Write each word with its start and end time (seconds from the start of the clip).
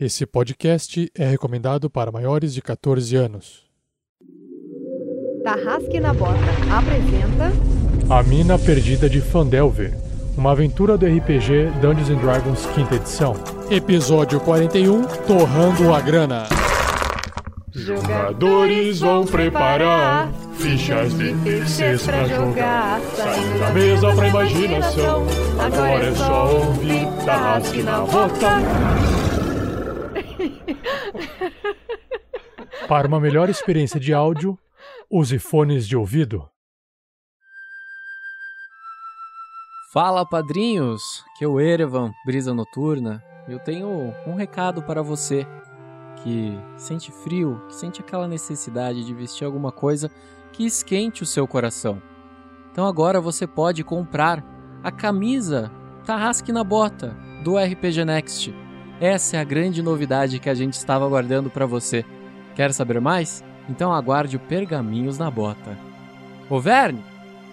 Esse 0.00 0.24
podcast 0.24 1.10
é 1.12 1.26
recomendado 1.28 1.90
para 1.90 2.12
maiores 2.12 2.54
de 2.54 2.62
14 2.62 3.16
anos. 3.16 3.64
Tarrasque 5.42 5.98
na 5.98 6.14
Bota 6.14 6.38
apresenta 6.70 7.50
A 8.08 8.22
Mina 8.22 8.56
Perdida 8.56 9.10
de 9.10 9.20
Fandelver, 9.20 9.98
uma 10.36 10.52
aventura 10.52 10.96
do 10.96 11.04
RPG 11.04 11.80
Dungeons 11.80 12.10
and 12.10 12.18
Dragons 12.18 12.64
quinta 12.76 12.94
edição. 12.94 13.34
Episódio 13.68 14.38
41, 14.38 15.02
Torrando 15.26 15.92
a 15.92 16.00
Grana. 16.00 16.46
Jogadores 17.72 19.00
vão 19.00 19.26
preparar 19.26 20.32
fichas 20.54 21.12
de 21.18 21.34
terceiros 21.42 22.04
pra 22.04 22.24
jogar, 22.28 23.00
saindo 23.16 23.58
da 23.58 23.70
mesa 23.72 24.14
pra 24.14 24.28
imaginação. 24.28 25.26
Agora 25.58 26.04
é 26.04 26.14
só 26.14 26.54
ouvir 26.54 27.06
Tarrasque 27.24 27.82
na 27.82 28.00
Bota. 28.02 29.27
Para 32.88 33.06
uma 33.06 33.20
melhor 33.20 33.48
experiência 33.50 34.00
de 34.00 34.14
áudio, 34.14 34.58
use 35.10 35.38
fones 35.38 35.86
de 35.86 35.96
ouvido. 35.96 36.48
Fala 39.92 40.24
padrinhos, 40.26 41.02
que 41.36 41.44
é 41.44 41.48
o 41.48 41.58
Erevan, 41.58 42.12
Brisa 42.26 42.52
Noturna. 42.52 43.22
Eu 43.48 43.58
tenho 43.58 43.88
um 44.26 44.34
recado 44.34 44.82
para 44.82 45.02
você 45.02 45.46
que 46.22 46.58
sente 46.76 47.10
frio, 47.10 47.62
que 47.68 47.74
sente 47.74 48.00
aquela 48.00 48.28
necessidade 48.28 49.04
de 49.04 49.14
vestir 49.14 49.44
alguma 49.44 49.72
coisa 49.72 50.10
que 50.52 50.66
esquente 50.66 51.22
o 51.22 51.26
seu 51.26 51.46
coração. 51.48 52.02
Então 52.70 52.86
agora 52.86 53.20
você 53.20 53.46
pode 53.46 53.82
comprar 53.82 54.44
a 54.82 54.92
camisa 54.92 55.70
Tarrasque 56.04 56.52
na 56.52 56.62
Bota 56.62 57.16
do 57.42 57.56
RPG 57.56 58.04
Next. 58.04 58.67
Essa 59.00 59.36
é 59.36 59.40
a 59.40 59.44
grande 59.44 59.80
novidade 59.80 60.40
que 60.40 60.50
a 60.50 60.54
gente 60.54 60.72
estava 60.72 61.04
aguardando 61.06 61.48
para 61.48 61.64
você. 61.66 62.04
Quer 62.56 62.72
saber 62.72 63.00
mais? 63.00 63.44
Então 63.68 63.92
aguarde 63.92 64.36
o 64.36 64.40
Pergaminhos 64.40 65.18
na 65.18 65.30
Bota. 65.30 65.78
Ô 66.50 66.58
Verne! 66.58 67.02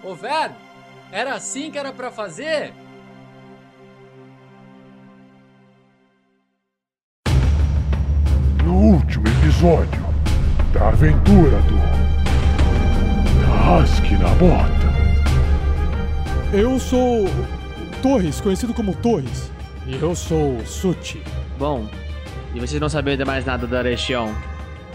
Ô 0.02 0.12
Verne! 0.12 0.56
Era 1.12 1.34
assim 1.34 1.70
que 1.70 1.78
era 1.78 1.92
para 1.92 2.10
fazer? 2.10 2.72
No 8.64 8.74
último 8.74 9.24
episódio 9.28 10.04
da 10.72 10.88
aventura 10.88 11.58
do 11.62 11.76
Rasque 13.62 14.16
na 14.16 14.30
Bota. 14.34 14.96
Eu 16.52 16.80
sou 16.80 17.26
Torres, 18.02 18.40
conhecido 18.40 18.74
como 18.74 18.96
Torres. 18.96 19.52
E 19.86 19.94
eu 19.94 20.16
sou 20.16 20.58
Suti. 20.66 21.22
Bom, 21.58 21.88
e 22.54 22.60
vocês 22.60 22.80
não 22.80 22.88
sabem 22.88 23.16
de 23.16 23.24
mais 23.24 23.44
nada 23.44 23.66
da 23.66 23.80
região? 23.80 24.34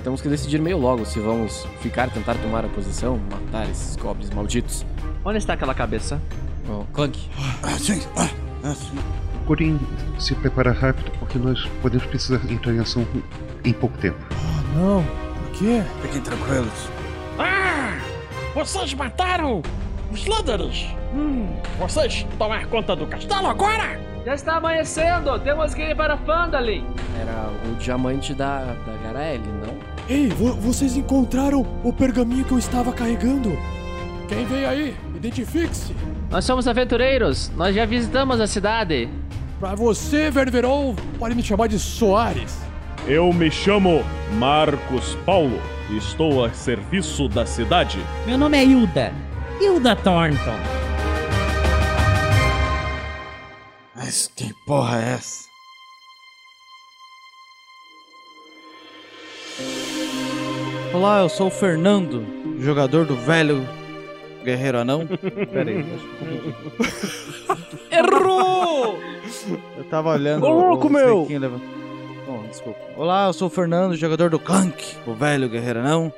Temos 0.03 0.21
que 0.21 0.29
decidir 0.29 0.59
meio 0.59 0.77
logo 0.77 1.05
se 1.05 1.19
vamos 1.19 1.65
ficar, 1.79 2.09
tentar 2.09 2.35
tomar 2.35 2.65
a 2.65 2.67
posição, 2.69 3.19
matar 3.31 3.69
esses 3.69 3.95
goblins 3.95 4.29
malditos. 4.31 4.85
Onde 5.25 5.37
está 5.39 5.53
aquela 5.53 5.73
cabeça? 5.73 6.21
Oh, 6.69 6.83
Clank. 6.93 7.19
Ah, 7.63 7.77
sim. 7.79 8.01
Ah, 8.15 8.29
ah, 8.63 8.75
sim. 8.75 8.97
Procurem 9.37 9.79
se 10.19 10.35
preparar 10.35 10.75
rápido, 10.75 11.11
porque 11.19 11.39
nós 11.39 11.65
podemos 11.81 12.05
precisar 12.05 12.39
entrar 12.51 12.73
em 12.73 12.79
ação 12.79 13.05
em 13.63 13.73
pouco 13.73 13.97
tempo. 13.97 14.19
Não, 14.75 15.03
por 15.03 15.51
quê? 15.57 15.83
Fiquem 16.03 16.21
tranquilos. 16.21 16.89
Ah! 17.39 17.97
Vocês 18.53 18.93
mataram 18.93 19.61
os 20.11 20.25
líderes! 20.25 20.87
Hum, 21.13 21.55
vocês 21.79 22.25
tomar 22.37 22.67
conta 22.67 22.95
do 22.95 23.07
castelo 23.07 23.47
agora? 23.47 24.10
Já 24.25 24.35
está 24.35 24.55
amanhecendo! 24.57 25.39
Temos 25.39 25.73
que 25.73 25.81
ir 25.81 25.95
para 25.95 26.15
Fandalin! 26.17 26.85
Era 27.19 27.49
o 27.71 27.75
diamante 27.75 28.33
da, 28.33 28.59
da 28.59 28.93
Garaele, 29.03 29.43
não? 29.65 29.73
Ei, 30.07 30.29
vo- 30.29 30.53
vocês 30.55 30.95
encontraram 30.95 31.65
o 31.83 31.91
pergaminho 31.91 32.45
que 32.45 32.51
eu 32.51 32.59
estava 32.59 32.91
carregando? 32.93 33.57
Quem 34.27 34.45
vem 34.45 34.65
aí? 34.65 34.95
Identifique-se! 35.15 35.95
Nós 36.29 36.45
somos 36.45 36.67
aventureiros! 36.67 37.51
Nós 37.55 37.75
já 37.75 37.85
visitamos 37.85 38.39
a 38.39 38.45
cidade! 38.47 39.09
Pra 39.59 39.75
você, 39.75 40.29
Ververol, 40.31 40.95
pode 41.19 41.35
me 41.35 41.43
chamar 41.43 41.67
de 41.67 41.77
Soares. 41.79 42.59
Eu 43.07 43.31
me 43.33 43.49
chamo 43.49 44.03
Marcos 44.33 45.15
Paulo 45.25 45.59
estou 45.97 46.45
a 46.45 46.49
serviço 46.53 47.27
da 47.27 47.45
cidade. 47.45 47.99
Meu 48.25 48.37
nome 48.37 48.57
é 48.57 48.63
Hilda. 48.63 49.11
Hilda 49.59 49.95
Thornton. 49.95 50.80
Mas 54.03 54.31
que 54.35 54.51
porra 54.65 54.99
é 54.99 55.13
essa? 55.13 55.45
Olá, 60.91 61.21
eu 61.21 61.29
sou 61.29 61.47
o 61.47 61.51
Fernando, 61.51 62.25
jogador 62.59 63.05
do 63.05 63.15
velho 63.15 63.63
Guerreiro 64.43 64.79
Anão. 64.79 65.05
Pera 65.53 65.69
aí, 65.69 65.85
Errou! 67.91 68.97
eu 69.77 69.83
tava 69.83 70.09
olhando. 70.09 70.47
Ô, 70.47 70.49
louco, 70.49 70.87
o 70.87 70.89
meu! 70.89 71.27
Bom, 72.25 72.43
desculpa. 72.49 72.79
Olá, 72.97 73.27
eu 73.27 73.33
sou 73.33 73.49
o 73.49 73.51
Fernando, 73.51 73.95
jogador 73.95 74.31
do 74.31 74.39
Clank, 74.39 74.95
o 75.05 75.13
velho 75.13 75.47
Guerreiro 75.47 75.77
Anão. 75.77 76.11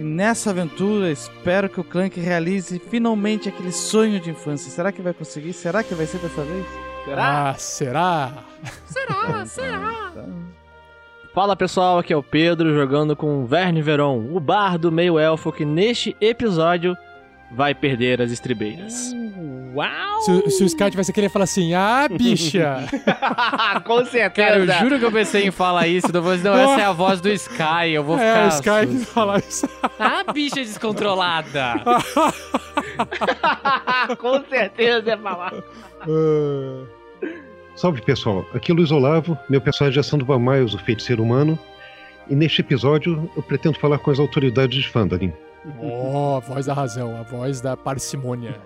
E 0.00 0.02
nessa 0.02 0.48
aventura, 0.48 1.10
espero 1.10 1.68
que 1.68 1.78
o 1.78 1.84
Clank 1.84 2.18
realize 2.18 2.80
finalmente 2.88 3.50
aquele 3.50 3.72
sonho 3.72 4.18
de 4.18 4.30
infância. 4.30 4.70
Será 4.70 4.90
que 4.90 5.02
vai 5.02 5.12
conseguir? 5.12 5.52
Será 5.52 5.82
que 5.82 5.94
vai 5.94 6.06
ser 6.06 6.20
dessa 6.20 6.42
vez? 6.42 6.87
Ah, 7.16 7.54
será? 7.56 8.32
Será? 8.86 9.46
Será? 9.46 10.12
Fala 11.34 11.54
pessoal, 11.54 11.98
aqui 11.98 12.12
é 12.12 12.16
o 12.16 12.22
Pedro 12.22 12.74
jogando 12.74 13.14
com 13.14 13.46
Verne 13.46 13.80
Veron, 13.80 14.18
o 14.32 14.40
bardo 14.40 14.90
meio-elfo 14.90 15.52
que 15.52 15.64
neste 15.64 16.16
episódio 16.20 16.96
vai 17.52 17.74
perder 17.74 18.20
as 18.20 18.30
estribeiras. 18.30 19.12
Uau! 19.74 20.20
Se, 20.22 20.30
o- 20.32 20.50
se 20.50 20.62
o 20.64 20.66
Sky 20.66 20.90
tivesse 20.90 21.12
ia 21.20 21.30
falar 21.30 21.44
assim: 21.44 21.74
Ah, 21.74 22.08
bicha! 22.10 22.84
com 23.84 24.04
certeza! 24.04 24.30
Cara, 24.30 24.58
eu 24.58 24.66
juro 24.66 24.98
que 24.98 25.04
eu 25.04 25.12
pensei 25.12 25.46
em 25.46 25.50
falar 25.50 25.86
isso, 25.86 26.10
depois 26.10 26.42
não, 26.42 26.54
essa 26.54 26.80
é 26.80 26.84
a 26.84 26.92
voz 26.92 27.20
do 27.20 27.28
Sky, 27.28 27.90
eu 27.92 28.02
vou 28.02 28.18
é, 28.18 28.50
ficar... 28.50 28.80
o 28.80 28.84
Sky 28.84 28.98
que 28.98 29.04
fala 29.12 29.38
isso. 29.38 29.68
Ah, 29.98 30.24
bicha 30.32 30.56
descontrolada! 30.56 31.74
com 34.18 34.42
certeza 34.44 35.12
é 35.12 35.16
falar. 35.16 35.52
Ah, 36.00 36.84
Salve 37.78 38.02
pessoal, 38.02 38.44
aqui 38.52 38.72
é 38.72 38.74
Luiz 38.74 38.90
Olavo, 38.90 39.38
meu 39.48 39.60
personagem 39.60 40.00
é 40.00 40.02
Sandro 40.02 40.36
Miles, 40.36 40.74
o 40.74 40.78
feiticeiro 40.80 41.22
humano. 41.22 41.56
E 42.28 42.34
neste 42.34 42.60
episódio 42.60 43.30
eu 43.36 43.40
pretendo 43.40 43.78
falar 43.78 43.98
com 43.98 44.10
as 44.10 44.18
autoridades 44.18 44.82
de 44.82 44.88
Fandalin. 44.88 45.32
Ó, 45.80 46.38
a 46.38 46.40
voz 46.40 46.66
da 46.66 46.74
razão, 46.74 47.16
a 47.16 47.22
voz 47.22 47.60
da 47.60 47.76
parcimônia. 47.76 48.60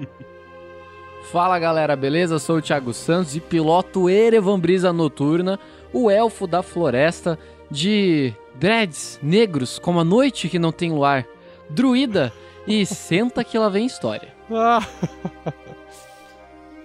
Fala 1.31 1.59
galera, 1.59 1.95
beleza? 1.95 2.37
Eu 2.37 2.39
sou 2.39 2.57
o 2.57 2.63
Thiago 2.63 2.95
Santos 2.95 3.37
e 3.37 3.41
piloto 3.41 4.09
Erevan 4.09 4.59
Brisa 4.59 4.95
Noturna, 4.95 5.61
o 5.93 6.11
elfo 6.11 6.47
da 6.47 6.63
floresta 6.63 7.39
de 7.71 8.33
dreads 8.55 9.21
negros 9.23 9.79
como 9.79 10.01
a 10.01 10.05
noite 10.05 10.49
que 10.49 10.59
não 10.59 10.73
tem 10.73 10.91
luar, 10.91 11.27
druida 11.69 12.33
e 12.67 12.87
senta 12.87 13.45
que 13.45 13.59
lá 13.59 13.69
vem 13.69 13.85
história. 13.85 14.29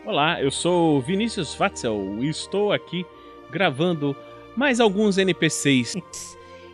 Olá, 0.08 0.42
eu 0.42 0.50
sou 0.50 1.02
Vinícius 1.02 1.54
Fatzel 1.54 2.20
e 2.22 2.30
estou 2.30 2.72
aqui 2.72 3.06
gravando 3.52 4.16
mais 4.56 4.80
alguns 4.80 5.18
NPCs. 5.18 5.96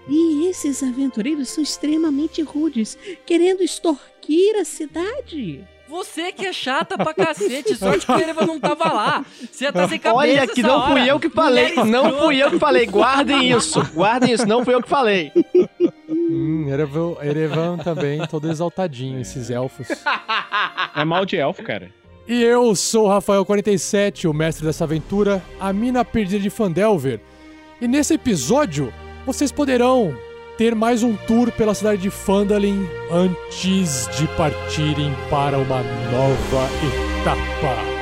E 0.07 0.45
esses 0.45 0.83
aventureiros 0.83 1.49
são 1.49 1.63
extremamente 1.63 2.43
rudes, 2.43 2.95
querendo 3.25 3.63
extorquir 3.63 4.55
a 4.61 4.63
cidade. 4.63 5.67
Você 5.87 6.31
que 6.31 6.45
é 6.45 6.53
chata 6.53 6.95
pra 6.95 7.11
cacete, 7.11 7.75
sorte 7.75 8.05
que 8.05 8.11
o 8.11 8.19
Erevan 8.19 8.45
não 8.45 8.59
tava 8.59 8.93
lá. 8.93 9.25
Você 9.51 9.63
ia 9.63 9.73
tá 9.73 9.89
sem 9.89 9.97
cabeça 9.97 10.15
Olha 10.15 10.47
que 10.47 10.61
não 10.61 10.77
hora. 10.81 10.91
fui 10.91 11.09
eu 11.09 11.19
que 11.19 11.29
falei, 11.31 11.75
não 11.85 12.19
fui 12.19 12.37
eu 12.37 12.51
que 12.51 12.59
falei, 12.59 12.85
guardem 12.85 13.51
isso, 13.51 13.83
guardem 13.95 14.31
isso, 14.31 14.45
não 14.45 14.63
fui 14.63 14.75
eu 14.75 14.83
que 14.83 14.89
falei. 14.89 15.31
hum, 16.07 16.69
Erevan, 16.69 17.15
Erevan 17.19 17.77
também, 17.79 18.27
todo 18.27 18.47
exaltadinho, 18.47 19.19
esses 19.19 19.49
elfos. 19.49 19.87
É 20.95 21.03
mal 21.03 21.25
de 21.25 21.35
elfo, 21.37 21.63
cara. 21.63 22.02
E 22.25 22.41
eu 22.41 22.73
sou 22.73 23.07
o 23.07 23.09
Rafael47, 23.09 24.29
o 24.29 24.33
mestre 24.33 24.65
dessa 24.65 24.85
aventura, 24.85 25.43
a 25.59 25.73
mina 25.73 26.05
perdida 26.05 26.39
de 26.39 26.49
Fandelver. 26.49 27.19
E 27.81 27.87
nesse 27.87 28.13
episódio, 28.13 28.93
vocês 29.25 29.51
poderão 29.51 30.15
ter 30.57 30.73
mais 30.73 31.03
um 31.03 31.17
tour 31.17 31.51
pela 31.51 31.73
cidade 31.73 32.01
de 32.01 32.09
Fandalin 32.09 32.87
antes 33.11 34.07
de 34.15 34.25
partirem 34.37 35.13
para 35.29 35.57
uma 35.57 35.81
nova 35.83 36.69
etapa. 37.19 37.93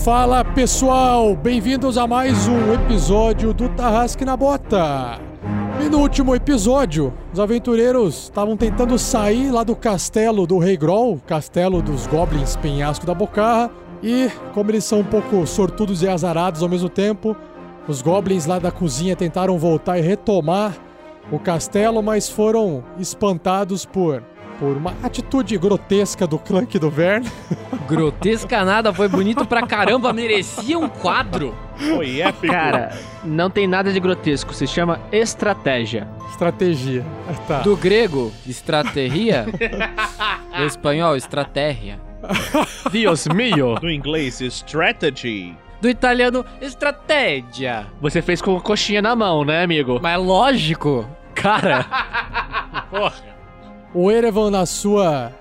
Fala 0.03 0.45
pessoal, 0.45 1.35
bem-vindos 1.35 1.97
a 1.97 2.07
mais 2.07 2.47
um 2.47 2.73
episódio 2.73 3.53
do 3.53 3.67
Tarrasque 3.69 4.23
na 4.23 4.37
Bota. 4.37 5.28
E 5.81 5.87
no 5.87 5.99
último 5.99 6.35
episódio, 6.35 7.13
os 7.31 7.39
aventureiros 7.39 8.23
estavam 8.23 8.57
tentando 8.57 8.99
sair 8.99 9.49
lá 9.49 9.63
do 9.63 9.75
castelo 9.75 10.45
do 10.45 10.57
Rei 10.57 10.75
Groll, 10.75 11.21
castelo 11.25 11.81
dos 11.81 12.05
goblins 12.05 12.57
penhasco 12.57 13.05
da 13.05 13.13
Bocarra, 13.13 13.71
e 14.03 14.29
como 14.53 14.71
eles 14.71 14.83
são 14.83 14.99
um 14.99 15.05
pouco 15.05 15.47
sortudos 15.47 16.03
e 16.03 16.07
azarados 16.07 16.61
ao 16.61 16.67
mesmo 16.67 16.89
tempo, 16.89 17.33
os 17.87 18.01
goblins 18.01 18.45
lá 18.45 18.59
da 18.59 18.71
cozinha 18.71 19.15
tentaram 19.15 19.57
voltar 19.57 19.97
e 19.97 20.01
retomar 20.01 20.75
o 21.31 21.39
castelo, 21.39 22.03
mas 22.03 22.27
foram 22.29 22.83
espantados 22.97 23.85
por 23.85 24.21
por 24.59 24.75
uma 24.75 24.93
atitude 25.01 25.57
grotesca 25.57 26.27
do 26.27 26.37
Clank 26.37 26.77
do 26.77 26.89
Verne. 26.89 27.31
Grotesca 27.87 28.63
nada, 28.63 28.93
foi 28.93 29.07
bonito 29.07 29.45
pra 29.45 29.65
caramba, 29.65 30.13
merecia 30.13 30.77
um 30.77 30.87
quadro. 30.87 31.55
Foi 31.75 32.19
épico. 32.19 32.53
Cara, 32.53 32.95
não 33.23 33.49
tem 33.49 33.65
nada 33.65 33.91
de 33.91 33.99
grotesco, 33.99 34.53
se 34.53 34.67
chama 34.67 34.99
estratégia. 35.11 36.07
Estratégia. 36.29 37.03
Tá. 37.47 37.61
Do 37.61 37.75
grego, 37.75 38.31
estratégia. 38.45 39.45
Do 40.55 40.65
espanhol, 40.65 41.15
estratégia. 41.15 41.99
Dios 42.91 43.25
mio! 43.27 43.75
Do 43.79 43.89
inglês, 43.89 44.39
strategy. 44.41 45.55
Do 45.81 45.89
italiano, 45.89 46.45
estratégia. 46.61 47.87
Você 48.01 48.21
fez 48.21 48.41
com 48.41 48.57
a 48.57 48.61
coxinha 48.61 49.01
na 49.01 49.15
mão, 49.15 49.45
né, 49.45 49.63
amigo? 49.63 49.99
Mas 50.01 50.21
lógico, 50.21 51.07
cara. 51.33 51.85
O 53.93 54.11
Erevan, 54.11 54.51
na 54.51 54.65
sua. 54.65 55.31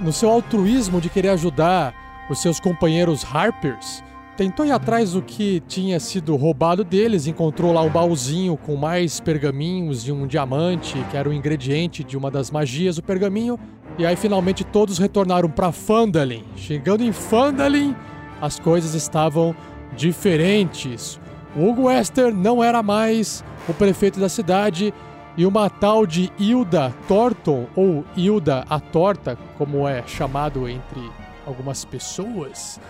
no 0.00 0.12
seu 0.12 0.30
altruísmo 0.30 1.00
de 1.00 1.10
querer 1.10 1.28
ajudar 1.30 1.94
os 2.30 2.40
seus 2.40 2.58
companheiros 2.60 3.24
Harpers, 3.24 4.02
tentou 4.36 4.64
ir 4.64 4.70
atrás 4.70 5.12
do 5.12 5.20
que 5.20 5.60
tinha 5.66 5.98
sido 5.98 6.36
roubado 6.36 6.84
deles, 6.84 7.26
encontrou 7.26 7.72
lá 7.72 7.82
um 7.82 7.90
baúzinho 7.90 8.56
com 8.56 8.76
mais 8.76 9.18
pergaminhos 9.20 10.06
e 10.06 10.12
um 10.12 10.26
diamante, 10.26 10.94
que 11.10 11.16
era 11.16 11.28
o 11.28 11.32
ingrediente 11.32 12.04
de 12.04 12.16
uma 12.16 12.30
das 12.30 12.50
magias 12.50 12.96
do 12.96 13.02
pergaminho. 13.02 13.58
E 13.98 14.06
aí 14.06 14.16
finalmente 14.16 14.64
todos 14.64 14.98
retornaram 14.98 15.50
para 15.50 15.72
Phandalin. 15.72 16.44
Chegando 16.56 17.02
em 17.02 17.12
Phandalin, 17.12 17.96
as 18.40 18.58
coisas 18.58 18.94
estavam 18.94 19.54
diferentes. 19.96 21.18
O 21.56 21.68
Hugo 21.68 21.84
Wester 21.88 22.32
não 22.32 22.62
era 22.62 22.82
mais 22.82 23.44
o 23.68 23.74
prefeito 23.74 24.20
da 24.20 24.28
cidade 24.28 24.94
e 25.38 25.46
uma 25.46 25.70
tal 25.70 26.04
de 26.04 26.32
Hilda 26.36 26.92
Thornton, 27.06 27.68
ou 27.76 28.04
Hilda 28.16 28.64
a 28.68 28.80
Torta, 28.80 29.38
como 29.56 29.86
é 29.86 30.02
chamado 30.04 30.68
entre 30.68 31.00
algumas 31.46 31.84
pessoas 31.84 32.80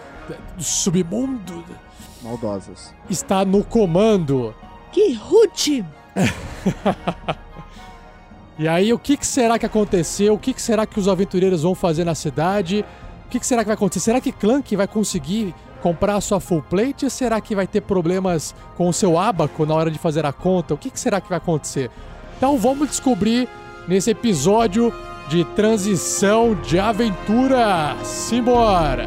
do 0.57 0.65
submundo, 0.65 1.63
Maldosas. 2.23 2.95
está 3.11 3.45
no 3.45 3.63
comando. 3.63 4.55
Que 4.91 5.13
rude! 5.13 5.85
E 8.61 8.67
aí, 8.67 8.93
o 8.93 8.99
que, 8.99 9.17
que 9.17 9.25
será 9.25 9.57
que 9.57 9.65
aconteceu? 9.65 10.35
O 10.35 10.39
que, 10.39 10.53
que 10.53 10.61
será 10.61 10.85
que 10.85 10.99
os 10.99 11.07
aventureiros 11.07 11.63
vão 11.63 11.77
fazer 11.77 12.03
na 12.03 12.17
cidade? 12.17 12.85
O 13.25 13.29
que, 13.29 13.39
que 13.39 13.47
será 13.47 13.63
que 13.63 13.69
vai 13.69 13.77
acontecer? 13.77 14.01
Será 14.01 14.21
que 14.21 14.33
Clank 14.33 14.75
vai 14.75 14.89
conseguir 14.89 15.55
comprar 15.81 16.17
a 16.17 16.21
sua 16.21 16.41
full 16.41 16.61
plate 16.63 17.05
ou 17.05 17.11
será 17.11 17.41
que 17.41 17.55
vai 17.55 17.69
ter 17.69 17.83
problemas 17.83 18.57
com 18.77 18.89
o 18.89 18.93
seu 18.93 19.17
abaco 19.17 19.65
na 19.65 19.75
hora 19.75 19.93
de 19.93 19.99
fazer 20.01 20.27
a 20.27 20.33
conta? 20.33 20.75
O 20.75 20.77
que 20.77 20.91
será 20.99 21.21
que 21.21 21.29
vai 21.29 21.39
acontecer? 21.39 21.89
Então 22.39 22.57
vamos 22.57 22.89
descobrir 22.89 23.49
nesse 23.89 24.11
episódio 24.13 24.95
de 25.29 25.45
transição 25.57 26.55
de 26.55 26.79
aventura. 26.79 27.97
Simbora! 28.05 29.07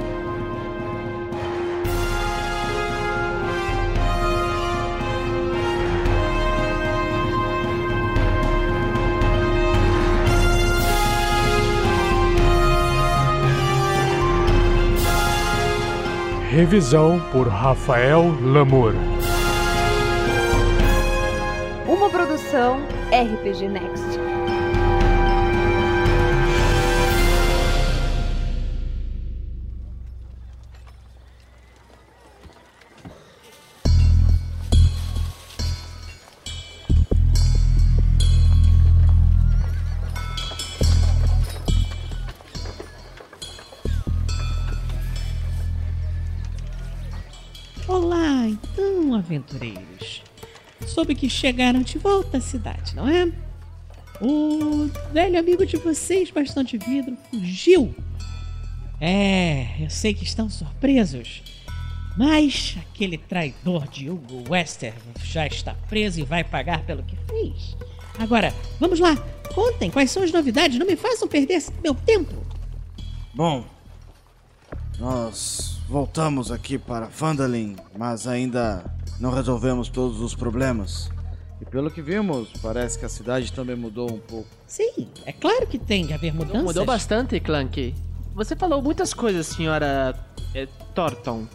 Revisão 16.49 17.21
por 17.31 17.47
Rafael 17.47 18.35
Lamour. 18.43 18.93
Uma 21.91 22.09
produção 22.09 22.79
RPG 23.11 23.67
Next. 23.67 24.01
Olá, 47.85 48.47
então, 48.47 49.13
aventureiros. 49.13 50.20
Soube 50.93 51.15
que 51.15 51.29
chegaram 51.29 51.81
de 51.81 51.97
volta 51.97 52.37
à 52.37 52.41
cidade, 52.41 52.93
não 52.95 53.07
é? 53.07 53.31
O 54.21 54.89
velho 55.13 55.39
amigo 55.39 55.65
de 55.65 55.77
vocês, 55.77 56.29
bastante 56.29 56.77
vidro, 56.77 57.17
fugiu. 57.29 57.95
É, 58.99 59.81
eu 59.81 59.89
sei 59.89 60.13
que 60.13 60.25
estão 60.25 60.49
surpresos. 60.49 61.41
Mas 62.17 62.75
aquele 62.77 63.17
traidor 63.17 63.87
de 63.87 64.09
Hugo 64.09 64.43
Wester 64.49 64.93
já 65.23 65.47
está 65.47 65.73
preso 65.87 66.19
e 66.19 66.23
vai 66.23 66.43
pagar 66.43 66.83
pelo 66.83 67.03
que 67.03 67.15
fez. 67.25 67.77
Agora, 68.19 68.53
vamos 68.77 68.99
lá. 68.99 69.15
Contem 69.55 69.89
quais 69.89 70.11
são 70.11 70.23
as 70.23 70.31
novidades. 70.31 70.77
Não 70.77 70.85
me 70.85 70.97
façam 70.97 71.25
perder 71.25 71.63
meu 71.81 71.95
tempo. 71.95 72.35
Bom, 73.33 73.63
nós 74.99 75.79
voltamos 75.87 76.51
aqui 76.51 76.77
para 76.77 77.05
Vandalin, 77.05 77.77
mas 77.97 78.27
ainda 78.27 78.83
não 79.21 79.29
resolvemos 79.29 79.87
todos 79.87 80.19
os 80.19 80.33
problemas. 80.33 81.09
E 81.61 81.65
pelo 81.65 81.91
que 81.91 82.01
vimos, 82.01 82.49
parece 82.59 82.97
que 82.97 83.05
a 83.05 83.09
cidade 83.09 83.53
também 83.53 83.75
mudou 83.75 84.11
um 84.11 84.17
pouco. 84.17 84.47
Sim, 84.65 85.07
é 85.27 85.31
claro 85.31 85.67
que 85.67 85.77
tem 85.77 86.07
de 86.07 86.13
haver 86.13 86.33
mudanças. 86.33 86.63
Mudou 86.63 86.85
bastante, 86.85 87.39
Clank. 87.39 87.93
Você 88.33 88.55
falou 88.55 88.81
muitas 88.81 89.13
coisas, 89.13 89.45
senhora 89.45 90.15
é, 90.55 90.67
Thornton. 90.95 91.45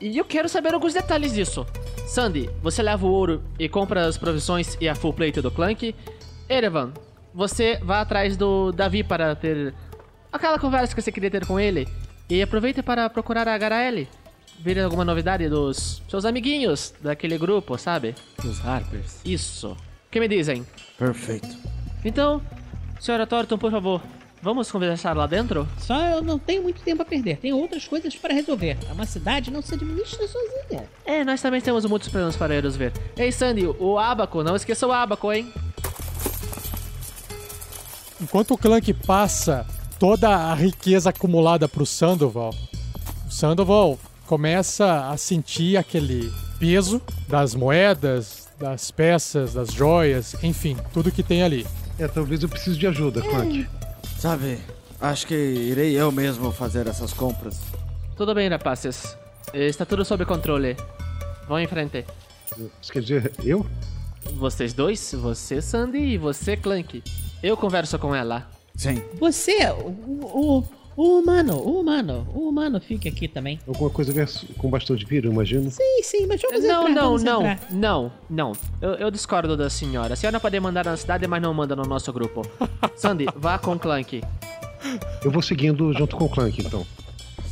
E 0.00 0.18
eu 0.18 0.24
quero 0.24 0.48
saber 0.48 0.74
alguns 0.74 0.94
detalhes 0.94 1.32
disso. 1.32 1.64
Sandy, 2.08 2.50
você 2.60 2.82
leva 2.82 3.06
o 3.06 3.10
ouro 3.10 3.40
e 3.56 3.68
compra 3.68 4.04
as 4.04 4.18
provisões 4.18 4.76
e 4.80 4.88
a 4.88 4.94
full 4.96 5.12
plate 5.12 5.40
do 5.40 5.50
Clank. 5.50 5.94
Erevan, 6.48 6.92
você 7.32 7.78
vai 7.84 8.00
atrás 8.00 8.36
do 8.36 8.72
Davi 8.72 9.04
para 9.04 9.36
ter 9.36 9.72
aquela 10.32 10.58
conversa 10.58 10.92
que 10.92 11.00
você 11.00 11.12
queria 11.12 11.30
ter 11.30 11.46
com 11.46 11.60
ele. 11.60 11.86
E 12.28 12.42
aproveita 12.42 12.82
para 12.82 13.08
procurar 13.08 13.46
a 13.46 13.56
Garaele. 13.56 14.08
Ver 14.62 14.78
alguma 14.78 15.04
novidade 15.04 15.48
dos 15.48 16.00
seus 16.08 16.24
amiguinhos 16.24 16.94
daquele 17.00 17.36
grupo, 17.36 17.76
sabe? 17.76 18.14
Os 18.44 18.64
Harpers. 18.64 19.20
Isso. 19.24 19.72
O 19.72 19.76
que 20.08 20.20
me 20.20 20.28
dizem? 20.28 20.64
Perfeito. 20.96 21.48
Então, 22.04 22.40
senhora 23.00 23.26
Thornton, 23.26 23.58
por 23.58 23.72
favor, 23.72 24.00
vamos 24.40 24.70
conversar 24.70 25.16
lá 25.16 25.26
dentro? 25.26 25.66
Só 25.78 26.00
eu 26.06 26.22
não 26.22 26.38
tenho 26.38 26.62
muito 26.62 26.80
tempo 26.80 27.02
a 27.02 27.04
perder. 27.04 27.38
Tenho 27.38 27.58
outras 27.58 27.88
coisas 27.88 28.14
para 28.14 28.32
resolver. 28.32 28.78
É 28.88 28.92
uma 28.92 29.04
cidade 29.04 29.50
não 29.50 29.62
se 29.62 29.74
administra 29.74 30.28
sozinha. 30.28 30.88
É, 31.04 31.24
nós 31.24 31.42
também 31.42 31.60
temos 31.60 31.84
muitos 31.84 32.08
planos 32.08 32.36
para 32.36 32.54
irmos 32.54 32.76
ver. 32.76 32.92
Ei, 33.16 33.32
Sandy, 33.32 33.66
o 33.66 33.98
Abaco, 33.98 34.44
não 34.44 34.54
esqueça 34.54 34.86
o 34.86 34.92
Abaco, 34.92 35.32
hein? 35.32 35.52
Enquanto 38.20 38.52
o 38.54 38.58
Clank 38.58 38.94
passa 38.94 39.66
toda 39.98 40.28
a 40.28 40.54
riqueza 40.54 41.10
acumulada 41.10 41.68
pro 41.68 41.84
Sandoval, 41.84 42.54
o 43.26 43.30
Sandoval 43.32 43.98
começa 44.32 45.10
a 45.10 45.16
sentir 45.18 45.76
aquele 45.76 46.32
peso 46.58 47.02
das 47.28 47.54
moedas, 47.54 48.48
das 48.58 48.90
peças, 48.90 49.52
das 49.52 49.70
joias, 49.70 50.42
enfim, 50.42 50.74
tudo 50.90 51.12
que 51.12 51.22
tem 51.22 51.42
ali. 51.42 51.66
É, 51.98 52.08
talvez 52.08 52.42
eu 52.42 52.48
precise 52.48 52.78
de 52.78 52.86
ajuda, 52.86 53.20
Clank. 53.20 53.68
Sabe, 54.18 54.58
acho 54.98 55.26
que 55.26 55.34
irei 55.34 55.92
eu 56.00 56.10
mesmo 56.10 56.50
fazer 56.50 56.86
essas 56.86 57.12
compras. 57.12 57.60
Tudo 58.16 58.34
bem, 58.34 58.48
rapazes. 58.48 59.18
Está 59.52 59.84
tudo 59.84 60.02
sob 60.02 60.24
controle. 60.24 60.78
Vão 61.46 61.60
em 61.60 61.66
frente. 61.66 62.06
Isso 62.80 62.90
quer 62.90 63.02
dizer, 63.02 63.32
eu? 63.44 63.66
Vocês 64.36 64.72
dois, 64.72 65.12
você, 65.12 65.60
Sandy, 65.60 65.98
e 65.98 66.16
você, 66.16 66.56
Clank. 66.56 67.04
Eu 67.42 67.54
converso 67.54 67.98
com 67.98 68.14
ela. 68.14 68.48
Sim. 68.74 69.02
Você, 69.20 69.58
o, 69.72 69.90
o, 70.22 70.64
o 70.96 71.18
humano, 71.20 71.56
o 71.56 71.80
humano, 71.80 72.26
o 72.34 72.48
humano 72.48 72.80
fica 72.80 73.08
aqui 73.08 73.26
também. 73.28 73.58
Alguma 73.66 73.88
coisa 73.90 74.12
com 74.58 74.68
bastão 74.68 74.94
de 74.94 75.04
vidro, 75.06 75.28
eu 75.30 75.32
imagino. 75.32 75.70
Sim, 75.70 76.02
sim, 76.02 76.26
mas 76.26 76.40
vamos 76.42 76.62
Não, 76.64 76.88
entrar, 76.88 76.94
não, 76.94 77.02
vamos 77.08 77.22
não, 77.22 77.42
entrar. 77.50 77.66
não, 77.72 78.12
não. 78.28 78.52
Eu, 78.80 78.90
eu 78.94 79.10
discordo 79.10 79.56
da 79.56 79.70
senhora. 79.70 80.14
A 80.14 80.16
senhora 80.16 80.38
pode 80.38 80.58
mandar 80.60 80.84
na 80.84 80.96
cidade, 80.96 81.26
mas 81.26 81.40
não 81.40 81.52
manda 81.54 81.74
no 81.74 81.84
nosso 81.84 82.12
grupo. 82.12 82.42
Sandy, 82.96 83.26
vá 83.36 83.58
com 83.58 83.78
Clank. 83.78 84.22
Eu 85.24 85.30
vou 85.30 85.40
seguindo 85.42 85.92
junto 85.94 86.16
com 86.16 86.24
o 86.24 86.28
Clank, 86.28 86.60
então. 86.60 86.84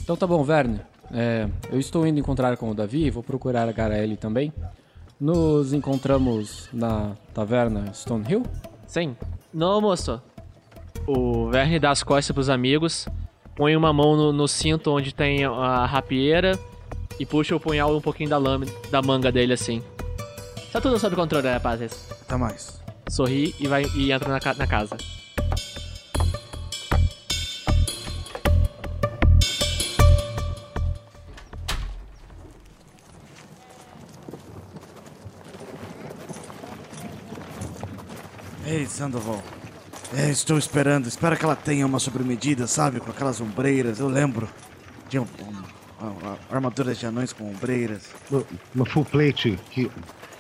Então 0.03 0.17
tá 0.17 0.27
bom, 0.27 0.43
Verne. 0.43 0.81
é, 1.13 1.49
eu 1.71 1.79
estou 1.79 2.07
indo 2.07 2.19
encontrar 2.19 2.57
com 2.57 2.71
o 2.71 2.75
Davi, 2.75 3.11
vou 3.11 3.23
procurar 3.23 3.69
a 3.69 3.73
Garaele 3.73 4.17
também. 4.17 4.53
Nos 5.21 5.73
encontramos 5.73 6.69
na 6.73 7.13
taverna 7.35 7.93
Stonehill? 7.95 8.43
Sim. 8.87 9.17
No 9.53 9.67
almoço. 9.67 10.21
O 11.07 11.49
Verne 11.51 11.79
dá 11.79 11.91
as 11.91 12.03
costas 12.03 12.33
pros 12.35 12.49
amigos, 12.49 13.07
põe 13.55 13.77
uma 13.77 13.93
mão 13.93 14.17
no, 14.17 14.33
no 14.33 14.49
cinto 14.49 14.91
onde 14.91 15.15
tem 15.15 15.45
a 15.45 15.87
rapieira 15.87 16.59
e 17.19 17.27
puxa 17.27 17.55
o 17.55 17.61
punhal 17.61 17.95
um 17.97 18.01
pouquinho 18.01 18.31
da 18.31 18.39
lâmina, 18.39 18.73
da 18.91 19.03
manga 19.03 19.31
dele 19.31 19.53
assim. 19.53 19.83
Tá 20.73 20.81
tudo 20.81 20.99
sob 20.99 21.17
controle, 21.17 21.49
rapazes. 21.49 22.11
Até 22.23 22.37
mais. 22.37 22.81
Sorri 23.09 23.55
e 23.59 23.67
vai 23.67 23.85
e 23.97 24.13
entra 24.13 24.29
na, 24.29 24.55
na 24.55 24.67
casa. 24.67 24.97
Ei, 38.65 38.87
Sandoval. 38.87 39.43
É, 40.17 40.29
estou 40.31 40.59
esperando. 40.59 41.07
Espero 41.07 41.37
que 41.37 41.45
ela 41.45 41.55
tenha 41.57 41.87
uma 41.87 41.99
sobremedida, 42.01 42.67
sabe? 42.67 42.99
Com 43.01 43.11
aquelas 43.11 43.41
ombreiras. 43.41 44.01
Eu 44.01 44.09
lembro. 44.09 44.49
Tinha 45.09 45.23
um, 45.23 45.27
um, 45.41 45.63
uma- 46.01 46.11
uma 46.13 46.39
armadura 46.51 46.95
de 46.95 47.07
anões 47.07 47.33
com 47.33 47.49
ombreiras. 47.51 48.09
Uma- 48.31 48.45
Uma 48.75 48.87
full 48.87 49.05
plate 49.05 49.59
que 49.71 49.91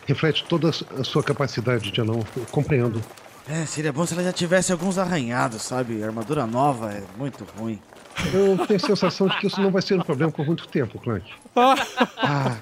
reflete 0.06 0.44
toda 0.48 0.70
a 0.70 1.04
sua 1.04 1.22
capacidade 1.22 1.90
de 1.90 2.00
anão. 2.00 2.24
Eu 2.36 2.46
Compreendo. 2.46 3.00
É, 3.48 3.64
seria 3.66 3.92
bom 3.92 4.04
se 4.06 4.14
ela 4.14 4.22
já 4.22 4.32
tivesse 4.32 4.70
alguns 4.72 4.98
arranhados, 4.98 5.62
sabe? 5.62 6.02
A 6.02 6.06
armadura 6.06 6.46
nova 6.46 6.92
é 6.92 7.02
muito 7.16 7.44
ruim. 7.58 7.80
Eu 8.32 8.58
tenho 8.66 8.76
a 8.76 8.86
sensação 8.86 9.28
de 9.28 9.38
que 9.38 9.46
isso 9.46 9.60
não 9.60 9.70
vai 9.70 9.82
ser 9.82 9.94
um 9.98 10.02
problema 10.02 10.30
por 10.30 10.44
muito 10.46 10.68
tempo, 10.68 10.98
Clank. 11.00 11.24
Ah, 11.56 12.56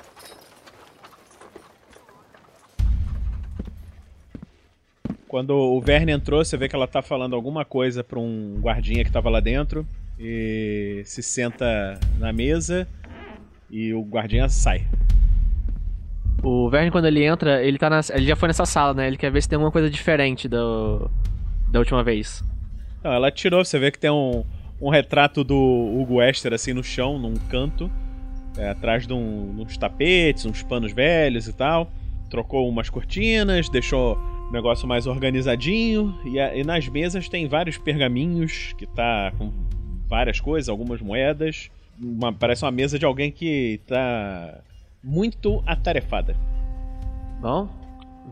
Quando 5.36 5.50
o 5.54 5.82
Verne 5.82 6.14
entrou, 6.14 6.46
você 6.46 6.56
vê 6.56 6.70
que 6.70 6.76
ela 6.78 6.88
tá 6.88 7.02
falando 7.02 7.36
alguma 7.36 7.66
coisa 7.66 8.02
pra 8.02 8.18
um 8.18 8.58
guardinha 8.62 9.04
que 9.04 9.12
tava 9.12 9.30
lá 9.30 9.42
dentro 9.42 9.86
e 10.18 11.02
se 11.04 11.22
senta 11.22 12.00
na 12.18 12.32
mesa 12.32 12.88
e 13.70 13.94
o 13.94 14.02
guardinha 14.02 14.48
sai. 14.48 14.88
O 16.42 16.70
Verne, 16.70 16.90
quando 16.90 17.08
ele 17.08 17.22
entra, 17.26 17.62
ele, 17.62 17.78
tá 17.78 17.90
na- 17.90 18.00
ele 18.14 18.26
já 18.26 18.34
foi 18.38 18.48
nessa 18.48 18.66
sala, 18.66 18.94
né? 18.94 19.08
Ele 19.08 19.18
quer 19.18 19.30
ver 19.30 19.42
se 19.42 19.50
tem 19.50 19.58
alguma 19.58 19.74
coisa 19.74 19.90
diferente 19.90 20.48
do, 20.48 21.12
da 21.70 21.80
última 21.80 22.02
vez. 22.02 22.42
Não, 23.04 23.12
ela 23.12 23.30
tirou, 23.30 23.66
você 23.66 23.78
vê 23.78 23.92
que 23.92 24.00
tem 24.00 24.10
um, 24.10 24.42
um 24.82 24.88
retrato 24.90 25.44
do 25.44 25.54
Hugo 25.54 26.20
Wester 26.20 26.54
assim 26.54 26.72
no 26.72 26.82
chão, 26.82 27.20
num 27.20 27.34
canto, 27.50 27.92
é, 28.58 28.70
atrás 28.70 29.06
de 29.06 29.12
um- 29.12 29.54
uns 29.60 29.78
tapetes, 29.78 30.46
uns 30.46 30.64
panos 30.64 30.94
velhos 30.94 31.46
e 31.46 31.52
tal. 31.52 31.92
Trocou 32.30 32.70
umas 32.70 32.90
cortinas, 32.90 33.68
deixou 33.68 34.18
negócio 34.52 34.88
mais 34.88 35.08
organizadinho. 35.08 36.18
E, 36.26 36.40
a- 36.40 36.56
e 36.56 36.64
nas 36.64 36.88
mesas 36.88 37.28
tem 37.30 37.48
vários 37.48 37.78
pergaminhos 37.78 38.74
que 38.78 38.86
tá 38.86 39.32
com 39.38 39.52
várias 40.08 40.40
coisas, 40.40 40.70
algumas 40.70 41.02
moedas. 41.02 41.70
Uma- 42.02 42.34
parece 42.34 42.64
uma 42.64 42.72
mesa 42.72 43.00
de 43.00 43.06
alguém 43.06 43.32
que 43.32 43.80
tá 43.88 44.60
muito 45.04 45.64
atarefada. 45.66 46.36
Bom, 47.42 47.70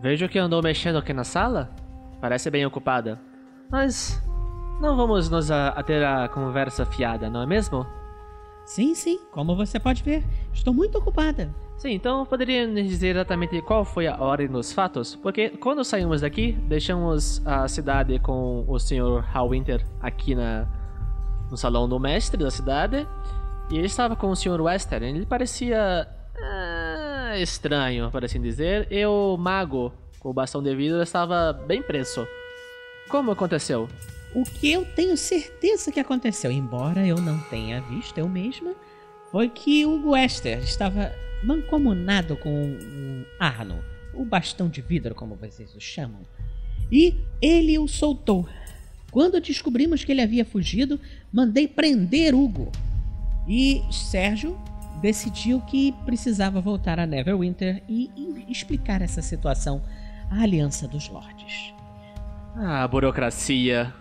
vejo 0.01 0.27
que 0.29 0.39
andou 0.39 0.61
mexendo 0.61 0.97
aqui 0.97 1.13
na 1.13 1.23
sala. 1.23 1.69
Parece 2.21 2.49
bem 2.49 2.65
ocupada. 2.65 3.19
Mas 3.69 4.21
não 4.81 4.95
vamos 4.95 5.29
nos 5.29 5.49
a- 5.51 5.69
ater 5.69 6.03
a 6.05 6.27
conversa 6.29 6.85
fiada, 6.85 7.29
não 7.29 7.41
é 7.41 7.45
mesmo? 7.45 7.85
Sim, 8.65 8.95
sim, 8.95 9.19
como 9.31 9.55
você 9.55 9.77
pode 9.79 10.01
ver, 10.03 10.23
estou 10.53 10.73
muito 10.73 10.97
ocupada. 10.97 11.53
Sim, 11.77 11.91
então 11.91 12.25
poderia 12.25 12.65
nos 12.65 12.87
dizer 12.87 13.15
exatamente 13.15 13.61
qual 13.61 13.83
foi 13.83 14.07
a 14.07 14.17
ordem 14.17 14.47
dos 14.47 14.71
fatos? 14.71 15.15
Porque 15.15 15.49
quando 15.49 15.83
saímos 15.83 16.21
daqui, 16.21 16.53
deixamos 16.53 17.45
a 17.45 17.67
cidade 17.67 18.19
com 18.19 18.63
o 18.67 18.79
Sr. 18.79 19.21
Hallwinter 19.33 19.85
aqui 20.01 20.33
na, 20.33 20.65
no 21.49 21.57
salão 21.57 21.89
do 21.89 21.99
mestre 21.99 22.41
da 22.41 22.49
cidade. 22.49 23.07
E 23.69 23.77
ele 23.77 23.87
estava 23.87 24.15
com 24.15 24.29
o 24.29 24.35
Sr. 24.35 24.61
Western. 24.61 25.05
Ele 25.07 25.25
parecia 25.25 26.07
ah, 26.41 27.33
estranho, 27.37 28.09
por 28.11 28.23
assim 28.23 28.41
dizer. 28.41 28.87
E 28.91 29.05
o 29.05 29.35
mago, 29.37 29.91
com 30.19 30.29
o 30.29 30.33
bastão 30.33 30.61
de 30.61 30.75
vidro, 30.75 31.01
estava 31.01 31.53
bem 31.53 31.81
preso. 31.81 32.27
Como 33.09 33.31
aconteceu? 33.31 33.89
O 34.33 34.43
que 34.43 34.71
eu 34.71 34.85
tenho 34.85 35.15
certeza 35.15 35.91
que 35.91 35.99
aconteceu, 35.99 36.51
embora 36.51 37.05
eu 37.05 37.17
não 37.17 37.39
tenha 37.49 37.81
visto 37.81 38.17
eu 38.17 38.27
mesma, 38.27 38.73
foi 39.33 39.49
que 39.49 39.83
o 39.83 40.11
Wester 40.11 40.59
estava 40.59 41.11
mancomunado 41.43 42.37
com 42.37 42.49
o 42.53 43.25
Arno, 43.39 43.83
o 44.13 44.23
bastão 44.23 44.69
de 44.69 44.79
vidro, 44.79 45.15
como 45.15 45.35
vocês 45.35 45.73
o 45.73 45.81
chamam, 45.81 46.21
e 46.91 47.15
ele 47.41 47.79
o 47.79 47.87
soltou. 47.87 48.47
Quando 49.09 49.41
descobrimos 49.41 50.03
que 50.03 50.11
ele 50.11 50.21
havia 50.21 50.45
fugido, 50.45 50.99
mandei 51.31 51.67
prender 51.67 52.35
Hugo. 52.35 52.71
E 53.47 53.81
Sérgio 53.91 54.55
decidiu 55.01 55.61
que 55.61 55.91
precisava 56.05 56.61
voltar 56.61 56.99
a 56.99 57.07
Neverwinter 57.07 57.81
e 57.89 58.11
e 58.15 58.51
explicar 58.51 59.01
essa 59.01 59.23
situação 59.23 59.83
à 60.29 60.43
Aliança 60.43 60.87
dos 60.87 61.09
Lordes. 61.09 61.73
Ah, 62.55 62.87
burocracia. 62.87 63.91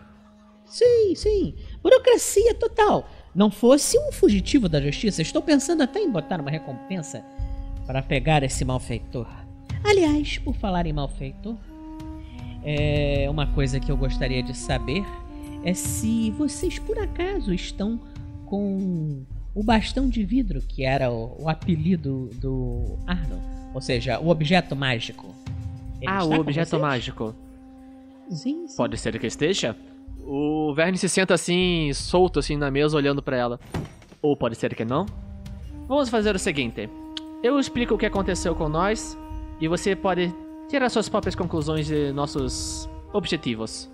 Sim, 0.67 1.15
sim. 1.17 1.55
Burocracia 1.83 2.55
total. 2.55 3.09
Não 3.35 3.51
fosse 3.51 3.99
um 3.99 4.13
fugitivo 4.13 4.69
da 4.69 4.81
justiça, 4.81 5.23
estou 5.23 5.41
pensando 5.41 5.83
até 5.83 6.01
em 6.01 6.11
botar 6.11 6.41
uma 6.41 6.51
recompensa 6.51 7.25
para 7.87 8.03
pegar 8.03 8.43
esse 8.43 8.65
malfeitor. 8.65 9.27
Aliás, 9.83 10.39
por 10.39 10.55
falar 10.55 10.87
em 10.87 10.93
malfeitor, 10.93 11.57
é 12.63 13.27
uma 13.31 13.47
coisa 13.47 13.81
que 13.81 13.91
eu 13.91 13.97
gostaria 13.97 14.43
de 14.43 14.57
saber 14.57 15.05
é 15.65 15.75
se 15.75 16.31
vocês 16.33 16.79
por 16.79 16.99
acaso 16.99 17.53
estão 17.55 18.01
com 18.47 19.25
o 19.55 19.63
bastão 19.63 20.09
de 20.09 20.25
vidro, 20.25 20.61
que 20.61 20.85
era 20.85 21.11
o, 21.11 21.43
o 21.43 21.49
apelido 21.49 22.31
do 22.35 22.99
Arno, 23.07 23.41
ou 23.73 23.81
seja, 23.81 24.19
o 24.19 24.29
objeto 24.29 24.75
mágico. 24.75 25.35
Ele 26.01 26.11
ah, 26.11 26.25
o 26.25 26.33
objeto 26.33 26.71
vocês? 26.71 26.83
mágico. 26.83 27.35
Sim, 28.29 28.67
sim. 28.67 28.77
Pode 28.77 28.99
ser 28.99 29.19
que 29.19 29.27
esteja. 29.27 29.77
O 30.25 30.73
Verne 30.75 30.97
se 30.97 31.09
senta 31.09 31.35
assim, 31.35 31.91
solto 31.93 32.39
assim 32.39 32.57
na 32.57 32.71
mesa, 32.71 32.97
olhando 32.97 33.23
pra 33.23 33.37
ela. 33.37 33.61
Ou 34.21 34.37
pode 34.37 34.57
ser 34.57 34.75
que 34.75 34.85
não. 34.85 35.07
Vamos 35.89 36.09
fazer 36.09 36.35
o 36.35 36.39
seguinte: 36.39 36.89
eu 37.43 37.59
explico 37.59 37.95
o 37.95 37.99
que 37.99 38.07
aconteceu 38.07 38.55
com 38.55 38.69
nós 38.69 39.19
e 39.61 39.67
você 39.67 39.97
pode 39.97 40.33
tirar 40.69 40.89
suas 40.89 41.09
próprias 41.09 41.35
conclusões 41.35 41.87
de 41.87 42.13
nossos 42.13 42.89
objetivos. 43.13 43.91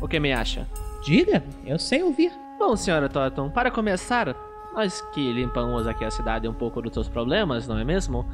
O 0.00 0.06
que 0.06 0.20
me 0.20 0.32
acha? 0.32 0.68
Diga, 1.04 1.42
eu 1.64 1.78
sei 1.78 2.02
ouvir. 2.02 2.30
Bom, 2.58 2.76
senhora 2.76 3.08
Thornton, 3.08 3.50
para 3.50 3.70
começar, 3.70 4.36
nós 4.74 5.00
que 5.12 5.32
limpamos 5.32 5.86
aqui 5.86 6.04
a 6.04 6.10
cidade 6.10 6.46
um 6.46 6.54
pouco 6.54 6.82
dos 6.82 6.92
seus 6.92 7.08
problemas, 7.08 7.66
não 7.66 7.78
é 7.78 7.84
mesmo? 7.84 8.26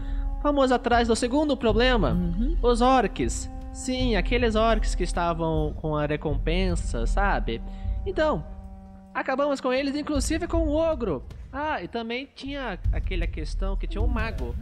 Vamos 0.42 0.72
atrás 0.72 1.06
do 1.06 1.14
segundo 1.14 1.56
problema: 1.56 2.16
os 2.60 2.80
orcs. 2.80 3.48
Sim, 3.72 4.16
aqueles 4.16 4.54
orcs 4.54 4.94
que 4.94 5.02
estavam 5.02 5.72
com 5.74 5.96
a 5.96 6.06
recompensa, 6.06 7.06
sabe? 7.06 7.62
Então, 8.04 8.44
acabamos 9.14 9.60
com 9.60 9.72
eles, 9.72 9.96
inclusive 9.96 10.46
com 10.46 10.58
o 10.58 10.74
ogro. 10.74 11.24
Ah, 11.50 11.82
e 11.82 11.88
também 11.88 12.28
tinha 12.34 12.78
aquela 12.92 13.26
questão 13.26 13.76
que 13.76 13.86
tinha 13.86 14.02
um 14.02 14.06
mago. 14.06 14.54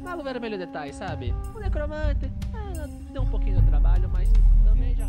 Mago 0.00 0.22
vermelho 0.22 0.58
detalhe, 0.58 0.92
sabe? 0.92 1.34
O 1.54 1.58
necromante. 1.58 2.30
Ah, 2.54 2.86
deu 3.12 3.22
um 3.22 3.26
pouquinho 3.26 3.60
de 3.60 3.66
trabalho, 3.66 4.08
mas 4.08 4.30
também 4.64 4.94
já 4.94 5.06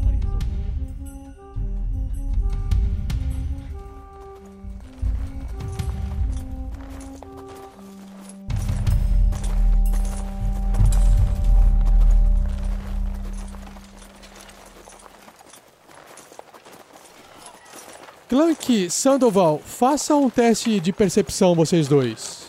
Clank, 18.30 18.92
Sandoval, 18.92 19.60
faça 19.66 20.14
um 20.16 20.30
teste 20.30 20.80
de 20.80 20.94
percepção, 20.94 21.56
vocês 21.56 21.88
dois. 21.88 22.46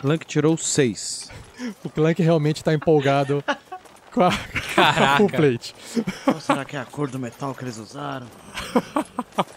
Clank 0.00 0.24
tirou 0.24 0.56
6. 0.56 1.28
O 1.82 1.90
Clank 1.90 2.22
realmente 2.22 2.62
tá 2.62 2.72
empolgado 2.72 3.42
com 4.12 4.22
a, 4.22 4.30
com 4.30 4.80
a 4.80 5.16
full 5.16 5.28
plate. 5.28 5.74
Qual 6.24 6.40
será 6.40 6.64
que 6.64 6.76
é 6.76 6.78
a 6.78 6.84
cor 6.84 7.10
do 7.10 7.18
metal 7.18 7.52
que 7.56 7.64
eles 7.64 7.76
usaram? 7.76 8.28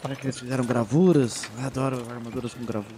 será 0.02 0.16
que 0.16 0.26
eles 0.26 0.40
fizeram 0.40 0.66
gravuras? 0.66 1.48
Eu 1.56 1.66
adoro 1.68 2.04
armaduras 2.10 2.56
com 2.56 2.66
gravura. 2.66 2.96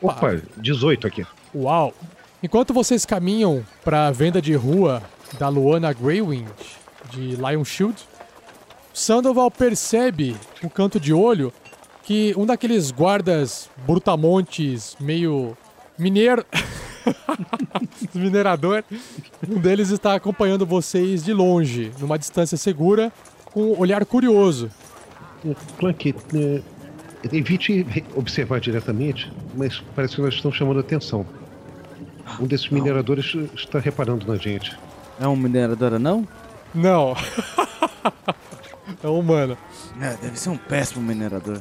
Opa, 0.00 0.40
18 0.56 1.04
aqui. 1.04 1.26
Uau! 1.52 1.92
Enquanto 2.40 2.72
vocês 2.72 3.04
caminham 3.04 3.66
para 3.82 4.06
a 4.06 4.12
venda 4.12 4.40
de 4.40 4.54
rua 4.54 5.02
da 5.36 5.48
Luana 5.48 5.92
Greywind 5.92 6.48
de 7.10 7.34
Lion 7.34 7.64
Shield, 7.64 7.96
Sandoval 8.98 9.48
percebe 9.48 10.36
com 10.60 10.68
canto 10.68 10.98
de 10.98 11.14
olho 11.14 11.52
que 12.02 12.34
um 12.36 12.44
daqueles 12.44 12.90
guardas 12.90 13.70
brutamontes 13.86 14.96
meio 14.98 15.56
mineiro, 15.96 16.44
minerador, 18.12 18.82
um 19.48 19.60
deles 19.60 19.90
está 19.90 20.16
acompanhando 20.16 20.66
vocês 20.66 21.24
de 21.24 21.32
longe, 21.32 21.92
numa 22.00 22.18
distância 22.18 22.58
segura, 22.58 23.12
com 23.44 23.72
um 23.72 23.78
olhar 23.78 24.04
curioso. 24.04 24.68
Clank, 25.78 26.12
é, 26.34 26.60
evite 27.32 27.86
observar 28.16 28.58
diretamente, 28.58 29.32
mas 29.54 29.80
parece 29.94 30.16
que 30.16 30.22
nós 30.22 30.34
estamos 30.34 30.56
chamando 30.56 30.78
a 30.78 30.80
atenção. 30.80 31.24
Um 32.40 32.46
desses 32.46 32.68
mineradores 32.68 33.32
está 33.54 33.78
reparando 33.78 34.26
na 34.26 34.36
gente. 34.36 34.76
É 35.20 35.28
um 35.28 35.36
minerador 35.36 36.00
não? 36.00 36.26
Não. 36.74 37.14
é 39.02 39.06
um 39.06 39.18
humano. 39.18 39.56
É, 40.00 40.14
deve 40.16 40.38
ser 40.38 40.50
um 40.50 40.56
péssimo 40.56 41.04
minerador. 41.04 41.60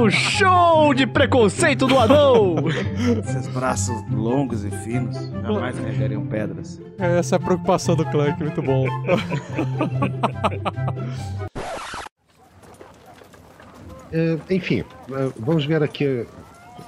o 0.00 0.10
show 0.10 0.94
de 0.94 1.06
preconceito 1.06 1.86
do 1.86 1.98
anão! 1.98 2.56
Esses 3.18 3.46
braços 3.48 4.02
longos 4.10 4.64
e 4.64 4.70
finos 4.70 5.16
jamais 5.42 5.78
carregariam 5.78 6.26
pedras. 6.26 6.80
Essa 6.98 7.34
é 7.34 7.38
a 7.38 7.40
preocupação 7.40 7.96
do 7.96 8.04
Clank, 8.06 8.42
muito 8.42 8.62
bom. 8.62 8.86
É, 14.12 14.38
enfim, 14.54 14.84
é, 15.12 15.32
vamos 15.38 15.64
ver 15.64 15.82
aqui 15.82 16.26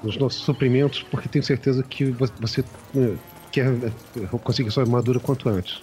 é, 0.02 0.06
os 0.06 0.16
nossos 0.16 0.42
suprimentos, 0.42 1.02
porque 1.02 1.28
tenho 1.28 1.44
certeza 1.44 1.82
que 1.82 2.06
vo- 2.06 2.28
você 2.40 2.64
é, 2.96 3.14
quer 3.50 3.66
é, 3.72 4.26
conseguir 4.42 4.70
sua 4.70 4.82
armadura 4.82 5.18
quanto 5.20 5.48
antes. 5.48 5.80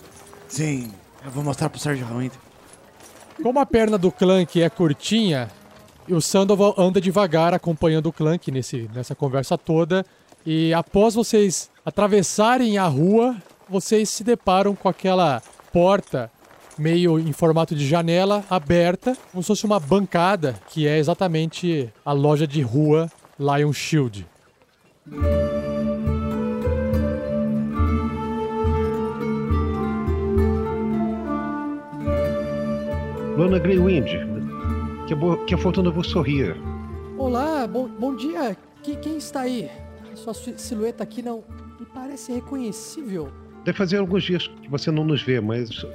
Sim, 0.48 0.92
eu 1.24 1.32
vou 1.32 1.44
mostrar 1.44 1.70
pro 1.70 1.80
Sérgio 1.80 2.06
Raul. 2.06 2.30
Como 3.42 3.60
a 3.60 3.66
perna 3.66 3.98
do 3.98 4.12
Clank 4.12 4.62
é 4.62 4.70
curtinha, 4.70 5.50
e 6.08 6.14
o 6.14 6.22
Sandoval 6.22 6.74
anda 6.78 7.00
devagar 7.00 7.54
acompanhando 7.54 8.08
o 8.08 8.14
Clank 8.14 8.52
nesse, 8.52 8.90
nessa 8.94 9.14
conversa 9.14 9.58
toda. 9.58 10.04
E 10.46 10.74
após 10.74 11.14
vocês 11.14 11.70
atravessarem 11.86 12.78
a 12.80 12.88
rua, 12.88 13.36
vocês 13.70 14.10
se 14.10 14.24
deparam 14.24 14.76
com 14.76 14.90
aquela 14.90 15.42
porta 15.72 16.32
meio 16.78 17.20
em 17.20 17.32
formato 17.32 17.76
de 17.76 17.86
janela 17.88 18.44
aberta, 18.50 19.16
como 19.32 19.44
se 19.44 19.48
fosse 19.48 19.66
uma 19.66 19.80
bancada, 19.80 20.56
que 20.70 20.88
é 20.88 20.98
exatamente 20.98 21.90
a 22.04 22.12
loja 22.14 22.48
de 22.48 22.62
rua 22.62 23.12
Lion 23.39 23.74
Shield. 23.74 24.25
Lana 33.38 33.58
Greywind, 33.60 34.10
que, 35.08 35.15
bo- 35.15 35.38
que 35.46 35.55
faltando 35.58 35.91
vos 35.91 36.08
sorrir. 36.08 36.55
Olá, 37.17 37.65
bom, 37.67 37.88
bom 37.88 38.15
dia. 38.15 38.55
Que- 38.84 38.96
quem 38.96 39.17
está 39.17 39.41
aí? 39.41 39.69
Sua 40.15 40.34
si- 40.34 40.55
silhueta 40.58 41.03
aqui 41.03 41.22
não 41.22 41.43
me 41.79 41.86
parece 41.86 42.34
reconhecível. 42.34 43.29
Deve 43.63 43.77
fazer 43.77 43.98
alguns 43.98 44.24
dias 44.24 44.48
que 44.62 44.69
você 44.69 44.91
não 44.91 45.03
nos 45.05 45.22
vê, 45.22 45.39
mas 45.39 45.86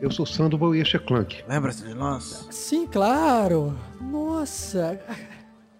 eu 0.00 0.10
sou 0.10 0.24
Sandoval 0.24 0.74
e 0.74 0.80
este 0.80 0.96
é 0.96 0.98
Clank. 0.98 1.42
Lembra-se 1.48 1.84
de 1.86 1.94
nós? 1.94 2.46
Sim, 2.50 2.86
claro. 2.86 3.74
Nossa, 4.00 4.98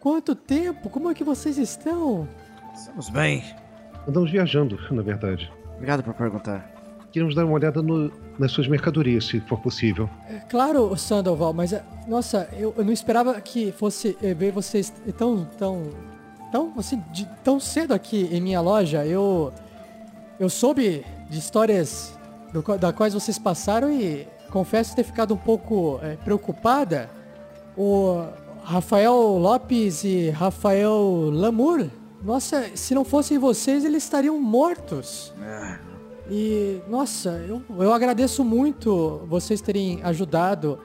quanto 0.05 0.35
tempo? 0.35 0.91
Como 0.91 1.11
é 1.11 1.15
que 1.15 1.25
vocês 1.25 1.57
estão? 1.57 2.29
Estamos 2.75 3.09
bem. 3.09 3.43
Andamos 4.07 4.31
viajando, 4.31 4.79
na 4.91 5.01
verdade. 5.01 5.51
Obrigado 5.77 6.03
por 6.05 6.13
perguntar. 6.13 6.71
Queremos 7.11 7.35
dar 7.35 7.47
uma 7.47 7.55
olhada 7.55 7.81
no- 7.81 8.13
nas 8.39 8.53
suas 8.53 8.69
mercadorias, 8.69 9.25
se 9.25 9.41
for 9.41 9.59
possível. 9.61 10.11
É, 10.29 10.41
Claro, 10.51 10.95
Sandoval, 10.97 11.55
mas 11.55 11.73
é, 11.73 11.83
nossa, 12.07 12.47
eu, 12.53 12.75
eu 12.77 12.85
não 12.85 12.93
esperava 12.93 13.41
que 13.41 13.73
fosse 13.73 14.15
é, 14.23 14.35
ver 14.35 14.53
vocês 14.53 14.93
tão, 15.17 15.47
tão, 15.59 15.91
tão, 16.53 16.73
assim, 16.77 17.03
de- 17.11 17.29
tão 17.43 17.59
cedo 17.59 17.95
aqui 17.95 18.29
em 18.31 18.43
minha 18.43 18.61
loja. 18.61 19.07
Eu, 19.07 19.53
eu 20.39 20.51
soube 20.51 21.03
de 21.31 21.39
histórias 21.39 22.19
do, 22.53 22.61
da 22.77 22.93
quais 22.93 23.15
vocês 23.15 23.39
passaram 23.39 23.91
e 23.91 24.29
confesso 24.51 24.95
ter 24.95 25.05
ficado 25.05 25.33
um 25.33 25.39
pouco 25.39 25.99
é, 26.03 26.17
preocupada. 26.17 27.09
O 27.77 28.27
Rafael 28.65 29.15
Lopes 29.39 30.05
e 30.05 30.31
Rafael 30.31 31.31
Lamour, 31.33 31.87
nossa, 32.23 32.65
se 32.75 32.95
não 32.95 33.05
fossem 33.05 33.39
vocês, 33.39 33.85
eles 33.85 34.03
estariam 34.05 34.41
mortos. 34.41 35.33
E, 36.31 36.81
nossa, 36.89 37.31
eu, 37.47 37.63
eu 37.79 37.93
agradeço 37.93 38.43
muito 38.43 39.21
vocês 39.29 39.61
terem 39.61 40.01
ajudado 40.03 40.79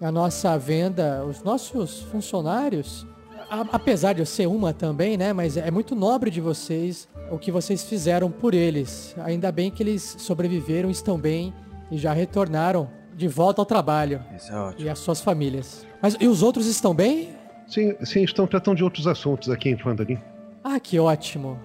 a 0.00 0.10
nossa 0.10 0.58
venda, 0.58 1.24
os 1.24 1.42
nossos 1.44 2.00
funcionários. 2.10 3.06
A- 3.48 3.64
apesar 3.72 4.14
de 4.14 4.20
eu 4.22 4.26
ser 4.26 4.46
uma 4.46 4.72
também, 4.72 5.16
né? 5.16 5.32
Mas 5.32 5.56
é 5.56 5.70
muito 5.70 5.94
nobre 5.94 6.30
de 6.30 6.40
vocês 6.40 7.08
o 7.30 7.38
que 7.38 7.52
vocês 7.52 7.84
fizeram 7.84 8.30
por 8.30 8.52
eles. 8.54 9.14
Ainda 9.24 9.52
bem 9.52 9.70
que 9.70 9.82
eles 9.82 10.16
sobreviveram, 10.18 10.90
estão 10.90 11.16
bem 11.16 11.54
e 11.90 11.96
já 11.96 12.12
retornaram 12.12 12.88
de 13.16 13.28
volta 13.28 13.60
ao 13.62 13.66
trabalho. 13.66 14.20
Isso 14.36 14.50
é 14.52 14.56
ótimo. 14.58 14.86
E 14.86 14.88
as 14.90 14.98
suas 14.98 15.20
famílias. 15.20 15.86
Mas 16.02 16.16
e 16.20 16.26
os 16.26 16.42
outros 16.42 16.66
estão 16.66 16.94
bem? 16.94 17.30
Sim, 17.66 17.94
sim, 18.04 18.22
estão 18.22 18.46
tratando 18.46 18.78
de 18.78 18.84
outros 18.84 19.06
assuntos 19.06 19.48
aqui 19.50 19.70
em 19.70 19.78
Fandalin. 19.78 20.18
Ah, 20.64 20.80
que 20.80 20.98
ótimo. 20.98 21.58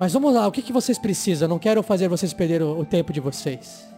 Mas 0.00 0.12
vamos 0.12 0.34
lá, 0.34 0.48
o 0.48 0.52
que, 0.52 0.62
que 0.62 0.72
vocês 0.72 0.98
precisam? 0.98 1.48
Não 1.48 1.58
quero 1.58 1.82
fazer 1.82 2.08
vocês 2.08 2.32
perderem 2.32 2.66
o, 2.66 2.80
o 2.80 2.84
tempo 2.84 3.12
de 3.12 3.20
vocês. 3.20 3.88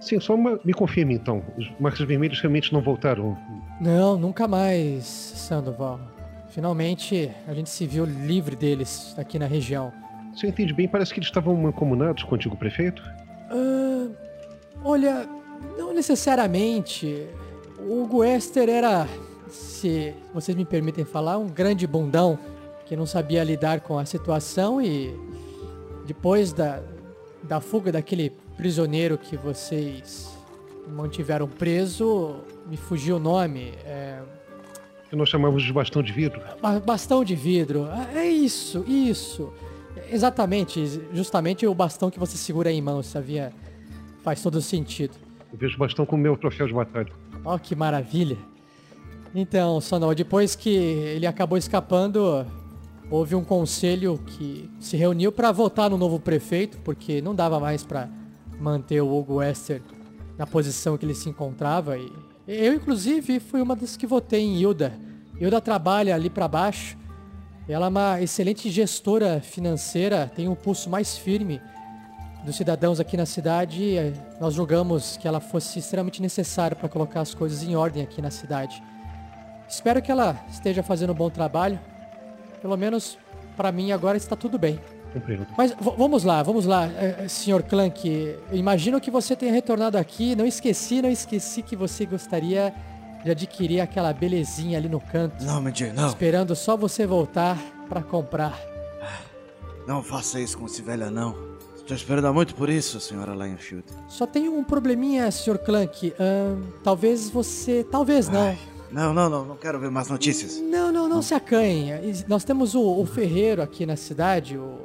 Sim, 0.00 0.20
só 0.20 0.34
uma, 0.34 0.60
me 0.64 0.72
confirme 0.72 1.14
então. 1.14 1.42
Os 1.58 1.68
marcas 1.80 2.06
vermelhos 2.06 2.40
realmente 2.40 2.72
não 2.72 2.80
voltaram. 2.80 3.36
Não, 3.80 4.16
nunca 4.16 4.46
mais, 4.46 5.04
Sandoval. 5.04 6.00
Finalmente 6.48 7.30
a 7.48 7.54
gente 7.54 7.70
se 7.70 7.86
viu 7.86 8.04
livre 8.04 8.54
deles 8.54 9.14
aqui 9.18 9.38
na 9.38 9.46
região. 9.46 9.92
Se 10.36 10.46
eu 10.46 10.50
entendi 10.50 10.72
bem, 10.72 10.86
parece 10.86 11.12
que 11.12 11.18
eles 11.18 11.28
estavam 11.28 11.56
mancomunados 11.56 12.22
com 12.22 12.32
o 12.32 12.34
antigo 12.34 12.56
prefeito. 12.56 13.02
Ah, 13.50 14.08
olha, 14.84 15.28
não 15.76 15.92
necessariamente. 15.92 17.26
O 17.86 18.02
Hugo 18.02 18.24
Esther 18.24 18.68
era, 18.68 19.06
se 19.48 20.14
vocês 20.32 20.56
me 20.56 20.64
permitem 20.64 21.04
falar, 21.04 21.38
um 21.38 21.48
grande 21.48 21.86
bundão 21.86 22.38
que 22.86 22.96
não 22.96 23.06
sabia 23.06 23.42
lidar 23.44 23.80
com 23.80 23.98
a 23.98 24.04
situação 24.04 24.80
e 24.80 25.14
depois 26.06 26.52
da, 26.52 26.80
da 27.42 27.60
fuga 27.60 27.90
daquele 27.92 28.30
prisioneiro 28.56 29.16
que 29.18 29.36
vocês 29.36 30.30
mantiveram 30.88 31.48
preso, 31.48 32.36
me 32.68 32.76
fugiu 32.76 33.16
o 33.16 33.20
nome. 33.20 33.72
É, 33.84 34.20
Que 35.08 35.16
nós 35.16 35.28
chamávamos 35.28 35.62
de 35.62 35.72
bastão 35.72 36.02
de 36.02 36.12
vidro. 36.12 36.40
Ba- 36.60 36.80
Bastão 36.80 37.24
de 37.24 37.34
vidro. 37.34 37.88
É 38.14 38.26
isso, 38.26 38.84
isso. 38.86 39.52
Exatamente, 40.10 41.00
justamente 41.12 41.66
o 41.66 41.74
bastão 41.74 42.10
que 42.10 42.18
você 42.18 42.36
segura 42.36 42.68
aí 42.70 42.76
em 42.76 42.82
mãos, 42.82 43.06
sabia? 43.06 43.52
Faz 44.22 44.42
todo 44.42 44.60
sentido. 44.60 45.14
Eu 45.52 45.58
vejo 45.58 45.76
o 45.76 45.78
bastão 45.78 46.04
como 46.06 46.22
meu 46.22 46.36
troféu 46.36 46.66
de 46.66 46.72
batalha. 46.74 47.12
Ó, 47.44 47.58
que 47.58 47.74
maravilha. 47.74 48.38
Então, 49.34 49.80
Sonal, 49.80 50.14
depois 50.14 50.54
que 50.54 50.70
ele 50.70 51.26
acabou 51.26 51.56
escapando, 51.56 52.46
houve 53.10 53.34
um 53.34 53.42
conselho 53.42 54.18
que 54.26 54.70
se 54.78 54.96
reuniu 54.96 55.32
para 55.32 55.50
votar 55.50 55.90
no 55.90 55.96
novo 55.96 56.20
prefeito, 56.20 56.78
porque 56.84 57.22
não 57.22 57.34
dava 57.34 57.58
mais 57.58 57.82
para 57.82 58.08
manter 58.60 59.00
o 59.00 59.12
Hugo 59.12 59.36
Wester 59.36 59.82
na 60.36 60.46
posição 60.46 60.96
que 60.96 61.04
ele 61.04 61.14
se 61.14 61.28
encontrava. 61.28 61.96
E 61.98 62.12
eu, 62.46 62.74
inclusive, 62.74 63.40
fui 63.40 63.60
uma 63.60 63.74
das 63.74 63.96
que 63.96 64.06
votei 64.06 64.42
em 64.42 64.60
Hilda. 64.60 64.92
Hilda 65.40 65.60
trabalha 65.60 66.14
ali 66.14 66.28
para 66.28 66.46
baixo. 66.46 66.96
Ela 67.68 67.86
é 67.86 67.88
uma 67.88 68.20
excelente 68.20 68.70
gestora 68.70 69.40
financeira, 69.40 70.30
tem 70.34 70.48
um 70.48 70.54
pulso 70.54 70.90
mais 70.90 71.16
firme 71.16 71.60
dos 72.44 72.56
cidadãos 72.56 73.00
aqui 73.00 73.16
na 73.16 73.26
cidade. 73.26 73.82
e, 73.82 74.12
Nós 74.40 74.54
julgamos 74.54 75.16
que 75.16 75.26
ela 75.28 75.40
fosse 75.40 75.78
extremamente 75.78 76.20
necessária 76.20 76.76
para 76.76 76.88
colocar 76.88 77.20
as 77.20 77.34
coisas 77.34 77.62
em 77.62 77.76
ordem 77.76 78.02
aqui 78.02 78.20
na 78.20 78.30
cidade. 78.30 78.82
Espero 79.68 80.02
que 80.02 80.10
ela 80.10 80.38
esteja 80.50 80.82
fazendo 80.82 81.12
um 81.12 81.16
bom 81.16 81.30
trabalho. 81.30 81.78
Pelo 82.60 82.76
menos 82.76 83.18
para 83.56 83.72
mim 83.72 83.92
agora 83.92 84.16
está 84.16 84.36
tudo 84.36 84.58
bem. 84.58 84.78
Compreendo. 85.12 85.46
Mas 85.56 85.74
vamos 85.78 86.24
lá, 86.24 86.42
vamos 86.42 86.64
lá, 86.64 86.86
eh, 86.86 87.26
Sr. 87.28 87.62
Clank. 87.62 88.08
Eu 88.50 88.56
imagino 88.56 89.00
que 89.00 89.10
você 89.10 89.36
tenha 89.36 89.52
retornado 89.52 89.98
aqui. 89.98 90.34
Não 90.34 90.46
esqueci, 90.46 91.02
não 91.02 91.10
esqueci 91.10 91.62
que 91.62 91.76
você 91.76 92.06
gostaria 92.06 92.72
de 93.22 93.30
adquirir 93.30 93.80
aquela 93.80 94.12
belezinha 94.12 94.78
ali 94.78 94.88
no 94.88 95.00
canto. 95.00 95.44
Não, 95.44 95.60
Mendir, 95.60 95.92
não. 95.94 96.08
Esperando 96.08 96.56
só 96.56 96.76
você 96.76 97.06
voltar 97.06 97.58
para 97.88 98.02
comprar. 98.02 98.58
Não 99.86 100.02
faça 100.02 100.40
isso 100.40 100.56
com 100.58 100.66
esse 100.66 100.80
velho 100.80 101.06
anão. 101.06 101.51
Estou 101.92 102.04
esperando 102.04 102.24
há 102.24 102.32
muito 102.32 102.54
por 102.54 102.70
isso, 102.70 102.98
senhora 103.00 103.34
Lionfield. 103.34 103.84
Só 104.08 104.26
tenho 104.26 104.56
um 104.56 104.64
probleminha, 104.64 105.30
Sr. 105.30 105.58
Clank. 105.58 106.14
Talvez 106.82 107.28
você. 107.28 107.84
Talvez 107.84 108.30
não. 108.30 108.56
Não, 108.90 109.12
não, 109.12 109.28
não, 109.28 109.44
não 109.44 109.56
quero 109.56 109.78
ver 109.78 109.90
mais 109.90 110.08
notícias. 110.08 110.58
Não, 110.58 110.90
não, 110.90 111.06
não 111.06 111.20
se 111.20 111.34
acanhe. 111.34 111.92
Nós 112.26 112.44
temos 112.44 112.74
o, 112.74 112.80
o 112.80 113.04
ferreiro 113.04 113.60
aqui 113.60 113.84
na 113.84 113.96
cidade, 113.96 114.56
o, 114.56 114.78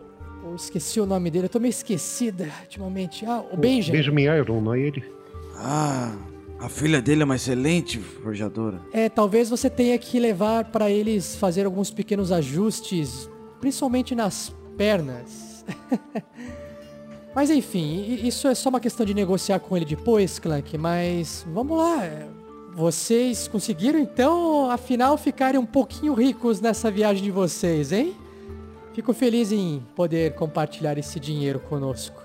Eu 0.43 0.55
esqueci 0.55 0.99
o 0.99 1.05
nome 1.05 1.31
dele, 1.31 1.45
eu 1.45 1.49
tô 1.49 1.61
meio 1.61 1.69
esquecida 1.69 2.49
ultimamente. 2.63 3.25
Ah, 3.25 3.41
o 3.53 3.55
Benjamin. 3.55 3.99
Benjamin 3.99 4.23
Iron, 4.23 4.61
não 4.61 4.73
é 4.73 4.79
ele? 4.81 5.05
Ah, 5.55 6.13
a 6.59 6.67
filha 6.67 7.01
dele 7.01 7.21
é 7.21 7.25
uma 7.25 7.37
excelente 7.37 7.99
forjadora. 7.99 8.81
É, 8.91 9.07
talvez 9.07 9.49
você 9.49 9.69
tenha 9.69 9.97
que 9.97 10.19
levar 10.19 10.65
pra 10.65 10.89
eles 10.89 11.37
fazer 11.37 11.65
alguns 11.65 11.89
pequenos 11.89 12.33
ajustes, 12.33 13.29
principalmente 13.61 14.13
nas 14.13 14.53
pernas. 14.77 15.65
mas 17.37 17.51
enfim, 17.51 18.17
isso 18.23 18.47
é 18.47 18.55
só 18.55 18.69
uma 18.69 18.79
questão 18.79 19.05
de 19.05 19.13
negociar 19.13 19.59
com 19.59 19.77
ele 19.77 19.85
depois, 19.85 20.39
Clank, 20.39 20.75
mas 20.75 21.45
vamos 21.53 21.77
lá. 21.77 22.01
Vocês 22.73 23.47
conseguiram 23.47 23.99
então, 23.99 24.71
afinal, 24.71 25.15
ficarem 25.19 25.59
um 25.59 25.65
pouquinho 25.65 26.15
ricos 26.15 26.59
nessa 26.59 26.89
viagem 26.89 27.23
de 27.23 27.29
vocês, 27.29 27.91
hein? 27.91 28.15
Fico 28.91 29.13
feliz 29.13 29.51
em 29.51 29.85
poder 29.95 30.33
compartilhar 30.33 30.97
esse 30.97 31.19
dinheiro 31.19 31.59
conosco. 31.59 32.19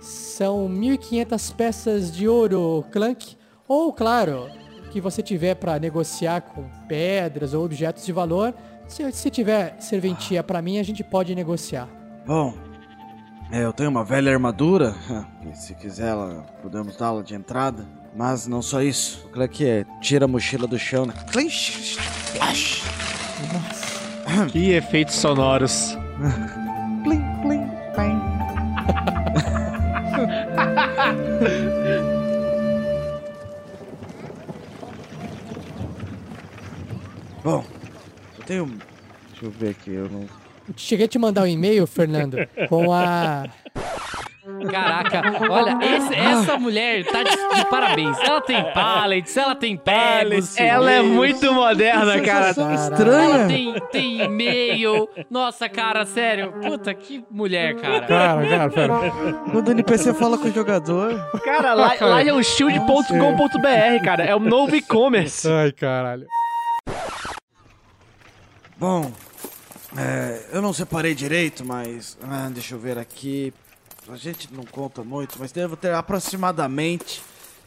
São 0.00 0.68
1.500 0.68 1.54
peças 1.56 2.12
de 2.12 2.28
ouro, 2.28 2.84
Clank. 2.92 3.36
Ou, 3.66 3.92
claro, 3.92 4.48
que 4.92 5.00
você 5.00 5.24
tiver 5.24 5.56
para 5.56 5.76
negociar 5.80 6.42
com 6.42 6.62
pedras 6.86 7.52
ou 7.52 7.64
objetos 7.64 8.06
de 8.06 8.12
valor. 8.12 8.54
Se, 8.86 9.10
se 9.10 9.28
tiver 9.28 9.74
serventia 9.80 10.40
para 10.40 10.62
mim, 10.62 10.78
a 10.78 10.84
gente 10.84 11.02
pode 11.02 11.34
negociar. 11.34 11.88
Bom, 12.24 12.69
é, 13.52 13.64
eu 13.64 13.72
tenho 13.72 13.90
uma 13.90 14.04
velha 14.04 14.32
armadura, 14.32 14.94
que 15.42 15.52
se 15.58 15.74
quiser 15.74 16.08
ela, 16.08 16.46
podemos 16.62 16.96
dá-la 16.96 17.22
de 17.22 17.34
entrada. 17.34 17.86
Mas 18.14 18.46
não 18.46 18.60
só 18.60 18.82
isso. 18.82 19.26
O 19.26 19.30
Clank 19.30 19.64
é, 19.64 19.84
tira 20.00 20.24
a 20.24 20.28
mochila 20.28 20.66
do 20.66 20.78
chão, 20.78 21.06
né? 21.06 21.14
Splash. 21.26 21.98
Que 24.50 24.72
efeitos 24.72 25.14
sonoros. 25.14 25.96
Plim, 27.04 27.22
plim, 27.42 27.66
plim. 27.94 28.20
Bom, 37.42 37.64
eu 38.38 38.44
tenho. 38.44 38.66
Deixa 39.30 39.46
eu 39.46 39.50
ver 39.50 39.70
aqui, 39.70 39.92
eu 39.92 40.10
não. 40.10 40.26
Cheguei 40.76 41.06
a 41.06 41.08
te 41.08 41.18
mandar 41.18 41.42
um 41.42 41.46
e-mail, 41.46 41.86
Fernando, 41.86 42.36
com 42.68 42.92
a. 42.92 43.44
Caraca, 44.70 45.22
olha, 45.48 45.78
esse- 45.96 46.14
essa 46.14 46.58
mulher 46.58 47.04
tá 47.04 47.22
de, 47.22 47.30
de 47.30 47.64
parabéns. 47.70 48.18
Ela 48.18 48.40
tem 48.40 48.64
pallets, 48.72 49.36
ela 49.36 49.54
tem 49.54 49.76
pegos. 49.76 50.56
Ela 50.56 50.90
é 50.90 51.02
muito 51.02 51.52
moderna, 51.52 52.20
cara. 52.20 52.52
Ela 52.56 53.46
tem, 53.46 53.74
tem 53.92 54.22
e-mail. 54.22 55.08
Nossa, 55.30 55.68
cara, 55.68 56.04
sério. 56.04 56.52
Puta, 56.60 56.92
que 56.92 57.22
mulher, 57.30 57.76
cara. 57.76 58.06
Cara, 58.06 58.48
cara, 58.48 58.70
pera. 58.70 58.94
Quando 59.52 59.68
o 59.68 59.70
NPC 59.70 60.14
fala 60.14 60.36
com 60.36 60.48
o 60.48 60.52
jogador. 60.52 61.30
Cara, 61.44 61.72
lá, 61.72 61.94
lá 62.00 62.22
é 62.24 62.32
o 62.32 62.42
shield.com.br, 62.42 64.04
cara. 64.04 64.24
É 64.24 64.34
o 64.34 64.40
novo 64.40 64.74
e-commerce. 64.74 65.46
Ai, 65.48 65.70
caralho. 65.70 66.26
Bom, 68.78 69.12
é, 69.96 70.48
eu 70.52 70.62
não 70.62 70.72
separei 70.72 71.14
direito, 71.14 71.64
mas. 71.64 72.16
ah, 72.22 72.48
deixa 72.52 72.74
eu 72.74 72.78
ver 72.78 72.98
aqui. 72.98 73.52
A 74.08 74.16
gente 74.16 74.52
não 74.52 74.64
conta 74.64 75.04
muito, 75.04 75.36
mas 75.38 75.52
devo 75.52 75.76
ter 75.76 75.94
aproximadamente 75.94 77.22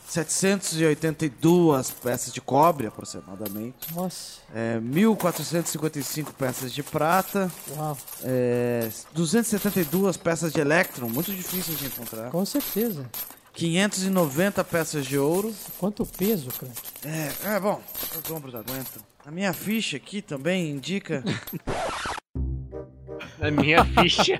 782 0.07 1.91
peças 1.91 2.33
de 2.33 2.41
cobre, 2.41 2.87
aproximadamente. 2.87 3.93
Nossa, 3.93 4.41
É, 4.53 4.77
1.455 4.79 6.33
peças 6.37 6.73
de 6.73 6.83
prata. 6.83 7.49
uau, 7.75 7.97
É, 8.23 8.89
272 9.13 10.17
peças 10.17 10.51
de 10.51 10.59
elétron, 10.59 11.07
muito 11.09 11.31
difícil 11.33 11.75
de 11.75 11.85
encontrar. 11.85 12.29
com 12.29 12.45
certeza. 12.45 13.05
590 13.53 14.63
peças 14.63 15.05
de 15.05 15.17
ouro. 15.17 15.53
Quanto 15.77 16.05
peso, 16.05 16.49
Clank? 16.51 16.75
É, 17.05 17.55
é 17.55 17.59
bom, 17.59 17.81
os 18.23 18.31
ombros 18.31 18.55
aguentam. 18.55 19.01
A 19.25 19.31
minha 19.31 19.53
ficha 19.53 19.97
aqui 19.97 20.21
também 20.21 20.69
indica 20.69 21.23
A 23.41 23.51
minha 23.51 23.83
ficha. 23.85 24.37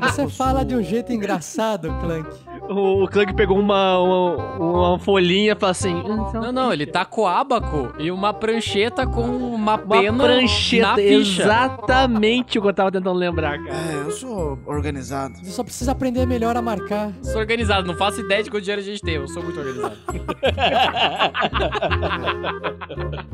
Você 0.00 0.22
possuo- 0.22 0.28
fala 0.30 0.64
de 0.64 0.74
um 0.74 0.82
jeito 0.82 1.12
engraçado, 1.12 1.88
Clank. 2.00 2.28
O, 2.68 3.04
o 3.04 3.08
Clank 3.08 3.34
pegou 3.34 3.58
uma, 3.58 3.98
uma, 3.98 4.36
uma 4.56 4.98
folhinha 4.98 5.52
e 5.52 5.54
falou 5.56 5.70
assim: 5.70 5.94
Não, 6.32 6.52
não, 6.52 6.72
ele 6.72 6.86
tá 6.86 7.04
com 7.04 7.26
ábaco 7.26 7.92
e 7.98 8.10
uma 8.10 8.32
prancheta 8.32 9.06
com 9.06 9.22
uma 9.22 9.74
Uma 9.76 9.78
pena 9.78 10.24
prancheta. 10.24 10.86
na 10.88 10.94
ficha. 10.96 11.42
Exatamente 11.42 12.58
o 12.58 12.62
que 12.62 12.68
eu 12.68 12.74
tava 12.74 12.90
tentando 12.92 13.12
lembrar, 13.18 13.58
cara. 13.62 13.74
É, 13.76 13.94
eu 14.06 14.10
sou 14.10 14.58
organizado. 14.66 15.34
Você 15.38 15.50
só 15.50 15.62
precisa 15.64 15.92
aprender 15.92 16.26
melhor 16.26 16.56
a 16.56 16.62
marcar. 16.62 17.12
Sou 17.22 17.38
organizado, 17.40 17.86
não 17.86 17.94
faço 17.96 18.20
ideia 18.20 18.42
de 18.42 18.50
quanto 18.50 18.62
dinheiro 18.62 18.82
a 18.82 18.84
gente 18.84 19.00
tem. 19.02 19.14
Eu 19.14 19.28
sou 19.28 19.42
muito 19.42 19.58
organizado. 19.58 19.96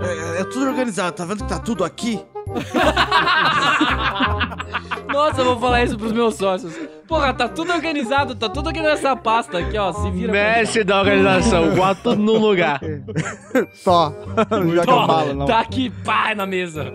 É, 0.01 0.41
é 0.41 0.45
tudo 0.45 0.67
organizado, 0.67 1.13
tá 1.17 1.25
vendo 1.25 1.43
que 1.45 1.49
tá 1.49 1.59
tudo 1.59 1.85
aqui? 1.85 2.21
Nossa, 5.13 5.41
eu 5.41 5.45
vou 5.45 5.61
falar 5.61 5.83
isso 5.85 5.99
pros 5.99 6.13
meus 6.13 6.37
sócios. 6.37 6.75
Porra, 7.07 7.35
tá 7.35 7.49
tudo 7.49 7.73
organizado, 7.73 8.35
tá 8.35 8.49
tudo 8.49 8.69
aqui 8.69 8.81
nessa 8.81 9.17
pasta 9.17 9.59
aqui, 9.59 9.77
ó. 9.77 9.93
Se 9.93 10.11
vira. 10.11 10.33
Mestre 10.33 10.85
da 10.85 11.01
organização, 11.01 11.75
bota 11.75 12.01
tudo 12.03 12.23
no 12.23 12.37
lugar. 12.37 12.81
Só. 13.75 14.15
Não 14.51 14.75
joga 14.75 14.93
Ó, 14.93 15.07
bala, 15.07 15.35
não. 15.35 15.47
Tá 15.47 15.61
aqui, 15.61 15.91
pá, 15.91 16.35
na 16.35 16.47
mesa. 16.47 16.93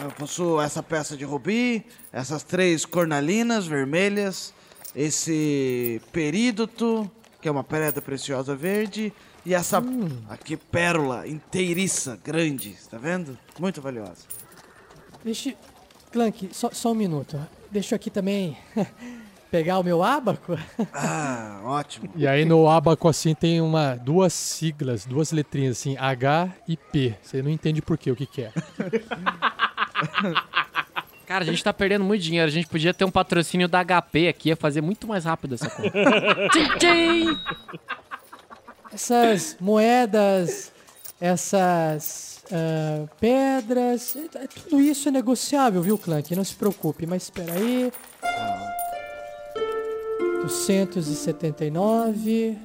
Eu 0.00 0.10
possuo 0.16 0.60
essa 0.60 0.82
peça 0.82 1.16
de 1.16 1.24
rubi, 1.24 1.84
essas 2.12 2.42
três 2.42 2.84
cornalinas 2.84 3.66
vermelhas, 3.66 4.54
esse 4.94 6.00
perídoto, 6.12 7.10
que 7.40 7.48
é 7.48 7.50
uma 7.50 7.64
pedra 7.64 8.00
preciosa 8.00 8.54
verde, 8.54 9.12
e 9.48 9.54
essa 9.54 9.82
aqui 10.28 10.58
pérola 10.58 11.26
inteiriça, 11.26 12.20
grande, 12.22 12.76
tá 12.90 12.98
vendo? 12.98 13.38
Muito 13.58 13.80
valiosa. 13.80 14.26
Deixa. 15.24 15.54
Clank, 16.12 16.50
só, 16.52 16.68
só 16.70 16.92
um 16.92 16.94
minuto. 16.94 17.40
Deixa 17.70 17.94
eu 17.94 17.96
aqui 17.96 18.10
também 18.10 18.58
pegar 19.50 19.78
o 19.78 19.82
meu 19.82 20.02
ábaco. 20.02 20.58
Ah, 20.92 21.62
ótimo. 21.64 22.10
E 22.14 22.26
aí 22.26 22.44
no 22.44 22.68
abaco 22.68 23.08
assim 23.08 23.34
tem 23.34 23.58
uma 23.62 23.94
duas 23.94 24.34
siglas, 24.34 25.06
duas 25.06 25.32
letrinhas 25.32 25.78
assim, 25.78 25.96
H 25.96 26.52
e 26.68 26.76
P. 26.76 27.14
Você 27.22 27.40
não 27.40 27.50
entende 27.50 27.80
por 27.80 27.96
quê, 27.96 28.10
o 28.10 28.16
que 28.16 28.26
que 28.26 28.42
é. 28.42 28.52
Cara, 31.26 31.44
a 31.44 31.46
gente 31.46 31.64
tá 31.64 31.72
perdendo 31.72 32.04
muito 32.04 32.22
dinheiro. 32.22 32.48
A 32.48 32.52
gente 32.52 32.66
podia 32.68 32.92
ter 32.92 33.06
um 33.06 33.10
patrocínio 33.10 33.66
da 33.66 33.82
HP 33.82 34.28
aqui, 34.28 34.50
ia 34.50 34.56
fazer 34.56 34.82
muito 34.82 35.06
mais 35.06 35.24
rápido 35.24 35.54
essa 35.54 35.70
conta. 35.70 35.90
tchim, 36.52 36.68
tchim. 36.78 37.38
Essas 38.92 39.56
moedas, 39.60 40.72
essas 41.20 42.42
ah, 42.50 43.06
pedras, 43.20 44.16
é- 44.16 44.44
é- 44.44 44.46
tudo 44.46 44.80
isso 44.80 45.08
é 45.08 45.12
negociável, 45.12 45.82
viu, 45.82 45.98
Clank? 45.98 46.34
Não 46.34 46.44
se 46.44 46.54
preocupe, 46.54 47.06
mas 47.06 47.24
espera 47.24 47.52
aí. 47.52 47.92
279, 50.42 52.56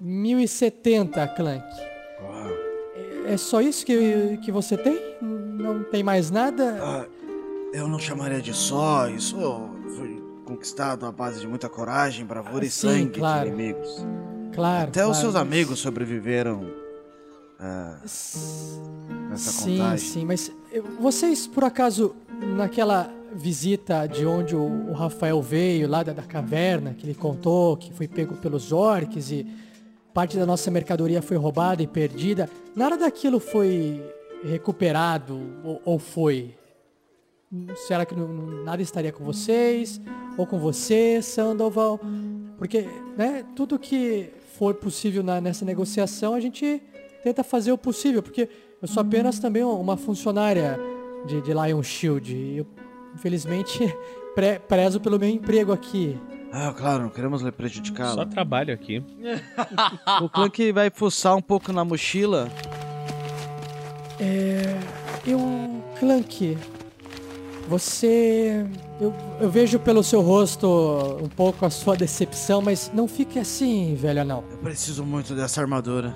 1070, 0.00 1.26
Clank. 1.28 1.64
É- 2.94 3.32
É 3.32 3.36
só 3.36 3.60
isso 3.60 3.84
que, 3.84 4.38
que 4.44 4.52
você 4.52 4.76
tem? 4.76 4.98
Não 5.20 5.82
tem 5.84 6.02
mais 6.02 6.30
nada? 6.30 6.78
Ah, 6.80 7.06
eu 7.72 7.88
não 7.88 7.98
chamaria 7.98 8.40
de 8.40 8.54
só, 8.54 9.08
isso 9.08 9.36
foi 9.96 10.22
conquistado 10.44 11.04
à 11.06 11.10
base 11.10 11.40
de 11.40 11.46
muita 11.48 11.68
coragem, 11.68 12.24
bravura 12.24 12.64
e 12.64 12.70
Sim, 12.70 12.88
sangue 12.88 13.18
claro. 13.18 13.42
de 13.42 13.48
inimigos. 13.54 14.06
Claro. 14.54 14.88
Até 14.88 15.00
os 15.00 15.06
claro, 15.08 15.20
seus 15.20 15.32
mas- 15.34 15.42
amigos 15.42 15.78
sobreviveram 15.80 16.70
ah, 17.58 17.98
nessa 18.02 19.50
Sim, 19.50 19.78
contagem. 19.78 19.98
sim, 19.98 20.24
mas 20.24 20.52
vocês, 21.00 21.46
por 21.48 21.64
acaso, 21.64 22.14
naquela 22.56 23.10
visita 23.34 24.06
de 24.06 24.24
onde 24.24 24.54
o, 24.54 24.60
o 24.90 24.92
Rafael 24.92 25.42
veio, 25.42 25.88
lá 25.88 26.02
da, 26.04 26.12
da 26.12 26.22
caverna, 26.22 26.94
que 26.94 27.04
ele 27.04 27.14
contou 27.14 27.76
que 27.76 27.92
foi 27.92 28.06
pego 28.06 28.36
pelos 28.36 28.72
orcs 28.72 29.30
e 29.32 29.46
parte 30.16 30.34
da 30.38 30.46
nossa 30.46 30.70
mercadoria 30.70 31.20
foi 31.20 31.36
roubada 31.36 31.82
e 31.82 31.86
perdida, 31.86 32.48
nada 32.74 32.96
daquilo 32.96 33.38
foi 33.38 34.02
recuperado 34.42 35.38
ou, 35.62 35.82
ou 35.84 35.98
foi? 35.98 36.54
Será 37.86 38.06
que 38.06 38.14
não- 38.14 38.64
nada 38.64 38.80
estaria 38.80 39.12
com 39.12 39.22
vocês? 39.22 40.00
Ou 40.38 40.46
com 40.46 40.58
você, 40.58 41.20
Sandoval? 41.20 42.00
Porque, 42.56 42.86
né, 43.16 43.44
tudo 43.54 43.78
que 43.78 44.30
for 44.58 44.72
possível 44.74 45.22
na- 45.22 45.38
nessa 45.38 45.66
negociação, 45.66 46.32
a 46.32 46.40
gente 46.40 46.82
tenta 47.22 47.44
fazer 47.44 47.72
o 47.72 47.76
possível, 47.78 48.22
porque 48.22 48.48
eu 48.80 48.88
sou 48.88 49.02
apenas 49.02 49.38
também 49.38 49.62
uma 49.64 49.98
funcionária 49.98 50.78
de, 51.26 51.42
de 51.42 51.52
Lion 51.52 51.82
Shield. 51.82 52.34
E 52.34 52.56
eu, 52.58 52.66
infelizmente, 53.14 53.78
pre- 54.34 54.58
prezo 54.60 54.98
pelo 54.98 55.18
meu 55.18 55.28
emprego 55.28 55.72
aqui. 55.72 56.18
Ah, 56.52 56.72
claro, 56.72 57.04
não 57.04 57.10
queremos 57.10 57.42
lhe 57.42 57.50
Só 57.50 57.56
prejudicá-lo. 57.56 58.26
trabalho 58.26 58.72
aqui. 58.72 59.02
O 60.22 60.28
Clank 60.28 60.72
vai 60.72 60.90
fuçar 60.90 61.36
um 61.36 61.42
pouco 61.42 61.72
na 61.72 61.84
mochila. 61.84 62.48
É. 64.18 64.78
Eu. 65.26 65.38
Clank. 65.98 66.56
Você. 67.68 68.64
Eu, 69.00 69.12
eu 69.40 69.50
vejo 69.50 69.78
pelo 69.78 70.02
seu 70.02 70.20
rosto 70.22 71.18
um 71.22 71.28
pouco 71.28 71.66
a 71.66 71.70
sua 71.70 71.96
decepção, 71.96 72.62
mas 72.62 72.90
não 72.94 73.08
fique 73.08 73.38
assim, 73.38 73.94
velho 73.94 74.24
não. 74.24 74.44
Eu 74.50 74.58
preciso 74.58 75.04
muito 75.04 75.34
dessa 75.34 75.60
armadura. 75.60 76.14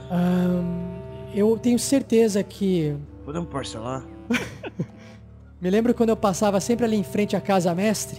eu 1.35 1.59
tenho 1.59 1.79
certeza 1.79 2.43
que. 2.43 2.97
Podemos 3.25 3.49
parcelar? 3.51 4.05
Me 5.61 5.69
lembro 5.69 5.93
quando 5.93 6.09
eu 6.09 6.17
passava 6.17 6.59
sempre 6.61 6.87
ali 6.87 6.97
em 6.97 7.03
frente 7.03 7.37
à 7.37 7.41
casa 7.41 7.75
mestre, 7.75 8.19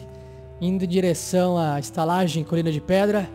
indo 0.61 0.85
em 0.85 0.87
direção 0.87 1.57
à 1.57 1.79
estalagem 1.79 2.43
Colina 2.43 2.71
de 2.71 2.79
Pedra, 2.79 3.27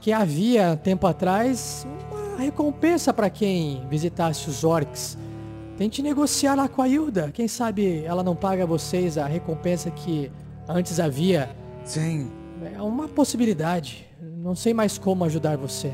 que 0.00 0.10
havia 0.12 0.76
tempo 0.82 1.06
atrás 1.06 1.86
uma 2.10 2.38
recompensa 2.38 3.12
para 3.12 3.28
quem 3.30 3.86
visitasse 3.88 4.48
os 4.48 4.64
orcs. 4.64 5.16
Tente 5.76 6.02
negociar 6.02 6.54
lá 6.54 6.68
com 6.68 6.80
a 6.80 6.88
Hilda. 6.88 7.30
Quem 7.32 7.46
sabe 7.48 8.02
ela 8.04 8.22
não 8.22 8.34
paga 8.34 8.64
vocês 8.64 9.18
a 9.18 9.26
recompensa 9.26 9.90
que 9.90 10.30
antes 10.68 10.98
havia. 10.98 11.50
Sim, 11.84 12.30
É 12.74 12.80
uma 12.80 13.06
possibilidade. 13.08 14.06
Não 14.22 14.54
sei 14.54 14.72
mais 14.72 14.96
como 14.96 15.24
ajudar 15.24 15.56
você. 15.56 15.92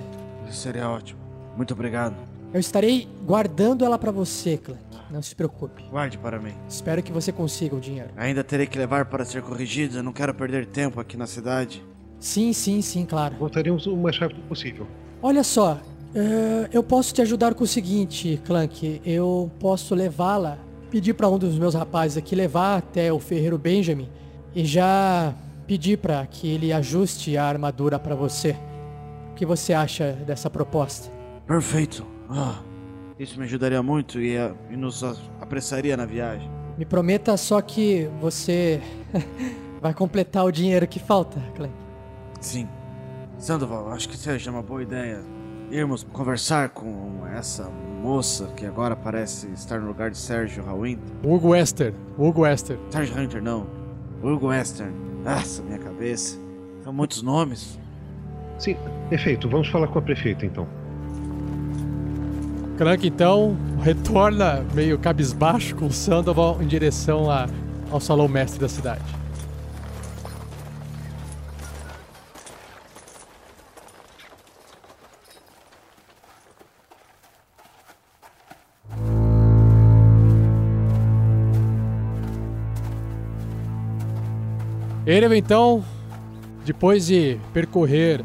isso 0.49 0.61
seria 0.61 0.89
ótimo. 0.89 1.19
Muito 1.57 1.75
obrigado. 1.75 2.15
Eu 2.53 2.61
estarei 2.61 3.09
guardando 3.25 3.85
ela 3.85 3.99
para 3.99 4.11
você, 4.11 4.57
Clank. 4.57 4.81
Não 5.11 5.21
se 5.21 5.35
preocupe. 5.35 5.83
Guarde 5.91 6.17
para 6.19 6.39
mim. 6.39 6.55
Espero 6.69 7.03
que 7.03 7.13
você 7.13 7.33
consiga 7.33 7.75
o 7.75 7.81
dinheiro. 7.81 8.11
Ainda 8.17 8.45
terei 8.45 8.67
que 8.67 8.79
levar 8.79 9.07
para 9.07 9.25
ser 9.25 9.43
corrigido. 9.43 9.99
Eu 9.99 10.03
não 10.03 10.13
quero 10.13 10.33
perder 10.33 10.67
tempo 10.67 11.01
aqui 11.01 11.17
na 11.17 11.27
cidade. 11.27 11.85
Sim, 12.19 12.53
sim, 12.53 12.81
sim, 12.83 13.05
claro. 13.05 13.37
Voltaremos 13.37 13.87
o 13.87 13.97
mais 13.97 14.19
rápido 14.19 14.41
possível. 14.43 14.87
Olha 15.23 15.43
só, 15.43 15.81
eh, 16.15 16.69
eu 16.73 16.83
posso 16.83 17.13
te 17.15 17.23
ajudar 17.23 17.55
com 17.55 17.65
o 17.65 17.67
seguinte, 17.67 18.41
Clank. 18.45 19.01
Eu 19.05 19.51
posso 19.59 19.95
levá-la, 19.95 20.59
pedir 20.91 21.15
para 21.15 21.29
um 21.29 21.39
dos 21.39 21.59
meus 21.59 21.75
rapazes 21.75 22.17
aqui 22.17 22.35
levar 22.35 22.79
até 22.79 23.13
o 23.13 23.19
ferreiro 23.19 23.59
Benjamin 23.59 24.09
e 24.55 24.65
já 24.65 25.35
pedir 25.67 25.99
para 25.99 26.27
que 26.27 26.49
ele 26.49 26.73
ajuste 26.73 27.37
a 27.37 27.45
armadura 27.45 27.99
para 27.99 28.15
você. 28.15 28.57
O 29.31 29.35
que 29.35 29.47
você 29.47 29.73
acha 29.73 30.13
dessa 30.27 30.51
proposta? 30.51 31.11
Perfeito. 31.47 32.05
Ah, 32.29 32.61
isso 33.21 33.39
me 33.39 33.45
ajudaria 33.45 33.83
muito 33.83 34.19
e, 34.19 34.37
ah, 34.39 34.55
e 34.71 34.77
nos 34.77 35.05
apressaria 35.41 35.95
na 35.95 36.07
viagem. 36.07 36.51
Me 36.79 36.87
prometa 36.87 37.37
só 37.37 37.61
que 37.61 38.09
você 38.19 38.81
vai 39.81 39.93
completar 39.93 40.47
o 40.47 40.51
dinheiro 40.51 40.89
que 40.89 40.99
falta, 40.99 41.39
Clank. 41.55 41.75
Sim. 42.41 42.67
Sandoval, 43.39 43.93
acho 43.93 44.09
que 44.09 44.17
seja 44.17 44.51
uma 44.51 44.63
boa 44.63 44.83
ideia 44.83 45.21
irmos 45.71 46.03
conversar 46.03 46.71
com 46.71 47.27
essa 47.37 47.71
moça 48.03 48.47
que 48.57 48.65
agora 48.65 48.97
parece 48.97 49.47
estar 49.49 49.79
no 49.79 49.87
lugar 49.87 50.11
de 50.11 50.17
Sérgio 50.17 50.67
Hawinter. 50.67 51.05
Hugo 51.23 51.51
Wester. 51.51 51.95
Hugo 52.19 52.41
Wester. 52.41 52.79
Sérgio 52.91 53.19
Hunter, 53.19 53.43
não. 53.43 53.67
Hugo 54.23 54.47
Western. 54.47 54.93
Nossa, 55.23 55.63
minha 55.63 55.79
cabeça. 55.79 56.39
São 56.83 56.93
muitos 56.93 57.21
nomes. 57.21 57.79
Sim, 58.59 58.77
perfeito. 59.11 59.47
Vamos 59.49 59.69
falar 59.69 59.89
com 59.89 59.99
a 59.99 60.03
prefeita 60.03 60.47
então. 60.47 60.67
Crank 62.81 63.07
então 63.07 63.59
retorna 63.83 64.65
meio 64.73 64.99
cabisbaixo 64.99 65.77
com 65.77 65.91
Sandoval 65.91 66.63
em 66.63 66.67
direção 66.67 67.31
a- 67.31 67.47
ao 67.91 68.01
salão 68.01 68.27
mestre 68.27 68.59
da 68.59 68.71
cidade. 68.71 69.05
Erev 85.07 85.35
então, 85.37 85.85
depois 86.65 87.05
de 87.09 87.39
percorrer 87.53 88.25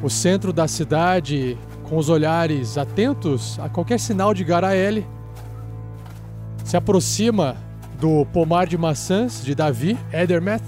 o 0.00 0.08
centro 0.08 0.52
da 0.52 0.68
cidade 0.68 1.58
com 1.88 1.96
os 1.96 2.08
olhares 2.08 2.76
atentos 2.76 3.58
a 3.60 3.68
qualquer 3.68 3.98
sinal 3.98 4.34
de 4.34 4.44
Garaele, 4.44 5.06
se 6.64 6.76
aproxima 6.76 7.56
do 8.00 8.26
pomar 8.26 8.66
de 8.66 8.76
maçãs 8.76 9.42
de 9.44 9.54
Davi, 9.54 9.98
Edermeth, 10.12 10.62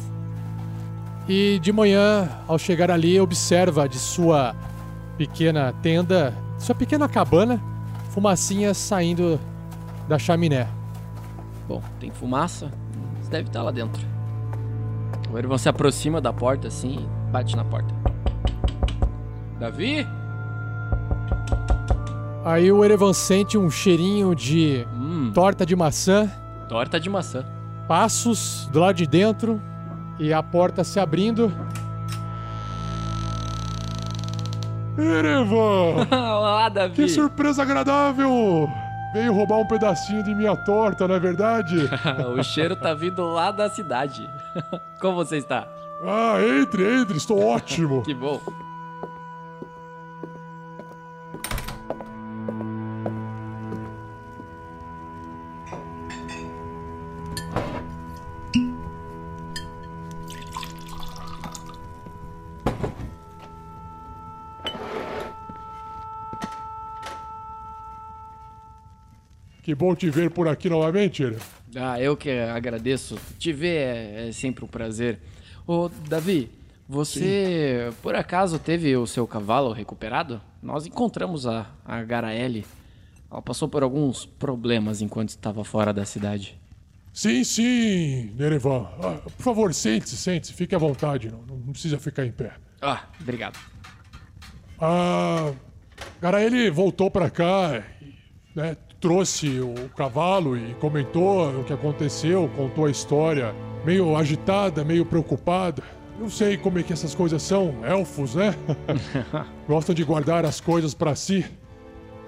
e 1.28 1.58
de 1.58 1.72
manhã, 1.72 2.28
ao 2.46 2.58
chegar 2.58 2.90
ali, 2.90 3.20
observa 3.20 3.86
de 3.86 3.98
sua 3.98 4.56
pequena 5.18 5.74
tenda, 5.82 6.32
sua 6.58 6.74
pequena 6.74 7.06
cabana, 7.06 7.60
fumacinhas 8.10 8.78
saindo 8.78 9.38
da 10.08 10.18
chaminé. 10.18 10.66
Bom, 11.66 11.82
tem 12.00 12.10
fumaça, 12.10 12.70
mas 13.18 13.28
deve 13.28 13.48
estar 13.48 13.62
lá 13.62 13.70
dentro. 13.70 14.00
O 15.30 15.36
Ervan 15.36 15.58
se 15.58 15.68
aproxima 15.68 16.18
da 16.18 16.32
porta 16.32 16.68
assim 16.68 17.00
e 17.00 17.30
bate 17.30 17.54
na 17.54 17.64
porta. 17.64 17.94
Davi? 19.60 20.06
Aí 22.48 22.72
o 22.72 22.82
Erevan 22.82 23.12
sente 23.12 23.58
um 23.58 23.70
cheirinho 23.70 24.34
de 24.34 24.86
Hum, 24.94 25.30
torta 25.34 25.66
de 25.66 25.76
maçã, 25.76 26.30
torta 26.66 26.98
de 26.98 27.10
maçã. 27.10 27.44
passos 27.86 28.66
do 28.72 28.80
lado 28.80 28.96
de 28.96 29.06
dentro 29.06 29.60
e 30.18 30.32
a 30.32 30.42
porta 30.42 30.82
se 30.82 30.98
abrindo. 30.98 31.52
Erevan! 34.96 36.06
Olá, 36.10 36.70
Davi. 36.70 36.94
Que 36.94 37.06
surpresa 37.06 37.60
agradável! 37.62 38.66
Veio 39.12 39.34
roubar 39.34 39.58
um 39.58 39.66
pedacinho 39.66 40.22
de 40.22 40.34
minha 40.34 40.56
torta, 40.56 41.06
não 41.06 41.16
é 41.16 41.20
verdade? 41.20 41.76
o 42.34 42.42
cheiro 42.42 42.74
tá 42.74 42.94
vindo 42.94 43.22
lá 43.26 43.50
da 43.50 43.68
cidade. 43.68 44.26
Como 44.98 45.16
você 45.16 45.36
está? 45.36 45.68
Ah, 46.02 46.36
entre, 46.62 47.02
entre, 47.02 47.18
estou 47.18 47.44
ótimo! 47.46 48.02
Que 48.04 48.14
bom. 48.14 48.40
Que 69.68 69.74
bom 69.74 69.94
te 69.94 70.08
ver 70.08 70.30
por 70.30 70.48
aqui 70.48 70.66
novamente, 70.70 71.22
Erevan. 71.22 71.44
Ah, 71.76 72.00
eu 72.00 72.16
que 72.16 72.30
agradeço. 72.30 73.18
Te 73.38 73.52
ver 73.52 73.76
é, 73.76 74.28
é 74.28 74.32
sempre 74.32 74.64
um 74.64 74.66
prazer. 74.66 75.18
Ô, 75.66 75.90
Davi, 76.08 76.50
você 76.88 77.92
por 78.00 78.14
acaso 78.14 78.58
teve 78.58 78.96
o 78.96 79.06
seu 79.06 79.26
cavalo 79.26 79.70
recuperado? 79.72 80.40
Nós 80.62 80.86
encontramos 80.86 81.46
a, 81.46 81.66
a 81.84 82.02
Garaele. 82.02 82.64
Ela 83.30 83.42
passou 83.42 83.68
por 83.68 83.82
alguns 83.82 84.24
problemas 84.24 85.02
enquanto 85.02 85.28
estava 85.28 85.62
fora 85.64 85.92
da 85.92 86.06
cidade. 86.06 86.58
Sim, 87.12 87.44
sim, 87.44 88.32
Nerevan. 88.38 88.88
Ah, 89.02 89.20
por 89.36 89.42
favor, 89.44 89.74
sente-se, 89.74 90.16
sente-se, 90.16 90.54
fique 90.54 90.74
à 90.74 90.78
vontade, 90.78 91.30
não, 91.30 91.42
não 91.42 91.72
precisa 91.72 91.98
ficar 91.98 92.24
em 92.24 92.32
pé. 92.32 92.54
Ah, 92.80 93.04
obrigado. 93.20 93.58
Ah, 94.80 95.52
Garaele 96.22 96.70
voltou 96.70 97.10
pra 97.10 97.28
cá, 97.28 97.84
né, 98.56 98.74
trouxe 99.00 99.60
o 99.60 99.88
cavalo 99.96 100.56
e 100.56 100.74
comentou 100.74 101.60
o 101.60 101.64
que 101.64 101.72
aconteceu, 101.72 102.50
contou 102.56 102.86
a 102.86 102.90
história, 102.90 103.54
meio 103.84 104.16
agitada, 104.16 104.84
meio 104.84 105.04
preocupada. 105.04 105.82
Não 106.18 106.28
sei 106.28 106.56
como 106.56 106.78
é 106.78 106.82
que 106.82 106.92
essas 106.92 107.14
coisas 107.14 107.40
são, 107.42 107.74
elfos, 107.84 108.34
né? 108.34 108.54
Gostam 109.68 109.94
de 109.94 110.02
guardar 110.02 110.44
as 110.44 110.60
coisas 110.60 110.94
pra 110.94 111.14
si. 111.14 111.46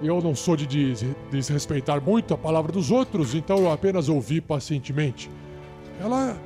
Eu 0.01 0.21
não 0.21 0.33
sou 0.33 0.55
de 0.55 0.65
des- 0.65 1.05
desrespeitar 1.29 2.01
muito 2.01 2.33
a 2.33 2.37
palavra 2.37 2.71
dos 2.71 2.89
outros, 2.89 3.35
então 3.35 3.57
eu 3.59 3.71
apenas 3.71 4.07
ouvi 4.09 4.39
pacientemente. 4.39 5.29
Ela 5.99 6.37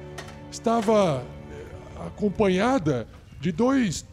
estava 0.51 1.23
eh, 1.51 2.05
acompanhada 2.07 3.07
de 3.39 3.51
dois 3.51 4.05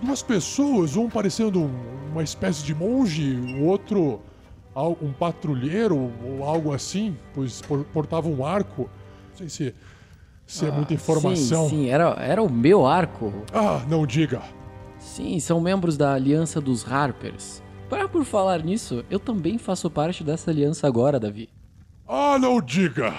duas 0.00 0.22
pessoas, 0.22 0.96
um 0.96 1.08
parecendo 1.10 1.60
um- 1.60 1.70
uma 2.12 2.22
espécie 2.22 2.62
de 2.64 2.74
monge, 2.74 3.34
o 3.60 3.64
outro 3.64 4.20
um 4.86 5.12
patrulheiro 5.12 6.12
ou 6.24 6.44
algo 6.44 6.72
assim, 6.72 7.16
pois 7.34 7.60
por- 7.62 7.84
portava 7.86 8.28
um 8.28 8.44
arco. 8.44 8.82
Não 9.30 9.36
sei 9.36 9.48
se, 9.48 9.74
se 10.46 10.66
é 10.66 10.70
muita 10.70 10.94
informação. 10.94 11.66
Ah, 11.66 11.68
Sim, 11.68 11.76
sim, 11.84 11.88
era, 11.90 12.16
era 12.20 12.42
o 12.42 12.50
meu 12.50 12.86
arco. 12.86 13.32
Ah, 13.52 13.82
não 13.88 14.06
diga. 14.06 14.42
Sim, 14.98 15.38
são 15.40 15.60
membros 15.60 15.96
da 15.96 16.12
Aliança 16.14 16.60
dos 16.60 16.90
Harpers. 16.90 17.62
Para 17.88 18.08
por 18.08 18.24
falar 18.24 18.62
nisso, 18.62 19.04
eu 19.10 19.18
também 19.18 19.56
faço 19.58 19.88
parte 19.90 20.22
dessa 20.22 20.50
aliança 20.50 20.86
agora, 20.86 21.18
Davi. 21.18 21.48
Ah, 22.06 22.36
não 22.38 22.60
diga. 22.60 23.14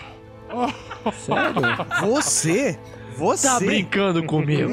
Ah, 0.50 1.12
Sério? 1.12 1.62
Você? 2.08 2.80
Você? 3.18 3.48
Tá 3.48 3.60
brincando 3.60 4.24
comigo? 4.24 4.70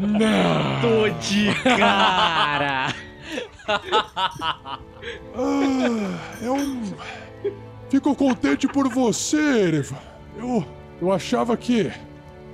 Não! 0.00 0.80
Tô 0.80 1.08
de 1.20 1.54
cara! 1.76 2.94
Ah, 5.34 6.38
eu. 6.40 6.56
Fico 7.88 8.14
contente 8.14 8.68
por 8.68 8.88
você, 8.88 9.36
Ereva. 9.36 9.98
Eu. 10.36 10.64
Eu 11.00 11.10
achava 11.10 11.56
que 11.56 11.90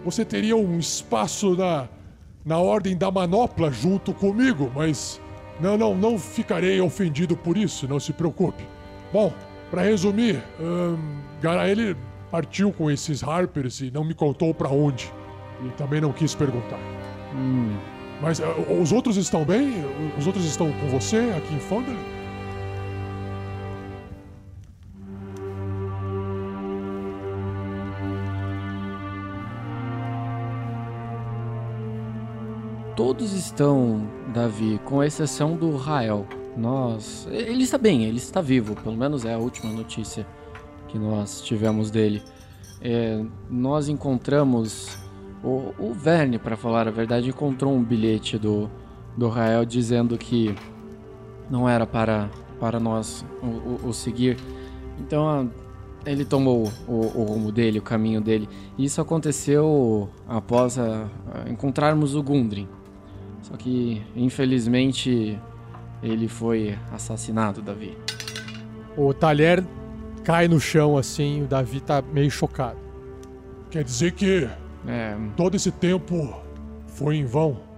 você 0.04 0.24
teria 0.24 0.56
um 0.56 0.78
espaço 0.78 1.54
na. 1.54 1.88
na 2.44 2.58
ordem 2.58 2.96
da 2.96 3.10
manopla 3.10 3.70
junto 3.70 4.12
comigo, 4.14 4.70
mas. 4.74 5.20
Não, 5.60 5.76
não, 5.76 5.94
não 5.94 6.18
ficarei 6.18 6.80
ofendido 6.80 7.36
por 7.36 7.56
isso, 7.56 7.88
não 7.88 7.98
se 7.98 8.12
preocupe. 8.12 8.64
Bom, 9.12 9.32
pra 9.70 9.82
resumir, 9.82 10.42
ahn, 10.60 10.96
Garaele 11.42 11.96
partiu 12.30 12.72
com 12.72 12.90
esses 12.90 13.24
Harpers 13.24 13.80
e 13.80 13.90
não 13.90 14.04
me 14.04 14.14
contou 14.14 14.54
pra 14.54 14.68
onde. 14.68 15.12
E 15.64 15.68
também 15.70 16.00
não 16.00 16.12
quis 16.12 16.34
perguntar. 16.34 16.78
Hum, 17.34 17.76
Mas 18.20 18.40
ah, 18.40 18.54
os 18.80 18.92
outros 18.92 19.16
estão 19.16 19.44
bem? 19.44 19.84
Os 20.18 20.26
outros 20.26 20.44
estão 20.44 20.72
com 20.72 20.88
você 20.88 21.32
aqui 21.36 21.54
em 21.54 21.60
Fandalin? 21.60 22.18
todos 33.18 33.32
estão, 33.32 34.08
Davi, 34.34 34.80
com 34.84 35.02
exceção 35.02 35.56
do 35.56 35.76
Rael. 35.76 36.26
Nós. 36.56 37.26
Ele 37.30 37.64
está 37.64 37.78
bem, 37.78 38.04
ele 38.04 38.18
está 38.18 38.40
vivo, 38.40 38.74
pelo 38.74 38.96
menos 38.96 39.24
é 39.24 39.34
a 39.34 39.38
última 39.38 39.72
notícia 39.72 40.26
que 40.88 40.98
nós 40.98 41.40
tivemos 41.40 41.90
dele. 41.90 42.22
É, 42.80 43.24
nós 43.48 43.88
encontramos. 43.88 44.98
O, 45.42 45.72
o 45.78 45.92
Verne, 45.94 46.38
para 46.38 46.56
falar 46.56 46.88
a 46.88 46.90
verdade, 46.90 47.28
encontrou 47.28 47.72
um 47.74 47.82
bilhete 47.82 48.36
do, 48.38 48.68
do 49.16 49.28
Rael 49.28 49.64
dizendo 49.64 50.18
que 50.18 50.54
não 51.48 51.68
era 51.68 51.86
para, 51.86 52.28
para 52.58 52.80
nós 52.80 53.24
o, 53.42 53.46
o- 53.46 53.80
o 53.88 53.92
seguir. 53.94 54.36
Então 54.98 55.28
a- 55.28 55.46
ele 56.04 56.24
tomou 56.24 56.70
o, 56.88 56.92
o 56.92 57.24
rumo 57.24 57.52
dele, 57.52 57.78
o 57.78 57.82
caminho 57.82 58.20
dele. 58.20 58.48
E 58.76 58.84
isso 58.84 59.00
aconteceu 59.00 60.08
após 60.28 60.78
a- 60.78 61.06
a 61.46 61.48
encontrarmos 61.50 62.14
o 62.14 62.22
Gundren. 62.22 62.68
Só 63.42 63.56
que, 63.56 64.02
infelizmente, 64.16 65.38
ele 66.02 66.26
foi 66.28 66.76
assassinado, 66.92 67.62
Davi. 67.62 67.96
O 68.96 69.14
talher 69.14 69.64
cai 70.24 70.48
no 70.48 70.58
chão 70.58 70.98
assim, 70.98 71.42
o 71.42 71.46
Davi 71.46 71.80
tá 71.80 72.02
meio 72.12 72.30
chocado. 72.30 72.78
Quer 73.70 73.84
dizer 73.84 74.12
que 74.12 74.48
É, 74.86 75.16
todo 75.36 75.54
esse 75.54 75.70
tempo 75.70 76.40
foi 76.86 77.16
em 77.16 77.24
vão? 77.24 77.68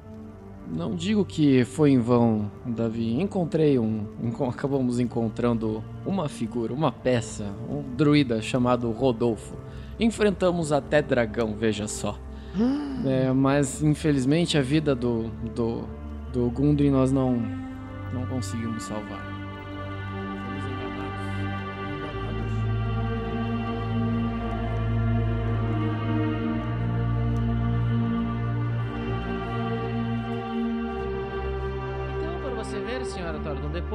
não 0.73 0.95
digo 0.95 1.25
que 1.25 1.65
foi 1.65 1.91
em 1.91 1.99
vão, 1.99 2.51
Davi. 2.65 3.21
Encontrei 3.21 3.79
um. 3.79 4.07
acabamos 4.49 5.01
encontrando 5.01 5.83
uma 6.07 6.29
figura, 6.29 6.73
uma 6.73 6.93
peça, 6.93 7.45
um 7.69 7.83
druida 7.83 8.41
chamado 8.41 8.91
Rodolfo. 8.91 9.57
Enfrentamos 9.99 10.73
até 10.73 11.03
dragão, 11.03 11.55
veja 11.59 11.89
só. 11.89 12.19
É, 13.03 13.33
mas 13.33 13.83
infelizmente 13.83 14.59
a 14.59 14.61
vida 14.61 14.95
do, 14.95 15.31
do, 15.55 15.89
do 16.31 16.51
Gundren 16.51 16.91
nós 16.91 17.11
não, 17.11 17.33
não 18.13 18.27
conseguimos 18.27 18.83
salvar. 18.83 19.30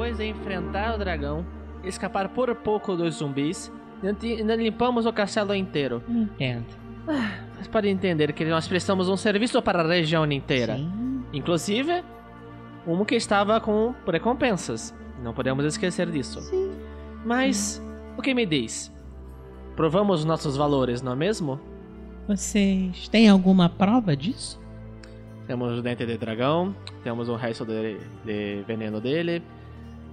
Depois 0.05 0.17
de 0.17 0.25
enfrentar 0.25 0.93
o 0.93 0.99
dragão, 0.99 1.43
escapar 1.83 2.29
por 2.29 2.53
pouco 2.53 2.95
dos 2.95 3.15
zumbis, 3.15 3.71
ainda 4.03 4.55
limpamos 4.55 5.07
o 5.07 5.11
castelo 5.11 5.55
inteiro. 5.55 6.03
Entendo. 6.07 6.67
Mas 7.57 7.67
pode 7.67 7.87
entender 7.89 8.31
que 8.33 8.45
nós 8.45 8.67
prestamos 8.67 9.09
um 9.09 9.17
serviço 9.17 9.59
para 9.63 9.81
a 9.81 9.87
região 9.87 10.31
inteira. 10.31 10.75
Sim. 10.75 11.23
Inclusive, 11.33 12.03
um 12.85 13.03
que 13.03 13.15
estava 13.15 13.59
com 13.59 13.95
recompensas. 14.07 14.93
Não 15.23 15.33
podemos 15.33 15.65
esquecer 15.65 16.11
disso. 16.11 16.39
Sim. 16.41 16.71
Mas, 17.25 17.81
o 18.15 18.21
que 18.21 18.35
me 18.35 18.45
diz? 18.45 18.93
Provamos 19.75 20.23
nossos 20.23 20.55
valores, 20.55 21.01
não 21.01 21.13
é 21.13 21.15
mesmo? 21.15 21.59
Vocês 22.27 23.07
têm 23.07 23.27
alguma 23.27 23.69
prova 23.69 24.15
disso? 24.15 24.61
Temos 25.47 25.79
o 25.79 25.81
dente 25.81 26.05
de 26.05 26.15
dragão, 26.15 26.75
temos 27.03 27.27
o 27.27 27.35
resto 27.35 27.65
de, 27.65 27.97
de 28.23 28.63
veneno 28.67 29.01
dele, 29.01 29.41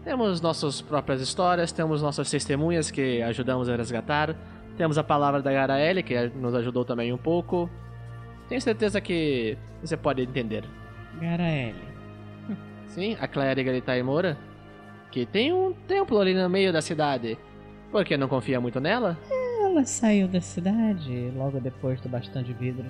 temos 0.04 0.40
nossas 0.40 0.80
próprias 0.80 1.20
histórias, 1.20 1.72
temos 1.72 2.02
nossas 2.02 2.30
testemunhas 2.30 2.90
que 2.90 3.22
ajudamos 3.22 3.68
a 3.68 3.76
resgatar, 3.76 4.36
temos 4.76 4.98
a 4.98 5.04
palavra 5.04 5.42
da 5.42 5.52
Garaele 5.52 6.02
que 6.02 6.28
nos 6.28 6.54
ajudou 6.54 6.84
também 6.84 7.12
um 7.12 7.18
pouco. 7.18 7.70
Tenho 8.48 8.60
certeza 8.60 9.00
que 9.00 9.56
você 9.80 9.96
pode 9.96 10.22
entender. 10.22 10.64
Garaele. 11.20 11.92
Sim, 12.88 13.16
a 13.20 13.26
clériga 13.26 13.72
de 13.72 13.80
Taimora, 13.80 14.36
que 15.10 15.24
tem 15.24 15.52
um 15.52 15.72
templo 15.72 16.18
ali 16.18 16.34
no 16.34 16.48
meio 16.48 16.72
da 16.72 16.82
cidade. 16.82 17.38
Por 17.90 18.04
que 18.04 18.16
não 18.16 18.28
confia 18.28 18.60
muito 18.60 18.80
nela? 18.80 19.18
Ela 19.62 19.84
saiu 19.84 20.28
da 20.28 20.40
cidade 20.40 21.32
logo 21.34 21.58
depois 21.60 22.00
do 22.00 22.08
bastão 22.08 22.42
de 22.42 22.52
vidro. 22.52 22.84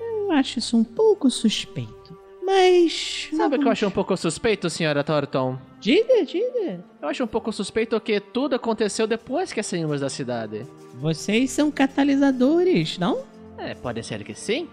Eu 0.00 0.32
acho 0.32 0.58
isso 0.58 0.76
um 0.76 0.84
pouco 0.84 1.30
suspeito. 1.30 2.18
Mas. 2.42 3.28
Sabe 3.34 3.56
o 3.56 3.58
que 3.58 3.66
eu 3.66 3.72
acho 3.72 3.86
um 3.86 3.90
pouco 3.90 4.16
suspeito, 4.16 4.70
senhora 4.70 5.02
Thornton? 5.02 5.58
Diga, 5.86 6.24
diga. 6.24 6.84
Eu 7.00 7.08
acho 7.08 7.22
um 7.22 7.28
pouco 7.28 7.52
suspeito 7.52 8.00
que 8.00 8.18
tudo 8.18 8.56
aconteceu 8.56 9.06
depois 9.06 9.52
que 9.52 9.62
saímos 9.62 10.00
da 10.00 10.10
cidade. 10.10 10.66
Vocês 10.94 11.52
são 11.52 11.70
catalisadores, 11.70 12.98
não? 12.98 13.24
É, 13.56 13.72
pode 13.72 14.02
ser 14.02 14.24
que 14.24 14.34
sim. 14.34 14.68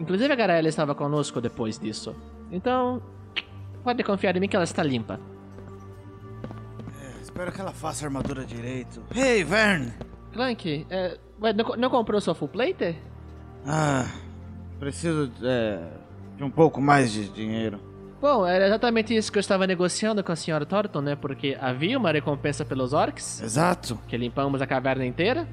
Inclusive 0.00 0.32
a 0.32 0.34
Garela 0.34 0.66
estava 0.66 0.96
conosco 0.96 1.40
depois 1.40 1.78
disso. 1.78 2.12
Então, 2.50 3.00
pode 3.84 4.02
confiar 4.02 4.36
em 4.36 4.40
mim 4.40 4.48
que 4.48 4.56
ela 4.56 4.64
está 4.64 4.82
limpa. 4.82 5.20
Espero 7.22 7.52
que 7.52 7.60
ela 7.60 7.72
faça 7.72 8.04
a 8.04 8.08
armadura 8.08 8.44
direito. 8.44 9.00
Hey, 9.14 9.44
Vern! 9.44 9.92
Clank, 10.32 10.86
é, 10.90 11.20
ué, 11.40 11.52
não, 11.52 11.76
não 11.76 11.88
comprou 11.88 12.20
sua 12.20 12.34
full 12.34 12.48
plate? 12.48 12.96
Ah, 13.64 14.10
preciso 14.80 15.30
é, 15.40 15.86
de 16.36 16.42
um 16.42 16.50
pouco 16.50 16.80
mais 16.80 17.12
de 17.12 17.28
dinheiro. 17.28 17.91
Bom, 18.22 18.46
era 18.46 18.66
exatamente 18.68 19.14
isso 19.14 19.32
que 19.32 19.38
eu 19.38 19.40
estava 19.40 19.66
negociando 19.66 20.22
com 20.22 20.30
a 20.30 20.36
senhora 20.36 20.64
Thornton, 20.64 21.00
né? 21.00 21.16
Porque 21.16 21.58
havia 21.60 21.98
uma 21.98 22.12
recompensa 22.12 22.64
pelos 22.64 22.92
orcs, 22.92 23.42
Exato. 23.42 23.98
que 24.06 24.16
limpamos 24.16 24.62
a 24.62 24.66
caverna 24.66 25.04
inteira. 25.04 25.46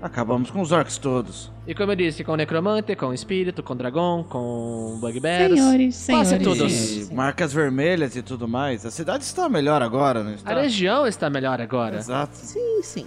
Acabamos 0.00 0.50
com 0.50 0.60
os 0.62 0.72
orcs 0.72 0.96
todos. 0.98 1.52
E 1.66 1.74
como 1.74 1.92
eu 1.92 1.96
disse, 1.96 2.24
com 2.24 2.32
o 2.32 2.36
necromante, 2.36 2.96
com 2.96 3.06
o 3.08 3.14
espírito, 3.14 3.62
com 3.62 3.74
o 3.74 3.76
dragão, 3.76 4.24
com 4.26 4.96
bugbears. 5.00 5.54
Senhores, 5.54 5.94
senhores. 5.96 6.28
Quase 6.30 6.44
todos. 6.44 7.10
E 7.10 7.14
marcas 7.14 7.52
vermelhas 7.52 8.16
e 8.16 8.22
tudo 8.22 8.48
mais. 8.48 8.84
A 8.86 8.90
cidade 8.90 9.22
está 9.24 9.46
melhor 9.48 9.82
agora, 9.82 10.22
não 10.24 10.30
A 10.32 10.34
está? 10.34 10.54
região 10.60 11.06
está 11.06 11.28
melhor 11.28 11.60
agora. 11.60 11.96
Exato. 11.96 12.34
Sim, 12.36 12.80
sim. 12.82 13.06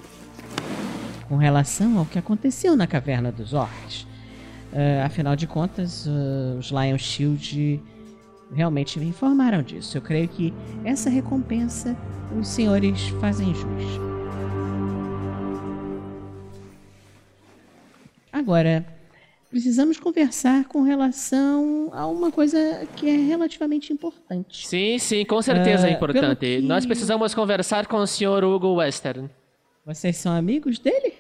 Com 1.28 1.38
relação 1.38 1.98
ao 1.98 2.06
que 2.06 2.18
aconteceu 2.20 2.76
na 2.76 2.86
caverna 2.86 3.32
dos 3.32 3.54
orcs. 3.54 4.06
eh, 4.74 5.02
afinal 5.04 5.36
de 5.36 5.48
contas, 5.48 6.06
eh, 6.08 6.58
os 6.60 6.70
Lion 6.72 6.98
Shield 6.98 7.82
realmente 8.54 9.00
me 9.00 9.06
informaram 9.08 9.62
disso. 9.62 9.98
Eu 9.98 10.02
creio 10.02 10.28
que 10.28 10.54
essa 10.84 11.10
recompensa 11.10 11.96
os 12.40 12.48
senhores 12.48 13.08
fazem 13.22 13.54
jus. 13.54 13.84
Agora, 18.32 18.86
precisamos 19.50 20.00
conversar 20.00 20.66
com 20.66 20.82
relação 20.84 21.90
a 21.94 22.06
uma 22.08 22.32
coisa 22.32 22.88
que 22.96 23.10
é 23.10 23.16
relativamente 23.18 23.92
importante. 23.92 24.68
Sim, 24.68 24.98
sim, 25.00 25.26
com 25.26 25.42
certeza 25.42 25.88
é 25.88 25.92
Ah, 25.92 25.94
importante. 25.94 26.40
que- 26.40 26.62
Nós 26.62 26.86
precisamos 26.86 27.34
conversar 27.34 27.88
com 27.88 27.98
o 27.98 28.08
senhor 28.08 28.44
Hugo 28.44 28.76
Western. 28.76 29.30
Vocês 29.86 30.18
são 30.18 30.34
amigos 30.34 30.78
dele? 30.80 31.14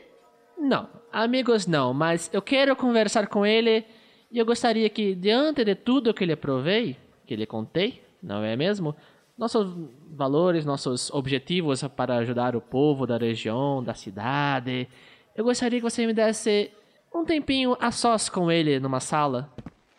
Não, 0.59 0.89
amigos 1.11 1.65
não, 1.65 1.93
mas 1.93 2.29
eu 2.33 2.41
quero 2.41 2.75
conversar 2.75 3.27
com 3.27 3.45
ele 3.45 3.85
e 4.31 4.37
eu 4.37 4.45
gostaria 4.45 4.89
que, 4.89 5.15
diante 5.15 5.63
de 5.63 5.73
tudo 5.75 6.13
que 6.13 6.25
lhe 6.25 6.35
provei, 6.35 6.97
que 7.27 7.35
lhe 7.35 7.45
contei, 7.45 8.01
não 8.23 8.43
é 8.43 8.55
mesmo? 8.55 8.95
Nossos 9.37 9.71
valores, 10.15 10.65
nossos 10.65 11.11
objetivos 11.11 11.83
para 11.95 12.15
ajudar 12.17 12.55
o 12.55 12.61
povo 12.61 13.05
da 13.05 13.17
região, 13.17 13.83
da 13.83 13.93
cidade. 13.93 14.87
Eu 15.35 15.43
gostaria 15.43 15.77
que 15.79 15.83
você 15.83 16.07
me 16.07 16.13
desse 16.13 16.71
um 17.13 17.23
tempinho 17.23 17.77
a 17.79 17.91
sós 17.91 18.29
com 18.29 18.51
ele 18.51 18.79
numa 18.79 18.99
sala. 18.99 19.53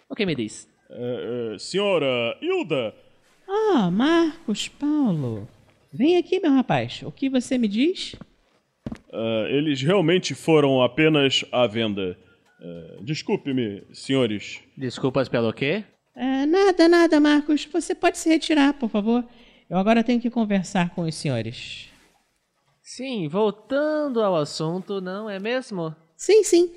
O 0.09 0.15
que 0.17 0.27
me 0.27 0.35
diz? 0.35 0.69
É, 0.91 1.53
é, 1.55 1.59
senhora 1.59 2.37
Hilda, 2.41 2.95
Ah, 3.49 3.91
Marcos 3.91 4.67
Paulo. 4.69 5.47
Vem 5.93 6.17
aqui, 6.17 6.41
meu 6.41 6.51
rapaz. 6.53 7.03
O 7.05 7.13
que 7.13 7.29
você 7.31 7.57
me 7.59 7.69
diz? 7.69 8.17
ah, 9.13 9.47
eles 9.49 9.81
realmente 9.83 10.35
foram 10.35 10.83
apenas 10.83 11.45
à 11.53 11.67
venda. 11.67 12.17
Desculpe-me, 13.03 13.85
senhores. 13.93 14.61
Desculpas 14.77 15.29
pelo 15.29 15.53
quê? 15.53 15.85
Nada, 16.49 16.89
nada, 16.89 17.21
Marcos. 17.21 17.69
Você 17.71 17.95
pode 17.95 18.17
se 18.17 18.29
retirar, 18.29 18.73
por 18.73 18.89
favor. 18.89 19.23
Eu 19.69 19.77
agora 19.77 20.03
tenho 20.03 20.21
que 20.21 20.31
conversar 20.31 20.95
com 20.95 21.03
os 21.03 21.15
senhores. 21.15 21.91
Sim, 22.83 23.29
voltando 23.29 24.23
ao 24.23 24.35
assunto, 24.35 24.99
não 24.99 25.29
é 25.29 25.39
mesmo? 25.39 25.95
Sim, 26.17 26.43
sim. 26.43 26.73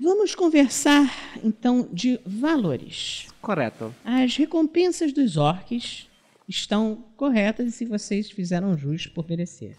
Vamos 0.00 0.34
conversar 0.34 1.06
então 1.44 1.86
de 1.92 2.18
valores. 2.24 3.28
Correto. 3.42 3.94
As 4.02 4.36
recompensas 4.36 5.12
dos 5.12 5.36
orcs 5.36 6.08
estão 6.48 7.04
corretas 7.14 7.66
e 7.68 7.72
se 7.72 7.84
vocês 7.84 8.30
fizeram 8.30 8.76
jus 8.76 9.06
por 9.06 9.28
merecer. 9.28 9.76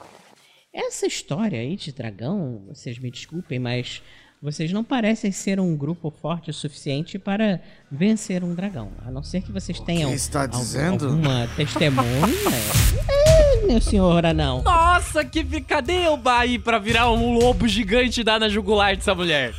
Essa 0.71 1.07
história 1.07 1.59
aí 1.59 1.75
de 1.75 1.91
dragão, 1.91 2.63
vocês 2.67 2.99
me 2.99 3.09
desculpem, 3.09 3.57
mas 3.57 4.03
vocês 4.45 4.71
não 4.71 4.83
parecem 4.83 5.31
ser 5.31 5.59
um 5.59 5.75
grupo 5.75 6.13
forte 6.21 6.51
o 6.51 6.53
suficiente 6.53 7.17
para 7.17 7.59
vencer 7.91 8.43
um 8.43 8.53
dragão. 8.53 8.91
A 9.05 9.09
não 9.09 9.23
ser 9.23 9.41
que 9.41 9.51
vocês 9.51 9.79
tenham 9.79 10.13
está 10.13 10.43
algum- 10.43 10.59
dizendo? 10.59 11.05
alguma 11.07 11.49
testemunha. 11.55 12.05
é, 13.09 13.65
meu 13.65 13.81
senhor 13.81 14.21
não. 14.35 14.61
Nossa, 14.61 15.25
que 15.25 15.43
picadeuba 15.43 16.37
aí 16.37 16.59
pra 16.59 16.77
virar 16.77 17.11
um 17.11 17.33
lobo 17.33 17.67
gigante 17.67 18.21
e 18.21 18.23
dar 18.23 18.39
na 18.39 18.47
jugular 18.47 18.95
dessa 18.95 19.15
mulher. 19.15 19.53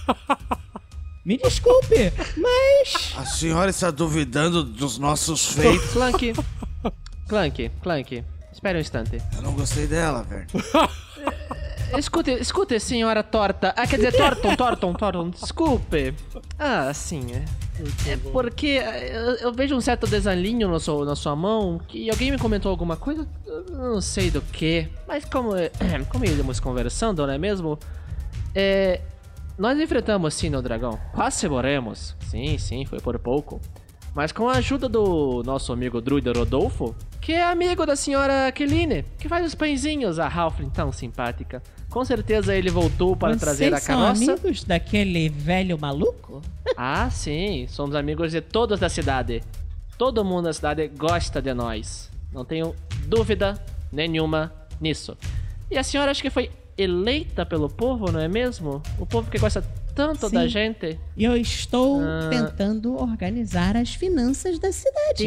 Me 1.24 1.36
desculpe, 1.36 2.12
mas. 2.36 3.12
A 3.16 3.26
senhora 3.26 3.70
está 3.70 3.90
duvidando 3.90 4.62
dos 4.62 4.96
nossos 4.98 5.46
feitos? 5.46 5.90
Clank. 5.92 6.32
Clank, 7.26 7.70
Clank. 7.82 8.24
Espere 8.52 8.78
um 8.78 8.80
instante. 8.80 9.20
Eu 9.34 9.42
não 9.42 9.52
gostei 9.52 9.88
dela, 9.88 10.22
velho. 10.22 10.46
Escute, 11.96 12.30
escute, 12.32 12.80
senhora 12.80 13.22
torta. 13.22 13.72
Ah, 13.76 13.86
quer 13.86 13.96
dizer, 13.96 14.12
Torton, 14.12 14.56
Torton, 14.56 14.92
Torton, 14.94 15.30
desculpe. 15.30 16.14
Ah, 16.58 16.92
sim, 16.92 17.26
é. 17.32 17.44
É 18.10 18.16
porque 18.32 18.78
eh, 18.82 19.12
eu, 19.14 19.48
eu 19.48 19.52
vejo 19.52 19.76
um 19.76 19.80
certo 19.80 20.06
desalinho 20.06 20.68
no 20.68 20.80
seu, 20.80 21.04
na 21.04 21.14
sua 21.14 21.36
mão, 21.36 21.78
que 21.86 22.08
alguém 22.10 22.30
me 22.30 22.38
comentou 22.38 22.70
alguma 22.70 22.96
coisa, 22.96 23.26
não 23.70 24.00
sei 24.00 24.30
do 24.30 24.40
que. 24.40 24.88
Mas 25.06 25.24
como, 25.26 25.54
eh, 25.54 25.70
como 26.10 26.24
íamos 26.24 26.58
conversando, 26.58 27.26
não 27.26 27.32
é 27.32 27.38
mesmo? 27.38 27.78
É, 28.54 29.00
nós 29.58 29.78
enfrentamos 29.78 30.34
sim 30.34 30.50
no 30.50 30.62
dragão. 30.62 30.98
Quase 31.12 31.48
morremos. 31.48 32.16
Sim, 32.30 32.58
sim, 32.58 32.84
foi 32.84 33.00
por 33.00 33.18
pouco. 33.18 33.60
Mas 34.14 34.32
com 34.32 34.48
a 34.48 34.52
ajuda 34.54 34.88
do 34.88 35.42
nosso 35.44 35.72
amigo 35.72 36.00
druida 36.00 36.32
Rodolfo, 36.32 36.96
que 37.20 37.32
é 37.32 37.44
amigo 37.44 37.84
da 37.84 37.94
senhora 37.94 38.50
Keline, 38.50 39.04
que 39.18 39.28
faz 39.28 39.44
os 39.44 39.54
pãezinhos, 39.54 40.18
a 40.18 40.26
Halfling 40.26 40.70
tão 40.70 40.90
simpática. 40.90 41.62
Com 41.96 42.04
certeza 42.04 42.54
ele 42.54 42.68
voltou 42.68 43.16
para 43.16 43.30
Vocês 43.30 43.40
trazer 43.40 43.72
a 43.72 43.80
são 43.80 43.98
carroça. 43.98 44.32
amigos 44.32 44.64
daquele 44.64 45.30
velho 45.30 45.78
maluco? 45.78 46.42
Ah, 46.76 47.08
sim, 47.08 47.66
somos 47.70 47.96
amigos 47.96 48.32
de 48.32 48.42
todos 48.42 48.78
da 48.78 48.90
cidade. 48.90 49.42
Todo 49.96 50.22
mundo 50.22 50.44
da 50.44 50.52
cidade 50.52 50.88
gosta 50.88 51.40
de 51.40 51.54
nós. 51.54 52.10
Não 52.30 52.44
tenho 52.44 52.76
dúvida 53.06 53.58
nenhuma 53.90 54.52
nisso. 54.78 55.16
E 55.70 55.78
a 55.78 55.82
senhora 55.82 56.10
acho 56.10 56.20
que 56.20 56.28
foi 56.28 56.50
eleita 56.76 57.46
pelo 57.46 57.66
povo, 57.66 58.12
não 58.12 58.20
é 58.20 58.28
mesmo? 58.28 58.82
O 58.98 59.06
povo 59.06 59.30
que 59.30 59.38
gosta 59.38 59.64
tanto 59.96 60.28
da 60.28 60.42
Sim. 60.42 60.48
gente. 60.48 60.98
E 61.16 61.24
eu 61.24 61.34
estou 61.36 62.02
Ah. 62.02 62.28
tentando 62.30 62.94
organizar 63.00 63.76
as 63.76 63.94
finanças 63.94 64.58
da 64.58 64.70
cidade. 64.70 65.24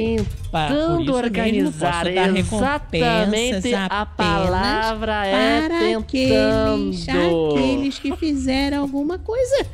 Tentando 0.52 1.14
organizar 1.16 2.06
exatamente 2.08 3.74
a 3.76 4.06
palavra 4.06 5.26
é 5.26 5.68
para 5.68 5.80
tentando. 5.80 6.00
aqueles, 6.00 7.08
aqueles 7.10 8.00
que 8.00 8.16
fizeram 8.16 8.82
alguma 8.84 9.18
coisa. 9.18 9.66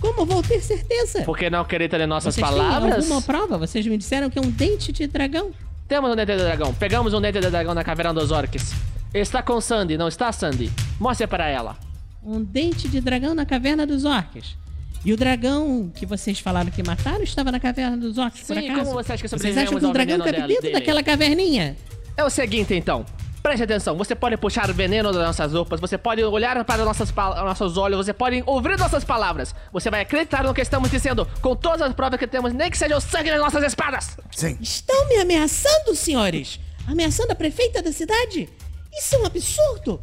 Como 0.00 0.24
vou 0.24 0.42
ter 0.42 0.60
certeza? 0.62 1.22
Por 1.22 1.36
que 1.36 1.50
não 1.50 1.60
acredita 1.60 1.98
em 1.98 2.06
nossas 2.06 2.34
Vocês 2.34 2.46
palavras? 2.46 2.90
têm 2.94 3.02
alguma 3.02 3.20
prova? 3.22 3.58
Vocês 3.58 3.86
me 3.86 3.98
disseram 3.98 4.30
que 4.30 4.38
é 4.38 4.42
um 4.42 4.48
dente 4.50 4.92
de 4.92 5.06
dragão. 5.06 5.50
Temos 5.86 6.10
um 6.10 6.16
dente 6.16 6.32
de 6.32 6.38
dragão. 6.38 6.72
Pegamos 6.72 7.12
um 7.12 7.20
dente 7.20 7.38
de 7.40 7.50
dragão 7.50 7.74
na 7.74 7.84
caverna 7.84 8.14
dos 8.14 8.30
orcs. 8.30 8.72
Está 9.12 9.42
com 9.42 9.60
Sandy, 9.60 9.98
não 9.98 10.06
está, 10.08 10.30
Sandy? 10.32 10.70
Mostre 11.00 11.26
para 11.26 11.48
ela. 11.48 11.76
Um 12.22 12.42
dente 12.42 12.88
de 12.88 13.00
dragão 13.00 13.34
na 13.34 13.46
caverna 13.46 13.86
dos 13.86 14.04
orcs. 14.04 14.56
E 15.04 15.12
o 15.12 15.16
dragão 15.16 15.90
que 15.94 16.04
vocês 16.04 16.40
falaram 16.40 16.70
que 16.70 16.82
mataram 16.82 17.22
estava 17.22 17.52
na 17.52 17.60
caverna 17.60 17.96
dos 17.96 18.16
por 18.16 18.30
Sim, 18.32 18.68
acaso? 18.68 18.80
como 18.80 18.92
você 18.92 19.12
acha 19.12 19.22
que 19.22 19.28
Vocês 19.28 19.56
acham 19.56 19.78
que 19.78 19.84
um 19.84 19.88
ao 19.88 19.92
dragão 19.92 20.18
cabe 20.18 20.32
dentro 20.32 20.62
dele? 20.62 20.72
daquela 20.74 21.02
caverninha? 21.02 21.76
É 22.16 22.24
o 22.24 22.30
seguinte, 22.30 22.74
então. 22.74 23.06
Preste 23.40 23.62
atenção, 23.62 23.96
você 23.96 24.14
pode 24.16 24.36
puxar 24.36 24.70
veneno 24.72 25.12
das 25.12 25.24
nossas 25.24 25.52
roupas, 25.52 25.80
você 25.80 25.96
pode 25.96 26.22
olhar 26.24 26.62
para 26.64 26.84
nossas 26.84 27.14
nossos 27.14 27.76
olhos, 27.76 28.04
você 28.04 28.12
pode 28.12 28.42
ouvir 28.44 28.76
nossas 28.76 29.04
palavras. 29.04 29.54
Você 29.72 29.88
vai 29.88 30.00
acreditar 30.00 30.42
no 30.42 30.52
que 30.52 30.60
estamos 30.60 30.90
dizendo, 30.90 31.26
com 31.40 31.54
todas 31.54 31.80
as 31.80 31.94
provas 31.94 32.18
que 32.18 32.26
temos, 32.26 32.52
nem 32.52 32.68
que 32.68 32.76
seja 32.76 32.96
o 32.96 33.00
sangue 33.00 33.30
das 33.30 33.38
nossas 33.40 33.62
espadas. 33.62 34.18
Sim. 34.32 34.58
Estão 34.60 35.08
me 35.08 35.16
ameaçando, 35.16 35.94
senhores? 35.94 36.58
Ameaçando 36.86 37.32
a 37.32 37.34
prefeita 37.36 37.80
da 37.80 37.92
cidade? 37.92 38.48
Isso 38.92 39.14
é 39.14 39.18
um 39.20 39.26
absurdo! 39.26 40.00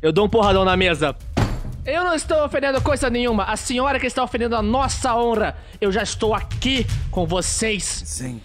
Eu 0.00 0.12
dou 0.12 0.24
um 0.24 0.28
porradão 0.28 0.64
na 0.64 0.76
mesa. 0.76 1.14
Eu 1.90 2.04
não 2.04 2.14
estou 2.14 2.44
ofendendo 2.44 2.82
coisa 2.82 3.08
nenhuma. 3.08 3.44
A 3.44 3.56
senhora 3.56 3.98
que 3.98 4.06
está 4.06 4.22
ofendendo 4.22 4.54
a 4.54 4.60
nossa 4.60 5.16
honra. 5.16 5.56
Eu 5.80 5.90
já 5.90 6.02
estou 6.02 6.34
aqui 6.34 6.86
com 7.10 7.26
vocês. 7.26 7.82
Sim. 8.04 8.42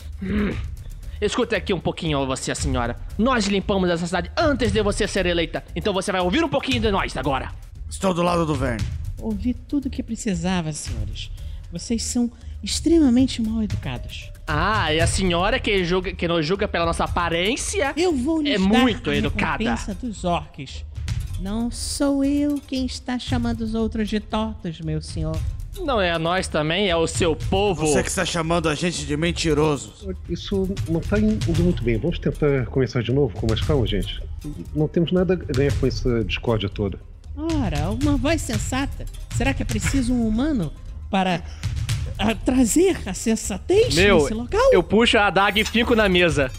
Escuta 1.20 1.58
aqui 1.58 1.74
um 1.74 1.80
pouquinho 1.80 2.26
você, 2.26 2.52
a 2.52 2.56
senhora. 2.56 2.96
Nós 3.18 3.46
limpamos 3.48 3.90
essa 3.90 4.06
cidade 4.06 4.32
antes 4.38 4.72
de 4.72 4.82
você 4.82 5.06
ser 5.10 5.26
eleita. 5.26 5.62
Então 5.76 5.94
você 5.94 6.10
vai 6.10 6.22
ouvir 6.22 6.42
um 6.42 6.48
pouquinho 6.48 6.80
de 6.80 6.90
nós 6.90 7.18
agora. 7.18 7.52
Estou 7.90 8.14
do 8.14 8.22
lado 8.24 8.46
do 8.46 8.56
Verne. 8.56 8.82
Ouvi 9.20 9.54
tudo 9.54 9.88
o 9.88 9.90
que 9.90 10.02
precisava, 10.02 10.72
senhores. 10.72 11.30
Vocês 11.70 12.02
são 12.02 12.32
extremamente 12.64 13.42
mal 13.42 13.62
educados. 13.62 14.32
Ah, 14.48 14.94
e 14.94 15.02
a 15.02 15.08
senhora 15.08 15.60
que, 15.60 15.84
julga, 15.84 16.14
que 16.14 16.30
nos 16.30 16.46
julga 16.46 16.66
pela 16.66 16.86
nossa 16.86 17.04
aparência? 17.04 17.92
Eu 17.98 18.16
vou 18.16 18.42
lhes 18.42 18.56
É 18.56 18.58
dar 18.58 18.64
muito 18.80 19.10
a 19.10 19.16
educada. 19.18 19.64
recompensa 19.64 19.94
dos 19.96 20.24
orcs. 20.24 20.86
Não 21.44 21.70
sou 21.70 22.24
eu 22.24 22.58
quem 22.66 22.86
está 22.86 23.20
chamando 23.20 23.60
os 23.60 23.76
outros 23.76 24.08
de 24.08 24.18
tortos, 24.22 24.80
meu 24.80 25.02
senhor. 25.02 25.38
Não 25.82 26.00
é 26.00 26.10
a 26.10 26.18
nós 26.18 26.48
também, 26.48 26.90
é 26.90 26.96
o 26.96 27.06
seu 27.06 27.36
povo. 27.36 27.86
Você 27.86 28.02
que 28.02 28.08
está 28.08 28.24
chamando 28.24 28.70
a 28.70 28.76
gente 28.76 29.06
de 29.06 29.18
mentirosos. 29.18 30.08
Isso 30.30 30.74
não 30.88 31.02
tá 31.02 31.20
indo 31.20 31.62
muito 31.62 31.84
bem. 31.84 31.98
Vamos 31.98 32.18
tentar 32.18 32.66
começar 32.68 33.04
de 33.04 33.12
novo 33.12 33.38
com 33.38 33.46
mais 33.46 33.60
calma, 33.60 33.86
gente. 33.86 34.24
Não 34.74 34.88
temos 34.88 35.12
nada 35.12 35.34
a 35.34 35.36
ganhar 35.36 35.78
com 35.78 35.86
essa 35.86 36.24
discórdia 36.24 36.70
toda. 36.70 36.98
Ora, 37.36 37.90
uma 37.90 38.16
voz 38.16 38.42
sensata. 38.42 39.04
Será 39.36 39.54
que 39.54 39.64
é 39.64 39.66
preciso 39.66 40.14
um 40.14 40.26
humano 40.26 40.72
para 41.12 41.44
ah, 42.18 42.36
trazer 42.36 42.98
a 43.08 43.14
sensatez 43.14 43.94
Meu, 43.96 44.20
nesse 44.20 44.34
local? 44.34 44.70
eu 44.72 44.82
puxo 44.84 45.18
a 45.18 45.28
adaga 45.28 45.60
e 45.60 45.66
fico 45.66 45.96
na 45.96 46.08
mesa. 46.10 46.52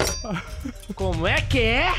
Como 0.95 1.27
é 1.27 1.41
que 1.41 1.59
é? 1.61 1.93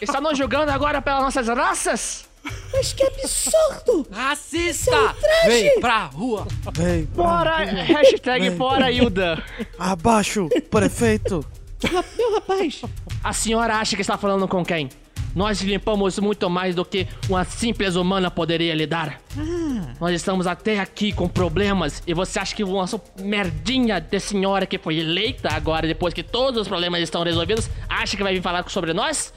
Está 0.00 0.20
nos 0.20 0.36
julgando 0.36 0.70
agora 0.70 1.00
pelas 1.00 1.22
nossas 1.22 1.48
raças? 1.48 2.24
Mas 2.72 2.92
que 2.92 3.02
absurdo! 3.02 4.06
Racista! 4.10 5.14
É! 5.44 5.48
Vem 5.48 5.80
pra 5.80 6.04
rua! 6.06 6.46
Vem, 6.74 7.06
Fora, 7.14 7.56
hashtag 7.64 8.48
Vem. 8.50 8.58
fora 8.58 8.90
Hilda. 8.90 9.42
Abaixo, 9.78 10.48
prefeito. 10.70 11.44
Meu 12.18 12.34
rapaz, 12.34 12.82
A 13.22 13.32
senhora 13.32 13.76
acha 13.76 13.96
que 13.96 14.02
está 14.02 14.18
falando 14.18 14.46
com 14.46 14.64
quem? 14.64 14.88
Nós 15.34 15.60
limpamos 15.62 16.18
muito 16.18 16.48
mais 16.48 16.74
do 16.74 16.84
que 16.84 17.06
uma 17.28 17.44
simples 17.44 17.96
humana 17.96 18.30
poderia 18.30 18.74
lidar. 18.74 19.20
ah, 19.36 19.94
Nós 20.00 20.14
estamos 20.14 20.46
até 20.46 20.78
aqui 20.78 21.12
com 21.12 21.28
problemas 21.28 22.02
e 22.06 22.14
você 22.14 22.38
acha 22.38 22.54
que 22.54 22.62
uma 22.62 22.84
merdinha 23.20 24.00
de 24.00 24.20
senhora 24.20 24.64
que 24.64 24.78
foi 24.78 24.98
eleita 24.98 25.48
agora, 25.52 25.86
depois 25.88 26.14
que 26.14 26.22
todos 26.22 26.62
os 26.62 26.68
problemas 26.68 27.00
estão 27.00 27.22
resolvidos, 27.24 27.68
acha 27.88 28.16
que 28.16 28.22
vai 28.22 28.34
vir 28.34 28.42
falar 28.42 28.64
sobre 28.68 28.92
nós? 28.92 29.34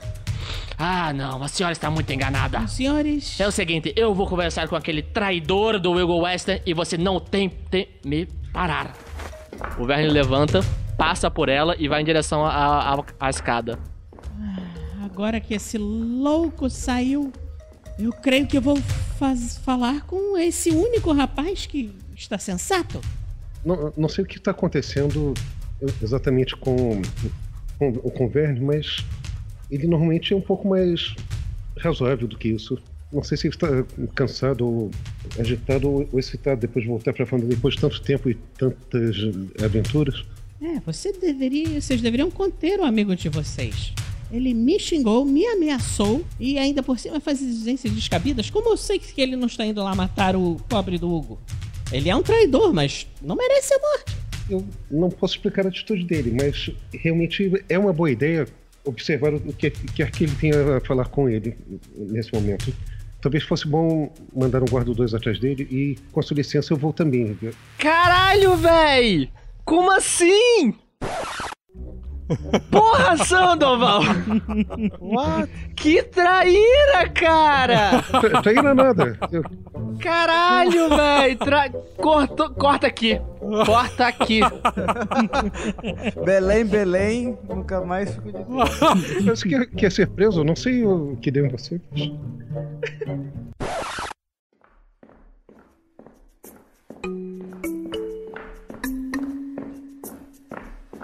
Ah, 0.77 1.11
não, 1.11 1.41
a 1.41 1.47
senhora 1.47 1.73
está 1.73 1.89
muito 1.89 2.11
enganada. 2.13 2.67
senhores, 2.67 3.39
É 3.39 3.47
o 3.47 3.51
seguinte, 3.51 3.91
eu 3.95 4.13
vou 4.13 4.27
conversar 4.27 4.67
com 4.67 4.75
aquele 4.75 5.01
traidor 5.01 5.79
do 5.79 5.91
Will 5.93 6.07
Western 6.19 6.61
e 6.65 6.73
você 6.73 6.97
não 6.97 7.19
tem 7.19 7.49
que 7.49 7.87
me 8.05 8.27
parar. 8.53 8.93
O 9.79 9.85
Verne 9.87 10.07
levanta, 10.07 10.59
passa 10.95 11.31
por 11.31 11.49
ela 11.49 11.75
e 11.79 11.87
vai 11.87 12.01
em 12.01 12.05
direção 12.05 12.45
à 12.45 13.29
escada. 13.29 13.79
Agora 15.17 15.39
que 15.39 15.55
esse 15.55 15.79
louco 15.79 16.69
saiu, 16.69 17.33
eu 17.97 18.11
creio 18.11 18.45
que 18.45 18.55
eu 18.55 18.61
vou 18.61 18.75
faz- 19.17 19.57
falar 19.57 20.05
com 20.05 20.37
esse 20.37 20.69
único 20.69 21.11
rapaz 21.11 21.65
que 21.65 21.91
está 22.15 22.37
sensato. 22.37 23.01
Não, 23.65 23.91
não 23.97 24.07
sei 24.07 24.23
o 24.23 24.27
que 24.27 24.37
está 24.37 24.51
acontecendo 24.51 25.33
exatamente 26.03 26.55
com, 26.55 27.01
com, 27.79 27.93
com 27.93 28.25
o 28.27 28.29
Verne, 28.29 28.59
mas 28.59 29.03
ele 29.71 29.87
normalmente 29.87 30.33
é 30.33 30.37
um 30.37 30.41
pouco 30.41 30.67
mais 30.67 31.15
razoável 31.79 32.27
do 32.27 32.37
que 32.37 32.49
isso. 32.49 32.77
Não 33.11 33.23
sei 33.23 33.37
se 33.39 33.47
ele 33.47 33.55
está 33.55 33.67
cansado 34.13 34.67
ou 34.67 34.91
agitado 35.39 35.89
ou 35.89 36.19
excitado 36.19 36.61
depois 36.61 36.83
de 36.85 36.89
voltar 36.91 37.11
para 37.11 37.23
a 37.23 37.27
família 37.27 37.55
depois 37.55 37.73
de 37.73 37.81
tanto 37.81 37.99
tempo 38.03 38.29
e 38.29 38.35
tantas 38.55 39.15
aventuras. 39.63 40.23
É, 40.61 40.79
você 40.81 41.11
deveria, 41.11 41.81
vocês 41.81 42.01
deveriam 42.01 42.29
conter 42.29 42.79
o 42.79 42.83
amigo 42.83 43.15
de 43.15 43.29
vocês. 43.29 43.93
Ele 44.31 44.53
me 44.53 44.77
xingou, 44.79 45.23
me 45.23 45.45
ameaçou 45.45 46.23
e 46.39 46.57
ainda 46.57 46.83
por 46.83 46.99
cima 46.99 47.19
faz 47.19 47.41
exigências 47.41 47.93
descabidas. 47.93 48.49
Como 48.49 48.69
eu 48.69 48.77
sei 48.77 48.99
que 48.99 49.21
ele 49.21 49.35
não 49.35 49.47
está 49.47 49.65
indo 49.65 49.81
lá 49.81 49.95
matar 49.95 50.35
o 50.35 50.57
pobre 50.67 50.97
do 50.97 51.09
Hugo? 51.13 51.39
Ele 51.91 52.09
é 52.09 52.15
um 52.15 52.21
traidor, 52.21 52.73
mas 52.73 53.07
não 53.21 53.35
merece 53.35 53.73
a 53.73 53.79
morte. 53.79 54.17
Eu 54.49 54.65
não 54.91 55.09
posso 55.09 55.35
explicar 55.35 55.65
a 55.65 55.69
atitude 55.69 56.03
dele, 56.03 56.35
mas 56.39 56.69
realmente 56.93 57.51
é 57.69 57.79
uma 57.79 57.93
boa 57.93 58.11
ideia 58.11 58.47
observar 58.83 59.33
o 59.33 59.39
que 59.53 59.69
quer 59.69 60.11
que 60.11 60.23
ele 60.23 60.35
tenha 60.35 60.77
a 60.77 60.81
falar 60.81 61.05
com 61.05 61.29
ele 61.29 61.57
nesse 61.95 62.33
momento. 62.33 62.73
Talvez 63.21 63.43
fosse 63.43 63.67
bom 63.67 64.13
mandar 64.33 64.61
um 64.61 64.65
guarda 64.65 64.93
dois 64.93 65.13
atrás 65.13 65.39
dele 65.39 65.67
e, 65.71 65.97
com 66.11 66.19
a 66.19 66.23
sua 66.23 66.35
licença, 66.35 66.71
eu 66.71 66.77
vou 66.77 66.93
também. 66.93 67.37
Caralho, 67.77 68.55
véi! 68.55 69.29
Como 69.65 69.91
assim? 69.91 70.73
Porra, 72.69 73.17
Sandoval! 73.17 74.01
What? 74.99 75.49
Que 75.75 76.03
traíra, 76.03 77.09
cara! 77.13 78.01
Tra 78.01 78.41
traíra 78.41 78.73
nada. 78.73 79.17
Eu... 79.31 79.43
Caralho, 79.99 80.89
velho! 80.89 81.37
Tra... 81.37 81.69
Corta, 81.97 82.49
corta 82.49 82.87
aqui! 82.87 83.21
Corta 83.65 84.07
aqui! 84.07 84.41
Belém, 86.25 86.65
Belém, 86.65 87.37
nunca 87.47 87.81
mais 87.81 88.13
fico 88.13 88.31
de 88.31 89.23
Você 89.23 89.47
quer, 89.47 89.65
quer 89.67 89.91
ser 89.91 90.07
preso? 90.07 90.41
Eu 90.41 90.45
não 90.45 90.55
sei 90.55 90.83
o 90.83 91.17
que 91.21 91.31
deu 91.31 91.45
em 91.45 91.49
você. 91.49 91.79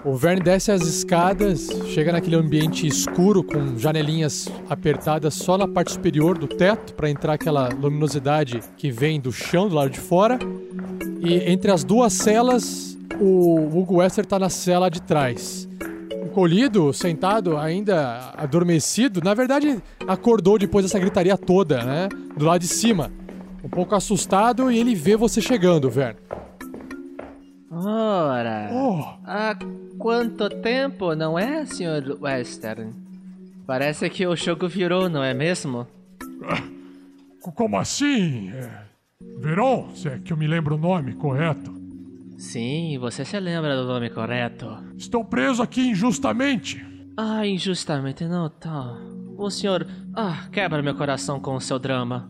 O 0.04 0.16
Verne 0.16 0.42
desce 0.42 0.70
as 0.70 0.82
escadas, 0.82 1.66
chega 1.86 2.12
naquele 2.12 2.36
ambiente 2.36 2.86
escuro 2.86 3.42
com 3.42 3.78
janelinhas 3.78 4.48
apertadas 4.68 5.32
só 5.32 5.56
na 5.56 5.66
parte 5.66 5.92
superior 5.92 6.36
do 6.36 6.46
teto 6.46 6.92
para 6.92 7.08
entrar 7.08 7.32
aquela 7.32 7.70
luminosidade 7.70 8.60
que 8.76 8.90
vem 8.90 9.18
do 9.18 9.32
chão 9.32 9.66
do 9.66 9.74
lado 9.74 9.88
de 9.88 9.98
fora. 9.98 10.38
E 11.20 11.50
entre 11.50 11.70
as 11.70 11.82
duas 11.82 12.12
celas, 12.12 12.98
o 13.18 13.56
Hugo 13.78 13.96
Wester 13.96 14.26
tá 14.26 14.38
na 14.38 14.50
cela 14.50 14.90
de 14.90 15.00
trás. 15.00 15.66
Encolhido, 16.22 16.92
sentado, 16.92 17.56
ainda 17.56 18.34
adormecido, 18.36 19.22
na 19.24 19.32
verdade 19.32 19.82
acordou 20.06 20.58
depois 20.58 20.84
dessa 20.84 20.98
gritaria 20.98 21.38
toda, 21.38 21.82
né? 21.82 22.08
Do 22.36 22.44
lado 22.44 22.60
de 22.60 22.68
cima. 22.68 23.10
Um 23.62 23.70
pouco 23.70 23.94
assustado 23.94 24.70
e 24.70 24.78
ele 24.78 24.94
vê 24.94 25.16
você 25.16 25.40
chegando, 25.40 25.88
Verne. 25.88 26.18
Ora, 27.70 28.70
Oh, 28.72 29.02
há 29.24 29.56
quanto 29.98 30.48
tempo, 30.48 31.14
não 31.14 31.38
é, 31.38 31.64
Sr. 31.64 32.16
Western? 32.20 32.92
Parece 33.66 34.08
que 34.10 34.26
o 34.26 34.36
jogo 34.36 34.68
virou, 34.68 35.08
não 35.08 35.22
é 35.22 35.32
mesmo? 35.32 35.86
co- 37.40 37.52
como 37.52 37.78
assim? 37.78 38.50
É, 38.50 38.84
Veron, 39.40 39.90
se 39.94 40.08
é 40.08 40.18
que 40.18 40.32
eu 40.32 40.36
me 40.36 40.46
lembro 40.46 40.74
o 40.74 40.78
nome 40.78 41.14
correto. 41.14 41.72
Sim, 42.38 42.98
você 42.98 43.24
se 43.24 43.38
lembra 43.38 43.76
do 43.76 43.86
nome 43.86 44.10
correto. 44.10 44.66
Estou 44.96 45.24
preso 45.24 45.62
aqui 45.62 45.88
injustamente. 45.88 46.84
Ah, 47.16 47.46
injustamente 47.46 48.24
não 48.24 48.48
tá. 48.50 48.96
O 49.38 49.48
senhor, 49.50 49.86
ah, 50.14 50.46
quebra 50.52 50.82
meu 50.82 50.94
coração 50.94 51.38
com 51.40 51.54
o 51.54 51.60
seu 51.60 51.78
drama. 51.78 52.28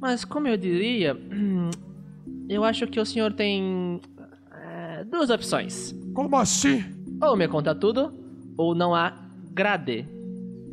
Mas 0.00 0.24
como 0.24 0.48
eu 0.48 0.56
diria, 0.56 1.16
eu 2.48 2.64
acho 2.64 2.86
que 2.86 2.98
o 2.98 3.04
senhor 3.06 3.32
tem 3.34 4.00
eh, 4.52 5.04
duas 5.04 5.28
opções. 5.30 5.94
Como 6.14 6.36
assim? 6.36 6.84
Ou 7.22 7.36
me 7.36 7.46
conta 7.46 7.74
tudo, 7.74 8.12
ou 8.56 8.74
não 8.74 8.94
há 8.94 9.12
grade 9.52 10.06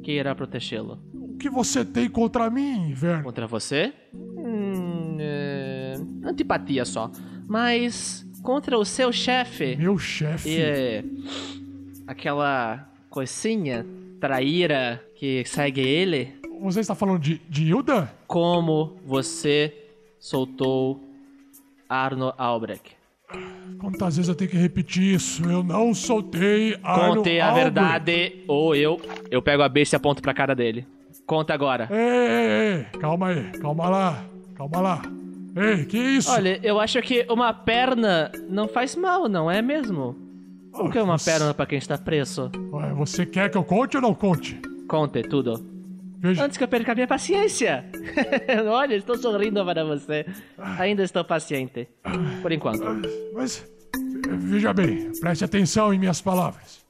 que 0.03 0.11
irá 0.13 0.33
protegê-lo. 0.33 0.99
O 1.13 1.37
que 1.37 1.49
você 1.49 1.85
tem 1.85 2.09
contra 2.09 2.49
mim, 2.49 2.93
Verne? 2.93 3.23
Contra 3.23 3.45
você? 3.45 3.93
Hum, 4.13 5.17
é, 5.19 5.95
antipatia 6.23 6.85
só. 6.85 7.11
Mas 7.47 8.25
contra 8.41 8.77
o 8.77 8.85
seu 8.85 9.11
chefe. 9.11 9.75
Meu 9.75 9.97
chefe. 9.97 10.49
E 10.49 10.61
é, 10.61 11.03
aquela 12.07 12.89
coisinha 13.09 13.85
traíra 14.19 15.03
que 15.15 15.43
segue 15.45 15.81
ele. 15.81 16.33
Você 16.61 16.79
está 16.79 16.95
falando 16.95 17.19
de, 17.19 17.39
de 17.49 17.65
Hilda? 17.65 18.11
Como 18.25 18.97
você 19.05 19.73
soltou 20.19 21.03
Arno 21.87 22.33
Albrecht? 22.37 22.96
Quantas 23.79 24.15
vezes 24.15 24.29
eu 24.29 24.35
tenho 24.35 24.49
que 24.49 24.57
repetir 24.57 25.15
isso? 25.15 25.43
Eu 25.49 25.61
não 25.63 25.93
soltei 25.93 26.77
Arno 26.81 27.17
Conte 27.17 27.39
a 27.39 27.53
verdade, 27.53 28.43
ou 28.47 28.75
eu 28.75 28.99
eu 29.29 29.41
pego 29.41 29.63
a 29.63 29.69
besta 29.69 29.95
e 29.95 29.97
aponto 29.97 30.21
pra 30.21 30.33
cara 30.33 30.55
dele. 30.55 30.87
Conta 31.25 31.53
agora. 31.53 31.87
Ei, 31.91 31.97
ei, 31.97 32.73
ei, 32.93 32.99
calma 32.99 33.27
aí, 33.27 33.43
calma 33.59 33.89
lá, 33.89 34.23
calma 34.55 34.79
lá. 34.79 35.01
Ei, 35.55 35.85
que 35.85 35.97
isso? 35.97 36.31
Olha, 36.31 36.59
eu 36.63 36.79
acho 36.79 37.01
que 37.01 37.25
uma 37.29 37.53
perna 37.53 38.31
não 38.49 38.67
faz 38.67 38.95
mal, 38.95 39.27
não 39.27 39.49
é 39.51 39.61
mesmo? 39.61 40.15
O 40.73 40.89
que 40.89 40.97
é 40.97 41.03
uma 41.03 41.17
Você- 41.17 41.31
perna 41.31 41.53
pra 41.53 41.65
quem 41.65 41.77
está 41.77 41.97
preso? 41.97 42.51
Ué, 42.71 42.93
Você 42.93 43.25
quer 43.25 43.49
que 43.49 43.57
eu 43.57 43.63
conte 43.63 43.97
ou 43.97 44.01
não 44.01 44.13
conte? 44.13 44.59
Conte 44.87 45.21
tudo. 45.23 45.65
Antes 46.23 46.57
que 46.57 46.63
eu 46.63 46.67
perca 46.67 46.93
a 46.93 46.95
minha 46.95 47.07
paciência. 47.07 47.85
Olha, 48.67 48.95
estou 48.95 49.17
sorrindo 49.17 49.63
para 49.63 49.83
você. 49.83 50.25
Ainda 50.57 51.03
estou 51.03 51.23
paciente. 51.23 51.87
Por 52.41 52.51
enquanto. 52.51 52.83
mas 53.33 53.63
eh, 53.95 54.35
veja 54.35 54.73
bem, 54.73 55.11
preste 55.19 55.45
atenção 55.45 55.93
em 55.93 55.99
minhas 55.99 56.19
palavras. 56.19 56.85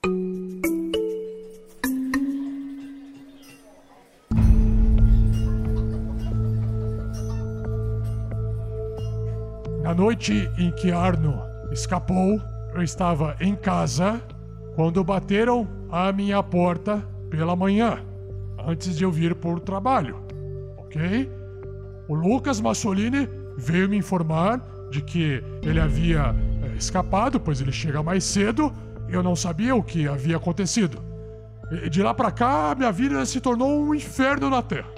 Na 9.84 9.93
noite 9.93 10.49
em 10.57 10.71
que 10.71 10.91
Arno 10.91 11.41
escapou, 11.71 12.41
eu 12.73 12.82
estava 12.82 13.36
em 13.39 13.55
casa 13.55 14.21
quando 14.75 15.03
bateram 15.03 15.67
à 15.89 16.11
minha 16.11 16.43
porta 16.43 16.97
pela 17.30 17.55
manhã, 17.55 17.99
antes 18.68 18.97
de 18.97 19.05
eu 19.05 19.11
vir 19.11 19.34
para 19.34 19.49
o 19.49 19.59
trabalho, 19.59 20.18
ok? 20.78 21.32
O 22.07 22.13
Lucas 22.13 22.59
Massolini 22.59 23.28
veio 23.57 23.88
me 23.88 23.97
informar 23.97 24.61
de 24.91 25.01
que 25.01 25.41
ele 25.63 25.80
havia 25.80 26.36
eh, 26.63 26.76
escapado, 26.78 27.39
pois 27.39 27.61
ele 27.61 27.72
chega 27.72 28.03
mais 28.03 28.26
cedo, 28.26 28.72
eu 29.09 29.24
não 29.24 29.36
sabia 29.36 29.74
o 29.74 29.82
que 29.82 30.07
havia 30.07 30.36
acontecido. 30.36 31.01
E 31.72 31.89
de 31.89 32.03
lá 32.03 32.13
pra 32.13 32.30
cá, 32.30 32.76
minha 32.78 32.91
vida 32.91 33.26
se 33.26 33.39
tornou 33.39 33.82
um 33.82 33.95
inferno 33.95 34.49
na 34.49 34.61
Terra. 34.61 34.89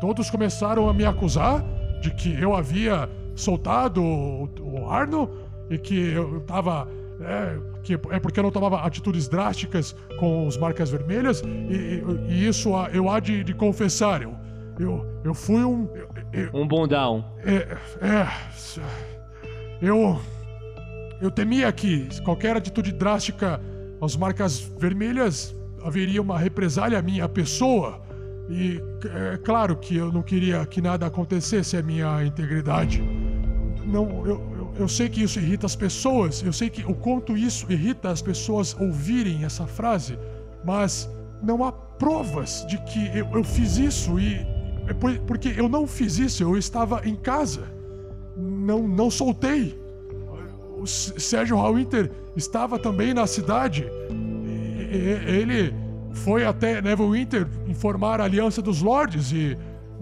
Todos 0.00 0.28
começaram 0.28 0.88
a 0.88 0.92
me 0.92 1.04
acusar 1.04 1.64
de 2.00 2.10
que 2.10 2.40
eu 2.40 2.54
havia 2.54 3.08
soltado 3.34 4.02
o, 4.02 4.48
o 4.60 4.90
Arno 4.90 5.30
e 5.70 5.78
que 5.78 6.10
eu 6.10 6.40
tava. 6.40 6.88
É, 7.20 7.56
que 7.82 7.94
é 7.94 8.18
porque 8.18 8.40
eu 8.40 8.42
não 8.42 8.50
tomava 8.50 8.80
atitudes 8.80 9.28
drásticas 9.28 9.94
com 10.18 10.46
os 10.46 10.56
marcas 10.56 10.90
vermelhas, 10.90 11.42
e, 11.42 12.02
e- 12.28 12.48
isso 12.48 12.70
eu 12.92 13.08
há 13.08 13.20
de, 13.20 13.44
de 13.44 13.54
confessar. 13.54 14.20
Eu, 14.22 14.34
eu, 14.78 15.06
eu 15.24 15.32
fui 15.34 15.62
um. 15.64 15.88
eu- 16.32 16.50
Um 16.52 16.66
bundão. 16.66 17.24
é, 17.44 17.76
é. 18.04 18.26
Eu. 19.80 20.18
Eu 21.20 21.30
temia 21.30 21.70
que 21.72 22.08
qualquer 22.22 22.56
atitude 22.56 22.92
drástica 22.92 23.60
aos 24.00 24.16
marcas 24.16 24.58
vermelhas 24.78 25.54
haveria 25.82 26.20
uma 26.20 26.38
represália 26.38 26.98
à 26.98 27.02
minha 27.02 27.28
pessoa. 27.28 28.00
E 28.50 28.80
é 29.32 29.36
claro 29.38 29.76
que 29.76 29.96
eu 29.96 30.12
não 30.12 30.22
queria 30.22 30.66
que 30.66 30.80
nada 30.82 31.06
acontecesse 31.06 31.76
à 31.76 31.82
minha 31.82 32.22
integridade. 32.24 33.00
Não, 33.86 34.26
eu, 34.26 34.53
eu, 34.78 34.88
sei 34.88 35.08
que 35.08 35.22
isso 35.22 35.38
irrita 35.38 35.66
as 35.66 35.76
pessoas, 35.76 36.42
eu 36.42 36.52
sei 36.52 36.68
que 36.70 36.82
o 36.84 36.94
quanto 36.94 37.36
isso 37.36 37.66
irrita 37.70 38.10
as 38.10 38.20
pessoas 38.22 38.76
ouvirem 38.80 39.44
essa 39.44 39.66
frase, 39.66 40.18
mas 40.64 41.08
não 41.42 41.64
há 41.64 41.70
provas 41.72 42.64
de 42.68 42.78
que 42.78 43.06
eu, 43.16 43.26
eu 43.32 43.44
fiz 43.44 43.76
isso 43.78 44.18
e. 44.18 44.34
é 44.88 44.92
por- 44.94 45.18
Porque 45.20 45.54
eu 45.56 45.68
não 45.68 45.86
fiz 45.86 46.18
isso, 46.18 46.42
eu 46.42 46.56
estava 46.56 47.06
em 47.06 47.14
casa. 47.14 47.62
Não, 48.36 48.86
não 48.88 49.10
soltei. 49.10 49.78
O 50.78 50.86
Sérgio 50.86 51.56
Hallwinter 51.56 52.10
estava 52.36 52.78
também 52.78 53.14
na 53.14 53.26
cidade. 53.26 53.86
Ele 54.90 55.72
foi 56.12 56.44
até 56.44 56.80
Neverwinter 56.82 57.46
informar 57.66 58.20
a 58.20 58.24
Aliança 58.24 58.60
dos 58.62 58.82
Lords 58.82 59.32
e 59.32 59.56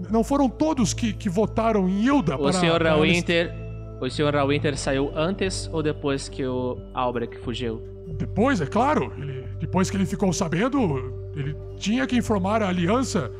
não 0.09 0.23
foram 0.23 0.49
todos 0.49 0.93
que, 0.93 1.13
que 1.13 1.29
votaram 1.29 1.87
em 1.87 2.03
Hilda 2.05 2.35
O 2.35 2.39
para... 2.43 2.53
Sr. 2.53 2.77
para 2.77 2.97
eles- 2.97 3.15
Winter. 3.17 3.62
O 4.03 4.09
Sr. 4.09 4.45
Winter 4.45 4.77
saiu 4.77 5.13
antes 5.15 5.69
ou 5.71 5.81
depois 5.81 6.27
que 6.27 6.45
o 6.45 6.77
Albrecht 6.93 7.37
fugiu? 7.37 7.81
Depois, 8.07 8.59
é 8.59 8.65
claro, 8.65 9.13
ele, 9.17 9.45
depois 9.61 9.89
que 9.89 9.95
ele 9.95 10.05
ficou 10.05 10.33
sabendo, 10.33 11.31
ele 11.33 11.55
tinha 11.77 12.05
que 12.05 12.17
informar 12.17 12.61
a 12.61 12.67
Aliança 12.67 13.31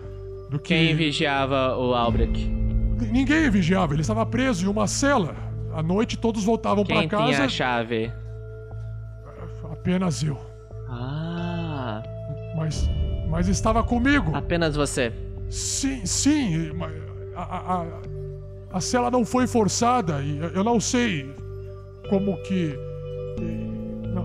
do 0.50 0.58
que... 0.58 0.70
Quem 0.70 0.96
vigiava 0.96 1.76
o 1.78 1.94
Albrecht? 1.94 2.48
Ninguém 3.12 3.50
vigiava, 3.50 3.94
ele 3.94 4.04
estava 4.04 4.26
preso 4.26 4.66
em 4.66 4.70
uma 4.70 4.88
cela. 4.88 5.36
À 5.74 5.84
noite 5.84 6.18
todos 6.18 6.46
voltavam 6.46 6.86
Quem 6.86 7.10
para 7.10 7.18
tinha 7.18 7.32
casa. 7.32 7.44
a 7.44 7.50
chave? 7.50 8.14
Apenas 9.70 10.24
eu. 10.24 10.40
Ah. 10.88 12.02
Mas, 12.56 12.90
mas 13.28 13.50
estava 13.50 13.84
comigo. 13.84 14.34
Apenas 14.34 14.78
você. 14.78 15.12
Sim, 15.50 16.06
sim. 16.06 16.72
mas 16.74 16.94
A, 17.36 17.42
a, 17.42 17.82
a, 17.82 17.86
a 18.74 18.82
cela 18.82 19.10
não 19.12 19.24
foi 19.24 19.46
forçada 19.48 20.22
e 20.22 20.38
eu 20.54 20.64
não 20.64 20.80
sei 20.80 21.34
como 22.10 22.36
que. 22.44 22.78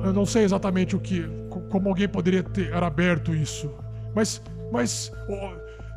Eu 0.05 0.13
não 0.13 0.27
sei 0.27 0.45
exatamente 0.45 0.97
o 0.97 1.01
que. 1.01 1.23
co- 1.51 1.61
Como 1.71 1.89
alguém 1.89 2.09
poderia 2.09 2.43
ter 2.43 2.73
aberto 2.75 3.35
isso. 3.35 3.71
Mas. 4.15 4.43
Mas. 4.73 5.13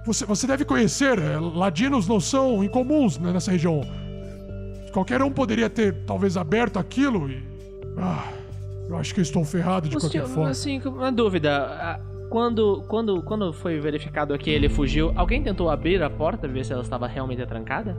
Você, 0.06 0.26
você 0.26 0.48
deve 0.48 0.66
conhecer, 0.66 1.20
eh, 1.20 1.38
ladinos 1.40 2.08
não 2.08 2.20
são 2.20 2.64
incomuns 2.64 3.20
né, 3.20 3.32
nessa 3.32 3.52
região. 3.52 3.82
Qualquer 4.92 5.22
um 5.22 5.30
poderia 5.32 5.70
ter 5.70 5.94
talvez 6.06 6.36
aberto 6.38 6.78
aquilo 6.80 7.30
e. 7.30 7.44
Ah, 7.98 8.28
eu 8.90 8.98
acho 8.98 9.14
que 9.14 9.22
estou 9.22 9.46
ferrado 9.46 9.88
de 9.88 9.98
qualquer 9.98 10.26
forma. 10.26 10.50
assim, 10.50 10.82
uma 10.86 11.12
dúvida. 11.12 12.00
Quando, 12.30 12.82
quando, 12.88 13.22
quando 13.24 13.52
foi 13.54 13.80
verificado 13.80 14.38
que 14.38 14.50
ele 14.50 14.70
fugiu, 14.70 15.12
alguém 15.18 15.44
tentou 15.44 15.70
abrir 15.70 16.02
a 16.02 16.10
porta, 16.10 16.48
ver 16.48 16.64
se 16.66 16.72
ela 16.72 16.82
estava 16.82 17.06
realmente 17.06 17.46
trancada? 17.46 17.96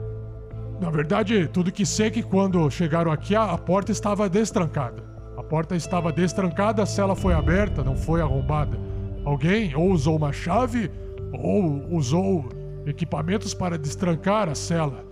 Na 0.79 0.89
verdade, 0.89 1.47
tudo 1.47 1.71
que 1.71 1.85
sei 1.85 2.07
é 2.07 2.11
que 2.11 2.23
quando 2.23 2.69
chegaram 2.69 3.11
aqui, 3.11 3.35
a, 3.35 3.51
a 3.51 3.57
porta 3.57 3.91
estava 3.91 4.29
destrancada. 4.29 5.03
A 5.37 5.43
porta 5.43 5.75
estava 5.75 6.11
destrancada, 6.11 6.83
a 6.83 6.85
cela 6.85 7.15
foi 7.15 7.33
aberta, 7.33 7.83
não 7.83 7.95
foi 7.95 8.21
arrombada. 8.21 8.77
Alguém 9.25 9.75
ou 9.75 9.91
usou 9.91 10.17
uma 10.17 10.31
chave 10.31 10.91
ou 11.31 11.87
usou 11.95 12.49
equipamentos 12.85 13.53
para 13.53 13.77
destrancar 13.77 14.49
a 14.49 14.55
cela. 14.55 15.03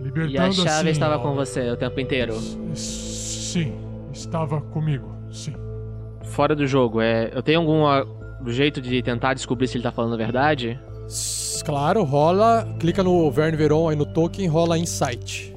Libertando 0.00 0.34
E 0.34 0.38
a 0.38 0.52
chave 0.52 0.68
assim, 0.68 0.88
estava 0.90 1.16
ó, 1.16 1.18
com 1.20 1.34
você 1.34 1.70
o 1.70 1.76
tempo 1.76 2.00
inteiro? 2.00 2.34
Sim, 2.74 3.74
estava 4.12 4.60
comigo, 4.60 5.14
sim. 5.30 5.54
Fora 6.24 6.54
do 6.56 6.66
jogo, 6.66 7.00
é. 7.00 7.30
Eu 7.34 7.42
tenho 7.42 7.60
algum 7.60 7.86
ah, 7.86 8.06
jeito 8.46 8.80
de 8.80 9.02
tentar 9.02 9.34
descobrir 9.34 9.68
se 9.68 9.76
ele 9.76 9.84
tá 9.84 9.92
falando 9.92 10.14
a 10.14 10.16
verdade? 10.16 10.80
S- 11.10 11.62
Claro, 11.64 12.02
rola, 12.04 12.66
clica 12.78 13.02
no 13.02 13.30
Verne 13.30 13.56
Veron 13.56 13.88
aí 13.88 13.96
no 13.96 14.06
token, 14.06 14.46
rola 14.46 14.78
Insight. 14.78 15.54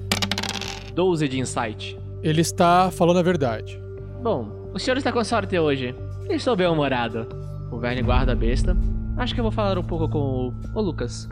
12 0.95 1.27
de 1.27 1.39
insight. 1.39 1.97
Ele 2.21 2.41
está 2.41 2.91
falando 2.91 3.17
a 3.19 3.23
verdade. 3.23 3.79
Bom, 4.21 4.69
o 4.73 4.79
senhor 4.79 4.97
está 4.97 5.11
com 5.11 5.23
sorte 5.23 5.57
hoje. 5.57 5.95
Estou 6.29 6.55
bem 6.55 6.67
humorado. 6.67 7.27
O 7.71 7.77
Verne 7.79 8.01
guarda 8.01 8.31
a 8.33 8.35
besta. 8.35 8.75
Acho 9.17 9.33
que 9.33 9.39
eu 9.39 9.43
vou 9.43 9.51
falar 9.51 9.77
um 9.77 9.83
pouco 9.83 10.07
com 10.09 10.19
o, 10.19 10.53
o 10.75 10.81
Lucas. 10.81 11.27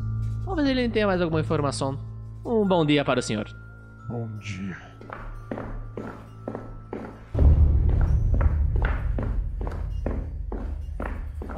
Talvez 0.45 0.67
ele 0.67 0.89
tenha 0.89 1.07
mais 1.07 1.21
alguma 1.21 1.41
informação. 1.41 1.97
Um 2.45 2.65
bom 2.65 2.85
dia 2.85 3.03
para 3.05 3.19
o 3.19 3.23
senhor. 3.23 3.45
Bom 4.09 4.27
dia. 4.39 4.75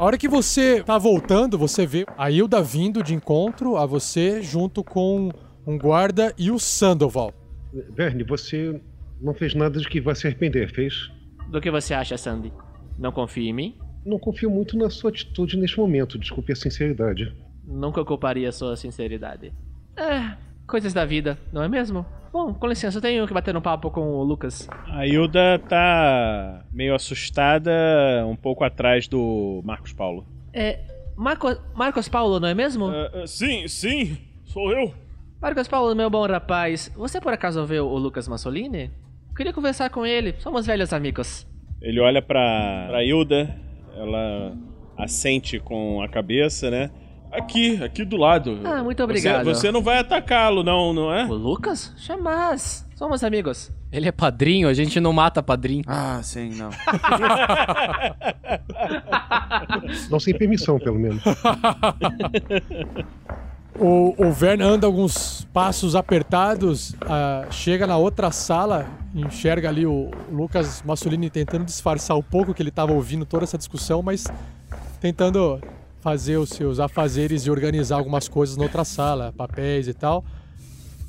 A 0.04 0.06
hora 0.06 0.18
que 0.18 0.28
você 0.28 0.84
tá 0.84 0.98
voltando, 0.98 1.58
você 1.58 1.86
vê 1.86 2.06
a 2.18 2.30
Hilda 2.30 2.62
vindo 2.62 3.02
de 3.02 3.14
encontro 3.14 3.78
a 3.78 3.86
você 3.86 4.42
junto 4.42 4.84
com 4.84 5.32
um 5.66 5.78
guarda 5.78 6.34
e 6.38 6.52
o 6.52 6.60
Sandoval. 6.60 7.34
Verne, 7.96 8.22
você 8.22 8.82
não 9.22 9.34
fez 9.34 9.56
nada 9.56 9.80
de 9.80 9.88
que 9.88 10.02
vai 10.02 10.14
se 10.14 10.28
arrepender, 10.28 10.70
fez? 10.74 11.10
Do 11.48 11.62
que 11.62 11.72
você 11.72 11.94
acha, 11.94 12.18
Sandy? 12.18 12.52
Não 13.00 13.14
confia 13.14 13.50
em 13.50 13.54
mim? 13.54 13.78
Não 14.06 14.20
confio 14.20 14.50
muito 14.50 14.78
na 14.78 14.90
sua 14.90 15.10
atitude 15.10 15.56
neste 15.56 15.80
momento, 15.80 16.20
desculpe 16.20 16.52
a 16.52 16.56
sinceridade. 16.58 17.34
Nunca 17.66 18.02
ocuparia 18.02 18.52
sua 18.52 18.76
sinceridade. 18.76 19.54
É, 19.96 20.36
coisas 20.68 20.94
da 20.94 21.06
vida, 21.06 21.40
não 21.54 21.64
é 21.64 21.70
mesmo? 21.70 22.06
Bom, 22.34 22.52
com 22.52 22.66
licença, 22.66 22.98
eu 22.98 23.02
tenho 23.02 23.28
que 23.28 23.34
bater 23.34 23.56
um 23.56 23.62
papo 23.62 23.92
com 23.92 24.16
o 24.16 24.24
Lucas. 24.24 24.68
A 24.88 25.06
Hilda 25.06 25.60
tá 25.70 26.66
meio 26.74 26.96
assustada, 26.96 27.72
um 28.26 28.36
pouco 28.36 28.64
atrás 28.64 29.08
do 29.08 29.62
Marcos 29.64 29.94
Paulo. 29.94 30.26
É. 30.52 30.80
Marco, 31.16 31.56
Marcos 31.76 32.10
Paulo, 32.10 32.40
não 32.40 32.48
é 32.48 32.56
mesmo? 32.56 32.88
sim, 33.28 33.68
sim, 33.68 34.18
sou 34.46 34.72
eu. 34.72 34.92
Marcos 35.40 35.68
Paulo, 35.68 35.96
meu 35.96 36.10
bom 36.10 36.26
rapaz, 36.26 36.92
você 36.96 37.22
por 37.22 37.32
acaso 37.32 37.64
viu 37.68 37.86
o 37.86 38.00
Lucas 38.00 38.28
Massolini? 38.28 38.90
Queria 39.38 39.54
conversar 39.54 39.92
com 39.92 40.04
ele, 40.04 40.34
somos 40.40 40.66
velhos 40.66 40.92
amigos. 40.92 41.46
Ele 41.80 42.00
olha 42.00 42.20
pra, 42.20 42.88
pra 42.90 43.04
Hilda, 43.04 43.56
ela 43.96 44.58
assente 44.98 45.60
com 45.60 46.02
a 46.02 46.10
cabeça, 46.10 46.72
né? 46.72 46.90
Aqui, 47.34 47.84
aqui 47.84 48.06
do 48.06 48.16
lado. 48.18 48.60
Ah, 48.64 48.84
muito 48.84 48.98
Você, 49.00 49.04
obrigado. 49.04 49.44
você 49.46 49.72
não 49.72 49.82
vai 49.82 49.98
atacá-lo, 50.00 50.64
não, 50.64 50.94
não 50.94 51.14
é? 51.14 51.26
O 51.26 51.34
Lucas? 51.34 51.92
Jamais. 51.98 52.86
Somos 52.96 53.24
amigos. 53.24 53.72
Ele 53.92 54.08
é 54.08 54.12
padrinho, 54.12 54.68
a 54.68 54.74
gente 54.74 55.00
não 55.00 55.12
mata 55.14 55.42
padrinho. 55.44 55.84
Ah, 55.88 56.20
sim, 56.24 56.50
não. 56.56 56.70
Não 60.10 60.20
sem 60.20 60.36
permissão, 60.36 60.80
pelo 60.80 60.98
menos. 60.98 61.22
O, 63.80 64.14
o 64.28 64.32
Verne 64.32 64.64
anda 64.64 64.86
alguns 64.88 65.46
passos 65.54 65.96
apertados, 65.96 66.96
ah, 67.02 67.46
chega 67.50 67.88
na 67.88 67.98
outra 67.98 68.32
sala, 68.32 68.88
enxerga 69.16 69.70
ali 69.70 69.86
o 69.86 70.12
Lucas 70.32 70.84
Massolini 70.84 71.30
tentando 71.30 71.66
disfarçar 71.66 72.16
um 72.16 72.22
pouco 72.22 72.54
que 72.54 72.62
ele 72.62 72.70
estava 72.70 72.94
ouvindo 72.94 73.26
toda 73.26 73.44
essa 73.44 73.58
discussão, 73.58 74.02
mas 74.02 74.26
tentando 75.02 75.60
fazer 76.04 76.36
os 76.36 76.50
seus 76.50 76.82
afazeres 76.82 77.46
e 77.46 77.50
organizar 77.50 77.96
algumas 77.96 78.28
coisas 78.28 78.58
na 78.58 78.64
outra 78.64 78.84
sala, 78.84 79.32
papéis 79.38 79.88
e 79.88 79.94
tal. 79.94 80.26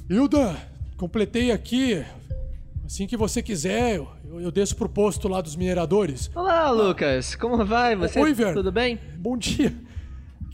Hilda, 0.08 0.56
completei 0.96 1.50
aqui. 1.50 2.04
Assim 2.86 3.04
que 3.04 3.16
você 3.16 3.42
quiser, 3.42 3.96
eu, 3.96 4.08
eu 4.40 4.52
desço 4.52 4.76
pro 4.76 4.88
posto 4.88 5.26
lá 5.26 5.40
dos 5.40 5.56
mineradores. 5.56 6.30
Olá, 6.32 6.70
Lucas. 6.70 7.34
Como 7.34 7.64
vai? 7.64 7.96
Você 7.96 8.20
Oi, 8.20 8.32
Verne. 8.32 8.54
tudo 8.54 8.70
bem? 8.70 9.00
Bom 9.18 9.36
dia. 9.36 9.74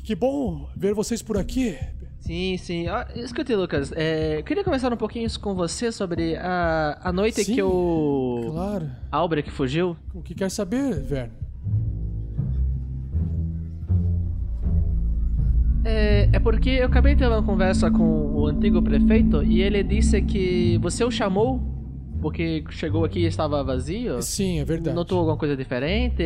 Que 0.04 0.14
bom 0.14 0.70
ver 0.74 0.94
vocês 0.94 1.20
por 1.20 1.36
aqui. 1.36 1.76
Sim, 2.20 2.56
sim. 2.56 2.86
Ah, 2.86 3.06
escute, 3.16 3.54
Lucas, 3.54 3.92
é, 3.94 4.38
eu 4.38 4.44
queria 4.44 4.64
conversar 4.64 4.90
um 4.90 4.96
pouquinho 4.96 5.28
com 5.38 5.54
você 5.54 5.92
sobre 5.92 6.36
a, 6.36 6.98
a 7.02 7.12
noite 7.12 7.44
Sim, 7.44 7.54
que 7.56 7.62
o 7.62 8.48
Claro. 8.52 8.90
Albrecht 9.12 9.50
fugiu. 9.50 9.96
O 10.14 10.22
que 10.22 10.34
quer 10.34 10.50
saber, 10.50 10.98
Verne? 11.02 11.34
É, 15.84 16.28
é 16.32 16.38
porque 16.38 16.70
eu 16.70 16.86
acabei 16.86 17.14
de 17.14 17.20
ter 17.20 17.28
uma 17.28 17.42
conversa 17.42 17.90
com 17.90 18.02
o 18.02 18.46
antigo 18.46 18.82
prefeito 18.82 19.42
e 19.42 19.62
ele 19.62 19.82
disse 19.82 20.20
que 20.22 20.78
você 20.78 21.04
o 21.04 21.10
chamou 21.10 21.60
porque 22.20 22.62
chegou 22.70 23.04
aqui 23.04 23.20
e 23.20 23.26
estava 23.26 23.64
vazio. 23.64 24.20
Sim, 24.22 24.60
é 24.60 24.64
verdade. 24.64 24.94
Notou 24.94 25.18
alguma 25.18 25.36
coisa 25.36 25.56
diferente? 25.56 26.22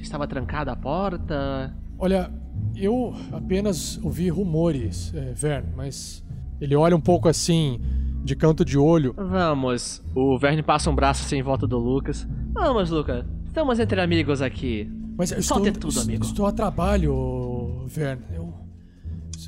Estava 0.00 0.26
trancada 0.26 0.72
a 0.72 0.76
porta? 0.76 1.74
Olha, 1.98 2.30
eu 2.76 3.14
apenas 3.32 3.98
ouvi 4.02 4.28
rumores, 4.28 5.12
é, 5.14 5.32
Verne, 5.32 5.72
mas 5.74 6.24
ele 6.60 6.76
olha 6.76 6.94
um 6.94 7.00
pouco 7.00 7.28
assim, 7.28 7.80
de 8.22 8.36
canto 8.36 8.64
de 8.64 8.76
olho. 8.76 9.14
Vamos. 9.16 10.02
O 10.14 10.38
Verne 10.38 10.62
passa 10.62 10.90
um 10.90 10.94
braço 10.94 11.24
assim 11.24 11.36
em 11.38 11.42
volta 11.42 11.66
do 11.66 11.78
Lucas. 11.78 12.28
Vamos, 12.52 12.90
Lucas. 12.90 13.24
Estamos 13.46 13.78
entre 13.78 14.00
amigos 14.00 14.42
aqui. 14.42 14.90
Mas 15.16 15.30
eu 15.30 15.42
Solte 15.42 15.68
estou, 15.68 15.90
tudo, 15.90 16.00
amigo. 16.00 16.24
estou 16.24 16.44
a 16.46 16.52
trabalho, 16.52 17.84
Verne. 17.86 18.24
Eu, 18.34 18.52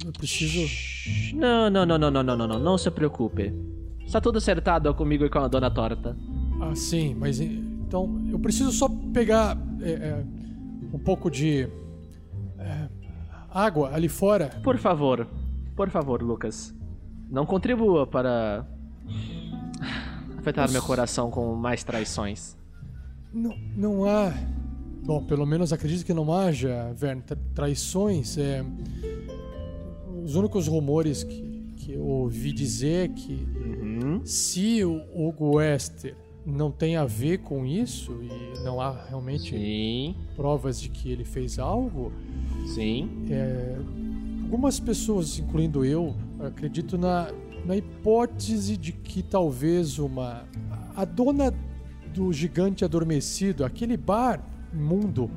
eu 0.07 0.13
preciso. 0.13 1.35
Não, 1.35 1.69
não, 1.71 1.85
não, 1.85 1.99
não, 1.99 2.11
não, 2.11 2.23
não, 2.23 2.37
não, 2.37 2.47
não, 2.49 2.59
não 2.59 2.79
se 2.79 2.91
preocupe. 2.91 3.53
Está 4.05 4.21
tudo 4.21 4.39
acertado 4.39 4.93
comigo 4.95 5.25
e 5.25 5.29
com 5.31 5.39
a 5.41 5.49
dona 5.49 5.71
Torta. 5.71 6.17
Ah, 6.61 6.75
sim, 6.75 7.15
mas 7.15 7.41
e- 7.41 7.45
então 7.87 8.25
eu 8.31 8.39
preciso 8.39 8.71
só 8.73 8.89
pegar 9.13 9.57
é, 9.81 9.91
é, 9.93 10.25
um 10.93 10.99
pouco 10.99 11.31
de 11.31 11.69
é, 12.59 12.89
água 13.51 13.93
ali 13.95 14.09
fora. 14.09 14.49
Por 14.63 14.79
favor, 14.79 15.27
por 15.75 15.91
favor, 15.91 16.23
Lucas. 16.23 16.75
Não 17.29 17.45
contribua 17.45 18.07
para 18.07 18.65
afetar 20.39 20.71
meu 20.71 20.83
coração 20.83 21.31
com 21.31 21.55
mais 21.57 21.83
traições. 21.83 22.57
Não, 23.33 23.57
não 23.77 24.05
há. 24.05 24.33
Bom, 25.05 25.25
pelo 25.25 25.45
menos 25.47 25.73
acredito 25.73 26.05
que 26.05 26.15
não 26.15 26.33
haja, 26.33 26.93
Verne, 26.97 27.23
tra- 27.23 27.37
traições. 27.55 28.39
É, 28.39 28.65
os 30.27 30.35
únicos 30.35 30.67
rumores 30.67 31.23
que, 31.23 31.73
que 31.77 31.93
eu 31.93 32.05
ouvi 32.05 32.51
dizer 32.51 33.05
é 33.05 33.09
que 33.09 33.47
se 34.25 34.85
o 34.85 35.01
Hugo 35.15 35.59
Wester 35.59 36.17
não 36.45 36.69
tem 36.69 36.97
a 36.97 37.05
ver 37.05 37.39
com 37.39 37.65
isso 37.65 38.13
e 38.23 38.65
não 38.65 38.81
há 38.81 39.05
realmente 39.05 39.51
Sim, 39.51 40.17
provas 40.35 40.81
de 40.81 40.89
que 40.89 41.13
ele 41.13 41.25
fez 41.25 41.61
algo, 41.61 42.13
sim. 42.75 43.09
é, 43.31 43.77
algumas 44.43 44.81
pessoas, 44.81 45.39
incluindo 45.39 45.85
eu, 45.85 46.13
acredito 46.41 46.99
na, 46.99 47.33
na 47.65 47.77
hipótese 47.77 48.77
de 48.77 48.91
que 48.91 49.23
talvez 49.23 50.01
uma. 50.01 50.45
A 50.97 51.05
dona 51.05 51.55
do 52.13 52.33
gigante 52.33 52.85
adormecido, 52.85 53.65
aquele 53.65 53.97
bar 53.97 54.45
imundo 54.73 55.31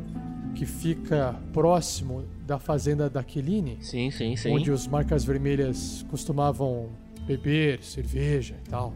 que 0.56 0.66
fica 0.66 1.40
próximo 1.54 2.24
da 2.50 2.58
fazenda 2.58 3.08
da 3.08 3.22
Queline, 3.24 3.78
Sim, 3.80 4.10
sim, 4.10 4.36
sim. 4.36 4.52
onde 4.52 4.72
os 4.72 4.88
marcas 4.88 5.24
vermelhas 5.24 6.04
costumavam 6.10 6.90
beber 7.28 7.84
cerveja 7.84 8.56
e 8.66 8.70
tal. 8.70 8.92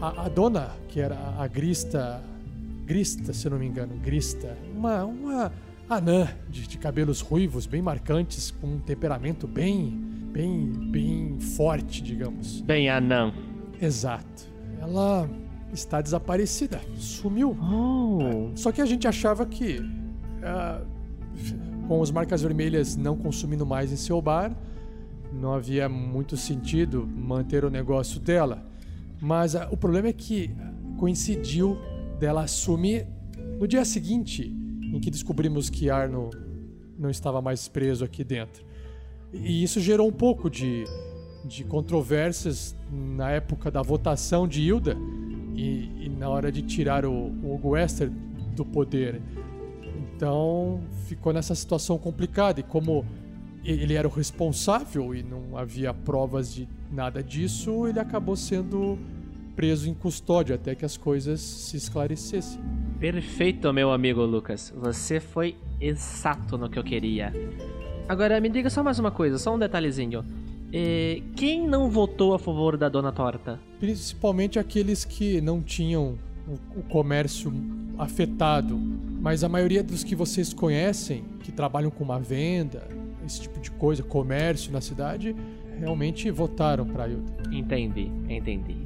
A, 0.00 0.24
a- 0.24 0.28
dona, 0.28 0.70
que 0.88 0.98
era 1.00 1.16
a 1.38 1.46
Grista. 1.46 2.20
Grista, 2.84 3.32
se 3.32 3.46
eu 3.46 3.52
não 3.52 3.58
me 3.60 3.66
engano, 3.66 3.94
Grista, 4.02 4.58
uma, 4.76 5.04
uma 5.04 5.52
anã 5.88 6.26
de, 6.48 6.66
de 6.66 6.76
cabelos 6.76 7.20
ruivos, 7.20 7.64
bem 7.66 7.80
marcantes, 7.80 8.50
com 8.50 8.66
um 8.66 8.78
temperamento 8.80 9.46
bem, 9.46 9.88
bem, 10.32 10.66
bem 10.90 11.38
forte, 11.38 12.02
digamos. 12.02 12.62
Bem 12.62 12.90
anã. 12.90 13.32
Exato. 13.80 14.50
Ela 14.80 15.30
está 15.72 16.00
desaparecida, 16.00 16.80
sumiu. 16.96 17.56
Oh. 17.62 18.50
Só 18.56 18.72
que 18.72 18.80
a 18.80 18.86
gente 18.86 19.06
achava 19.06 19.46
que, 19.46 19.78
ah, 20.42 20.82
com 21.90 22.00
as 22.00 22.12
marcas 22.12 22.40
vermelhas 22.40 22.94
não 22.94 23.16
consumindo 23.16 23.66
mais 23.66 23.90
em 23.90 23.96
seu 23.96 24.22
bar, 24.22 24.56
não 25.32 25.52
havia 25.52 25.88
muito 25.88 26.36
sentido 26.36 27.04
manter 27.04 27.64
o 27.64 27.68
negócio 27.68 28.20
dela. 28.20 28.64
Mas 29.20 29.56
ah, 29.56 29.68
o 29.72 29.76
problema 29.76 30.06
é 30.06 30.12
que 30.12 30.54
coincidiu 30.96 31.76
dela 32.20 32.46
sumir 32.46 33.08
no 33.58 33.66
dia 33.66 33.84
seguinte 33.84 34.56
em 34.94 35.00
que 35.00 35.10
descobrimos 35.10 35.68
que 35.68 35.90
Arno 35.90 36.30
não 36.96 37.10
estava 37.10 37.42
mais 37.42 37.66
preso 37.66 38.04
aqui 38.04 38.22
dentro. 38.22 38.64
E 39.32 39.60
isso 39.60 39.80
gerou 39.80 40.06
um 40.06 40.12
pouco 40.12 40.48
de, 40.48 40.84
de 41.44 41.64
controvérsias 41.64 42.76
na 42.88 43.32
época 43.32 43.68
da 43.68 43.82
votação 43.82 44.46
de 44.46 44.62
Hilda 44.62 44.96
e, 45.56 46.04
e 46.04 46.08
na 46.08 46.28
hora 46.28 46.52
de 46.52 46.62
tirar 46.62 47.04
o, 47.04 47.10
o 47.10 47.52
Hugo 47.52 47.70
Wester 47.70 48.08
do 48.54 48.64
poder. 48.64 49.20
Então 50.20 50.82
ficou 51.06 51.32
nessa 51.32 51.54
situação 51.54 51.96
complicada 51.96 52.60
e 52.60 52.62
como 52.62 53.06
ele 53.64 53.94
era 53.94 54.06
o 54.06 54.10
responsável 54.10 55.14
e 55.14 55.22
não 55.22 55.56
havia 55.56 55.94
provas 55.94 56.54
de 56.54 56.68
nada 56.92 57.22
disso, 57.22 57.86
ele 57.86 57.98
acabou 57.98 58.36
sendo 58.36 58.98
preso 59.56 59.88
em 59.88 59.94
custódia 59.94 60.56
até 60.56 60.74
que 60.74 60.84
as 60.84 60.94
coisas 60.94 61.40
se 61.40 61.78
esclarecessem. 61.78 62.60
Perfeito, 62.98 63.72
meu 63.72 63.90
amigo 63.90 64.20
Lucas. 64.20 64.70
Você 64.76 65.20
foi 65.20 65.56
exato 65.80 66.58
no 66.58 66.68
que 66.68 66.78
eu 66.78 66.84
queria. 66.84 67.32
Agora, 68.06 68.38
me 68.42 68.50
diga 68.50 68.68
só 68.68 68.82
mais 68.82 68.98
uma 68.98 69.10
coisa, 69.10 69.38
só 69.38 69.54
um 69.54 69.58
detalhezinho. 69.58 70.22
Eh, 70.70 71.22
quem 71.34 71.66
não 71.66 71.88
votou 71.88 72.34
a 72.34 72.38
favor 72.38 72.76
da 72.76 72.90
Dona 72.90 73.10
Torta? 73.10 73.58
Principalmente 73.78 74.58
aqueles 74.58 75.02
que 75.02 75.40
não 75.40 75.62
tinham 75.62 76.18
o 76.76 76.82
comércio 76.82 77.50
afetado. 77.98 78.78
Mas 79.20 79.44
a 79.44 79.48
maioria 79.48 79.82
dos 79.82 80.02
que 80.02 80.14
vocês 80.14 80.52
conhecem, 80.54 81.24
que 81.40 81.52
trabalham 81.52 81.90
com 81.90 82.02
uma 82.02 82.18
venda, 82.18 82.88
esse 83.26 83.42
tipo 83.42 83.60
de 83.60 83.70
coisa, 83.70 84.02
comércio 84.02 84.72
na 84.72 84.80
cidade, 84.80 85.36
realmente 85.78 86.30
votaram 86.30 86.86
para 86.86 87.06
Hilda. 87.08 87.32
Entendi, 87.52 88.10
entendi. 88.28 88.76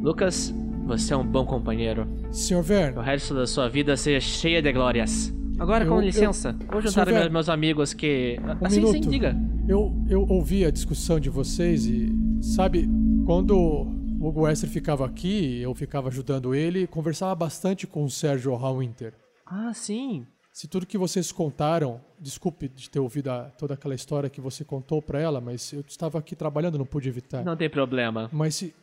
Lucas, 0.00 0.52
você 0.86 1.12
é 1.12 1.16
um 1.16 1.24
bom 1.26 1.44
companheiro. 1.44 2.06
Senhor 2.30 2.62
Verne. 2.62 2.98
O 2.98 3.02
resto 3.02 3.34
da 3.34 3.46
sua 3.46 3.68
vida 3.68 3.96
seja 3.96 4.20
cheia 4.20 4.60
de 4.62 4.72
glórias. 4.72 5.32
Agora, 5.58 5.84
Eu- 5.84 5.90
com 5.90 5.96
eu- 5.96 6.06
licença, 6.06 6.56
vou 6.70 6.80
juntar 6.80 7.04
Verne. 7.06 7.30
meus, 7.30 7.48
amigos 7.48 7.92
que. 7.94 8.38
Um 8.62 8.66
assim, 8.66 8.80
sim, 8.80 8.86
minuto. 8.92 9.08
diga. 9.08 9.36
Eu, 9.68 9.94
eu 10.08 10.26
ouvi 10.28 10.64
a 10.64 10.70
discussão 10.70 11.20
de 11.20 11.30
vocês 11.30 11.86
e, 11.86 12.10
sabe, 12.40 12.88
quando 13.24 13.56
o 13.56 13.86
Hugo 14.26 14.42
Wester 14.42 14.68
ficava 14.68 15.06
aqui, 15.06 15.60
eu 15.60 15.72
ficava 15.74 16.08
ajudando 16.08 16.52
ele, 16.54 16.86
conversava 16.86 17.34
bastante 17.34 17.86
com 17.86 18.02
o 18.04 18.10
Sérgio 18.10 18.54
Hallwinter. 18.56 19.12
Ah, 19.54 19.72
sim. 19.74 20.26
Se 20.52 20.66
tudo 20.66 20.86
que 20.86 20.96
vocês 20.98 21.30
contaram, 21.32 22.00
desculpe 22.18 22.68
de 22.68 22.88
ter 22.88 23.00
ouvido 23.00 23.30
a- 23.30 23.50
toda 23.50 23.74
aquela 23.74 23.94
história 23.94 24.28
que 24.30 24.40
você 24.40 24.64
contou 24.64 25.00
pra 25.02 25.20
ela, 25.20 25.40
mas 25.40 25.72
eu 25.72 25.80
estava 25.86 26.18
aqui 26.18 26.34
trabalhando, 26.36 26.78
não 26.78 26.86
pude 26.86 27.08
evitar. 27.08 27.44
Não 27.44 27.56
tem 27.56 27.68
problema. 27.70 28.28
Mas 28.32 28.54
se, 28.56 28.74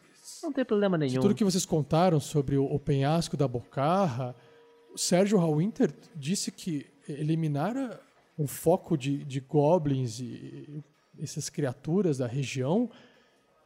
Não 0.43 0.51
tem 0.51 0.65
problema 0.65 0.97
se 0.97 1.05
nenhum. 1.05 1.22
tudo 1.22 1.34
que 1.36 1.43
vocês 1.43 1.65
contaram 1.65 2.20
sobre 2.20 2.57
o, 2.57 2.65
o 2.65 2.80
penhasco 2.80 3.36
da 3.38 3.47
Bocarra, 3.47 4.36
o 4.93 4.97
Sérgio 4.97 5.38
Hallwinter 5.39 5.93
disse 6.15 6.51
que 6.51 6.86
eliminar 7.07 7.76
um 8.38 8.47
foco 8.47 8.97
de, 8.97 9.24
de 9.26 9.39
goblins 9.39 10.20
e 10.20 10.84
essas 11.20 11.49
criaturas 11.49 12.17
da 12.20 12.28
região 12.28 12.89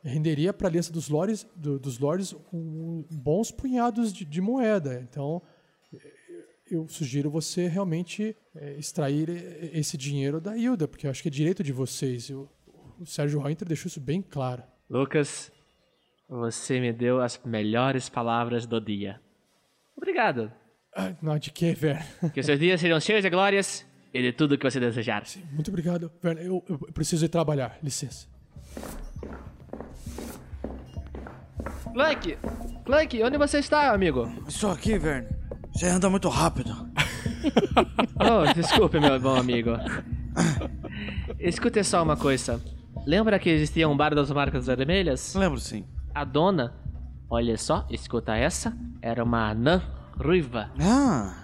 renderia 0.04 0.52
para 0.52 0.68
a 0.68 0.70
Aliança 0.70 0.92
dos 0.92 1.08
Lords, 1.08 1.46
do- 1.56 1.80
dos 1.80 2.00
Lords 2.00 2.36
um- 2.52 3.06
bons 3.12 3.50
punhados 3.52 4.12
de, 4.12 4.26
de 4.26 4.42
moeda. 4.42 5.00
Então, 5.10 5.42
eu 6.74 6.88
sugiro 6.88 7.30
você 7.30 7.68
realmente 7.68 8.36
é, 8.56 8.74
extrair 8.74 9.30
eh, 9.30 9.70
esse 9.74 9.98
dinheiro 9.98 10.42
da 10.42 10.58
Hilda, 10.58 10.88
porque 10.88 11.06
eu 11.06 11.12
acho 11.12 11.22
que 11.22 11.28
é 11.28 11.32
direito 11.32 11.64
de 11.64 11.72
vocês. 11.72 12.30
O, 12.30 12.50
o 13.00 13.06
Sérgio 13.06 13.40
Hallwinter 13.40 13.68
deixou 13.68 13.88
isso 13.88 14.00
bem 14.00 14.22
claro. 14.22 14.64
Lucas, 14.90 15.52
você 16.28 16.80
me 16.80 16.92
deu 16.92 17.22
as 17.22 17.40
melhores 17.46 18.10
palavras 18.10 18.66
do 18.66 18.82
dia. 18.82 19.22
Obrigado. 19.96 20.52
Ah, 20.96 21.14
não, 21.22 21.38
de 21.38 21.52
que, 21.52 21.74
velho? 21.74 22.00
Que 22.34 22.40
os 22.40 22.46
seus 22.46 22.60
dias 22.60 22.80
sejam 22.80 23.00
cheios 23.00 23.24
de 23.24 23.30
glórias 23.30 23.86
e 24.14 24.22
de 24.22 24.32
tudo 24.32 24.58
que 24.58 24.70
você 24.70 24.80
desejar. 24.80 25.24
Muito 25.52 25.70
obrigado. 25.70 26.12
Verne, 26.22 26.46
eu, 26.46 26.64
eu 26.68 26.78
preciso 26.94 27.26
ir 27.26 27.30
trabalhar. 27.30 27.78
Licença. 27.82 28.28
Clank! 31.94 32.38
Clank, 32.86 33.24
onde 33.24 33.38
você 33.38 33.60
está, 33.60 33.92
amigo? 33.92 34.32
Estou 34.48 34.72
aqui, 34.72 34.98
Verne. 34.98 35.43
Você 35.74 35.88
anda 35.88 36.10
muito 36.10 36.30
rápido. 36.30 36.74
Oh, 38.16 38.54
desculpe, 38.54 39.00
meu 39.02 39.20
bom 39.20 39.36
amigo. 39.36 39.72
Escute 41.38 41.84
só 41.84 42.02
uma 42.02 42.16
coisa. 42.16 42.62
Lembra 43.06 43.38
que 43.38 43.50
existia 43.50 43.90
um 43.90 43.98
bar 43.98 44.16
das 44.16 44.32
marcas 44.32 44.66
vermelhas? 44.68 45.36
Lembro 45.36 45.60
sim. 45.60 45.84
A 46.16 46.24
dona, 46.24 46.74
olha 47.30 47.58
só, 47.58 47.86
escuta 47.90 48.34
essa, 48.38 48.74
era 49.02 49.22
uma 49.24 49.50
anã 49.50 49.82
ruiva. 50.18 50.70
Ah, 50.80 51.36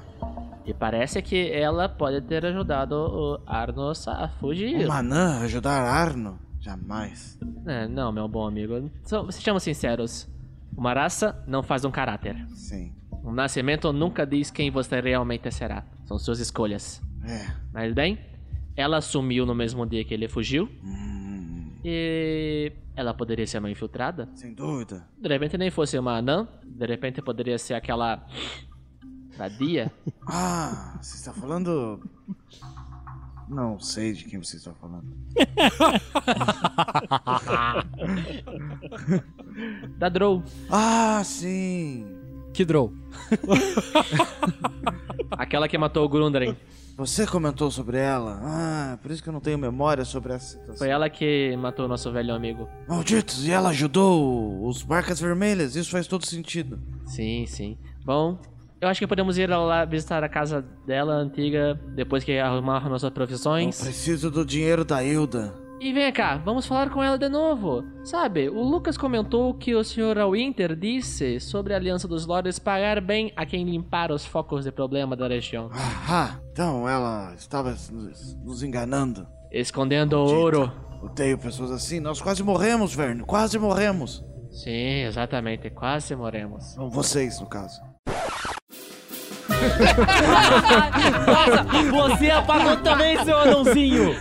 E 0.65 0.73
parece 0.73 1.21
que 1.21 1.51
ela 1.51 1.89
pode 1.89 2.21
ter 2.21 2.45
ajudado 2.45 2.95
o 2.95 3.41
Arnos 3.45 4.07
a 4.07 4.29
fugir. 4.39 4.85
uma 4.85 4.99
anã 4.99 5.39
ajudar 5.41 5.81
Arno? 5.83 6.39
Jamais. 6.61 7.37
É, 7.65 7.87
não, 7.89 8.11
meu 8.13 8.27
bom 8.29 8.47
amigo. 8.47 8.89
Sejamos 9.31 9.63
sinceros. 9.63 10.29
Uma 10.77 10.93
raça 10.93 11.43
não 11.45 11.61
faz 11.61 11.83
um 11.83 11.91
caráter. 11.91 12.37
Sim. 12.53 12.93
Um 13.23 13.31
nascimento 13.31 13.91
nunca 13.93 14.25
diz 14.25 14.49
quem 14.49 14.71
você 14.71 14.99
realmente 15.01 15.51
será. 15.51 15.83
São 16.05 16.17
suas 16.17 16.39
escolhas. 16.39 17.01
É. 17.23 17.51
Mas 17.73 17.93
bem, 17.93 18.17
ela 18.75 19.01
sumiu 19.01 19.45
no 19.45 19.53
mesmo 19.53 19.85
dia 19.85 20.03
que 20.03 20.13
ele 20.13 20.27
fugiu. 20.27 20.67
E 21.83 22.71
ela 22.95 23.13
poderia 23.13 23.45
ser 23.47 23.59
uma 23.59 23.69
infiltrada. 23.69 24.27
Sem 24.35 24.53
dúvida. 24.53 25.07
De 25.17 25.29
repente 25.29 25.57
nem 25.57 25.69
fosse 25.69 25.97
uma 25.97 26.17
anã. 26.17 26.47
De 26.65 26.85
repente 26.85 27.21
poderia 27.21 27.57
ser 27.57 27.73
aquela. 27.73 28.25
Vadia. 29.37 29.91
Ah, 30.31 30.99
você 31.01 31.15
está 31.15 31.33
falando. 31.33 31.99
Não 33.47 33.79
sei 33.79 34.13
de 34.13 34.25
quem 34.25 34.37
você 34.37 34.57
está 34.57 34.71
falando. 34.75 35.07
da 39.97 40.07
Drow. 40.07 40.43
Ah, 40.69 41.19
sim. 41.23 42.18
Que 42.59 42.65
Drow? 42.65 42.91
Aquela 45.31 45.69
que 45.69 45.77
matou 45.77 46.03
o 46.03 46.09
Grundren. 46.09 46.57
Você 46.97 47.25
comentou 47.25 47.71
sobre 47.71 47.97
ela. 47.97 48.37
Ah, 48.43 48.97
por 49.01 49.11
isso 49.11 49.23
que 49.23 49.29
eu 49.29 49.31
não 49.31 49.39
tenho 49.39 49.57
memória 49.57 50.03
sobre 50.03 50.33
essa 50.33 50.57
situação. 50.57 50.75
Foi 50.75 50.89
ela 50.89 51.09
que 51.09 51.55
matou 51.55 51.85
o 51.85 51.87
nosso 51.87 52.11
velho 52.11 52.33
amigo. 52.35 52.67
Malditos, 52.85 53.47
e 53.47 53.51
ela 53.51 53.69
ajudou 53.69 54.67
os 54.67 54.83
Marcas 54.83 55.21
Vermelhas. 55.21 55.77
Isso 55.77 55.89
faz 55.89 56.05
todo 56.05 56.25
sentido. 56.25 56.77
Sim, 57.05 57.45
sim. 57.45 57.77
Bom, 58.03 58.37
eu 58.81 58.89
acho 58.89 58.99
que 58.99 59.07
podemos 59.07 59.37
ir 59.37 59.49
lá 59.49 59.85
visitar 59.85 60.21
a 60.21 60.27
casa 60.27 60.61
dela 60.85 61.13
antiga 61.13 61.79
depois 61.95 62.25
que 62.25 62.37
arrumar 62.37 62.89
nossas 62.89 63.03
Eu 63.07 63.11
profissões. 63.13 63.79
preciso 63.81 64.29
do 64.29 64.45
dinheiro 64.45 64.83
da 64.83 65.01
Hilda. 65.01 65.53
E 65.81 65.93
vem 65.93 66.11
cá, 66.11 66.35
vamos 66.35 66.65
falar 66.65 66.89
com 66.89 67.01
ela 67.01 67.17
de 67.17 67.29
novo. 67.29 67.85
Sabe, 68.03 68.49
o 68.49 68.61
Lucas 68.61 68.97
comentou 68.97 69.53
que 69.53 69.73
o 69.73 69.81
Sr. 69.81 70.29
Winter 70.29 70.75
disse 70.75 71.39
sobre 71.39 71.73
a 71.73 71.77
Aliança 71.77 72.05
dos 72.05 72.25
Lords 72.25 72.59
pagar 72.59 72.99
bem 72.99 73.31
a 73.33 73.45
quem 73.45 73.63
limpar 73.63 74.11
os 74.11 74.25
focos 74.25 74.65
de 74.65 74.73
problema 74.73 75.15
da 75.15 75.27
região. 75.29 75.69
Ah, 75.73 76.37
então 76.51 76.87
ela 76.89 77.33
estava 77.33 77.71
nos, 77.91 78.35
nos 78.43 78.61
enganando. 78.61 79.25
Escondendo 79.51 80.17
o 80.17 80.25
ouro. 80.25 80.71
Odeio 81.01 81.37
pessoas 81.37 81.71
assim. 81.71 82.01
Nós 82.01 82.21
quase 82.21 82.43
morremos, 82.43 82.93
Verne. 82.93 83.23
Quase 83.23 83.57
morremos. 83.57 84.25
Sim, 84.51 85.05
exatamente. 85.05 85.69
Quase 85.69 86.13
morremos. 86.13 86.75
Bom, 86.75 86.89
vocês, 86.89 87.39
no 87.39 87.47
caso. 87.47 87.79
Nossa, 91.27 91.63
você 91.91 92.31
apagou 92.31 92.77
também, 92.77 93.23
seu 93.23 93.37
anãozinho! 93.37 94.15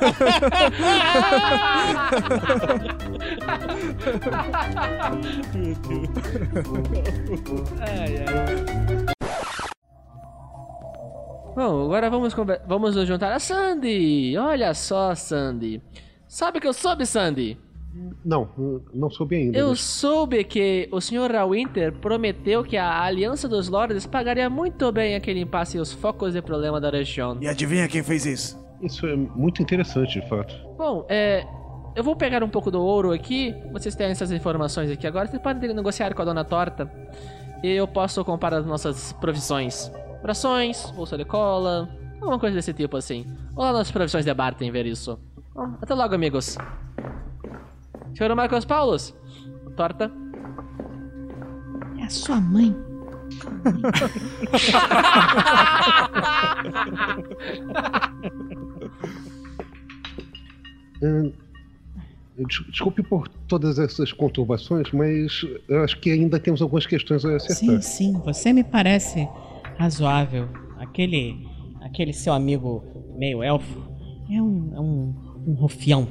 Bom, 11.55 11.85
agora 11.87 12.09
vamos, 12.09 12.35
vamos 12.67 12.95
nos 12.95 13.09
juntar 13.09 13.33
a 13.33 13.39
Sandy. 13.39 14.37
Olha 14.37 14.73
só, 14.75 15.15
Sandy. 15.15 15.83
Sabe 16.27 16.59
o 16.59 16.61
que 16.61 16.69
eu 16.69 16.73
soube, 16.73 17.05
Sandy? 17.07 17.59
Não, 18.25 18.49
não 18.93 19.11
soube 19.11 19.37
ainda. 19.37 19.59
Eu 19.59 19.71
mas- 19.71 19.81
soube 19.81 20.45
que 20.45 20.89
o 20.93 21.01
Sr. 21.01 21.31
Winter 21.51 21.93
prometeu 21.95 22.63
que 22.65 22.77
a 22.77 23.03
Aliança 23.03 23.49
dos 23.49 23.69
Lords 23.69 24.07
pagaria 24.07 24.49
muito 24.51 24.91
bem 24.93 25.15
a 25.15 25.21
quem 25.21 25.35
limpasse 25.35 25.79
os 25.79 25.93
focos 25.93 26.33
de 26.35 26.43
problema 26.43 26.81
da 26.81 26.91
região. 26.91 27.37
E 27.41 27.49
adivinha 27.49 27.89
quem 27.89 28.03
fez 28.03 28.27
isso? 28.27 28.59
Isso 28.83 29.07
é 29.07 29.17
muito 29.17 29.61
interessante, 29.63 30.21
de 30.21 30.29
fato. 30.29 30.55
Bom, 30.77 31.05
é. 31.09 31.45
Eu 31.97 32.05
vou 32.05 32.15
pegar 32.15 32.45
um 32.45 32.49
pouco 32.49 32.71
do 32.71 32.81
ouro 32.81 33.11
aqui. 33.11 33.53
Vocês 33.73 33.97
têm 33.97 34.07
essas 34.09 34.31
informações 34.31 34.89
aqui 34.91 35.05
agora. 35.07 35.27
Vocês 35.27 35.43
podem 35.43 35.75
negociar 35.75 36.15
com 36.15 36.23
a 36.23 36.25
dona 36.25 36.45
Torta. 36.45 36.89
E 37.61 37.73
eu 37.73 37.89
posso 37.89 38.25
comparar 38.25 38.59
as 38.59 38.67
nossas 38.67 39.13
provisões. 39.15 39.91
Rações, 40.25 40.91
bolsa 40.93 41.17
de 41.19 41.25
cola, 41.25 41.89
alguma 42.21 42.39
coisa 42.39 42.55
desse 42.55 42.73
tipo 42.73 42.97
assim. 42.97 43.27
Ou 43.57 43.73
nas 43.73 43.91
provisões 43.91 44.25
de 44.25 44.33
Barton 44.33 44.71
ver 44.71 44.87
isso. 44.87 45.19
Bom, 45.53 45.75
até 45.83 45.93
logo, 45.93 46.15
amigos. 46.15 46.57
Senhor 48.15 48.35
Marcos 48.35 48.65
Paulos, 48.65 49.15
torta. 49.77 50.11
É 51.99 52.05
a 52.05 52.11
sua 52.11 52.41
mãe. 52.41 52.75
Des- 62.37 62.65
Desculpe 62.71 63.03
por 63.03 63.29
todas 63.49 63.79
essas 63.79 64.13
conturbações, 64.13 64.91
mas 64.93 65.45
eu 65.69 65.83
acho 65.83 65.99
que 66.01 66.11
ainda 66.11 66.39
temos 66.39 66.63
algumas 66.63 66.87
questões 66.87 67.25
a 67.25 67.37
acertar. 67.37 67.57
Sim, 67.57 67.81
sim, 67.81 68.13
você 68.25 68.53
me 68.53 68.63
parece 68.65 69.29
razoável. 69.77 70.49
Aquele. 70.79 71.47
aquele 71.81 72.13
seu 72.13 72.33
amigo 72.33 72.85
meio 73.17 73.43
elfo 73.43 73.83
é 74.31 74.41
um. 74.41 74.71
é 74.75 74.81
um. 74.81 75.15
um 75.49 75.55
rufião. 75.55 76.07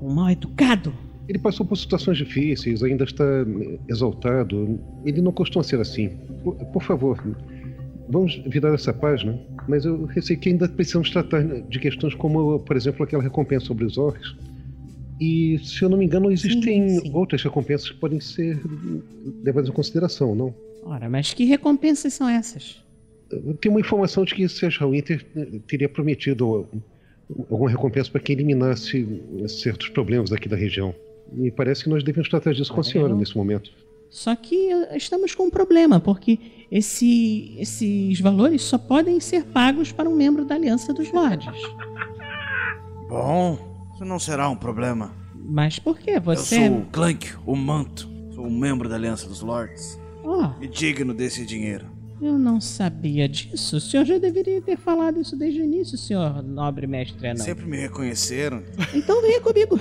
Um 0.00 0.14
mal 0.14 0.30
educado. 0.30 0.92
Ele 1.28 1.38
passou 1.38 1.64
por 1.64 1.76
situações 1.76 2.18
difíceis, 2.18 2.82
ainda 2.82 3.04
está 3.04 3.24
exaltado. 3.88 4.78
Ele 5.04 5.20
não 5.20 5.32
costuma 5.32 5.62
ser 5.62 5.80
assim. 5.80 6.10
Por, 6.42 6.54
por 6.66 6.82
favor, 6.82 7.36
vamos 8.08 8.42
virar 8.46 8.74
essa 8.74 8.92
página. 8.92 9.38
Mas 9.68 9.84
eu 9.84 10.04
receio 10.06 10.38
que 10.38 10.48
ainda 10.48 10.68
precisamos 10.68 11.10
tratar 11.10 11.42
de 11.44 11.78
questões 11.78 12.14
como, 12.14 12.58
por 12.58 12.76
exemplo, 12.76 13.04
aquela 13.04 13.22
recompensa 13.22 13.66
sobre 13.66 13.84
os 13.84 13.96
orcs. 13.96 14.34
E, 15.20 15.60
se 15.62 15.82
eu 15.82 15.88
não 15.88 15.96
me 15.96 16.04
engano, 16.04 16.32
existem 16.32 17.00
outras 17.12 17.42
recompensas 17.42 17.90
que 17.90 17.96
podem 17.96 18.18
ser 18.18 18.60
levadas 19.44 19.70
em 19.70 19.72
consideração, 19.72 20.34
não? 20.34 20.52
Ora, 20.82 21.08
mas 21.08 21.32
que 21.32 21.44
recompensas 21.44 22.12
são 22.12 22.28
essas? 22.28 22.82
Tenho 23.60 23.74
uma 23.74 23.80
informação 23.80 24.24
de 24.24 24.34
que 24.34 24.48
Sérgio 24.48 24.90
Winter 24.90 25.24
teria 25.68 25.88
prometido 25.88 26.66
alguma 27.48 27.70
recompensa 27.70 28.10
para 28.10 28.20
quem 28.20 28.34
eliminasse 28.34 29.22
certos 29.48 29.88
problemas 29.90 30.32
aqui 30.32 30.48
da 30.48 30.56
região. 30.56 30.92
Me 31.34 31.50
parece 31.50 31.84
que 31.84 31.90
nós 31.90 32.02
devemos 32.04 32.28
tratar 32.28 32.52
disso 32.52 32.72
com 32.72 32.80
a 32.80 32.84
senhora 32.84 33.14
nesse 33.14 33.36
momento. 33.36 33.70
Só 34.10 34.36
que 34.36 34.70
eh, 34.70 34.96
estamos 34.96 35.34
com 35.34 35.44
um 35.44 35.50
problema, 35.50 35.98
porque 35.98 36.38
esse, 36.70 37.54
esses 37.58 38.20
valores 38.20 38.62
só 38.62 38.76
podem 38.76 39.18
ser 39.20 39.44
pagos 39.44 39.90
para 39.90 40.08
um 40.08 40.14
membro 40.14 40.44
da 40.44 40.54
Aliança 40.54 40.92
dos 40.92 41.10
Lordes. 41.10 41.48
Bom, 43.08 43.58
isso 43.94 44.04
não 44.04 44.18
será 44.18 44.48
um 44.48 44.56
problema. 44.56 45.12
Mas 45.34 45.78
por 45.78 45.98
que 45.98 46.18
você. 46.20 46.56
Eu 46.56 46.66
sou 46.68 46.78
o 46.78 46.86
Clank, 46.86 47.28
o 47.46 47.56
manto. 47.56 48.08
Sou 48.34 48.46
um 48.46 48.50
membro 48.58 48.88
da 48.88 48.94
Aliança 48.96 49.26
dos 49.28 49.40
Lords. 49.40 49.98
Oh, 50.24 50.46
E 50.62 50.68
digno 50.68 51.12
desse 51.12 51.44
dinheiro. 51.44 51.86
eu 52.20 52.38
não 52.38 52.60
sabia 52.60 53.28
disso. 53.28 53.76
O 53.76 53.80
senhor 53.80 54.04
já 54.04 54.18
deveria 54.18 54.62
ter 54.62 54.76
falado 54.78 55.20
isso 55.20 55.36
desde 55.36 55.60
o 55.60 55.64
início, 55.64 55.98
senhor 55.98 56.42
nobre 56.42 56.86
mestre 56.86 57.26
anão. 57.26 57.44
Sempre 57.44 57.66
me 57.66 57.76
reconheceram. 57.78 58.62
Então 58.94 59.20
venha 59.20 59.40
comigo. 59.40 59.78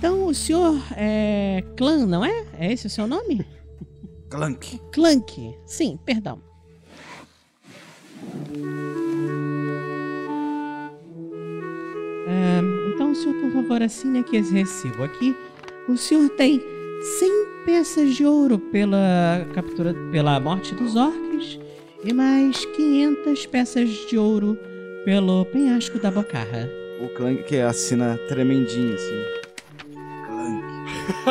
Então 0.00 0.24
o 0.28 0.34
senhor 0.34 0.82
é 0.96 1.62
Clã, 1.76 2.06
não 2.06 2.24
é? 2.24 2.46
É 2.58 2.72
esse 2.72 2.86
o 2.86 2.90
seu 2.90 3.06
nome? 3.06 3.44
Clank. 4.30 4.80
Clank. 4.94 5.54
Sim, 5.66 5.98
perdão. 6.06 6.40
É, 12.26 12.60
então, 12.94 13.12
o 13.12 13.14
senhor, 13.14 13.34
por 13.42 13.52
favor, 13.52 13.82
assine 13.82 14.20
aqui 14.20 14.38
esse 14.38 14.54
recibo. 14.54 15.02
Aqui, 15.02 15.36
o 15.86 15.98
senhor 15.98 16.30
tem 16.30 16.62
100 17.18 17.30
peças 17.66 18.14
de 18.14 18.24
ouro 18.24 18.58
pela 18.58 19.46
captura, 19.54 19.92
pela 20.10 20.40
morte 20.40 20.74
dos 20.74 20.96
orcs 20.96 21.58
e 22.02 22.14
mais 22.14 22.64
500 22.64 23.44
peças 23.44 23.90
de 24.08 24.16
ouro 24.16 24.58
pelo 25.04 25.44
penhasco 25.44 25.98
da 25.98 26.10
Bocarra. 26.10 26.70
O 27.02 27.08
Clank 27.10 27.42
que 27.42 27.58
assina 27.58 28.16
tremendinho, 28.28 28.94
assim. 28.94 29.39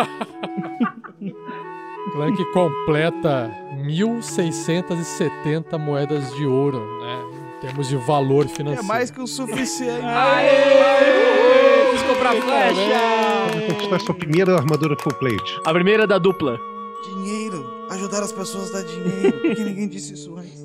Clank 2.13 2.45
completa 2.53 3.51
1.670 3.77 5.77
moedas 5.77 6.33
de 6.35 6.45
ouro, 6.45 6.79
né? 7.01 7.21
Em 7.57 7.61
termos 7.61 7.87
de 7.89 7.95
valor 7.97 8.45
É 8.45 8.49
financeiro. 8.49 8.87
mais 8.87 9.11
que 9.11 9.19
o 9.21 9.27
suficiente. 9.27 10.01
Quis 11.91 12.01
comprar 12.03 12.33
flecha! 12.35 13.67
Conquistar 13.67 13.99
sua 13.99 14.15
primeira 14.15 14.55
armadura 14.55 14.95
full 14.99 15.13
plate. 15.15 15.59
A 15.65 15.73
primeira 15.73 16.07
da 16.07 16.17
dupla. 16.17 16.57
Dinheiro. 17.05 17.65
Ajudar 17.91 18.23
as 18.23 18.31
pessoas 18.31 18.71
dá 18.71 18.81
dinheiro. 18.81 19.37
Por 19.39 19.55
que 19.55 19.63
ninguém 19.63 19.87
disse 19.89 20.13
isso 20.13 20.35
antes? 20.37 20.59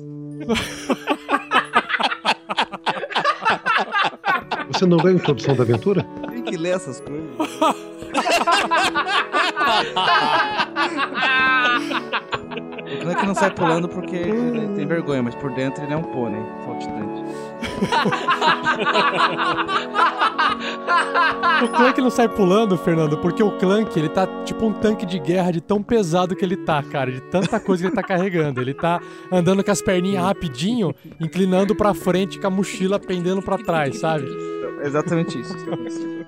Você 4.71 4.85
não 4.85 4.97
leu 4.97 5.07
a 5.07 5.11
introdução 5.13 5.55
da 5.55 5.63
aventura? 5.63 6.05
Que 6.45 6.57
ler 6.57 6.75
essas 6.75 6.99
coisas. 6.99 7.29
O 12.85 13.01
Clank 13.01 13.25
não 13.25 13.35
sai 13.35 13.51
pulando 13.51 13.89
porque 13.89 14.15
ele 14.15 14.67
tem 14.75 14.85
vergonha, 14.85 15.23
mas 15.23 15.35
por 15.35 15.51
dentro 15.51 15.83
ele 15.83 15.93
é 15.93 15.97
um 15.97 16.03
pônei 16.03 16.41
saltitante. 16.63 17.23
O 21.63 21.67
Clank 21.69 22.01
não 22.01 22.09
sai 22.09 22.29
pulando, 22.29 22.77
Fernando, 22.77 23.17
porque 23.17 23.41
o 23.41 23.57
Clank, 23.57 23.97
ele 23.97 24.09
tá 24.09 24.27
tipo 24.43 24.65
um 24.65 24.73
tanque 24.73 25.05
de 25.05 25.17
guerra 25.19 25.51
de 25.51 25.61
tão 25.61 25.81
pesado 25.81 26.35
que 26.35 26.45
ele 26.45 26.57
tá, 26.57 26.83
cara, 26.83 27.11
de 27.11 27.21
tanta 27.21 27.59
coisa 27.59 27.83
que 27.83 27.87
ele 27.87 27.95
tá 27.95 28.03
carregando. 28.03 28.61
Ele 28.61 28.73
tá 28.73 29.01
andando 29.31 29.63
com 29.63 29.71
as 29.71 29.81
perninhas 29.81 30.23
rapidinho, 30.23 30.93
inclinando 31.19 31.75
pra 31.75 31.93
frente 31.93 32.39
com 32.39 32.47
a 32.47 32.49
mochila 32.49 32.99
pendendo 32.99 33.41
pra 33.41 33.57
trás, 33.57 33.99
sabe? 33.99 34.27
É 34.81 34.87
exatamente 34.87 35.39
isso. 35.39 35.55
que 35.55 35.65
tá 35.65 35.73
acontecendo. 35.73 36.25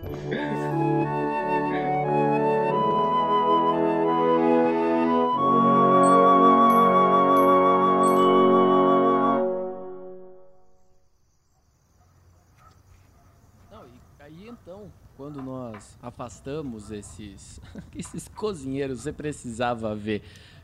Não, 13.71 13.85
e 13.85 14.23
aí 14.23 14.47
então, 14.47 14.91
quando 15.15 15.41
nós 15.41 15.97
afastamos 16.01 16.91
esses, 16.91 17.59
esses 17.95 18.27
cozinheiros, 18.29 19.01
você 19.01 19.11
precisava 19.11 19.95
ver 19.95 20.23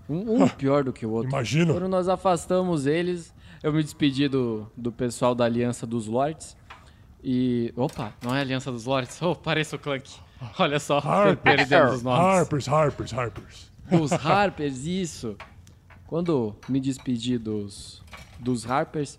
um, 0.10 0.44
um 0.44 0.48
pior 0.50 0.84
do 0.84 0.94
que 0.94 1.06
o 1.06 1.12
outro. 1.12 1.30
Imagino. 1.30 1.74
Quando 1.74 1.88
nós 1.88 2.08
afastamos 2.08 2.86
eles, 2.86 3.34
eu 3.62 3.72
me 3.74 3.82
despedi 3.84 4.28
do, 4.28 4.70
do 4.76 4.92
pessoal 4.92 5.34
da 5.34 5.46
Aliança 5.46 5.86
dos 5.88 6.08
Lords. 6.08 6.56
E. 7.24 7.74
Opa, 7.76 8.14
não 8.22 8.36
é 8.36 8.42
Aliança 8.42 8.72
dos 8.72 8.86
Lords? 8.86 9.22
Oh, 9.22 9.36
pareço 9.36 9.78
o 9.78 9.80
Clank. 9.80 10.12
Olha 10.60 10.80
só, 10.80 11.02
perdendo 11.42 11.92
os 11.92 12.04
nomes. 12.04 12.20
Harpers, 12.20 12.68
Harpers, 12.68 13.14
Harpers. 13.14 13.72
Dos 13.90 14.12
Harpers, 14.12 14.86
isso. 14.86 15.38
Quando 16.06 16.56
me 16.68 16.80
despedi 16.80 17.38
dos, 17.38 18.04
dos 18.40 18.70
Harpers, 18.70 19.18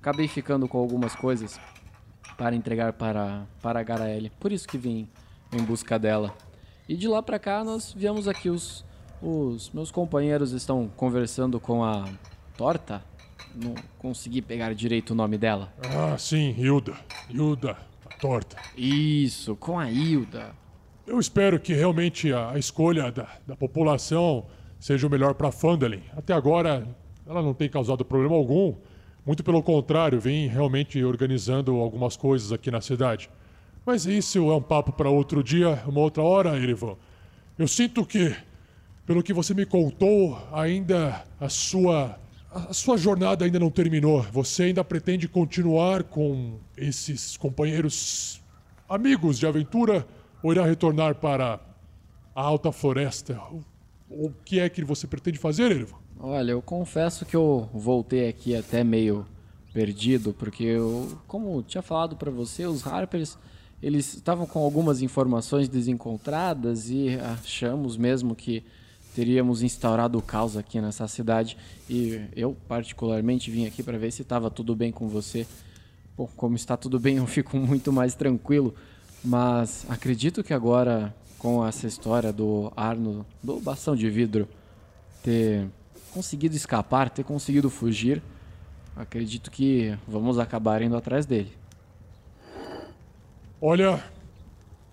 acabei 0.00 0.26
ficando 0.26 0.66
com 0.68 0.78
algumas 0.78 1.14
coisas 1.14 1.58
para 2.36 2.56
entregar 2.56 2.92
para, 2.92 3.46
para 3.62 3.80
a 3.80 3.82
Garaele. 3.82 4.30
Por 4.40 4.52
isso 4.52 4.66
que 4.66 4.76
vim 4.76 5.08
em 5.52 5.62
busca 5.62 5.98
dela. 5.98 6.34
E 6.88 6.96
de 6.96 7.08
lá 7.08 7.22
pra 7.22 7.38
cá 7.38 7.64
nós 7.64 7.94
viemos 7.96 8.28
aqui. 8.28 8.50
Os, 8.50 8.84
os 9.22 9.70
meus 9.70 9.90
companheiros 9.90 10.52
estão 10.52 10.90
conversando 10.96 11.58
com 11.60 11.84
a 11.84 12.08
Torta. 12.56 13.02
Não 13.54 13.74
consegui 13.98 14.42
pegar 14.42 14.74
direito 14.74 15.10
o 15.10 15.14
nome 15.14 15.38
dela. 15.38 15.72
Ah, 15.82 16.16
sim, 16.18 16.54
Hilda. 16.58 16.94
Hilda, 17.30 17.76
a 18.04 18.16
torta. 18.16 18.56
Isso, 18.76 19.54
com 19.56 19.78
a 19.78 19.90
Hilda. 19.90 20.54
Eu 21.06 21.20
espero 21.20 21.60
que 21.60 21.72
realmente 21.72 22.32
a, 22.32 22.58
escolha 22.58 23.12
da, 23.12 23.28
da 23.46 23.54
população 23.54 24.46
seja 24.80 25.06
o 25.06 25.10
melhor 25.10 25.34
para 25.34 25.52
Fandalin. 25.52 26.02
Até 26.16 26.32
agora, 26.32 26.86
ela 27.26 27.42
não 27.42 27.54
tem 27.54 27.68
causado 27.68 28.04
problema 28.04 28.34
algum. 28.34 28.74
Muito 29.24 29.44
pelo 29.44 29.62
contrário, 29.62 30.20
vem 30.20 30.48
realmente 30.48 31.02
organizando 31.02 31.76
algumas 31.76 32.16
coisas 32.16 32.52
aqui 32.52 32.70
na 32.70 32.80
cidade. 32.80 33.30
Mas 33.86 34.06
isso 34.06 34.50
é 34.50 34.56
um 34.56 34.62
papo 34.62 34.92
para 34.92 35.10
outro 35.10 35.42
dia, 35.42 35.82
uma 35.86 36.00
outra 36.00 36.22
hora, 36.22 36.56
Erivan. 36.56 36.96
Eu 37.58 37.68
sinto 37.68 38.04
que, 38.04 38.34
pelo 39.06 39.22
que 39.22 39.32
você 39.32 39.54
me 39.54 39.66
contou, 39.66 40.38
ainda 40.52 41.24
a 41.38 41.48
sua 41.48 42.18
a 42.54 42.72
sua 42.72 42.96
jornada 42.96 43.44
ainda 43.44 43.58
não 43.58 43.70
terminou. 43.70 44.22
Você 44.32 44.64
ainda 44.64 44.84
pretende 44.84 45.26
continuar 45.26 46.04
com 46.04 46.58
esses 46.76 47.36
companheiros 47.36 48.40
amigos 48.88 49.38
de 49.38 49.46
aventura 49.46 50.06
ou 50.42 50.52
irá 50.52 50.64
retornar 50.64 51.16
para 51.16 51.58
a 52.34 52.42
alta 52.42 52.70
floresta? 52.70 53.40
O, 54.08 54.30
que 54.44 54.60
é 54.60 54.68
que 54.68 54.84
você 54.84 55.06
pretende 55.06 55.38
fazer, 55.38 55.72
Erivan? 55.72 55.96
Olha, 56.20 56.52
eu 56.52 56.62
confesso 56.62 57.24
que 57.24 57.34
eu 57.34 57.68
voltei 57.72 58.28
aqui 58.28 58.54
até 58.54 58.84
meio 58.84 59.26
perdido, 59.72 60.32
porque 60.32 60.62
eu, 60.62 61.18
como 61.26 61.60
tinha 61.62 61.82
falado 61.82 62.14
pra 62.14 62.30
você, 62.30 62.64
os 62.66 62.86
Harpers, 62.86 63.36
eles 63.82 64.14
estavam 64.14 64.46
com 64.46 64.60
algumas 64.60 65.02
informações 65.02 65.68
desencontradas 65.68 66.88
e 66.88 67.18
achamos 67.20 67.96
mesmo 67.96 68.36
que 68.36 68.62
teríamos 69.14 69.62
instaurado 69.62 70.18
o 70.18 70.22
caos 70.22 70.56
aqui 70.56 70.80
nessa 70.80 71.06
cidade 71.06 71.56
e 71.88 72.20
eu 72.34 72.56
particularmente 72.66 73.50
vim 73.50 73.64
aqui 73.66 73.82
para 73.82 73.96
ver 73.96 74.10
se 74.10 74.22
estava 74.22 74.50
tudo 74.50 74.74
bem 74.74 74.90
com 74.90 75.08
você. 75.08 75.46
Bom, 76.16 76.28
como 76.36 76.56
está 76.56 76.76
tudo 76.76 76.98
bem, 76.98 77.16
eu 77.18 77.26
fico 77.26 77.56
muito 77.56 77.92
mais 77.92 78.14
tranquilo, 78.14 78.74
mas 79.24 79.86
acredito 79.88 80.42
que 80.42 80.52
agora 80.52 81.14
com 81.38 81.64
essa 81.64 81.86
história 81.86 82.32
do 82.32 82.72
Arno, 82.76 83.24
do 83.42 83.60
bastão 83.60 83.94
de 83.94 84.08
vidro 84.10 84.48
ter 85.22 85.68
conseguido 86.12 86.56
escapar, 86.56 87.10
ter 87.10 87.22
conseguido 87.22 87.70
fugir, 87.70 88.22
acredito 88.96 89.50
que 89.50 89.96
vamos 90.08 90.38
acabar 90.38 90.82
indo 90.82 90.96
atrás 90.96 91.26
dele. 91.26 91.52
Olha, 93.60 94.02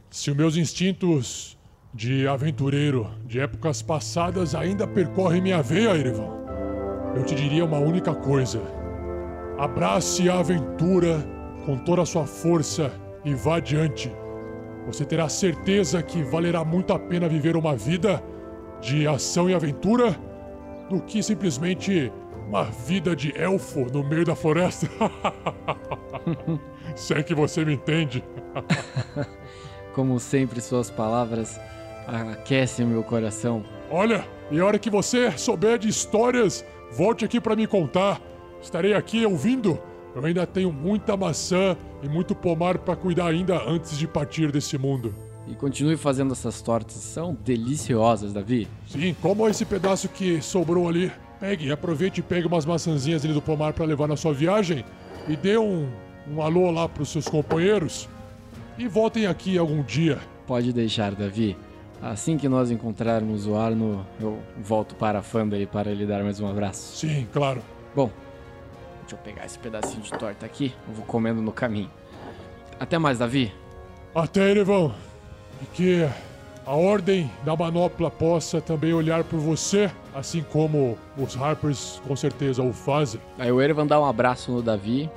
se 0.10 0.30
os 0.30 0.38
meus 0.38 0.58
instintos 0.58 1.58
de 1.94 2.28
aventureiro 2.28 3.10
de 3.26 3.40
épocas 3.40 3.82
passadas 3.82 4.56
ainda 4.56 4.88
percorrem 4.88 5.42
minha 5.42 5.62
veia, 5.62 5.96
Erivan, 5.96 6.30
eu 7.16 7.26
te 7.26 7.36
diria 7.36 7.66
uma 7.66 7.80
única 7.80 8.14
coisa: 8.16 8.62
abrace 9.58 10.30
a 10.30 10.40
aventura 10.40 11.26
com 11.66 11.78
toda 11.78 12.02
a 12.02 12.06
sua 12.06 12.26
força 12.26 12.92
e 13.26 13.34
vá 13.34 13.58
adiante. 13.58 14.12
Você 14.88 15.06
terá 15.06 15.30
certeza 15.30 16.02
que 16.02 16.24
valerá 16.24 16.64
muito 16.64 16.92
a 16.94 17.00
pena 17.00 17.28
viver 17.28 17.56
uma 17.56 17.76
vida 17.76 18.24
de 18.82 19.06
ação 19.06 19.50
e 19.50 19.54
aventura 19.54 20.18
do 20.90 21.00
que 21.02 21.22
simplesmente 21.22 22.12
uma 22.48 22.64
vida 22.64 23.16
de 23.16 23.32
elfo 23.38 23.86
no 23.94 24.04
meio 24.04 24.26
da 24.26 24.36
floresta. 24.36 24.88
Se 26.96 27.14
é 27.14 27.22
que 27.22 27.36
você 27.36 27.64
me 27.64 27.76
entende. 27.76 28.24
Como 29.94 30.20
sempre, 30.20 30.62
suas 30.62 30.90
palavras 30.90 31.60
aquecem 32.08 32.86
o 32.86 32.90
meu 32.90 33.04
coração. 33.04 33.64
Olha, 33.90 34.26
e 34.50 34.60
a 34.60 34.66
hora 34.66 34.80
que 34.80 34.90
você 34.90 35.32
souber 35.38 35.78
de 35.78 35.88
histórias, 35.88 36.66
volte 36.92 37.26
aqui 37.26 37.40
para 37.40 37.56
me 37.56 37.68
contar. 37.68 38.22
Estarei 38.62 38.94
aqui 38.94 39.26
ouvindo. 39.26 39.80
Eu 40.16 40.26
ainda 40.26 40.46
tenho 40.46 40.72
muita 40.72 41.16
maçã 41.16 41.76
e 42.04 42.10
muito 42.10 42.36
pomar 42.36 42.78
para 42.78 42.96
cuidar 42.96 43.28
ainda 43.28 43.62
antes 43.68 43.98
de 43.98 44.08
partir 44.08 44.52
desse 44.52 44.78
mundo. 44.78 45.16
E 45.48 45.56
continue 45.56 45.98
fazendo 45.98 46.34
essas 46.34 46.62
tortas, 46.62 46.96
são 46.98 47.38
deliciosas, 47.44 48.32
Davi. 48.32 48.68
Sim, 48.88 49.16
como 49.22 49.48
esse 49.48 49.66
pedaço 49.66 50.08
que 50.10 50.42
sobrou 50.42 50.88
ali. 50.88 51.12
Pegue, 51.40 51.72
aproveite 51.72 52.20
e 52.20 52.24
pegue 52.24 52.46
umas 52.46 52.66
maçãzinhas 52.66 53.26
ali 53.26 53.34
do 53.34 53.42
pomar 53.42 53.74
para 53.74 53.84
levar 53.84 54.08
na 54.08 54.16
sua 54.16 54.32
viagem 54.32 54.86
e 55.28 55.36
dê 55.36 55.58
um, 55.58 55.90
um 56.32 56.42
alô 56.42 56.70
lá 56.70 56.88
pros 56.88 57.10
seus 57.10 57.28
companheiros. 57.28 58.08
E 58.78 58.88
voltem 58.88 59.26
aqui 59.26 59.58
algum 59.58 59.82
dia. 59.82 60.20
Pode 60.46 60.72
deixar, 60.72 61.16
Davi. 61.16 61.58
Assim 62.02 62.36
que 62.36 62.50
nós 62.50 62.72
encontrarmos 62.72 63.46
o 63.46 63.56
Arno, 63.56 64.06
eu 64.20 64.40
volto 64.58 64.96
para 64.96 65.20
a 65.20 65.22
Fanda 65.22 65.56
aí 65.56 65.68
para 65.68 65.94
lhe 65.94 66.06
dar 66.06 66.24
mais 66.24 66.40
um 66.40 66.48
abraço. 66.48 66.98
Sim, 66.98 67.28
claro. 67.32 67.62
Bom, 67.96 68.10
deixa 69.02 69.16
eu 69.16 69.20
pegar 69.20 69.46
esse 69.46 69.60
pedacinho 69.60 70.02
de 70.02 70.10
torta 70.12 70.46
aqui, 70.46 70.74
eu 70.88 70.96
vou 70.96 71.06
comendo 71.06 71.42
no 71.42 71.52
caminho. 71.52 71.92
Até 72.80 72.98
mais, 72.98 73.20
Davi. 73.20 73.54
Até, 74.16 74.50
Erevan. 74.50 74.92
E 75.62 75.66
que 75.66 76.10
a 76.66 76.74
Ordem 76.74 77.30
da 77.46 77.56
Manopla 77.56 78.10
possa 78.10 78.60
também 78.60 78.94
olhar 78.94 79.24
por 79.24 79.40
você, 79.40 79.92
assim 80.16 80.42
como 80.42 80.98
os 81.16 81.40
Harpers 81.40 82.02
com 82.08 82.16
certeza 82.16 82.64
o 82.64 82.74
fazem. 82.74 83.22
Aí 83.38 83.52
o 83.52 83.62
Erevan 83.62 83.86
dá 83.86 84.00
um 84.00 84.06
abraço 84.06 84.52
no 84.52 84.64
Davi. 84.64 85.08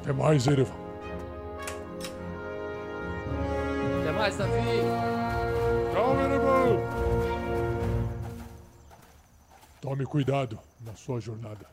Até 0.00 0.12
mais, 0.12 0.48
Erevan. 0.48 0.74
Até 4.00 4.12
mais, 4.12 4.36
Davi. 4.36 5.17
Erevan. 6.20 6.78
Tome 9.80 10.04
cuidado 10.04 10.58
na 10.84 10.94
sua 10.94 11.20
jornada. 11.20 11.66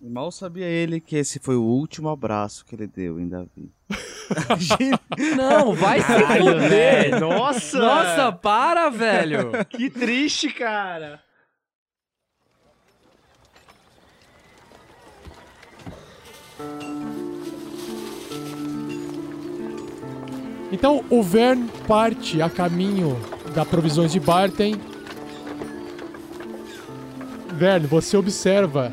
Mal 0.00 0.32
sabia 0.32 0.66
ele 0.66 1.00
que 1.00 1.16
esse 1.16 1.38
foi 1.38 1.56
o 1.56 1.62
último 1.62 2.08
abraço 2.08 2.64
que 2.64 2.74
ele 2.74 2.86
deu 2.86 3.20
em 3.20 3.28
Davi. 3.28 3.70
Não, 5.36 5.74
vai 5.74 6.00
se 6.00 6.06
fuder. 6.06 6.68
velho. 6.70 7.20
Nossa! 7.20 7.78
Nossa, 7.78 8.32
para, 8.32 8.88
velho. 8.88 9.50
Que 9.68 9.90
triste, 9.90 10.50
cara. 10.52 11.22
Então 20.72 21.04
o 21.10 21.22
Vern 21.22 21.68
parte 21.86 22.40
a 22.40 22.48
caminho 22.48 23.16
da 23.54 23.64
Provisões 23.64 24.12
de 24.12 24.20
Barten. 24.20 24.80
Vern, 27.54 27.86
você 27.86 28.16
observa 28.16 28.92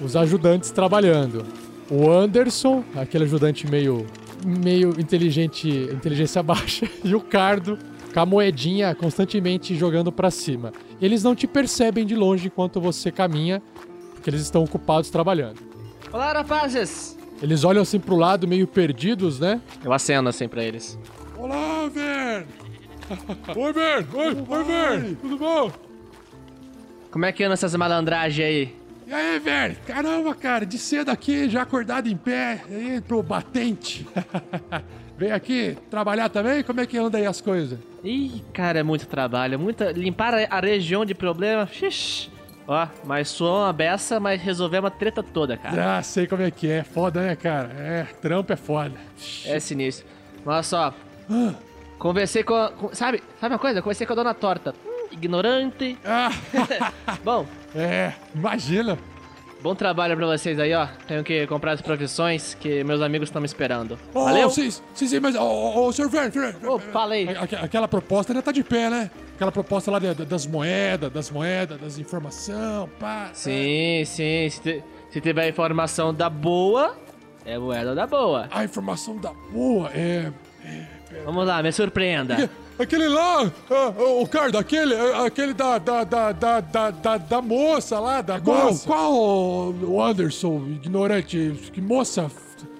os 0.00 0.14
ajudantes 0.14 0.70
trabalhando. 0.70 1.44
O 1.90 2.10
Anderson, 2.10 2.84
aquele 2.94 3.24
ajudante 3.24 3.66
meio 3.66 4.06
meio 4.44 4.98
inteligente, 4.98 5.68
inteligência 5.68 6.42
baixa, 6.42 6.88
e 7.04 7.14
o 7.14 7.20
Cardo 7.20 7.78
com 8.12 8.20
a 8.20 8.26
moedinha 8.26 8.94
constantemente 8.94 9.74
jogando 9.76 10.10
pra 10.10 10.30
cima. 10.30 10.72
Eles 11.00 11.22
não 11.22 11.34
te 11.34 11.46
percebem 11.46 12.04
de 12.04 12.16
longe 12.16 12.46
enquanto 12.46 12.80
você 12.80 13.10
caminha, 13.10 13.62
porque 14.14 14.30
eles 14.30 14.40
estão 14.40 14.64
ocupados 14.64 15.10
trabalhando. 15.10 15.60
Olá, 16.12 16.32
rapazes! 16.32 17.19
Eles 17.42 17.64
olham 17.64 17.82
assim 17.82 17.98
pro 17.98 18.16
lado, 18.16 18.46
meio 18.46 18.66
perdidos, 18.66 19.40
né? 19.40 19.60
Eu 19.84 19.92
aceno 19.92 20.28
assim 20.28 20.46
pra 20.48 20.62
eles. 20.62 20.98
Olá, 21.36 21.88
Vern! 21.88 22.46
Oi, 23.56 23.72
Vern! 23.72 24.06
Oi, 24.14 24.44
oi, 24.48 24.64
Vern! 24.64 25.14
Tudo 25.16 25.38
bom? 25.38 25.72
Como 27.10 27.24
é 27.24 27.32
que 27.32 27.42
anda 27.42 27.54
essas 27.54 27.74
malandragens 27.74 28.46
aí? 28.46 28.76
E 29.06 29.12
aí, 29.12 29.38
Vern? 29.40 29.74
Caramba, 29.86 30.34
cara, 30.34 30.64
de 30.66 30.78
cedo 30.78 31.08
aqui, 31.10 31.48
já 31.48 31.62
acordado 31.62 32.08
em 32.08 32.16
pé, 32.16 32.62
aí 32.68 33.00
pro 33.00 33.22
batente. 33.22 34.06
Vem 35.18 35.32
aqui 35.32 35.76
trabalhar 35.90 36.28
também? 36.28 36.62
Como 36.62 36.80
é 36.80 36.86
que 36.86 36.96
anda 36.96 37.18
aí 37.18 37.26
as 37.26 37.40
coisas? 37.40 37.78
Ih, 38.04 38.42
cara, 38.54 38.78
é 38.78 38.82
muito 38.82 39.06
trabalho. 39.06 39.58
Muita... 39.58 39.92
Limpar 39.92 40.32
a- 40.34 40.46
a 40.48 40.60
região 40.60 41.04
de 41.04 41.14
problema. 41.14 41.66
Xixi. 41.66 42.30
Ó, 42.72 42.86
mas 43.04 43.28
soou 43.28 43.62
uma 43.64 43.72
beça, 43.72 44.20
mas 44.20 44.40
resolvemos 44.40 44.86
a 44.86 44.90
treta 44.94 45.24
toda, 45.24 45.56
cara. 45.56 45.98
Ah, 45.98 46.02
sei 46.04 46.28
como 46.28 46.42
é 46.42 46.52
que 46.52 46.70
é. 46.70 46.84
Foda, 46.84 47.20
né, 47.20 47.34
cara? 47.34 47.68
É, 47.76 48.06
trampo 48.22 48.52
é 48.52 48.56
foda. 48.56 48.92
É 49.44 49.58
sinistro. 49.58 50.06
Mas 50.44 50.68
só. 50.68 50.94
Conversei 51.98 52.44
com, 52.44 52.54
a- 52.54 52.70
com- 52.70 52.94
Sabe? 52.94 53.22
Sabe 53.40 53.54
uma 53.54 53.58
coisa? 53.58 53.82
Conversei 53.82 54.06
com 54.06 54.12
a 54.12 54.16
dona 54.16 54.34
Torta. 54.34 54.72
Hum, 54.86 55.06
ignorante. 55.10 55.98
Bom, 57.24 57.44
É, 57.74 58.12
imagina. 58.34 58.96
bom 59.62 59.74
trabalho 59.74 60.16
pra 60.16 60.26
vocês 60.26 60.58
aí, 60.58 60.72
ó. 60.72 60.86
Tenho 61.08 61.22
que 61.24 61.46
comprar 61.48 61.72
as 61.72 61.82
profissões 61.82 62.54
que 62.54 62.82
meus 62.84 63.02
amigos 63.02 63.28
estão 63.28 63.40
me 63.42 63.46
esperando. 63.46 63.98
Ô, 64.14 64.24
Valeu? 64.24 64.48
Sim, 64.48 64.70
sim, 64.94 65.06
sim, 65.08 65.18
mas, 65.20 65.34
ô, 65.34 65.40
ô, 65.42 65.86
ô, 65.88 65.92
senhor 65.92 66.08
Vern, 66.08 66.30
Ô, 66.66 66.78
fala 66.78 67.14
aí. 67.14 67.28
aquela 67.62 67.86
proposta 67.88 68.32
ainda 68.32 68.42
tá 68.42 68.52
de 68.52 68.62
pé, 68.64 68.88
né? 68.88 69.10
Aquela 69.40 69.52
proposta 69.52 69.90
lá 69.90 69.98
de- 69.98 70.12
das 70.26 70.44
moedas, 70.46 71.10
das 71.10 71.30
moedas, 71.30 71.80
das 71.80 71.98
informação, 71.98 72.90
pá. 73.00 73.30
Sim, 73.32 74.02
sim. 74.04 74.50
Se, 74.50 74.60
te- 74.60 74.84
se 75.10 75.18
tiver 75.18 75.48
informação 75.48 76.12
da 76.12 76.28
boa, 76.28 76.94
é 77.46 77.58
moeda 77.58 77.94
da 77.94 78.06
boa. 78.06 78.48
A 78.50 78.62
informação 78.64 79.16
da 79.16 79.32
boa 79.50 79.88
é. 79.94 80.30
Vamos 81.24 81.46
lá, 81.46 81.62
me 81.62 81.72
surpreenda. 81.72 82.50
Aquele 82.78 83.08
lá, 83.08 83.50
ah, 83.70 83.88
o 84.20 84.26
Cardo, 84.28 84.58
aquele, 84.58 84.94
ah, 84.94 85.24
aquele 85.24 85.54
da, 85.54 85.78
da, 85.78 86.04
da, 86.04 86.32
da, 86.32 86.60
da, 86.60 86.90
da, 86.90 87.16
da 87.16 87.40
moça 87.40 87.98
lá, 87.98 88.20
da 88.20 88.38
qual, 88.38 88.66
moça. 88.66 88.86
qual 88.86 89.12
o 89.14 90.02
Anderson, 90.02 90.56
ignorante, 90.66 91.54
que 91.72 91.80
moça? 91.80 92.30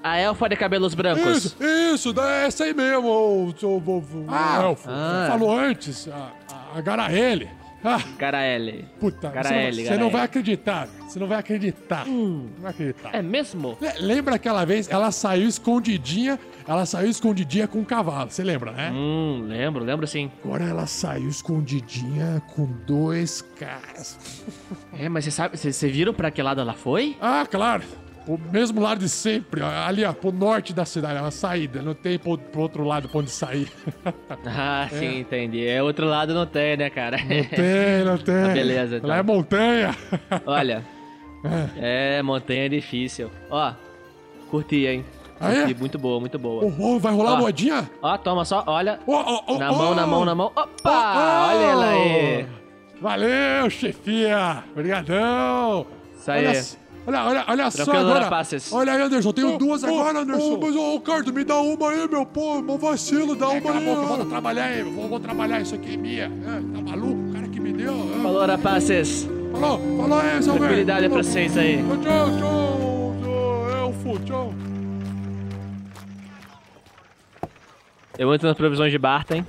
A 0.03 0.19
elfa 0.19 0.49
de 0.49 0.57
cabelos 0.57 0.95
brancos. 0.95 1.45
Isso, 1.45 1.57
isso, 1.95 2.13
da- 2.13 2.29
essa 2.43 2.65
aí 2.65 2.75
mesmo, 2.75 3.07
o, 3.09 3.49
o, 3.49 3.77
o, 3.77 4.27
Ah. 4.29 4.61
Elfo. 4.63 4.89
Ah. 4.91 5.27
Falou 5.29 5.59
antes, 5.59 6.09
a, 6.09 6.31
a 6.77 6.81
Garaele. 6.81 7.49
Ah, 7.83 7.99
Cara 8.19 8.43
L. 8.43 8.85
puta, 9.01 9.31
Cara 9.31 9.49
você, 9.49 9.91
não, 9.93 10.01
não 10.01 10.11
vai 10.11 10.21
acreditar. 10.21 10.87
Você 11.09 11.19
não 11.19 11.27
vai 11.27 11.39
acreditar. 11.39 12.07
Não 12.07 12.51
vai 12.61 12.73
acreditar. 12.73 13.09
É 13.15 13.23
mesmo? 13.23 13.79
Le- 13.81 13.95
Lembra 14.01 14.35
aquela 14.35 14.67
vez? 14.67 14.87
Ela 14.91 15.11
saiu 15.11 15.49
escondidinha. 15.49 16.39
Ela 16.69 16.85
saiu 16.85 17.09
escondidinha 17.09 17.67
com 17.67 17.79
um 17.79 17.85
cavalo. 17.85 18.31
Você 18.31 18.45
lembra, 18.45 18.73
né? 18.73 18.91
Hum, 18.93 19.47
lembro, 19.49 19.83
lembro 19.83 20.07
sim. 20.07 20.31
Agora 20.45 20.65
ela 20.65 20.87
saiu 20.87 21.27
escondidinha 21.31 22.43
com 22.55 22.67
dois 22.87 23.41
caras. 23.59 24.19
É, 24.99 25.09
mas 25.09 25.25
você 25.25 25.31
sabe, 25.31 25.57
você 25.57 25.89
viram 25.89 26.13
pra 26.13 26.31
que 26.31 26.43
lado 26.43 26.61
ela 26.61 26.75
foi? 26.75 27.17
Ah, 27.19 27.47
claro. 27.51 27.83
O 28.27 28.39
mesmo 28.53 28.81
lado 28.81 28.99
de 29.01 29.09
sempre. 29.09 29.63
Ali, 29.63 30.05
ó, 30.05 30.13
pro 30.13 30.31
norte 30.31 30.73
da 30.73 30.85
cidade. 30.85 31.19
É 31.19 31.21
uma 31.21 31.31
saída. 31.31 31.83
Não 31.83 31.95
tem 31.95 32.19
pro, 32.19 32.37
pro 32.39 32.61
outro 32.63 32.85
lado 32.85 33.09
pra 33.09 33.19
onde 33.21 33.31
sair. 33.31 33.69
Ah, 34.47 34.89
sim, 34.91 35.21
entendi. 35.21 35.67
É 35.67 35.83
outro 35.83 36.07
lado 36.07 36.33
não 36.35 36.47
tem, 36.47 36.77
né, 36.77 36.89
cara? 36.91 37.17
Não 37.19 37.27
tem, 37.45 38.05
não 38.05 38.17
tem. 38.19 38.35
Ah, 38.35 38.49
beleza, 38.55 38.97
então. 38.97 39.09
Lá 39.11 39.17
é 39.19 39.23
montanha. 39.23 39.97
Olha. 40.47 40.85
É, 41.77 42.23
montanha 42.23 42.67
é 42.67 42.69
difícil. 42.69 43.31
Ó, 43.51 43.73
curti, 44.51 44.87
hein? 44.87 45.05
Ah, 45.41 45.53
é? 45.53 45.61
Curti, 45.63 45.75
muito 45.75 45.99
boa, 45.99 46.21
muito 46.21 46.39
boa. 46.39 46.65
Ô, 46.65 46.97
ô, 46.97 46.99
vai 46.99 47.13
rolar 47.13 47.35
Ó. 47.35 47.37
moedinha? 47.39 47.91
Ó, 48.03 48.17
toma 48.19 48.45
só, 48.45 48.63
olha. 48.67 48.99
Ô, 49.07 49.59
Na 49.59 49.73
mão, 49.73 49.95
na 49.95 50.07
mão, 50.07 50.25
na 50.25 50.35
mão. 50.35 50.47
Opa! 50.49 50.69
Oh, 50.85 51.49
olha 51.49 51.65
ela 51.65 51.89
aí. 51.91 52.47
Valeu, 53.01 53.71
chefia. 53.71 54.63
Obrigadão. 54.73 55.87
Isso 56.19 56.31
aí. 56.31 56.47
Olha, 56.47 56.63
olha, 57.07 57.25
olha, 57.25 57.45
olha 57.49 57.71
só 57.71 57.91
agora. 57.93 58.21
rapazes. 58.25 58.73
Olha 58.73 58.93
aí, 58.93 59.03
Anderson. 59.03 59.33
Tenho 59.33 59.59
duas 59.59 59.83
agora, 59.85 60.21
Anderson. 60.21 60.59
Mas, 60.61 60.77
ô, 60.77 61.01
Cardo, 61.01 61.33
me 61.33 61.45
dá 61.45 61.59
uma 61.61 61.91
aí, 61.91 62.09
meu. 62.09 62.25
Pô, 62.27 62.61
meu 62.63 62.79
vacilo, 62.79 63.35
dá 63.35 63.49
uma 63.49 63.61
Cala 63.61 63.75
a 63.75 63.79
aí. 63.79 63.85
boca, 63.85 64.01
ó. 64.01 64.05
volta 64.07 64.23
a 64.23 64.27
trabalhar 64.27 64.65
aí. 64.65 64.83
Vou, 64.83 65.09
vou 65.09 65.21
trabalhar, 65.21 65.61
isso 65.61 65.75
aqui 65.75 65.95
é 65.95 65.97
minha. 65.97 66.25
É, 66.25 66.29
tá 66.75 66.83
maluco? 66.91 67.29
O 67.31 67.33
cara 67.33 67.49
que 67.49 67.61
me 67.61 67.73
deu. 67.73 67.93
é. 68.19 68.23
Falou, 68.23 68.47
rapazes. 68.47 69.29
Falou, 69.53 69.79
falou 69.99 70.19
aí, 70.21 70.43
seu 70.43 70.53
velho. 70.53 70.59
Tranquilidade 70.59 71.09
pra 71.09 71.23
vocês 71.23 71.57
aí. 71.57 71.77
Tchau, 72.03 72.31
tchau, 72.39 73.17
tchau, 73.23 73.71
elfo, 73.77 74.19
tchau. 74.25 74.55
Eu 78.19 78.35
entro 78.35 78.47
nas 78.49 78.57
previsões 78.57 78.93
de 78.93 78.99
Barton. 78.99 79.43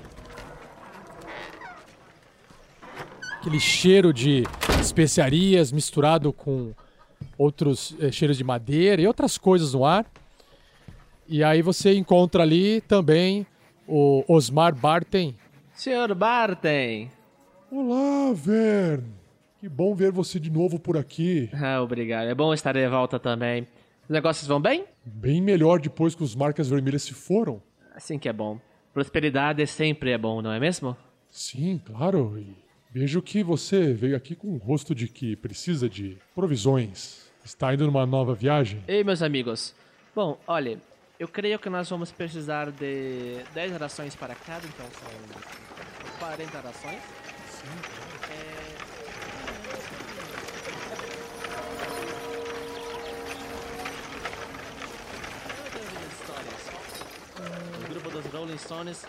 Aquele 3.40 3.60
cheiro 3.60 4.14
de 4.14 4.44
especiarias 4.80 5.72
misturado 5.72 6.32
com 6.32 6.72
outros 7.42 7.96
eh, 8.00 8.12
cheiros 8.12 8.38
de 8.38 8.44
madeira 8.44 9.02
e 9.02 9.08
outras 9.08 9.38
coisas 9.38 9.74
no 9.74 9.84
ar. 9.84 10.06
E 11.28 11.44
aí 11.44 11.62
você 11.62 11.96
encontra 11.96 12.44
ali 12.44 12.82
também 12.82 13.46
o 13.88 14.24
Osmar 14.28 14.76
Barten. 14.76 15.36
Senhor 15.74 16.14
Barton. 16.14 17.10
Olá, 17.72 18.34
Vern. 18.34 19.06
Que 19.60 19.68
bom 19.68 19.96
ver 19.96 20.12
você 20.12 20.40
de 20.40 20.52
novo 20.52 20.80
por 20.80 20.98
aqui. 20.98 21.50
Ah, 21.54 21.82
obrigado. 21.82 22.28
É 22.28 22.36
bom 22.36 22.54
estar 22.54 22.74
de 22.74 22.88
volta 22.88 23.20
também. 23.20 23.68
Os 24.04 24.10
negócios 24.10 24.48
vão 24.48 24.60
bem? 24.60 24.86
Bem 25.06 25.42
melhor 25.42 25.80
depois 25.80 26.14
que 26.14 26.24
os 26.24 26.36
marcas 26.36 26.70
vermelhas 26.70 27.04
se 27.04 27.14
foram. 27.14 27.62
Assim 27.96 28.20
que 28.20 28.30
é 28.30 28.34
bom. 28.34 28.60
Prosperidade 28.94 29.66
sempre 29.68 30.12
é 30.12 30.18
bom, 30.18 30.42
não 30.42 30.52
é 30.52 30.60
mesmo? 30.60 30.98
Sim, 31.30 31.80
claro. 31.84 32.38
E 32.38 32.56
vejo 32.92 33.22
que 33.22 33.42
você 33.42 33.94
veio 33.94 34.16
aqui 34.16 34.36
com 34.36 34.50
o 34.50 34.58
rosto 34.58 34.94
de 34.94 35.08
que 35.08 35.36
precisa 35.36 35.88
de 35.88 36.18
provisões. 36.36 37.31
Está 37.44 37.74
indo 37.74 37.86
numa 37.86 38.06
nova 38.06 38.34
viagem? 38.34 38.84
Ei, 38.88 39.04
meus 39.04 39.22
amigos. 39.22 39.74
Bom, 40.16 40.40
olha, 40.48 40.80
eu 41.20 41.28
creio 41.28 41.58
que 41.58 41.70
nós 41.70 41.90
vamos 41.90 42.12
precisar 42.12 42.72
de 42.72 43.44
10 43.54 43.78
rações 43.78 44.16
para 44.16 44.36
cada, 44.36 44.66
então 44.66 44.86
são 44.92 46.20
40 46.20 46.60
rações. 46.60 47.02
O 57.84 57.90
grupo 57.90 58.10
dos 58.10 58.26
Rolling 58.28 58.58
Stones 58.58 59.06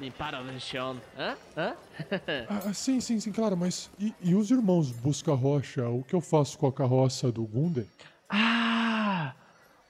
limparam 0.00 0.42
o 0.44 0.60
chão. 0.60 0.96
Hã? 1.18 1.34
Hã? 1.56 1.74
Ah, 2.48 2.72
sim, 2.74 3.00
sim, 3.00 3.18
sim, 3.18 3.32
claro, 3.32 3.56
mas 3.56 3.90
e, 3.98 4.12
e 4.22 4.34
os 4.34 4.50
irmãos 4.50 4.90
Busca 4.92 5.32
Rocha? 5.34 5.88
O 5.88 6.02
que 6.02 6.14
eu 6.14 6.20
faço 6.20 6.58
com 6.58 6.66
a 6.66 6.72
carroça 6.72 7.30
do 7.32 7.42
Gunden? 7.44 7.86
ah! 8.28 9.32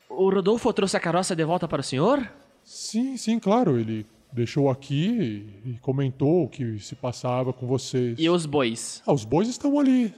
O 0.09 0.31
Rodolfo 0.31 0.73
trouxe 0.73 0.97
a 0.97 1.01
carroça 1.01 1.35
de 1.37 1.45
volta 1.45 1.69
para 1.69 1.81
o 1.81 1.85
senhor? 1.85 2.27
Sim, 2.65 3.17
sim, 3.17 3.39
claro, 3.39 3.79
ele 3.79 4.07
deixou 4.33 4.71
aqui 4.71 5.53
e, 5.65 5.71
e 5.73 5.79
comentou 5.81 6.45
o 6.45 6.49
que 6.49 6.79
se 6.79 6.95
passava 6.95 7.53
com 7.53 7.67
vocês. 7.67 8.19
E 8.19 8.29
os 8.31 8.47
bois? 8.47 9.03
Ah, 9.07 9.13
os 9.13 9.25
bois 9.25 9.49
estão 9.49 9.79
ali, 9.79 10.15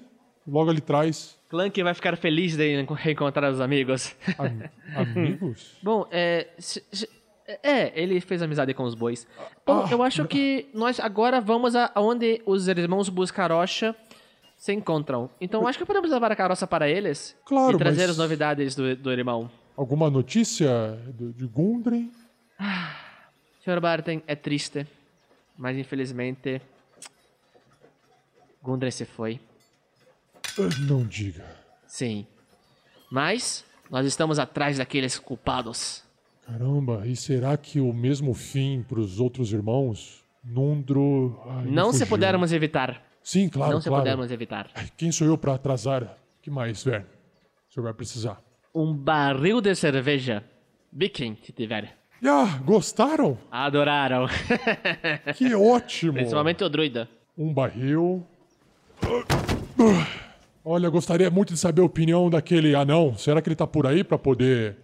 logo 0.47 0.71
ali 0.71 0.79
atrás. 0.79 1.37
Clank 1.49 1.83
vai 1.83 1.95
ficar 1.95 2.17
feliz 2.17 2.57
de 2.57 2.85
reencontrar 2.95 3.51
os 3.51 3.61
amigos. 3.61 4.15
Am- 4.39 4.71
amigos? 4.95 5.77
Bom, 5.83 6.07
é. 6.13 6.49
se- 6.59 6.85
se- 6.93 7.09
É, 7.63 7.99
ele 7.99 8.21
fez 8.21 8.43
amizade 8.43 8.75
com 8.75 8.83
os 8.85 8.95
bois. 8.95 9.27
Bom, 9.65 9.85
Ah, 9.85 9.89
eu 9.91 10.03
acho 10.03 10.27
que 10.27 10.69
nós 10.75 11.01
agora 11.01 11.41
vamos 11.41 11.75
aonde 11.75 12.43
os 12.45 12.69
irmãos 12.69 13.09
Buscarocha 13.09 13.97
se 14.57 14.73
encontram. 14.73 15.31
Então 15.41 15.67
acho 15.67 15.79
que 15.79 15.85
podemos 15.87 16.11
levar 16.11 16.31
a 16.31 16.37
carroça 16.37 16.67
para 16.67 16.89
eles 16.89 17.35
Claro, 17.47 17.75
e 17.77 17.79
trazer 17.79 18.11
as 18.11 18.19
novidades 18.19 18.75
do, 18.75 18.95
do 18.95 19.11
irmão. 19.11 19.51
Alguma 19.77 20.11
notícia 20.11 20.99
do- 21.15 21.33
de 21.33 21.47
Gundren? 21.47 22.11
Senhor 23.65 23.81
Barton, 23.81 24.21
é 24.27 24.35
triste, 24.35 24.87
mas 25.57 25.77
infelizmente. 25.79 26.61
Gundren 28.63 28.91
se 28.91 29.05
foi. 29.05 29.41
Ah, 30.59 30.69
Não 30.87 31.05
diga. 31.07 31.45
Sim. 31.87 32.27
Mas 33.11 33.65
nós 33.91 34.05
estamos 34.05 34.39
atrás 34.39 34.77
daqueles 34.79 35.19
culpados. 35.19 36.03
Caramba, 36.49 37.03
e 37.07 37.15
será 37.15 37.55
que 37.59 37.79
o 37.79 37.93
mesmo 37.93 38.33
fim 38.33 38.83
para 38.83 38.99
os 38.99 39.21
outros 39.21 39.53
irmãos? 39.53 40.25
Nundro. 40.43 41.39
ai, 41.47 41.67
Não 41.67 41.93
se 41.93 42.07
pudermos 42.07 42.53
evitar. 42.55 43.03
Sim, 43.23 43.51
claro. 43.51 43.75
não 43.75 43.81
se 43.83 43.89
claro. 43.89 44.03
pudermos 44.03 44.33
evitar. 44.33 44.71
Quem 44.97 45.13
sou 45.13 45.27
eu 45.27 45.37
para 45.37 45.55
atrasar? 45.55 46.17
que 46.41 46.51
mais, 46.51 46.83
Vern? 46.83 47.05
O 47.69 47.75
senhor 47.75 47.85
vai 47.85 47.93
precisar. 47.93 48.41
Um 48.75 48.95
barril 48.95 49.61
de 49.61 49.75
cerveja. 49.75 50.43
Biquem, 50.91 51.37
se 51.43 51.53
tiver. 51.53 51.95
Ah, 52.25 52.59
gostaram? 52.65 53.37
Adoraram. 53.51 54.27
Que 55.37 55.55
ótimo! 55.55 56.15
Principalmente 56.15 56.65
o 56.65 56.69
druida. 56.71 57.11
Um 57.37 57.53
barril. 57.53 58.27
Olha, 60.65 60.89
gostaria 60.89 61.31
muito 61.31 61.53
de 61.53 61.59
saber 61.61 61.83
a 61.83 61.85
opinião 61.85 62.31
daquele 62.31 62.75
anão. 62.75 63.15
Será 63.19 63.43
que 63.43 63.49
ele 63.51 63.55
tá 63.57 63.67
por 63.67 63.87
aí 63.87 64.03
para 64.03 64.19
poder 64.19 64.79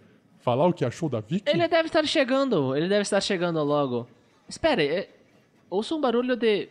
falar 0.45 0.67
o 0.67 0.73
que 0.73 0.85
achou 0.85 1.09
da 1.09 1.19
Vicky? 1.19 1.49
Ele 1.49 1.67
deve 1.67 1.87
estar 1.87 2.05
chegando. 2.05 2.75
Ele 2.75 2.87
deve 2.87 3.01
estar 3.01 3.19
chegando 3.19 3.61
logo. 3.63 4.07
Espere, 4.47 4.87
é... 4.87 5.09
ouça 5.69 5.95
um 5.95 5.99
barulho 5.99 6.35
de. 6.37 6.69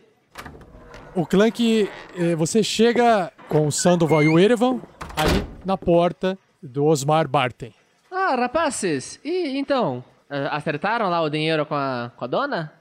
O 1.13 1.25
Clank, 1.25 1.89
eh, 2.17 2.35
você 2.35 2.63
chega 2.63 3.31
com 3.49 3.67
o 3.67 3.71
Sandoval 3.71 4.23
e 4.23 4.27
o 4.29 4.39
Erevan 4.39 4.79
ali 5.15 5.45
na 5.65 5.77
porta 5.77 6.37
do 6.63 6.85
Osmar 6.85 7.27
Barten. 7.27 7.73
Ah, 8.11 8.35
rapazes! 8.35 9.19
E 9.23 9.57
então? 9.57 10.03
eh, 10.29 10.47
Acertaram 10.51 11.09
lá 11.09 11.21
o 11.21 11.29
dinheiro 11.29 11.65
com 11.65 11.75
a, 11.75 12.11
com 12.15 12.23
a 12.25 12.27
dona? 12.27 12.73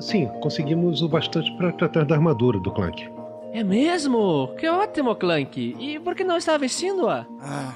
Sim, 0.00 0.26
conseguimos 0.42 1.00
o 1.02 1.08
bastante 1.08 1.50
para 1.56 1.72
tratar 1.72 2.04
da 2.04 2.14
armadura 2.14 2.58
do 2.60 2.70
Clank. 2.70 3.08
É 3.52 3.62
mesmo? 3.62 4.54
Que 4.58 4.68
ótimo, 4.68 5.14
Clank! 5.16 5.76
E 5.78 5.98
por 6.00 6.14
que 6.14 6.24
não 6.24 6.36
está 6.36 6.56
vestindo-a? 6.58 7.26
Ah, 7.40 7.72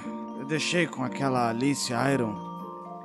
deixei 0.48 0.86
com 0.86 1.04
aquela 1.04 1.50
Alice 1.50 1.92
Iron. 1.92 2.34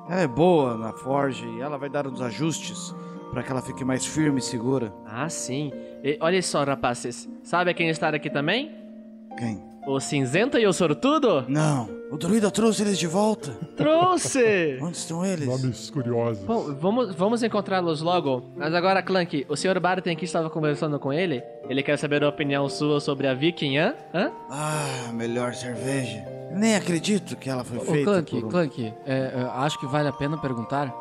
Ela 0.09 0.21
é 0.21 0.27
boa 0.27 0.77
na 0.77 0.93
Forge 0.93 1.45
e 1.45 1.59
ela 1.61 1.77
vai 1.77 1.89
dar 1.89 2.07
uns 2.07 2.21
ajustes 2.21 2.95
para 3.31 3.43
que 3.43 3.51
ela 3.51 3.61
fique 3.61 3.83
mais 3.83 4.05
firme 4.05 4.39
e 4.39 4.41
segura. 4.41 4.93
Ah, 5.05 5.27
sim. 5.29 5.71
E 6.03 6.17
olha 6.21 6.41
só, 6.41 6.63
rapazes. 6.63 7.29
Sabe 7.43 7.73
quem 7.73 7.89
está 7.89 8.09
aqui 8.09 8.29
também? 8.29 8.71
Quem? 9.37 9.72
O 9.85 9.99
cinzento 9.99 10.57
e 10.57 10.65
o 10.65 10.71
sortudo? 10.71 11.43
Não, 11.47 11.89
o 12.09 12.17
druida 12.17 12.49
trouxe 12.49 12.83
eles 12.83 12.97
de 12.97 13.05
volta. 13.05 13.51
Trouxe! 13.75 14.77
Onde 14.81 14.95
estão 14.95 15.25
eles? 15.25 15.45
Nomes 15.45 15.89
curiosos. 15.89 16.41
Bom, 16.45 16.73
vamos, 16.75 17.13
vamos 17.15 17.43
encontrá-los 17.43 18.01
logo. 18.01 18.43
Mas 18.55 18.73
agora, 18.73 19.03
Clank, 19.03 19.45
o 19.49 19.57
Sr. 19.57 19.81
Barton 19.81 20.15
que 20.15 20.23
estava 20.23 20.49
conversando 20.49 20.97
com 20.99 21.11
ele, 21.11 21.43
ele 21.67 21.83
quer 21.83 21.97
saber 21.97 22.23
a 22.23 22.29
opinião 22.29 22.69
sua 22.69 23.01
sobre 23.01 23.27
a 23.27 23.33
Viking, 23.33 23.77
hã? 23.77 23.93
hã? 24.13 24.31
Ah, 24.49 25.11
melhor 25.13 25.53
cerveja. 25.53 26.23
Nem 26.53 26.75
acredito 26.75 27.35
que 27.35 27.49
ela 27.49 27.63
foi 27.65 27.79
Ô, 27.79 27.81
feita 27.81 28.03
Clank, 28.05 28.31
por 28.39 28.45
um... 28.45 28.49
Clank, 28.49 28.93
é, 29.05 29.13
é, 29.15 29.49
acho 29.55 29.77
que 29.79 29.85
vale 29.85 30.07
a 30.07 30.13
pena 30.13 30.37
perguntar. 30.37 30.93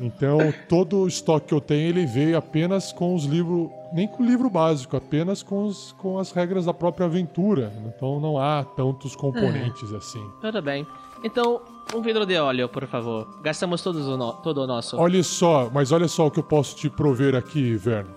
Então 0.00 0.38
todo 0.68 0.98
o 0.98 1.08
estoque 1.08 1.46
que 1.46 1.54
eu 1.54 1.60
tenho 1.60 1.88
ele 1.88 2.04
veio 2.04 2.36
apenas 2.36 2.92
com 2.92 3.14
os 3.14 3.24
livros, 3.24 3.70
nem 3.92 4.06
com 4.06 4.22
o 4.22 4.26
livro 4.26 4.50
básico, 4.50 4.96
apenas 4.96 5.42
com, 5.42 5.64
os, 5.64 5.92
com 5.92 6.18
as 6.18 6.30
regras 6.30 6.66
da 6.66 6.74
própria 6.74 7.06
aventura. 7.06 7.72
Então 7.86 8.20
não 8.20 8.38
há 8.38 8.64
tantos 8.64 9.16
componentes 9.16 9.92
assim. 9.94 10.24
Tudo 10.42 10.60
bem. 10.60 10.86
Então, 11.24 11.60
um 11.94 12.02
vidro 12.02 12.24
de 12.26 12.36
óleo, 12.38 12.68
por 12.68 12.86
favor. 12.86 13.40
Gastamos 13.42 13.82
todos 13.82 14.06
o 14.06 14.16
no- 14.16 14.32
todo 14.34 14.58
o 14.62 14.66
nosso. 14.66 14.96
Olha 14.96 15.22
só, 15.22 15.70
mas 15.72 15.90
olha 15.92 16.08
só 16.08 16.26
o 16.26 16.30
que 16.30 16.38
eu 16.40 16.44
posso 16.44 16.76
te 16.76 16.88
prover 16.90 17.34
aqui, 17.34 17.74
Verno. 17.74 18.10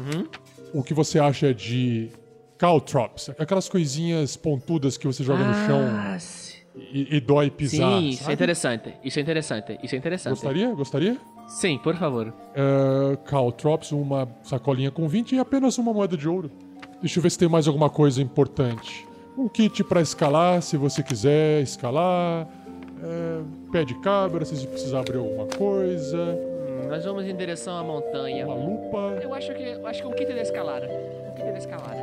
Uhum. 0.00 0.26
O 0.74 0.82
que 0.82 0.92
você 0.92 1.18
acha 1.18 1.54
de 1.54 2.10
caltrops? 2.58 3.30
Aquelas 3.38 3.68
coisinhas 3.68 4.36
pontudas 4.36 4.96
que 4.98 5.06
você 5.06 5.24
joga 5.24 5.42
no 5.44 5.54
chão 5.66 5.80
Ah, 5.90 6.18
sim. 6.18 6.58
e, 6.76 7.16
e 7.16 7.20
dói 7.20 7.50
pisar. 7.50 7.98
Sim, 8.00 8.08
isso 8.10 8.20
é 8.20 8.24
sabe? 8.24 8.34
interessante. 8.34 8.94
Isso 9.02 9.18
é 9.18 9.22
interessante. 9.22 9.78
Isso 9.82 9.94
é 9.94 9.98
interessante. 9.98 10.30
Gostaria? 10.34 10.74
Gostaria? 10.74 11.16
Sim, 11.48 11.78
por 11.78 11.96
favor. 11.96 12.28
Uh, 12.28 13.16
caltrops, 13.24 13.90
uma 13.92 14.28
sacolinha 14.42 14.90
com 14.90 15.08
20 15.08 15.34
e 15.34 15.38
apenas 15.38 15.78
uma 15.78 15.94
moeda 15.94 16.14
de 16.16 16.28
ouro. 16.28 16.50
Deixa 17.00 17.18
eu 17.18 17.22
ver 17.22 17.30
se 17.30 17.38
tem 17.38 17.48
mais 17.48 17.66
alguma 17.66 17.88
coisa 17.88 18.20
importante. 18.20 19.06
Um 19.36 19.48
kit 19.48 19.82
pra 19.84 20.00
escalar, 20.02 20.60
se 20.60 20.76
você 20.76 21.02
quiser 21.02 21.62
escalar. 21.62 22.46
É, 23.02 23.70
pé 23.70 23.84
de 23.84 23.94
cabra, 24.00 24.44
se 24.44 24.66
precisar 24.66 25.00
abrir 25.00 25.18
alguma 25.18 25.46
coisa. 25.46 26.16
Hum, 26.16 26.88
nós 26.88 27.04
vamos 27.04 27.24
em 27.24 27.36
direção 27.36 27.78
à 27.78 27.84
montanha. 27.84 28.46
Uma 28.46 28.54
lupa. 28.54 29.20
Eu 29.22 29.32
acho 29.34 29.54
que, 29.54 29.62
eu 29.62 29.86
acho 29.86 30.02
que 30.02 30.08
um 30.08 30.12
kit 30.12 30.32
de 30.32 30.40
escalada. 30.40 30.86
Um 30.86 31.34
kit 31.34 31.52
de 31.52 31.58
escalada. 31.58 32.02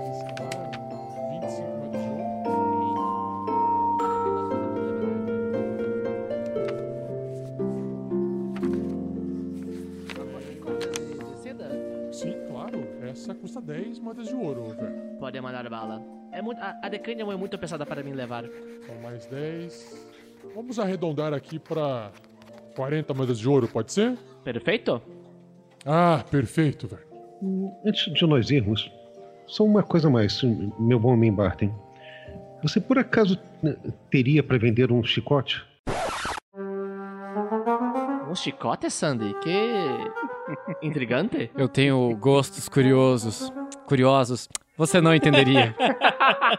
25 1.31 1.61
moedas 1.77 2.01
de 2.01 2.09
ouro. 2.09 2.25
Sim, 12.11 12.33
claro. 12.47 12.87
Essa 13.09 13.35
custa 13.35 13.59
10 13.59 13.99
moedas 13.99 14.27
de 14.27 14.35
ouro, 14.35 14.69
velho. 14.69 15.17
Pode 15.19 15.41
mandar 15.41 15.69
bala. 15.69 16.01
É 16.31 16.41
muito, 16.41 16.59
a, 16.61 16.79
a 16.81 16.87
é 16.87 17.37
muito 17.37 17.57
pesada 17.57 17.85
para 17.85 18.03
mim 18.03 18.13
levar. 18.13 18.45
Então, 18.45 18.95
mais 19.01 19.25
10. 19.25 20.14
Vamos 20.53 20.79
arredondar 20.79 21.33
aqui 21.33 21.59
pra 21.59 22.11
40 22.75 23.13
moedas 23.13 23.39
de 23.39 23.47
ouro, 23.47 23.67
pode 23.67 23.91
ser? 23.91 24.17
Perfeito? 24.43 25.01
Ah, 25.85 26.23
perfeito, 26.29 26.87
velho. 26.87 27.03
Hum, 27.41 27.71
Antes 27.85 28.13
de 28.13 28.25
nós 28.25 28.49
irmos, 28.49 28.91
só 29.47 29.63
uma 29.63 29.83
coisa 29.83 30.09
mais, 30.09 30.41
meu 30.79 30.99
bom 30.99 31.13
homem 31.13 31.31
Barton. 31.33 31.73
Você 32.63 32.79
por 32.79 32.97
acaso 32.97 33.37
né, 33.61 33.75
teria 34.09 34.41
para 34.41 34.57
vender 34.57 34.91
um 34.91 35.03
chicote? 35.03 35.63
Um 38.29 38.35
chicote, 38.35 38.89
Sandy? 38.89 39.33
Que 39.41 39.53
intrigante. 40.81 41.51
Eu 41.55 41.67
tenho 41.69 42.15
gostos 42.17 42.67
curiosos. 42.67 43.51
Curiosos. 43.85 44.49
Você 44.77 44.99
não 44.99 45.15
entenderia. 45.15 45.73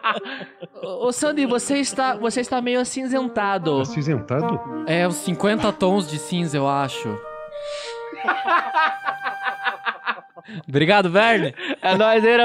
Ô, 0.82 1.12
Sandy, 1.12 1.44
você 1.46 1.78
está, 1.78 2.16
você 2.16 2.40
está 2.40 2.60
meio 2.62 2.80
acinzentado. 2.80 3.80
Acinzentado? 3.80 4.58
É 4.86 5.06
uns 5.06 5.16
50 5.16 5.70
tons 5.74 6.08
de 6.10 6.18
cinza, 6.18 6.56
eu 6.56 6.66
acho. 6.68 7.18
Obrigado, 10.68 11.10
Verne. 11.10 11.54
É 11.82 11.94
nóis, 11.96 12.24
hein? 12.24 12.36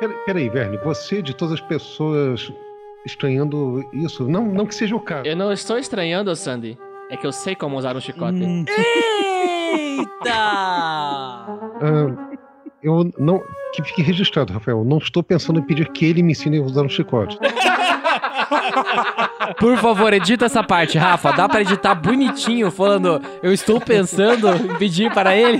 Pera- 0.00 0.14
Peraí, 0.24 0.48
Verne, 0.48 0.76
você 0.78 1.20
de 1.22 1.34
todas 1.34 1.54
as 1.54 1.60
pessoas 1.60 2.50
estranhando 3.06 3.88
isso, 3.92 4.26
não, 4.28 4.44
não 4.44 4.66
que 4.66 4.74
seja 4.74 4.96
o 4.96 5.00
caso. 5.00 5.26
Eu 5.26 5.36
não 5.36 5.52
estou 5.52 5.78
estranhando, 5.78 6.34
Sandy. 6.34 6.78
É 7.10 7.16
que 7.16 7.26
eu 7.26 7.32
sei 7.32 7.54
como 7.54 7.76
usar 7.76 7.96
um 7.96 8.00
chicote. 8.00 8.38
Eita! 9.68 10.34
Ah, 11.80 12.27
eu 12.82 13.10
não. 13.18 13.42
Que 13.74 13.82
fique 13.82 14.02
registrado, 14.02 14.52
Rafael. 14.52 14.84
Não 14.84 14.98
estou 14.98 15.22
pensando 15.22 15.58
em 15.58 15.62
pedir 15.62 15.90
que 15.92 16.06
ele 16.06 16.22
me 16.22 16.32
ensine 16.32 16.58
a 16.58 16.62
usar 16.62 16.82
um 16.82 16.88
chicote. 16.88 17.38
Por 19.58 19.76
favor, 19.78 20.12
edita 20.12 20.46
essa 20.46 20.62
parte, 20.62 20.98
Rafa. 20.98 21.32
Dá 21.32 21.48
pra 21.48 21.60
editar 21.60 21.94
bonitinho, 21.94 22.70
falando 22.70 23.20
eu 23.42 23.52
estou 23.52 23.80
pensando 23.80 24.48
em 24.48 24.78
pedir 24.78 25.12
para 25.12 25.36
ele. 25.36 25.58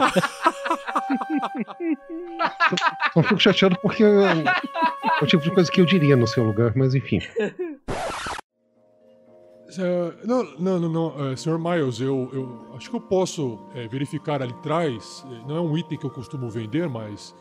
Só 3.12 3.22
fico 3.22 3.40
chateado 3.40 3.76
porque 3.82 4.04
é 4.04 5.22
o 5.22 5.26
tipo 5.26 5.42
de 5.42 5.50
coisa 5.50 5.70
que 5.70 5.80
eu 5.80 5.86
diria 5.86 6.16
no 6.16 6.26
seu 6.26 6.44
lugar, 6.44 6.72
mas 6.74 6.94
enfim. 6.94 7.20
Eh, 9.78 10.12
não, 10.24 10.44
não, 10.58 10.80
não, 10.80 10.88
não. 10.88 11.36
Sr. 11.36 11.58
Miles, 11.58 12.00
eu, 12.00 12.28
eu 12.32 12.66
acho 12.76 12.90
que 12.90 12.96
eu 12.96 13.00
posso 13.00 13.58
eh, 13.74 13.86
verificar 13.88 14.42
ali 14.42 14.52
atrás. 14.52 15.24
eh, 15.30 15.42
Não 15.46 15.56
é 15.56 15.60
um 15.60 15.76
item 15.78 15.98
que 15.98 16.04
eu 16.06 16.10
costumo 16.10 16.50
vender, 16.50 16.88
mas 16.88 17.34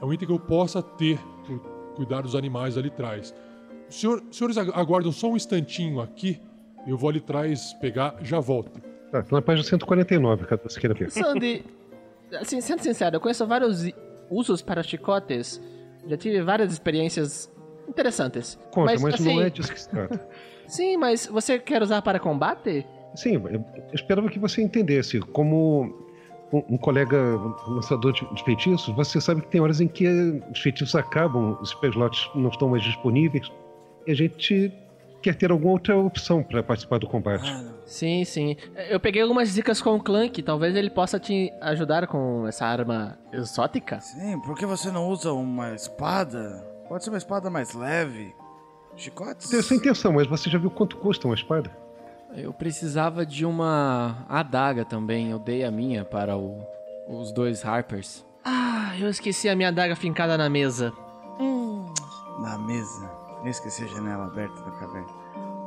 é 0.00 0.04
um 0.04 0.12
item 0.12 0.28
que 0.28 0.34
eu 0.34 0.38
possa 0.40 0.82
ter 0.82 1.18
por 1.46 1.58
cuidar 1.96 2.20
dos 2.22 2.34
animais 2.34 2.76
ali 2.76 2.88
atrás. 2.88 3.34
Os 3.88 3.98
senhor, 4.00 4.22
senhores 4.30 4.58
agu- 4.58 4.72
aguardam 4.74 5.10
só 5.12 5.28
um 5.30 5.36
instantinho 5.36 6.00
aqui. 6.00 6.40
Eu 6.86 6.96
vou 6.96 7.10
ali 7.10 7.18
atrás 7.18 7.72
pegar, 7.80 8.16
já 8.22 8.38
volto. 8.38 8.80
Tá, 9.10 9.22
tô 9.22 9.34
na 9.34 9.42
página 9.42 9.64
149, 9.66 10.44
caso 10.46 10.62
você 10.64 10.78
queira 10.78 10.94
ver. 10.94 11.10
Sandy, 11.10 11.64
assim, 12.38 12.60
sendo 12.60 12.82
sincero, 12.82 13.16
eu 13.16 13.20
conheço 13.20 13.46
vários 13.46 13.84
usos 14.30 14.60
para 14.62 14.82
chicotes. 14.82 15.60
Já 16.06 16.16
tive 16.16 16.42
várias 16.42 16.72
experiências 16.72 17.50
interessantes. 17.88 18.58
Conta, 18.70 18.92
mas, 19.00 19.14
assim, 19.14 19.34
não 19.34 19.42
é 19.42 19.48
disso 19.50 19.72
que 19.72 19.80
se 19.80 19.88
trata. 19.88 20.28
Sim, 20.68 20.96
mas 20.96 21.26
você 21.26 21.58
quer 21.58 21.82
usar 21.82 22.02
para 22.02 22.20
combate? 22.20 22.86
Sim, 23.14 23.34
eu 23.34 23.64
esperava 23.92 24.28
que 24.28 24.38
você 24.38 24.62
entendesse. 24.62 25.18
Como 25.18 25.92
um, 26.52 26.74
um 26.74 26.78
colega 26.78 27.16
lançador 27.66 28.12
de, 28.12 28.24
de 28.34 28.44
feitiços, 28.44 28.94
você 28.94 29.20
sabe 29.20 29.40
que 29.42 29.48
tem 29.48 29.60
horas 29.60 29.80
em 29.80 29.88
que 29.88 30.06
os 30.52 30.60
feitiços 30.60 30.94
acabam, 30.94 31.58
os 31.60 31.76
slots 31.82 32.30
não 32.34 32.50
estão 32.50 32.68
mais 32.68 32.82
disponíveis, 32.82 33.50
e 34.06 34.12
a 34.12 34.14
gente 34.14 34.72
quer 35.22 35.34
ter 35.34 35.50
alguma 35.50 35.72
outra 35.72 35.96
opção 35.96 36.42
para 36.42 36.62
participar 36.62 36.98
do 36.98 37.08
combate. 37.08 37.50
Sim, 37.84 38.24
sim. 38.24 38.56
Eu 38.88 39.00
peguei 39.00 39.22
algumas 39.22 39.52
dicas 39.52 39.80
com 39.82 39.96
o 39.96 40.02
Clank. 40.02 40.42
Talvez 40.42 40.76
ele 40.76 40.90
possa 40.90 41.18
te 41.18 41.52
ajudar 41.60 42.06
com 42.06 42.46
essa 42.46 42.66
arma 42.66 43.18
exótica. 43.32 44.00
Sim, 44.00 44.38
por 44.40 44.54
que 44.54 44.64
você 44.64 44.90
não 44.90 45.08
usa 45.08 45.32
uma 45.32 45.74
espada? 45.74 46.64
Pode 46.88 47.02
ser 47.02 47.10
uma 47.10 47.18
espada 47.18 47.50
mais 47.50 47.74
leve. 47.74 48.32
Chicotes? 48.98 49.48
Tem 49.48 49.58
essa 49.60 49.74
intenção, 49.74 50.12
mas 50.12 50.26
você 50.26 50.50
já 50.50 50.58
viu 50.58 50.70
quanto 50.70 50.96
custa 50.96 51.26
uma 51.28 51.34
espada? 51.34 51.70
Eu 52.36 52.52
precisava 52.52 53.24
de 53.24 53.46
uma 53.46 54.24
adaga 54.28 54.84
também. 54.84 55.30
Eu 55.30 55.38
dei 55.38 55.64
a 55.64 55.70
minha 55.70 56.04
para 56.04 56.36
o- 56.36 56.62
os 57.08 57.32
dois 57.32 57.64
Harpers. 57.64 58.24
Ah, 58.44 58.92
eu 58.98 59.08
esqueci 59.08 59.48
a 59.48 59.56
minha 59.56 59.68
adaga 59.68 59.96
fincada 59.96 60.36
na 60.36 60.48
mesa. 60.50 60.92
Na 62.40 62.58
mesa. 62.58 63.10
Eu 63.44 63.50
esqueci 63.50 63.82
a 63.84 63.86
janela 63.86 64.26
aberta 64.26 64.60
da 64.62 64.70
caverna. 64.72 65.06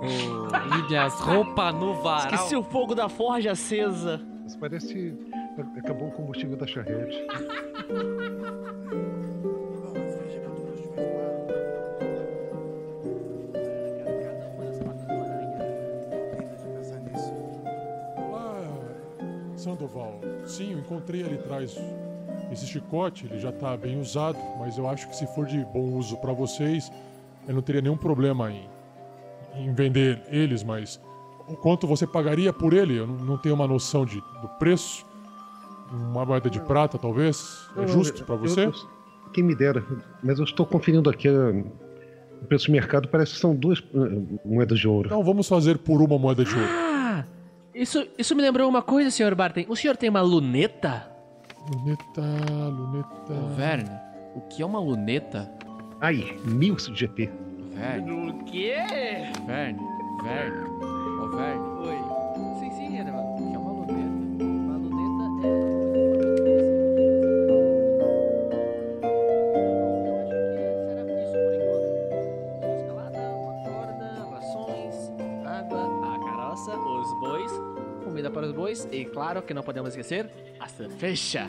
Oh, 0.02 0.90
e 0.92 0.96
as 0.96 1.14
roupas 1.20 1.74
no 1.76 1.94
varal. 2.02 2.34
Esqueci 2.34 2.56
o 2.56 2.64
fogo 2.64 2.96
da 2.96 3.08
forja 3.10 3.52
acesa. 3.52 4.22
Isso 4.46 4.58
parece. 4.58 5.18
Acabou 5.78 6.08
o 6.08 6.12
combustível 6.12 6.58
da 6.58 6.66
charrete. 6.68 7.18
Sandoval. 19.62 20.20
Sim, 20.46 20.74
eu 20.74 20.80
encontrei 20.80 21.24
ali 21.24 21.36
atrás 21.36 21.78
esse 22.52 22.66
chicote, 22.66 23.26
ele 23.28 23.40
já 23.40 23.52
tá 23.52 23.78
bem 23.78 24.00
usado, 24.00 24.38
mas 24.60 24.78
eu 24.78 24.88
acho 24.90 25.08
que 25.08 25.16
se 25.16 25.26
for 25.28 25.46
de 25.46 25.64
bom 25.66 25.94
uso 25.98 26.18
pra 26.18 26.34
vocês, 26.34 26.92
eu 27.48 27.54
não 27.56 27.62
teria 27.62 27.82
nenhum 27.82 27.96
problema 27.96 28.52
em, 28.52 28.68
em 29.56 29.74
vender 29.74 30.22
eles, 30.30 30.64
mas 30.64 31.00
o 31.48 31.56
quanto 31.56 31.86
você 31.88 32.06
pagaria 32.08 32.52
por 32.52 32.74
ele? 32.74 32.98
Eu 32.98 33.08
não, 33.08 33.38
tenho 33.38 33.56
uma 33.56 33.68
noção 33.68 34.06
de, 34.06 34.16
do 34.42 34.48
preço. 34.60 35.06
Uma 35.92 36.26
moeda 36.26 36.50
de 36.50 36.60
prata, 36.62 36.98
talvez? 36.98 37.68
É 37.76 37.82
Eu- 37.82 37.88
justo 37.88 38.24
pra 38.26 38.36
eu- 38.36 38.40
você? 38.40 38.66
eu- 38.66 38.74
quem 39.34 39.44
me 39.44 39.54
dera. 39.56 39.86
Mas 40.24 40.40
eu 40.40 40.46
estou 40.46 40.66
conferindo 40.66 41.10
aqui. 41.10 41.28
ah, 41.30 41.52
O 42.42 42.46
preço 42.46 42.66
de 42.66 42.72
mercado 42.72 43.08
parece 43.08 43.34
que 43.34 43.40
são 43.40 43.54
duas 43.56 43.84
ah, 43.94 44.40
moedas 44.44 44.80
de 44.80 44.88
ouro. 44.88 45.08
Então 45.08 45.24
vamos 45.24 45.48
fazer 45.48 45.78
por 45.78 46.02
uma 46.02 46.18
moeda 46.18 46.44
de 46.44 46.54
ouro. 46.56 46.68
Isso, 47.82 48.06
isso 48.16 48.36
me 48.36 48.44
lembrou 48.44 48.70
uma 48.70 48.84
coisa, 48.84 49.10
Sr. 49.10 49.34
Barton. 49.34 49.62
O 49.68 49.76
senhor 49.76 49.98
tem 49.98 50.08
uma 50.08 50.22
luneta? 50.22 51.12
Luneta, 51.68 52.22
luneta. 52.70 53.34
Ô, 53.34 53.48
Verne, 53.56 53.90
o 54.36 54.42
que 54.42 54.62
é 54.62 54.66
uma 54.68 54.80
luneta? 54.80 55.52
Ai, 56.00 56.38
mil 56.46 56.78
GP. 56.78 57.28
Verne, 57.74 58.12
O 58.12 58.44
quê? 58.44 58.76
Verne, 59.48 59.80
Verne. 60.22 60.70
Ô, 61.24 61.30
Verne. 61.36 61.64
Oi. 61.80 62.60
Sim, 62.60 62.72
sim, 62.78 63.02
uma... 63.02 63.20
O 63.20 63.36
que 63.38 63.56
é 63.56 63.58
uma 63.58 63.72
luneta? 63.72 64.44
Uma 64.44 64.78
luneta 64.78 65.48
é... 65.48 65.81
para 78.42 78.48
os 78.48 78.56
bois 78.56 78.88
e, 78.92 79.06
claro, 79.06 79.44
que 79.44 79.54
não 79.54 79.62
podemos 79.62 79.90
esquecer, 79.90 80.28
a 80.60 80.68
cerveja. 80.68 81.48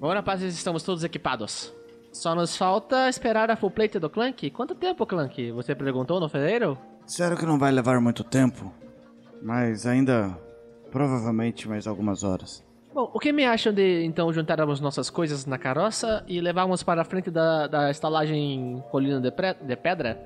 Bom, 0.00 0.12
rapazes, 0.12 0.52
estamos 0.56 0.82
todos 0.82 1.04
equipados. 1.04 1.72
Só 2.12 2.34
nos 2.34 2.56
falta 2.56 3.08
esperar 3.08 3.48
a 3.48 3.54
full 3.54 3.70
plate 3.70 3.96
do 4.00 4.10
Clank. 4.10 4.50
Quanto 4.50 4.74
tempo, 4.74 5.06
Clank? 5.06 5.52
Você 5.52 5.72
perguntou 5.72 6.18
no 6.18 6.28
fevereiro? 6.28 6.76
Disseram 7.06 7.36
que 7.36 7.46
não 7.46 7.60
vai 7.60 7.70
levar 7.70 8.00
muito 8.00 8.24
tempo, 8.24 8.72
mas 9.40 9.86
ainda 9.86 10.36
provavelmente 10.90 11.68
mais 11.68 11.86
algumas 11.86 12.24
horas. 12.24 12.64
Bom, 12.92 13.08
o 13.14 13.20
que 13.20 13.32
me 13.32 13.44
acham 13.44 13.72
de 13.72 14.02
então 14.04 14.32
juntarmos 14.32 14.80
nossas 14.80 15.08
coisas 15.10 15.46
na 15.46 15.58
carroça 15.58 16.24
e 16.26 16.40
levarmos 16.40 16.82
para 16.82 17.02
a 17.02 17.04
frente 17.04 17.30
da, 17.30 17.68
da 17.68 17.88
estalagem 17.88 18.82
Colina 18.90 19.20
de, 19.20 19.30
Pre- 19.30 19.54
de 19.62 19.76
Pedra 19.76 20.20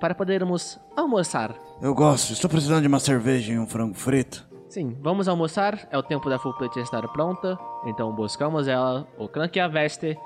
para 0.00 0.14
podermos 0.14 0.78
almoçar? 0.96 1.54
Eu 1.82 1.94
gosto, 1.94 2.32
estou 2.32 2.48
precisando 2.48 2.80
de 2.80 2.88
uma 2.88 3.00
cerveja 3.00 3.52
e 3.52 3.58
um 3.58 3.66
frango 3.66 3.94
frito. 3.94 4.46
Sim, 4.68 4.96
vamos 5.00 5.28
almoçar, 5.28 5.86
é 5.90 5.96
o 5.96 6.02
tempo 6.02 6.28
da 6.28 6.38
full 6.38 6.52
plate 6.54 6.80
estar 6.80 7.06
pronta, 7.08 7.58
então 7.86 8.12
buscamos 8.12 8.66
ela, 8.66 9.06
o 9.16 9.28
Clank 9.28 9.58
a 9.60 9.68
veste 9.68 10.18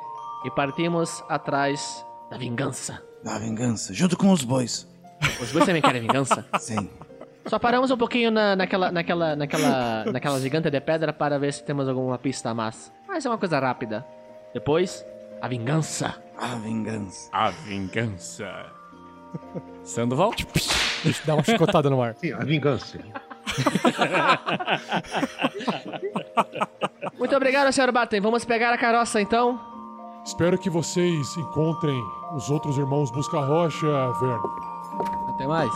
e 0.45 0.51
partimos 0.51 1.23
atrás 1.29 2.05
da 2.31 2.39
vingança. 2.39 3.03
Da 3.23 3.39
vingança, 3.39 3.93
junto 3.93 4.17
com 4.17 4.33
os 4.33 4.43
bois. 4.43 4.89
Os 5.43 5.53
dois 5.53 5.67
também 5.67 5.83
querem 5.83 6.01
vingança? 6.01 6.47
Sim. 6.59 6.89
Só 7.47 7.59
paramos 7.59 7.91
um 7.91 7.97
pouquinho 7.97 8.31
na, 8.31 8.57
naquela, 8.57 8.91
naquela, 8.91 9.37
naquela, 9.37 10.05
naquela 10.07 10.41
gigante 10.41 10.71
de 10.71 10.81
pedra 10.81 11.13
para 11.13 11.39
ver 11.39 11.53
se 11.53 11.63
temos 11.63 11.89
alguma 11.89 12.17
pista 12.19 12.51
a 12.51 12.55
mais. 12.55 12.93
Mas 13.07 13.27
é 13.27 13.29
uma 13.29 13.39
coisa 13.39 13.59
rápida. 13.59 14.07
Depois, 14.55 15.05
a 15.41 15.49
vingança. 15.49 16.23
A 16.39 16.55
vingança. 16.57 17.29
A 17.33 17.51
vingança. 17.51 18.73
Sandoval? 19.83 20.33
Dá 21.25 21.35
uma 21.35 21.43
chicotada 21.43 21.91
no 21.91 22.03
ar. 22.03 22.15
Sim, 22.17 22.33
a 22.33 22.45
vingança. 22.45 22.99
Muito 27.19 27.37
obrigado, 27.37 27.73
Sr. 27.73 27.93
Batten. 27.93 28.21
Vamos 28.21 28.45
pegar 28.45 28.73
a 28.73 28.79
carroça 28.79 29.21
então. 29.21 29.61
Espero 30.25 30.59
que 30.59 30.71
vocês 30.71 31.37
encontrem 31.37 31.99
os 32.35 32.51
outros 32.51 32.77
irmãos 32.79 33.11
Busca-Rocha, 33.11 34.13
Verne. 34.21 34.49
Até 35.35 35.47
mais. 35.47 35.71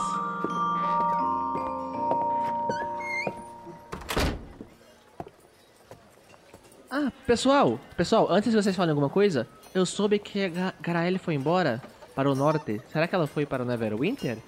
Ah, 6.91 7.11
pessoal, 7.27 7.79
pessoal, 7.97 8.29
antes 8.31 8.51
de 8.53 8.57
vocês 8.63 8.75
falarem 8.77 8.93
alguma 8.93 9.09
coisa, 9.09 9.49
eu 9.75 9.85
soube 9.85 10.19
que 10.19 10.45
a 10.45 10.49
Ga- 10.49 10.75
Garaele 10.81 11.19
foi 11.19 11.35
embora 11.35 11.83
para 12.15 12.31
o 12.31 12.35
norte. 12.35 12.81
Será 12.93 13.09
que 13.09 13.15
ela 13.15 13.27
foi 13.27 13.45
para 13.45 13.63
o 13.63 13.67
Neverwinter? 13.67 14.39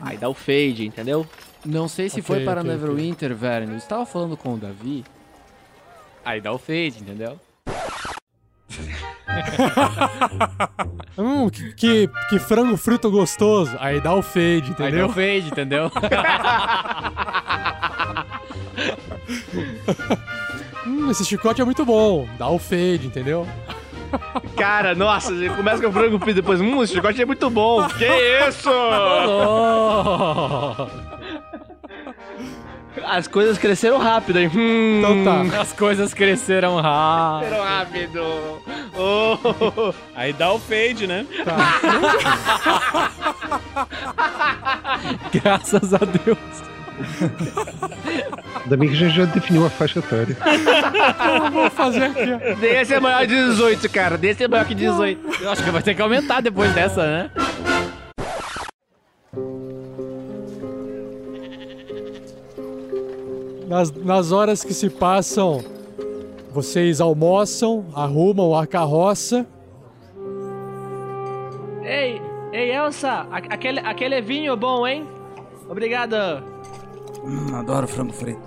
Aí 0.00 0.16
dá 0.16 0.28
o 0.28 0.34
fade, 0.34 0.86
entendeu? 0.86 1.26
Não 1.64 1.88
sei 1.88 2.08
se 2.08 2.20
Ok, 2.20 2.36
foi 2.36 2.44
para 2.44 2.60
ok, 2.60 2.70
Neverwinter, 2.70 3.34
Verne. 3.34 3.72
Eu 3.72 3.78
estava 3.78 4.06
falando 4.06 4.36
com 4.36 4.54
o 4.54 4.56
Davi. 4.56 5.04
Aí 6.24 6.40
dá 6.40 6.52
o 6.52 6.58
fade, 6.58 6.98
entendeu? 7.00 7.38
Hum, 11.18 11.50
que, 11.50 11.72
que, 11.74 12.10
que 12.30 12.38
frango 12.38 12.76
frito 12.76 13.10
gostoso. 13.10 13.76
Aí 13.78 14.00
dá 14.00 14.14
o 14.14 14.22
fade, 14.22 14.70
Aí 14.70 14.74
dá 14.78 14.88
entendeu? 14.88 15.06
o 15.06 15.08
fade, 15.10 15.48
entendeu? 15.48 15.90
Hum, 20.86 21.10
esse 21.10 21.24
chicote 21.24 21.60
é 21.60 21.64
muito 21.64 21.84
bom. 21.84 22.28
Dá 22.38 22.48
o 22.48 22.58
fade, 22.58 23.06
entendeu? 23.06 23.46
Cara, 24.56 24.94
nossa, 24.94 25.32
começa 25.56 25.82
com 25.82 25.88
o 25.88 25.92
frango 25.92 26.18
frito 26.18 26.40
depois. 26.40 26.60
Hum, 26.60 26.82
esse 26.82 26.94
chicote 26.94 27.20
é 27.20 27.26
muito 27.26 27.48
bom. 27.50 27.86
Que 27.88 28.06
isso? 28.48 28.70
As 33.12 33.26
coisas 33.26 33.58
cresceram 33.58 33.98
rápido, 33.98 34.38
hein? 34.38 34.48
Hum, 34.54 35.00
Então 35.00 35.24
tá. 35.50 35.60
As 35.60 35.72
coisas 35.72 36.14
cresceram 36.14 36.80
rápido. 36.80 37.48
Cresceram 37.48 37.68
rápido. 37.68 38.20
Oh. 39.02 39.94
Aí 40.14 40.32
dá 40.32 40.52
o 40.52 40.58
fade, 40.58 41.06
né? 41.06 41.24
Graças 45.32 45.94
a 45.94 45.98
Deus. 45.98 46.38
Ainda 48.62 48.76
bem 48.76 48.88
que 48.88 48.94
a 48.94 48.98
gente 48.98 49.16
já 49.16 49.24
definiu 49.24 49.64
a 49.64 49.70
faixa 49.70 50.00
etária. 50.00 50.36
Eu 51.44 51.50
vou 51.50 51.70
fazer 51.70 52.04
aqui. 52.04 52.54
Desse 52.60 52.92
é 52.94 53.00
maior 53.00 53.26
de 53.26 53.34
18, 53.34 53.88
cara. 53.88 54.18
Desse 54.18 54.44
é 54.44 54.48
maior 54.48 54.66
que 54.66 54.74
18. 54.74 55.42
Eu 55.42 55.50
acho 55.50 55.64
que 55.64 55.70
vai 55.70 55.82
ter 55.82 55.94
que 55.94 56.02
aumentar 56.02 56.40
depois 56.42 56.72
dessa, 56.74 57.02
né? 57.06 57.30
Nas, 63.70 63.92
nas 63.92 64.32
horas 64.32 64.64
que 64.64 64.74
se 64.74 64.90
passam, 64.90 65.62
vocês 66.50 67.00
almoçam, 67.00 67.86
arrumam 67.94 68.52
a 68.52 68.66
carroça. 68.66 69.46
Ei, 71.84 72.20
ei, 72.52 72.72
Elsa, 72.72 73.28
aquele, 73.30 73.78
aquele 73.78 74.16
é 74.16 74.20
vinho 74.20 74.56
bom, 74.56 74.84
hein? 74.84 75.06
Obrigado. 75.68 76.16
Hum, 77.22 77.54
adoro 77.54 77.86
frango 77.86 78.12
frito. 78.12 78.40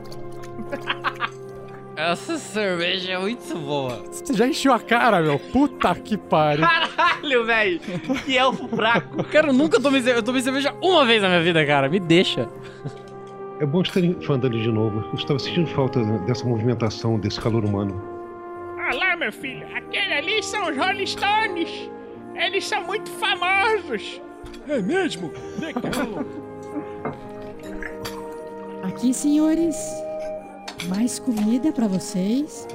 Essa 1.95 2.37
cerveja 2.37 3.13
é 3.13 3.17
muito 3.17 3.57
boa. 3.59 4.03
Você 4.11 4.33
já 4.33 4.45
encheu 4.45 4.73
a 4.73 4.79
cara, 4.79 5.21
meu. 5.21 5.39
Puta 5.39 5.95
que 5.95 6.17
pariu. 6.17 6.67
Caralho, 6.67 7.45
velho. 7.45 7.79
Que 8.25 8.37
elfo 8.37 8.67
fraco. 8.67 9.23
Cara, 9.25 9.47
eu 9.47 9.53
nunca 9.53 9.79
tomei 9.79 10.01
cerveja. 10.01 10.19
Eu 10.19 10.23
tomei 10.23 10.41
cerveja 10.41 10.75
uma 10.81 11.05
vez 11.05 11.21
na 11.21 11.29
minha 11.29 11.41
vida, 11.41 11.65
cara. 11.65 11.87
Me 11.87 11.99
deixa. 12.01 12.49
É 13.59 13.65
bom 13.65 13.81
estar 13.81 13.99
em 13.99 14.19
Fandali 14.21 14.61
de 14.61 14.71
novo. 14.71 14.99
Eu 15.09 15.13
estava 15.13 15.37
sentindo 15.37 15.67
falta 15.67 16.03
dessa 16.21 16.43
movimentação, 16.45 17.19
desse 17.19 17.39
calor 17.39 17.63
humano. 17.63 18.01
Olá, 18.91 19.15
meu 19.15 19.31
filho. 19.31 19.65
Aquele 19.75 20.13
ali 20.13 20.43
são 20.43 20.69
os 20.69 20.77
Rolling 20.77 21.05
Stones. 21.05 21.89
Eles 22.35 22.65
são 22.65 22.83
muito 22.83 23.09
famosos. 23.11 24.21
É 24.67 24.81
mesmo? 24.81 25.31
Legal. 25.59 26.25
Aqui, 28.83 29.13
senhores. 29.13 29.75
Mais 30.89 31.19
comida 31.19 31.71
pra 31.71 31.87
vocês. 31.87 32.67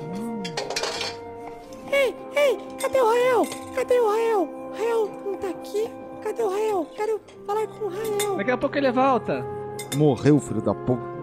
Ei, 1.93 2.15
ei, 2.37 2.59
cadê 2.81 3.01
o 3.01 3.09
Rael? 3.09 3.43
Cadê 3.75 3.99
o 3.99 4.09
Rael? 4.09 4.73
Rael 4.79 5.11
não 5.27 5.35
tá 5.35 5.49
aqui? 5.49 5.91
Cadê 6.23 6.43
o 6.43 6.49
Rael? 6.49 6.87
Quero 6.97 7.21
falar 7.45 7.67
com 7.67 7.87
o 7.87 7.89
Rael. 7.89 8.37
Daqui 8.37 8.51
a 8.51 8.57
pouco 8.57 8.79
ele 8.79 8.91
volta. 8.93 9.57
Morreu, 9.97 10.39
filho 10.41 10.61
da 10.63 10.75
puta. 10.75 11.19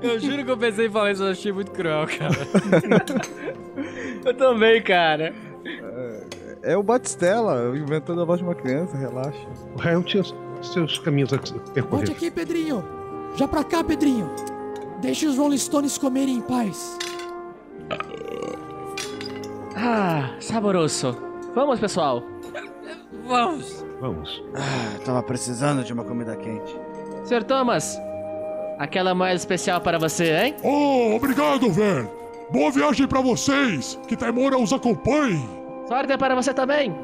Eu 0.00 0.18
juro 0.20 0.44
que 0.44 0.50
eu 0.50 0.56
pensei 0.56 0.86
em 0.86 0.90
falar 0.90 1.12
isso, 1.12 1.22
eu 1.22 1.30
achei 1.30 1.52
muito 1.52 1.70
cruel, 1.72 2.06
cara. 2.06 2.34
Eu 4.24 4.34
também, 4.34 4.80
cara. 4.82 5.34
É 6.62 6.76
o 6.76 6.82
Batistella, 6.82 7.76
inventando 7.76 8.20
a 8.20 8.24
voz 8.24 8.38
de 8.38 8.44
uma 8.44 8.54
criança, 8.54 8.96
relaxa. 8.96 9.46
O 9.74 9.78
Rael 9.78 10.02
tinha 10.02 10.22
seus 10.62 10.98
caminhos 10.98 11.32
a 11.32 11.36
Volte 11.36 11.52
percorrer. 11.72 12.10
aqui, 12.10 12.30
Pedrinho. 12.30 12.84
Já 13.36 13.46
pra 13.48 13.64
cá, 13.64 13.82
Pedrinho. 13.82 14.30
Deixe 15.00 15.26
os 15.26 15.36
Rolling 15.36 15.58
Stones 15.58 15.98
comerem 15.98 16.36
em 16.36 16.40
paz. 16.40 16.98
Ah, 19.76 20.30
saboroso. 20.40 21.16
Vamos, 21.54 21.78
pessoal. 21.80 22.22
Vamos. 23.26 23.84
Vamos. 24.00 24.42
Ah, 24.54 24.98
tava 25.04 25.22
precisando 25.22 25.82
de 25.82 25.92
uma 25.92 26.04
comida 26.04 26.36
quente. 26.36 26.76
Sr. 27.24 27.44
Thomas, 27.44 27.98
aquela 28.78 29.14
mais 29.14 29.40
especial 29.40 29.80
para 29.80 29.98
você, 29.98 30.32
hein? 30.36 30.56
Oh, 30.62 31.14
obrigado, 31.16 31.70
velho. 31.70 32.10
Boa 32.50 32.70
viagem 32.70 33.06
pra 33.06 33.20
vocês. 33.20 33.98
Que 34.08 34.16
Taimora 34.16 34.58
os 34.58 34.72
acompanhe. 34.72 35.46
Sorte 35.86 36.16
para 36.16 36.34
você 36.34 36.52
também. 36.52 36.94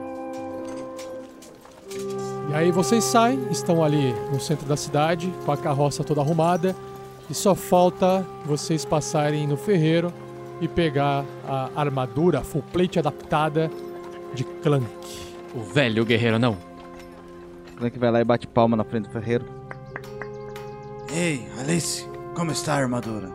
E 2.51 2.55
aí 2.55 2.71
vocês 2.71 3.03
saem, 3.03 3.49
estão 3.51 3.83
ali 3.83 4.13
no 4.33 4.39
centro 4.39 4.67
da 4.67 4.77
cidade, 4.77 5.33
com 5.45 5.53
a 5.53 5.57
carroça 5.57 6.05
toda 6.05 6.21
arrumada, 6.21 6.77
e 7.29 7.35
só 7.35 7.55
falta 7.55 8.25
vocês 8.45 8.85
passarem 8.85 9.47
no 9.47 9.57
ferreiro 9.57 10.13
e 10.61 10.69
pegar 10.69 11.25
a 11.49 11.71
armadura 11.75 12.43
full 12.43 12.63
plate 12.73 12.99
adaptada 12.99 13.71
de 14.35 14.45
Clank. 14.45 15.34
O 15.55 15.61
velho 15.61 16.05
guerreiro 16.05 16.39
não. 16.39 16.53
O 17.73 17.77
Clank 17.77 17.99
vai 17.99 18.11
lá 18.11 18.21
e 18.21 18.25
bate 18.25 18.47
palma 18.47 18.77
na 18.77 18.85
frente 18.85 19.05
do 19.05 19.11
ferreiro. 19.11 19.45
Ei, 21.13 21.47
Alice, 21.61 22.07
como 22.35 22.51
está 22.51 22.75
a 22.75 22.79
armadura? 22.79 23.31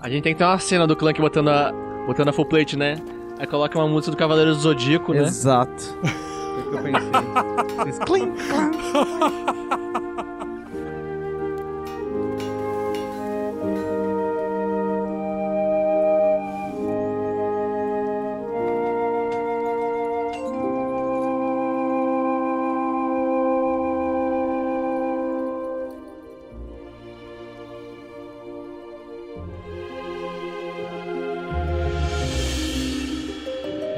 A 0.00 0.08
gente 0.08 0.22
tem 0.22 0.32
que 0.32 0.38
ter 0.38 0.44
uma 0.44 0.58
cena 0.58 0.86
do 0.86 0.96
Clank 0.96 1.20
botando 1.20 1.48
a, 1.48 1.72
botando 2.06 2.28
a 2.28 2.32
full 2.32 2.46
plate, 2.46 2.76
né? 2.76 2.96
Aí 3.38 3.46
coloca 3.46 3.78
uma 3.78 3.86
música 3.88 4.12
do 4.12 4.16
Cavaleiro 4.16 4.54
do 4.54 4.58
Zodíaco, 4.58 5.12
né? 5.12 5.24
Exato. 5.24 5.98
Foi 6.54 6.62
o 6.62 6.70
que 6.70 6.76
eu 6.76 6.82
pensei. 6.82 7.82
Fez 7.84 7.98
clink, 8.06 8.32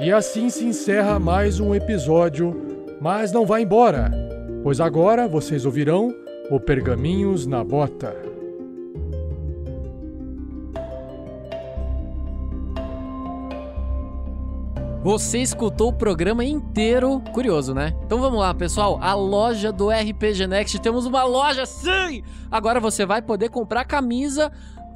E 0.08 0.10
assim 0.10 0.48
se 0.48 0.64
encerra 0.64 1.18
mais 1.18 1.60
um 1.60 1.74
episódio, 1.74 2.56
mas 2.98 3.30
não 3.30 3.44
vá 3.44 3.60
embora, 3.60 4.10
pois 4.62 4.80
agora 4.80 5.28
vocês 5.28 5.66
ouvirão 5.66 6.10
o 6.50 6.58
Pergaminhos 6.58 7.46
na 7.46 7.62
Bota. 7.62 8.16
Você 15.02 15.40
escutou 15.40 15.90
o 15.90 15.92
programa 15.92 16.42
inteiro. 16.42 17.22
Curioso, 17.34 17.74
né? 17.74 17.94
Então 18.02 18.18
vamos 18.18 18.40
lá, 18.40 18.54
pessoal. 18.54 18.98
A 19.02 19.12
loja 19.12 19.70
do 19.70 19.90
RPG 19.90 20.46
Next. 20.46 20.80
Temos 20.80 21.04
uma 21.04 21.22
loja, 21.24 21.66
sim! 21.66 22.22
Agora 22.50 22.80
você 22.80 23.04
vai 23.04 23.20
poder 23.20 23.50
comprar 23.50 23.84
camisa 23.84 24.50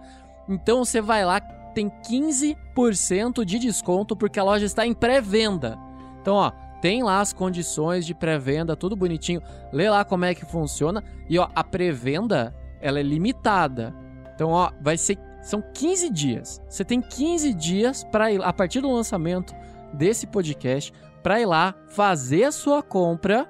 Então 0.47 0.85
você 0.85 1.01
vai 1.01 1.25
lá, 1.25 1.41
tem 1.73 1.89
15% 1.89 3.43
de 3.43 3.57
desconto 3.57 4.15
porque 4.15 4.39
a 4.39 4.43
loja 4.43 4.63
está 4.63 4.85
em 4.85 4.93
pré-venda. 4.93 5.75
Então, 6.21 6.35
ó, 6.35 6.51
tem 6.79 7.01
lá 7.01 7.19
as 7.19 7.33
condições 7.33 8.05
de 8.05 8.13
pré-venda, 8.13 8.75
tudo 8.75 8.95
bonitinho. 8.95 9.41
Lê 9.73 9.89
lá 9.89 10.05
como 10.05 10.23
é 10.25 10.35
que 10.35 10.45
funciona. 10.45 11.03
E 11.27 11.39
ó, 11.39 11.49
a 11.55 11.63
pré-venda, 11.63 12.53
ela 12.79 12.99
é 12.99 13.03
limitada. 13.03 13.91
Então, 14.35 14.51
ó, 14.51 14.69
vai 14.79 14.99
ser 14.99 15.17
são 15.41 15.63
15 15.73 16.11
dias. 16.11 16.61
Você 16.69 16.85
tem 16.85 17.01
15 17.01 17.55
dias 17.55 18.03
para 18.03 18.31
ir 18.31 18.39
a 18.43 18.53
partir 18.53 18.81
do 18.81 18.91
lançamento 18.91 19.51
desse 19.91 20.27
podcast 20.27 20.93
para 21.23 21.41
ir 21.41 21.47
lá 21.47 21.73
fazer 21.87 22.43
a 22.43 22.51
sua 22.51 22.83
compra 22.83 23.49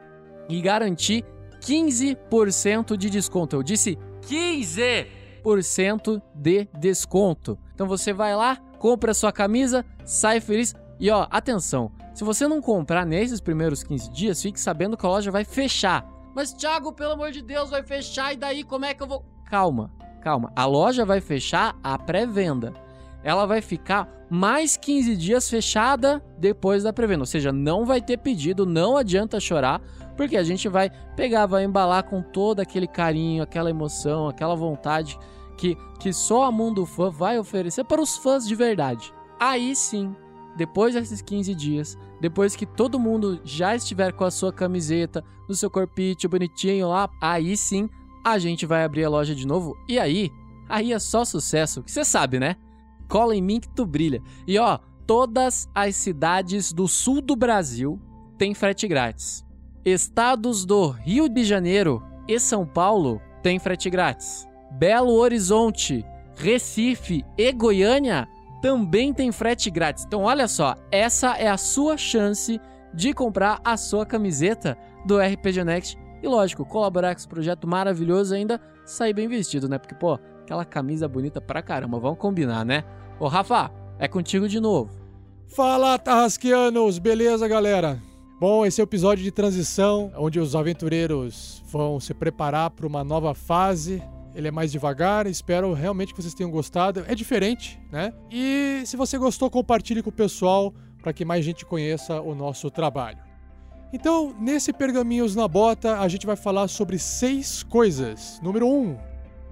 e 0.50 0.62
garantir 0.62 1.26
15% 1.62 2.98
de 2.98 3.10
desconto. 3.10 3.56
Eu 3.56 3.64
disse 3.64 3.98
15% 4.24 6.22
de 6.34 6.68
desconto. 6.78 7.58
Então 7.74 7.88
você 7.88 8.14
vai 8.14 8.36
lá, 8.36 8.58
compra 8.78 9.14
sua 9.14 9.32
camisa, 9.32 9.86
sai 10.04 10.40
feliz. 10.40 10.76
E 11.00 11.10
ó, 11.10 11.28
atenção, 11.32 11.92
se 12.14 12.24
você 12.24 12.48
não 12.48 12.62
comprar 12.62 13.06
nesses 13.06 13.42
primeiros 13.42 13.84
15 13.84 14.12
dias, 14.12 14.42
fique 14.42 14.60
sabendo 14.60 14.98
que 14.98 15.06
a 15.06 15.10
loja 15.10 15.32
vai 15.32 15.44
fechar. 15.44 16.08
Mas 16.36 16.54
Thiago, 16.54 16.94
pelo 16.94 17.14
amor 17.14 17.32
de 17.32 17.42
Deus, 17.42 17.70
vai 17.70 17.84
fechar 17.84 18.34
e 18.34 18.38
daí 18.38 18.64
como 18.64 18.86
é 18.86 18.94
que 18.94 19.04
eu 19.04 19.08
vou? 19.08 19.26
Calma, 19.50 19.92
calma. 20.22 20.52
A 20.56 20.66
loja 20.66 21.04
vai 21.06 21.20
fechar 21.20 21.76
a 21.84 21.98
pré-venda. 21.98 22.74
Ela 23.24 23.46
vai 23.46 23.62
ficar 23.62 24.08
mais 24.30 24.78
15 24.78 25.16
dias 25.18 25.50
fechada 25.50 26.24
depois 26.38 26.84
da 26.84 26.94
pré-venda. 26.94 27.24
Ou 27.24 27.28
seja, 27.28 27.52
não 27.52 27.86
vai 27.86 28.02
ter 28.02 28.18
pedido, 28.18 28.66
não 28.66 28.96
adianta 28.98 29.40
chorar, 29.40 29.82
porque 30.16 30.38
a 30.38 30.44
gente 30.44 30.68
vai 30.68 30.90
pegar, 31.16 31.46
vai 31.46 31.64
embalar 31.64 32.04
com 32.04 32.22
todo 32.22 32.60
aquele 32.60 32.88
carinho, 32.88 33.44
aquela 33.44 33.70
emoção, 33.70 34.28
aquela 34.28 34.56
vontade 34.56 35.18
que, 35.58 35.78
que 36.00 36.12
só 36.12 36.46
a 36.46 36.52
Mundo 36.52 36.86
Fã 36.86 37.10
vai 37.10 37.38
oferecer 37.38 37.84
para 37.84 38.02
os 38.02 38.18
fãs 38.18 38.48
de 38.48 38.56
verdade. 38.56 39.14
Aí 39.40 39.76
sim, 39.76 40.16
depois 40.56 40.94
desses 40.94 41.22
15 41.22 41.56
dias, 41.56 41.98
depois 42.20 42.56
que 42.56 42.66
todo 42.66 43.00
mundo 43.00 43.40
já 43.44 43.76
estiver 43.76 44.14
com 44.14 44.24
a 44.24 44.32
sua 44.32 44.52
camiseta, 44.52 45.24
no 45.48 45.56
seu 45.56 45.70
corpite 45.70 46.28
bonitinho 46.28 46.90
lá, 46.90 47.10
aí 47.22 47.56
sim 47.56 47.90
a 48.24 48.38
gente 48.38 48.66
vai 48.66 48.84
abrir 48.84 49.04
a 49.04 49.10
loja 49.10 49.34
de 49.34 49.46
novo. 49.48 49.76
E 49.88 50.00
aí, 50.00 50.30
aí 50.70 50.94
é 50.94 51.00
só 51.00 51.26
sucesso, 51.26 51.84
que 51.84 51.92
você 51.92 52.06
sabe, 52.06 52.40
né? 52.40 52.56
Cola 53.08 53.36
em 53.36 53.42
mim 53.42 53.60
que 53.60 53.70
tu 53.70 53.86
brilha. 53.86 54.22
E 54.48 54.58
ó, 54.58 54.80
todas 55.06 55.70
as 55.74 55.96
cidades 55.96 56.72
do 56.72 56.88
sul 56.88 57.22
do 57.22 57.36
Brasil 57.36 58.00
têm 58.38 58.54
frete 58.54 58.88
grátis. 58.88 59.46
Estados 59.84 60.66
do 60.66 60.90
Rio 60.90 61.28
de 61.28 61.44
Janeiro 61.44 62.04
e 62.28 62.40
São 62.40 62.66
Paulo 62.66 63.20
têm 63.42 63.58
frete 63.58 63.90
grátis. 63.90 64.48
Belo 64.72 65.14
Horizonte, 65.14 66.06
Recife 66.36 67.26
e 67.38 67.52
Goiânia 67.52 68.28
também 68.62 69.12
tem 69.12 69.32
frete 69.32 69.72
grátis. 69.72 70.06
Então 70.06 70.22
olha 70.22 70.48
só, 70.48 70.76
essa 70.92 71.36
é 71.36 71.48
a 71.48 71.58
sua 71.58 71.98
chance 71.98 72.62
de 72.94 73.14
comprar 73.14 73.60
a 73.64 73.76
sua 73.76 74.06
camiseta 74.06 74.78
do 75.06 75.20
RPG 75.20 75.64
Next 75.64 75.98
e 76.22 76.28
lógico, 76.28 76.64
colaborar 76.64 77.16
com 77.16 77.20
esse 77.20 77.28
projeto 77.28 77.68
maravilhoso 77.68 78.36
ainda 78.36 78.62
sair 78.86 79.14
bem 79.14 79.28
vestido, 79.28 79.68
né? 79.68 79.80
Porque 79.80 79.96
pô, 79.96 80.20
aquela 80.44 80.64
camisa 80.64 81.08
bonita 81.08 81.42
pra 81.42 81.62
caramba, 81.62 82.00
vamos 82.00 82.20
combinar, 82.20 82.64
né? 82.64 82.84
Ô 83.20 83.28
Rafa, 83.28 83.72
é 83.98 84.08
contigo 84.08 84.48
de 84.48 84.60
novo. 84.60 84.92
Fala, 85.48 85.98
Tarrasqueanos! 85.98 87.00
Beleza, 87.00 87.48
galera? 87.48 88.11
Bom, 88.42 88.66
esse 88.66 88.82
é 88.82 88.84
o 88.84 88.86
episódio 88.86 89.24
de 89.24 89.30
transição, 89.30 90.12
onde 90.18 90.40
os 90.40 90.56
aventureiros 90.56 91.62
vão 91.68 92.00
se 92.00 92.12
preparar 92.12 92.72
para 92.72 92.88
uma 92.88 93.04
nova 93.04 93.36
fase. 93.36 94.02
Ele 94.34 94.48
é 94.48 94.52
mais 94.52 94.72
devagar, 94.72 95.28
espero 95.28 95.74
realmente 95.74 96.12
que 96.12 96.20
vocês 96.20 96.34
tenham 96.34 96.50
gostado. 96.50 97.06
É 97.08 97.14
diferente, 97.14 97.80
né? 97.92 98.12
E 98.32 98.82
se 98.84 98.98
você 98.98 99.16
gostou, 99.20 99.48
compartilhe 99.48 100.02
com 100.02 100.10
o 100.10 100.12
pessoal 100.12 100.74
para 101.04 101.14
que 101.14 101.24
mais 101.24 101.46
gente 101.46 101.64
conheça 101.64 102.20
o 102.20 102.34
nosso 102.34 102.72
trabalho. 102.72 103.20
Então, 103.94 104.36
nesse 104.40 104.74
Pergaminhos 104.74 105.36
na 105.36 105.48
Bota, 105.48 106.00
a 106.00 106.08
gente 106.08 106.26
vai 106.26 106.36
falar 106.36 106.68
sobre 106.68 106.98
seis 106.98 107.62
coisas. 107.62 108.40
Número 108.42 108.68
um, 108.68 108.98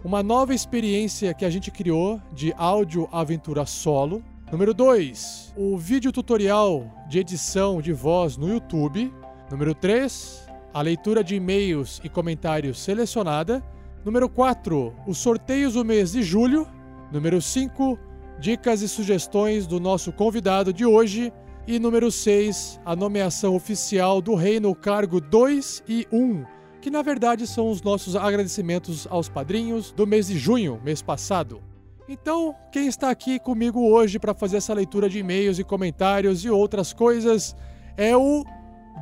uma 0.04 0.24
nova 0.24 0.52
experiência 0.52 1.32
que 1.36 1.46
a 1.46 1.50
gente 1.52 1.70
criou 1.70 2.20
de 2.34 2.56
áudio 2.58 3.08
aventura 3.12 3.68
solo. 3.68 4.24
Número 4.52 4.74
2, 4.74 5.54
o 5.56 5.78
vídeo 5.78 6.12
tutorial 6.12 6.92
de 7.08 7.20
edição 7.20 7.80
de 7.80 7.94
voz 7.94 8.36
no 8.36 8.50
YouTube. 8.50 9.14
Número 9.52 9.76
3, 9.76 10.50
a 10.74 10.82
leitura 10.82 11.24
de 11.24 11.36
e-mails 11.36 12.02
e 12.04 12.10
comentários 12.10 12.80
selecionada. 12.80 13.64
Número 14.04 14.28
4, 14.28 14.92
os 15.06 15.20
sorteios 15.20 15.74
do 15.74 15.86
mês 15.86 16.14
de 16.14 16.24
julho. 16.24 16.68
Número 17.12 17.40
5, 17.40 17.96
dicas 18.40 18.82
e 18.82 18.88
sugestões 18.88 19.68
do 19.68 19.80
nosso 19.80 20.12
convidado 20.12 20.74
de 20.74 20.84
hoje. 20.84 21.32
E 21.68 21.78
número 21.78 22.12
6, 22.12 22.82
a 22.84 22.96
nomeação 22.96 23.56
oficial 23.56 24.20
do 24.20 24.34
rei 24.34 24.60
no 24.60 24.74
cargo 24.74 25.22
2 25.22 25.84
e 25.88 26.08
1, 26.12 26.44
que 26.82 26.90
na 26.90 27.04
verdade 27.04 27.46
são 27.46 27.70
os 27.70 27.84
nossos 27.84 28.16
agradecimentos 28.16 29.06
aos 29.12 29.30
padrinhos 29.30 29.92
do 29.92 30.08
mês 30.08 30.26
de 30.26 30.40
junho, 30.40 30.82
mês 30.84 31.04
passado. 31.04 31.69
Então, 32.12 32.56
quem 32.72 32.88
está 32.88 33.12
aqui 33.12 33.38
comigo 33.38 33.88
hoje 33.88 34.18
para 34.18 34.34
fazer 34.34 34.58
essa 34.58 34.74
leitura 34.74 35.08
de 35.08 35.20
e-mails 35.20 35.60
e 35.60 35.64
comentários 35.64 36.44
e 36.44 36.50
outras 36.50 36.92
coisas 36.92 37.56
é 37.96 38.18
o 38.18 38.44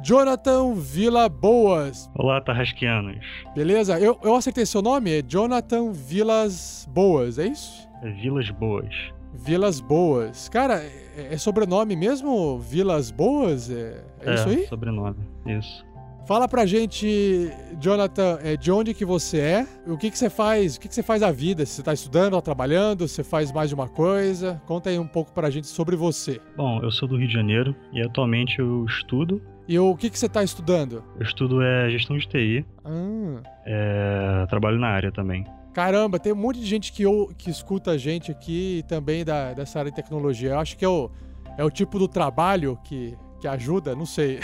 Jonathan 0.04 0.74
Vila 0.74 1.30
Boas. 1.30 2.12
Olá, 2.14 2.42
Tarrasquianos. 2.42 3.26
Beleza? 3.56 3.98
Eu, 3.98 4.20
eu 4.22 4.36
acertei 4.36 4.66
seu 4.66 4.82
nome? 4.82 5.20
É 5.20 5.22
Jonathan 5.22 5.94
Vilas 5.94 6.86
Boas, 6.92 7.40
é 7.40 7.48
isso? 7.48 7.88
É 8.04 8.10
Vilas 8.10 8.50
Boas. 8.50 8.94
Vilas 9.34 9.80
Boas. 9.80 10.50
Cara, 10.50 10.84
é, 10.84 11.30
é 11.32 11.38
sobrenome 11.38 11.96
mesmo? 11.96 12.60
Vilas 12.60 13.10
Boas? 13.10 13.72
É, 13.72 14.04
é, 14.20 14.34
isso 14.34 14.50
aí? 14.50 14.68
sobrenome, 14.68 15.26
isso. 15.46 15.87
Fala 16.28 16.46
pra 16.46 16.66
gente, 16.66 17.50
Jonathan, 17.80 18.38
é, 18.44 18.58
de 18.58 18.70
onde 18.70 18.94
que 18.94 19.06
você 19.06 19.40
é? 19.40 19.68
O 19.88 19.98
que 19.98 20.12
que 20.12 20.18
você 20.18 20.30
faz? 20.30 20.76
O 20.76 20.82
que 20.82 20.90
que 20.90 20.94
você 20.94 21.02
faz 21.02 21.22
da 21.22 21.32
vida? 21.32 21.66
Você 21.66 21.82
tá 21.82 21.94
estudando 21.94 22.34
ou 22.34 22.42
trabalhando? 22.42 23.08
Você 23.08 23.24
faz 23.24 23.50
mais 23.50 23.70
de 23.70 23.76
uma 23.76 23.88
coisa? 23.88 24.62
Conta 24.66 24.90
aí 24.90 25.00
um 25.00 25.08
pouco 25.08 25.32
pra 25.32 25.50
gente 25.50 25.68
sobre 25.68 25.96
você. 25.96 26.42
Bom, 26.58 26.82
eu 26.84 26.92
sou 26.92 27.08
do 27.08 27.16
Rio 27.16 27.30
de 27.30 27.34
Janeiro 27.34 27.74
e 27.94 28.02
atualmente 28.02 28.60
eu 28.60 28.84
estudo. 28.84 29.42
E 29.70 29.80
o 29.80 29.96
que 29.96 30.10
que 30.10 30.20
você 30.20 30.28
tá 30.28 30.44
estudando? 30.44 31.02
Eu 31.18 31.24
estudo 31.26 31.62
é 31.62 31.90
gestão 31.92 32.18
de 32.18 32.28
TI. 32.28 32.66
Ah. 32.84 33.42
É, 33.66 34.46
trabalho 34.50 34.78
na 34.78 34.90
área 34.90 35.14
também. 35.14 35.46
Caramba, 35.74 36.20
tem 36.20 36.34
um 36.34 36.36
monte 36.36 36.60
de 36.60 36.66
gente 36.66 36.92
que, 36.92 37.06
ou, 37.06 37.30
que 37.38 37.50
escuta 37.50 37.92
a 37.92 37.98
gente 37.98 38.32
aqui 38.32 38.84
também 38.86 39.24
da, 39.24 39.54
dessa 39.54 39.80
área 39.80 39.92
de 39.92 39.96
tecnologia. 39.96 40.50
Eu 40.50 40.60
acho 40.60 40.78
que 40.78 40.84
é 40.84 40.90
o, 40.90 41.10
é 41.58 41.64
o 41.64 41.72
tipo 41.72 41.98
do 41.98 42.08
trabalho 42.08 42.78
que, 42.84 43.16
que 43.40 43.48
ajuda, 43.48 43.96
não 43.96 44.06
sei. 44.06 44.40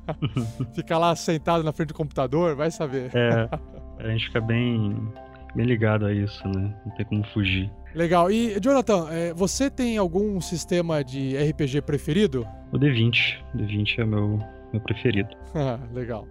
Ficar 0.74 0.98
lá 0.98 1.14
sentado 1.14 1.62
na 1.62 1.72
frente 1.72 1.88
do 1.88 1.94
computador, 1.94 2.56
vai 2.56 2.70
saber. 2.70 3.10
É, 3.14 3.48
a 3.98 4.08
gente 4.10 4.26
fica 4.26 4.40
bem, 4.40 4.96
bem 5.54 5.66
ligado 5.66 6.06
a 6.06 6.12
isso, 6.12 6.46
né? 6.48 6.74
Não 6.84 6.94
tem 6.94 7.06
como 7.06 7.24
fugir. 7.28 7.70
Legal. 7.94 8.30
E, 8.30 8.58
Jonathan, 8.60 9.08
é, 9.10 9.34
você 9.34 9.70
tem 9.70 9.98
algum 9.98 10.40
sistema 10.40 11.04
de 11.04 11.36
RPG 11.36 11.82
preferido? 11.82 12.46
O 12.72 12.78
D20. 12.78 13.38
O 13.54 13.58
D20 13.58 13.98
é 13.98 14.04
meu, 14.04 14.38
meu 14.72 14.80
preferido. 14.80 15.30
Legal. 15.92 16.26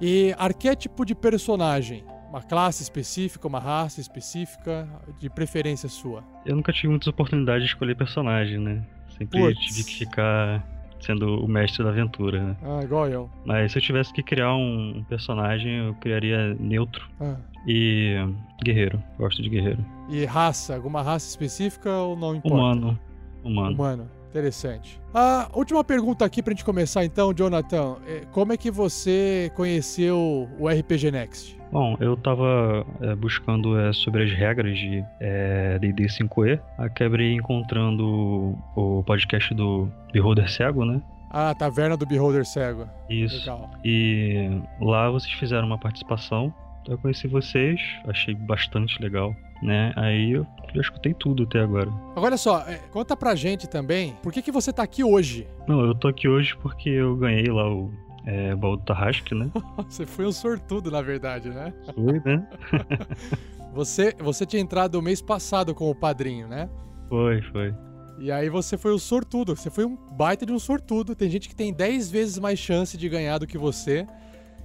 E 0.00 0.34
arquétipo 0.38 1.04
de 1.04 1.14
personagem? 1.14 2.04
Uma 2.30 2.42
classe 2.42 2.80
específica, 2.80 3.48
uma 3.48 3.58
raça 3.58 4.00
específica, 4.00 4.88
de 5.18 5.28
preferência 5.28 5.88
sua? 5.88 6.22
Eu 6.46 6.54
nunca 6.54 6.72
tive 6.72 6.88
muitas 6.88 7.08
oportunidades 7.08 7.64
de 7.64 7.70
escolher 7.70 7.96
personagem, 7.96 8.58
né? 8.58 8.84
Sempre 9.18 9.40
Puts. 9.40 9.58
tive 9.66 9.84
que 9.84 9.98
ficar 9.98 10.64
sendo 11.00 11.42
o 11.44 11.48
mestre 11.48 11.82
da 11.82 11.90
aventura, 11.90 12.42
né? 12.42 12.56
Ah, 12.62 12.80
igual 12.82 13.08
eu. 13.08 13.30
Mas 13.44 13.72
se 13.72 13.78
eu 13.78 13.82
tivesse 13.82 14.12
que 14.12 14.22
criar 14.22 14.54
um 14.54 15.04
personagem, 15.08 15.86
eu 15.86 15.94
criaria 15.94 16.54
neutro 16.60 17.08
Ah. 17.20 17.36
e 17.66 18.14
guerreiro. 18.62 19.02
Gosto 19.18 19.42
de 19.42 19.48
guerreiro. 19.48 19.84
E 20.08 20.24
raça? 20.24 20.74
Alguma 20.74 21.02
raça 21.02 21.28
específica 21.28 21.90
ou 21.90 22.16
não 22.16 22.34
importa? 22.34 22.54
Humano. 22.56 22.98
Humano. 23.44 23.74
Humano. 23.74 24.10
Interessante. 24.30 25.00
A 25.12 25.50
última 25.52 25.82
pergunta 25.82 26.24
aqui 26.24 26.40
pra 26.42 26.52
gente 26.52 26.64
começar 26.64 27.04
então, 27.04 27.34
Jonathan. 27.34 27.96
É, 28.06 28.22
Como 28.30 28.52
é 28.52 28.56
que 28.56 28.70
você 28.70 29.50
conheceu 29.56 30.48
o 30.58 30.68
RPG 30.68 31.10
Next? 31.10 31.59
Bom, 31.72 31.96
eu 32.00 32.16
tava 32.16 32.84
é, 33.00 33.14
buscando 33.14 33.78
é, 33.78 33.92
sobre 33.92 34.24
as 34.24 34.32
regras 34.32 34.76
de 34.76 35.04
é, 35.20 35.78
D&D 35.78 36.04
5e. 36.06 36.60
Acabei 36.76 37.32
encontrando 37.34 38.58
o 38.74 39.04
podcast 39.06 39.54
do 39.54 39.88
Beholder 40.12 40.50
Cego, 40.50 40.84
né? 40.84 41.00
Ah, 41.30 41.54
Taverna 41.54 41.96
do 41.96 42.04
Beholder 42.04 42.44
Cego. 42.44 42.88
Isso. 43.08 43.38
Legal. 43.38 43.70
E 43.84 44.60
lá 44.80 45.08
vocês 45.10 45.32
fizeram 45.34 45.66
uma 45.66 45.78
participação. 45.78 46.52
Eu 46.88 46.98
conheci 46.98 47.28
vocês, 47.28 47.80
achei 48.08 48.34
bastante 48.34 49.00
legal, 49.00 49.36
né? 49.62 49.92
Aí 49.94 50.32
eu 50.32 50.46
já 50.74 50.80
escutei 50.80 51.14
tudo 51.14 51.44
até 51.44 51.60
agora. 51.60 51.88
Agora 52.16 52.30
olha 52.30 52.36
só, 52.36 52.60
é, 52.66 52.78
conta 52.90 53.16
pra 53.16 53.36
gente 53.36 53.68
também, 53.68 54.16
por 54.22 54.32
que, 54.32 54.42
que 54.42 54.50
você 54.50 54.72
tá 54.72 54.82
aqui 54.82 55.04
hoje? 55.04 55.46
Não, 55.68 55.84
eu 55.84 55.94
tô 55.94 56.08
aqui 56.08 56.26
hoje 56.26 56.56
porque 56.56 56.88
eu 56.88 57.14
ganhei 57.16 57.46
lá 57.46 57.70
o 57.70 57.92
é, 58.26 58.54
baú 58.54 58.76
do 58.76 58.82
Tarrasque, 58.84 59.34
né? 59.34 59.50
Você 59.88 60.04
foi 60.06 60.26
um 60.26 60.32
sortudo, 60.32 60.90
na 60.90 61.00
verdade, 61.02 61.48
né? 61.50 61.72
Foi, 61.94 62.20
né? 62.24 62.46
Você, 63.72 64.16
você 64.18 64.44
tinha 64.44 64.60
entrado 64.60 65.00
mês 65.00 65.22
passado 65.22 65.72
com 65.76 65.88
o 65.88 65.94
padrinho, 65.94 66.48
né? 66.48 66.68
Foi, 67.08 67.40
foi. 67.40 67.72
E 68.18 68.32
aí 68.32 68.48
você 68.50 68.76
foi 68.76 68.92
o 68.92 68.98
sortudo. 68.98 69.54
Você 69.54 69.70
foi 69.70 69.84
um 69.84 69.96
baita 70.16 70.44
de 70.44 70.52
um 70.52 70.58
sortudo. 70.58 71.14
Tem 71.14 71.30
gente 71.30 71.48
que 71.48 71.54
tem 71.54 71.72
10 71.72 72.10
vezes 72.10 72.38
mais 72.40 72.58
chance 72.58 72.98
de 72.98 73.08
ganhar 73.08 73.38
do 73.38 73.46
que 73.46 73.56
você. 73.56 74.04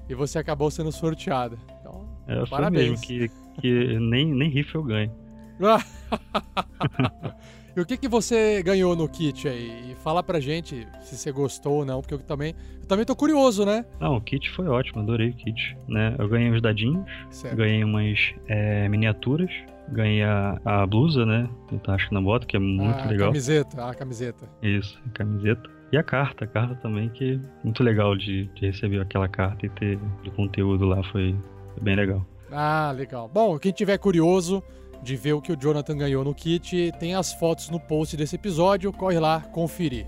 E 0.09 0.15
você 0.15 0.39
acabou 0.39 0.71
sendo 0.71 0.91
sorteado. 0.91 1.57
Então, 1.79 2.03
É, 2.27 2.39
foi 2.39 2.47
parabéns. 2.49 2.89
mesmo 2.89 3.05
que, 3.05 3.29
que 3.61 3.99
nem, 3.99 4.33
nem 4.33 4.49
rifle 4.49 4.73
eu 4.75 4.83
ganho. 4.83 5.11
e 7.75 7.81
o 7.81 7.85
que, 7.85 7.97
que 7.97 8.07
você 8.07 8.61
ganhou 8.63 8.95
no 8.95 9.07
kit 9.09 9.47
aí? 9.47 9.91
E 9.91 9.95
fala 9.95 10.23
pra 10.23 10.39
gente 10.39 10.87
se 11.01 11.17
você 11.17 11.31
gostou 11.31 11.79
ou 11.79 11.85
não, 11.85 12.01
porque 12.01 12.13
eu 12.13 12.19
também, 12.19 12.55
eu 12.81 12.87
também 12.87 13.05
tô 13.05 13.15
curioso, 13.15 13.65
né? 13.65 13.85
Não, 13.99 14.15
o 14.17 14.21
kit 14.21 14.49
foi 14.51 14.67
ótimo, 14.67 15.01
adorei 15.01 15.29
o 15.29 15.33
kit. 15.35 15.77
Né? 15.87 16.15
Eu 16.17 16.27
ganhei 16.29 16.49
os 16.51 16.61
dadinhos, 16.61 17.05
Certo. 17.29 17.55
ganhei 17.55 17.83
umas 17.83 18.33
é, 18.47 18.87
miniaturas, 18.87 19.51
ganhei 19.89 20.23
a, 20.23 20.59
a 20.63 20.85
blusa, 20.85 21.25
né? 21.25 21.49
Do 21.69 21.77
Tarrasque 21.79 22.13
na 22.13 22.21
bota, 22.21 22.45
que 22.45 22.55
é 22.55 22.59
muito 22.59 22.99
a 22.99 23.05
legal. 23.05 23.27
camiseta, 23.27 23.85
a 23.89 23.93
camiseta. 23.93 24.49
Isso, 24.61 24.99
a 25.05 25.09
camiseta. 25.09 25.69
E 25.91 25.97
a 25.97 26.03
carta, 26.03 26.45
a 26.45 26.47
carta 26.47 26.75
também, 26.75 27.09
que 27.09 27.33
é 27.35 27.39
muito 27.63 27.83
legal 27.83 28.15
de, 28.15 28.45
de 28.55 28.67
receber 28.67 28.99
aquela 29.01 29.27
carta 29.27 29.65
e 29.65 29.69
ter 29.69 29.99
de 30.23 30.31
conteúdo 30.31 30.85
lá, 30.85 31.03
foi, 31.11 31.35
foi 31.73 31.83
bem 31.83 31.95
legal. 31.95 32.25
Ah, 32.51 32.93
legal. 32.95 33.29
Bom, 33.31 33.57
quem 33.59 33.71
tiver 33.71 33.97
curioso 33.97 34.63
de 35.05 35.15
ver 35.15 35.33
o 35.33 35.41
que 35.41 35.51
o 35.51 35.55
Jonathan 35.55 35.95
ganhou 35.95 36.23
no 36.23 36.33
kit, 36.33 36.91
tem 36.99 37.13
as 37.13 37.31
fotos 37.31 37.69
no 37.69 37.79
post 37.79 38.17
desse 38.17 38.35
episódio, 38.35 38.91
corre 38.91 39.19
lá 39.19 39.39
conferir. 39.39 40.07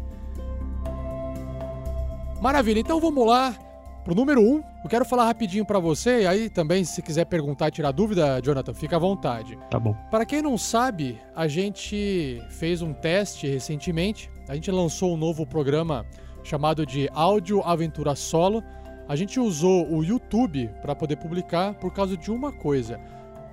Maravilha, 2.42 2.80
então 2.80 3.00
vamos 3.00 3.26
lá 3.26 3.56
pro 4.04 4.16
número 4.16 4.42
1. 4.42 4.44
Um. 4.44 4.64
Eu 4.84 4.90
quero 4.90 5.06
falar 5.06 5.26
rapidinho 5.26 5.66
pra 5.66 5.80
você, 5.80 6.22
e 6.22 6.28
aí 6.28 6.50
também 6.50 6.84
se 6.84 7.02
quiser 7.02 7.26
perguntar 7.26 7.68
e 7.68 7.72
tirar 7.72 7.92
dúvida, 7.92 8.42
Jonathan, 8.42 8.74
fica 8.74 8.96
à 8.96 9.00
vontade. 9.00 9.58
Tá 9.70 9.80
bom. 9.80 9.96
Para 10.10 10.26
quem 10.26 10.42
não 10.42 10.58
sabe, 10.58 11.20
a 11.36 11.48
gente 11.48 12.42
fez 12.50 12.82
um 12.82 12.92
teste 12.92 13.48
recentemente. 13.48 14.32
A 14.50 14.56
gente 14.56 14.72
lançou 14.72 15.14
um 15.14 15.18
novo 15.18 15.46
programa 15.46 16.06
chamado 16.44 16.86
de 16.86 17.08
Áudio 17.14 17.62
Aventura 17.62 18.16
Solo. 18.16 18.64
A 19.08 19.16
gente 19.16 19.40
usou 19.40 19.88
o 19.94 20.04
YouTube 20.04 20.70
para 20.82 20.96
poder 20.96 21.18
publicar 21.18 21.76
por 21.76 21.94
causa 21.94 22.18
de 22.18 22.32
uma 22.32 22.52
coisa. 22.52 23.00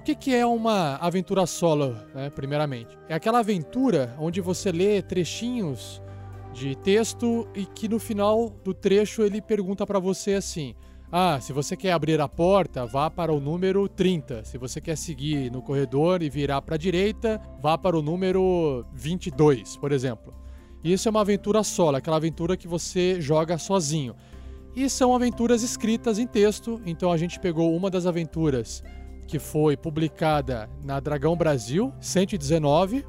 O 0.05 0.07
que, 0.07 0.15
que 0.15 0.35
é 0.35 0.45
uma 0.45 0.97
aventura 0.97 1.47
solo, 1.47 1.97
né, 2.15 2.29
primeiramente? 2.29 2.95
É 3.09 3.15
aquela 3.15 3.39
aventura 3.39 4.15
onde 4.19 4.39
você 4.39 4.71
lê 4.71 5.01
trechinhos 5.01 6.03
de 6.53 6.75
texto 6.75 7.49
e 7.55 7.65
que 7.65 7.89
no 7.89 7.99
final 7.99 8.51
do 8.63 8.75
trecho 8.75 9.23
ele 9.23 9.41
pergunta 9.41 9.87
para 9.87 9.99
você 9.99 10.35
assim: 10.35 10.75
ah, 11.11 11.41
se 11.41 11.55
você 11.55 11.75
quer 11.75 11.93
abrir 11.93 12.21
a 12.21 12.29
porta, 12.29 12.85
vá 12.85 13.11
para 13.11 13.33
o 13.33 13.41
número 13.41 13.89
30. 13.89 14.45
Se 14.45 14.59
você 14.59 14.79
quer 14.79 14.99
seguir 14.99 15.51
no 15.51 15.63
corredor 15.63 16.23
e 16.23 16.29
virar 16.29 16.61
para 16.61 16.75
a 16.75 16.79
direita, 16.79 17.41
vá 17.63 17.79
para 17.79 17.99
o 17.99 18.03
número 18.03 18.85
22, 18.93 19.79
por 19.79 19.91
exemplo. 19.91 20.35
Isso 20.85 21.09
é 21.09 21.11
uma 21.11 21.23
aventura 21.23 21.63
solo, 21.63 21.97
aquela 21.97 22.19
aventura 22.19 22.59
que 22.59 22.69
você 22.69 23.23
joga 23.23 23.57
sozinho. 23.57 24.15
E 24.77 24.87
são 24.91 25.15
aventuras 25.15 25.63
escritas 25.63 26.19
em 26.19 26.27
texto, 26.27 26.79
então 26.85 27.11
a 27.11 27.17
gente 27.17 27.41
pegou 27.41 27.75
uma 27.75 27.89
das 27.89 28.05
aventuras 28.05 28.85
que 29.27 29.39
foi 29.39 29.77
publicada 29.77 30.69
na 30.83 31.01
Dragão 31.01 31.37
Brasil 31.37 31.93
119 32.01 33.05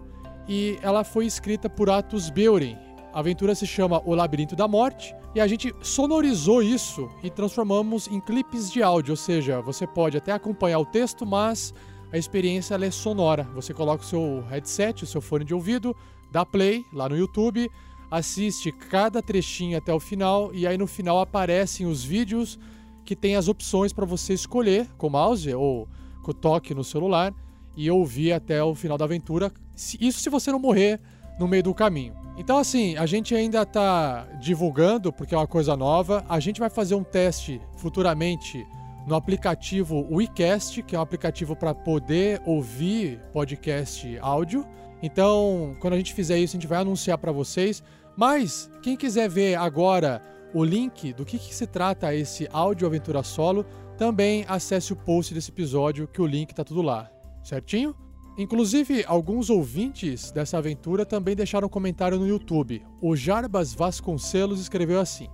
e 0.48 0.78
ela 0.82 1.04
foi 1.04 1.26
escrita 1.26 1.70
por 1.70 1.90
Atos 1.90 2.30
Beuren. 2.30 2.78
A 3.14 3.20
aventura 3.20 3.56
se 3.56 3.66
chama 3.66 4.02
O 4.06 4.14
Labirinto 4.14 4.56
da 4.56 4.68
Morte 4.68 5.16
e 5.34 5.42
a 5.42 5.48
gente 5.48 5.74
sonorizou 5.82 6.62
isso 6.62 7.10
e 7.24 7.30
transformamos 7.30 8.08
em 8.08 8.20
clipes 8.20 8.72
de 8.72 8.82
áudio, 8.82 9.12
ou 9.12 9.18
seja, 9.18 9.62
você 9.62 9.86
pode 9.86 10.18
até 10.18 10.32
acompanhar 10.32 10.80
o 10.80 10.86
texto, 10.86 11.26
mas 11.26 11.74
a 12.12 12.18
experiência 12.18 12.76
é 12.76 12.92
sonora. 12.92 13.44
Você 13.56 13.74
coloca 13.74 14.04
o 14.04 14.08
seu 14.08 14.44
headset, 14.50 15.04
o 15.04 15.08
seu 15.08 15.22
fone 15.22 15.44
de 15.44 15.54
ouvido, 15.54 15.96
dá 16.32 16.46
play 16.46 16.84
lá 16.94 17.10
no 17.10 17.18
YouTube, 17.18 17.70
assiste 18.10 18.72
cada 18.72 19.22
trechinho 19.22 19.78
até 19.78 19.94
o 19.94 20.00
final 20.00 20.54
e 20.54 20.66
aí 20.66 20.78
no 20.78 20.88
final 20.88 21.20
aparecem 21.20 21.86
os 21.86 22.04
vídeos 22.04 22.60
que 23.04 23.16
tem 23.16 23.36
as 23.36 23.48
opções 23.48 23.94
para 23.94 24.06
você 24.06 24.34
escolher 24.34 24.88
com 24.98 25.08
o 25.08 25.12
mouse 25.12 25.54
ou 25.54 25.88
com 26.26 26.32
o 26.32 26.34
toque 26.34 26.74
no 26.74 26.84
celular 26.84 27.32
e 27.78 27.90
ouvir 27.92 28.34
até 28.34 28.64
o 28.64 28.74
final 28.74 28.98
da 28.98 29.06
aventura. 29.06 29.52
Isso 30.00 30.20
se 30.20 30.30
você 30.30 30.52
não 30.52 30.58
morrer 30.58 31.00
no 31.40 31.48
meio 31.48 31.62
do 31.62 31.74
caminho. 31.74 32.16
Então, 32.36 32.58
assim, 32.58 32.98
a 32.98 33.06
gente 33.06 33.36
ainda 33.36 33.64
tá 33.64 34.28
divulgando, 34.42 35.14
porque 35.14 35.36
é 35.36 35.38
uma 35.38 35.46
coisa 35.46 35.78
nova. 35.78 36.26
A 36.28 36.40
gente 36.40 36.60
vai 36.60 36.70
fazer 36.70 36.96
um 36.96 37.04
teste 37.04 37.62
futuramente 37.78 38.66
no 39.06 39.14
aplicativo 39.14 40.08
WeCast, 40.10 40.82
que 40.82 40.96
é 40.96 41.00
um 41.00 41.02
aplicativo 41.02 41.56
para 41.56 41.76
poder 41.76 42.42
ouvir 42.44 43.20
podcast 43.32 44.18
áudio. 44.20 44.66
Então, 45.04 45.76
quando 45.80 45.94
a 45.94 45.98
gente 45.98 46.14
fizer 46.14 46.40
isso, 46.40 46.56
a 46.56 46.60
gente 46.60 46.68
vai 46.68 46.80
anunciar 46.80 47.20
para 47.20 47.32
vocês. 47.32 47.84
Mas, 48.18 48.70
quem 48.82 48.98
quiser 48.98 49.30
ver 49.30 49.56
agora 49.56 50.24
o 50.54 50.64
link 50.64 51.14
do 51.14 51.26
que, 51.26 51.38
que 51.38 51.54
se 51.54 51.68
trata 51.68 52.16
esse 52.16 52.48
áudio 52.52 52.88
aventura 52.88 53.22
solo, 53.22 53.66
também 53.98 54.46
acesse 54.48 54.94
o 54.94 54.96
post 54.96 55.34
desse 55.34 55.52
episódio, 55.52 56.08
que 56.08 56.22
o 56.22 56.26
link 56.26 56.54
tá 56.54 56.64
tudo 56.64 56.82
lá. 56.82 57.10
Certinho? 57.44 57.96
Inclusive, 58.38 59.06
alguns 59.08 59.50
ouvintes 59.50 60.32
dessa 60.32 60.58
aventura 60.58 61.06
também 61.06 61.36
deixaram 61.36 61.68
um 61.68 61.70
comentário 61.70 62.20
no 62.20 62.28
YouTube. 62.28 62.86
O 63.02 63.16
Jarbas 63.16 63.74
Vasconcelos 63.74 64.60
escreveu 64.60 65.00
assim: 65.00 65.30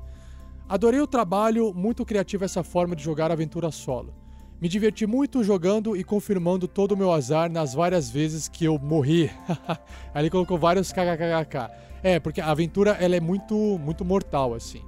Adorei 0.70 1.02
o 1.02 1.08
trabalho, 1.08 1.74
muito 1.74 2.06
criativo 2.06 2.46
essa 2.46 2.64
forma 2.64 2.96
de 2.96 3.04
jogar 3.04 3.32
aventura 3.32 3.72
solo. 3.72 4.14
Me 4.62 4.70
diverti 4.70 5.08
muito 5.08 5.44
jogando 5.44 5.98
e 5.98 6.04
confirmando 6.04 6.68
todo 6.68 6.92
o 6.92 6.98
meu 6.98 7.12
azar 7.12 7.52
nas 7.52 7.74
várias 7.74 8.12
vezes 8.12 8.48
que 8.48 8.66
eu 8.66 8.78
morri. 8.78 9.32
ele 10.14 10.30
colocou 10.30 10.60
vários 10.60 10.92
kkkk. 10.92 11.72
É, 12.04 12.20
porque 12.20 12.40
a 12.40 12.52
aventura 12.52 12.92
ela 12.92 13.16
é 13.16 13.20
muito, 13.20 13.56
muito 13.80 14.06
mortal, 14.06 14.54
assim. 14.54 14.84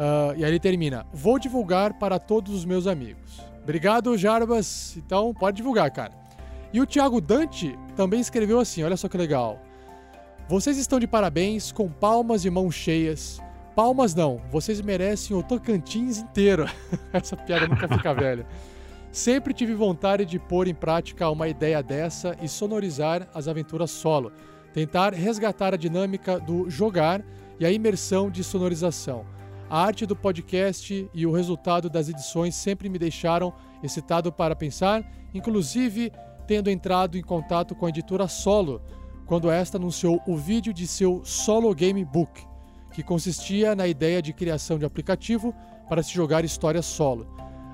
Uh, 0.00 0.32
e 0.34 0.44
aí 0.44 0.50
ele 0.50 0.58
termina: 0.58 1.06
Vou 1.12 1.38
divulgar 1.38 1.92
para 1.98 2.18
todos 2.18 2.54
os 2.54 2.64
meus 2.64 2.86
amigos. 2.86 3.38
Obrigado, 3.62 4.16
Jarbas. 4.16 4.96
Então, 4.96 5.34
pode 5.34 5.58
divulgar, 5.58 5.90
cara. 5.90 6.14
E 6.72 6.80
o 6.80 6.86
Thiago 6.86 7.20
Dante 7.20 7.78
também 7.94 8.18
escreveu 8.18 8.58
assim: 8.58 8.82
olha 8.82 8.96
só 8.96 9.08
que 9.08 9.18
legal. 9.18 9.60
Vocês 10.48 10.78
estão 10.78 10.98
de 10.98 11.06
parabéns, 11.06 11.70
com 11.70 11.86
palmas 11.88 12.46
e 12.46 12.50
mãos 12.50 12.74
cheias. 12.74 13.38
Palmas 13.76 14.14
não, 14.14 14.40
vocês 14.50 14.80
merecem 14.80 15.36
o 15.36 15.42
Tocantins 15.42 16.18
inteiro. 16.18 16.66
Essa 17.12 17.36
piada 17.36 17.68
nunca 17.68 17.86
fica 17.86 18.14
velha. 18.14 18.46
Sempre 19.12 19.52
tive 19.52 19.74
vontade 19.74 20.24
de 20.24 20.38
pôr 20.38 20.66
em 20.66 20.74
prática 20.74 21.28
uma 21.28 21.46
ideia 21.46 21.82
dessa 21.82 22.36
e 22.40 22.48
sonorizar 22.48 23.28
as 23.34 23.48
aventuras 23.48 23.90
solo. 23.90 24.32
Tentar 24.72 25.12
resgatar 25.12 25.74
a 25.74 25.76
dinâmica 25.76 26.38
do 26.40 26.70
jogar 26.70 27.22
e 27.58 27.66
a 27.66 27.70
imersão 27.70 28.30
de 28.30 28.42
sonorização. 28.42 29.24
A 29.70 29.84
arte 29.84 30.04
do 30.04 30.16
podcast 30.16 31.08
e 31.14 31.24
o 31.24 31.30
resultado 31.30 31.88
das 31.88 32.08
edições 32.08 32.56
sempre 32.56 32.88
me 32.88 32.98
deixaram 32.98 33.52
excitado 33.80 34.32
para 34.32 34.56
pensar, 34.56 35.08
inclusive 35.32 36.10
tendo 36.44 36.68
entrado 36.68 37.16
em 37.16 37.22
contato 37.22 37.72
com 37.76 37.86
a 37.86 37.88
editora 37.88 38.26
Solo, 38.26 38.82
quando 39.26 39.48
esta 39.48 39.78
anunciou 39.78 40.20
o 40.26 40.36
vídeo 40.36 40.74
de 40.74 40.88
seu 40.88 41.24
Solo 41.24 41.72
Game 41.72 42.04
Book, 42.04 42.44
que 42.92 43.04
consistia 43.04 43.76
na 43.76 43.86
ideia 43.86 44.20
de 44.20 44.32
criação 44.32 44.76
de 44.76 44.84
aplicativo 44.84 45.54
para 45.88 46.02
se 46.02 46.12
jogar 46.12 46.44
histórias 46.44 46.86
solo. 46.86 47.28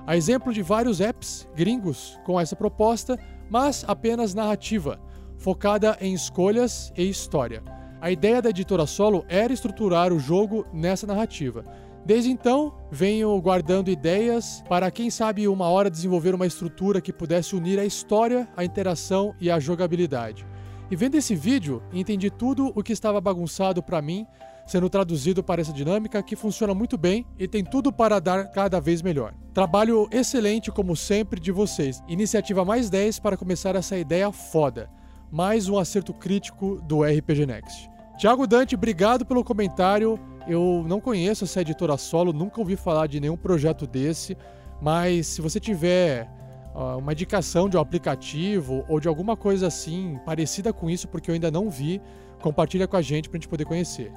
A 0.05 0.15
exemplo 0.15 0.53
de 0.53 0.61
vários 0.61 1.01
apps 1.01 1.49
gringos 1.55 2.19
com 2.23 2.39
essa 2.39 2.55
proposta, 2.55 3.17
mas 3.49 3.83
apenas 3.87 4.35
narrativa, 4.35 4.99
focada 5.35 5.97
em 5.99 6.13
escolhas 6.13 6.93
e 6.95 7.09
história. 7.09 7.63
A 7.99 8.11
ideia 8.11 8.39
da 8.39 8.51
editora 8.51 8.85
Solo 8.85 9.25
era 9.27 9.51
estruturar 9.51 10.13
o 10.13 10.19
jogo 10.19 10.63
nessa 10.71 11.07
narrativa 11.07 11.65
Desde 12.07 12.31
então, 12.31 12.73
venho 12.89 13.37
guardando 13.41 13.91
ideias 13.91 14.63
para, 14.69 14.89
quem 14.89 15.09
sabe, 15.09 15.45
uma 15.45 15.67
hora 15.67 15.91
desenvolver 15.91 16.33
uma 16.33 16.47
estrutura 16.47 17.01
que 17.01 17.11
pudesse 17.11 17.53
unir 17.53 17.77
a 17.77 17.83
história, 17.83 18.47
a 18.55 18.63
interação 18.63 19.35
e 19.41 19.51
a 19.51 19.59
jogabilidade. 19.59 20.47
E 20.89 20.95
vendo 20.95 21.15
esse 21.15 21.35
vídeo, 21.35 21.83
entendi 21.91 22.31
tudo 22.31 22.71
o 22.73 22.81
que 22.81 22.93
estava 22.93 23.19
bagunçado 23.19 23.83
para 23.83 24.01
mim, 24.01 24.25
sendo 24.65 24.89
traduzido 24.89 25.43
para 25.43 25.59
essa 25.59 25.73
dinâmica 25.73 26.23
que 26.23 26.37
funciona 26.37 26.73
muito 26.73 26.97
bem 26.97 27.25
e 27.37 27.45
tem 27.45 27.61
tudo 27.61 27.91
para 27.91 28.21
dar 28.21 28.51
cada 28.51 28.79
vez 28.79 29.01
melhor. 29.01 29.33
Trabalho 29.53 30.07
excelente, 30.09 30.71
como 30.71 30.95
sempre, 30.95 31.41
de 31.41 31.51
vocês. 31.51 32.01
Iniciativa 32.07 32.63
mais 32.63 32.89
10 32.89 33.19
para 33.19 33.35
começar 33.35 33.75
essa 33.75 33.97
ideia 33.97 34.31
foda. 34.31 34.89
Mais 35.29 35.67
um 35.67 35.77
acerto 35.77 36.13
crítico 36.13 36.81
do 36.87 37.03
RPG 37.03 37.45
Next. 37.45 37.89
Tiago 38.17 38.47
Dante, 38.47 38.75
obrigado 38.75 39.25
pelo 39.25 39.43
comentário. 39.43 40.17
Eu 40.47 40.85
não 40.87 41.01
conheço 41.01 41.43
essa 41.43 41.61
editora 41.61 41.97
solo, 41.97 42.31
nunca 42.31 42.61
ouvi 42.61 42.77
falar 42.77 43.07
de 43.07 43.19
nenhum 43.19 43.35
projeto 43.35 43.85
desse, 43.85 44.37
mas 44.81 45.27
se 45.27 45.41
você 45.41 45.59
tiver 45.59 46.29
uh, 46.73 46.97
uma 46.97 47.11
indicação 47.11 47.67
de 47.67 47.75
um 47.75 47.81
aplicativo 47.81 48.85
ou 48.87 48.97
de 48.99 49.09
alguma 49.09 49.35
coisa 49.35 49.67
assim 49.67 50.17
parecida 50.25 50.71
com 50.71 50.89
isso, 50.89 51.05
porque 51.07 51.29
eu 51.29 51.33
ainda 51.33 51.51
não 51.51 51.69
vi, 51.69 52.01
compartilha 52.41 52.87
com 52.87 52.95
a 52.95 53.01
gente 53.01 53.27
pra 53.27 53.37
gente 53.37 53.49
poder 53.49 53.65
conhecer. 53.65 54.11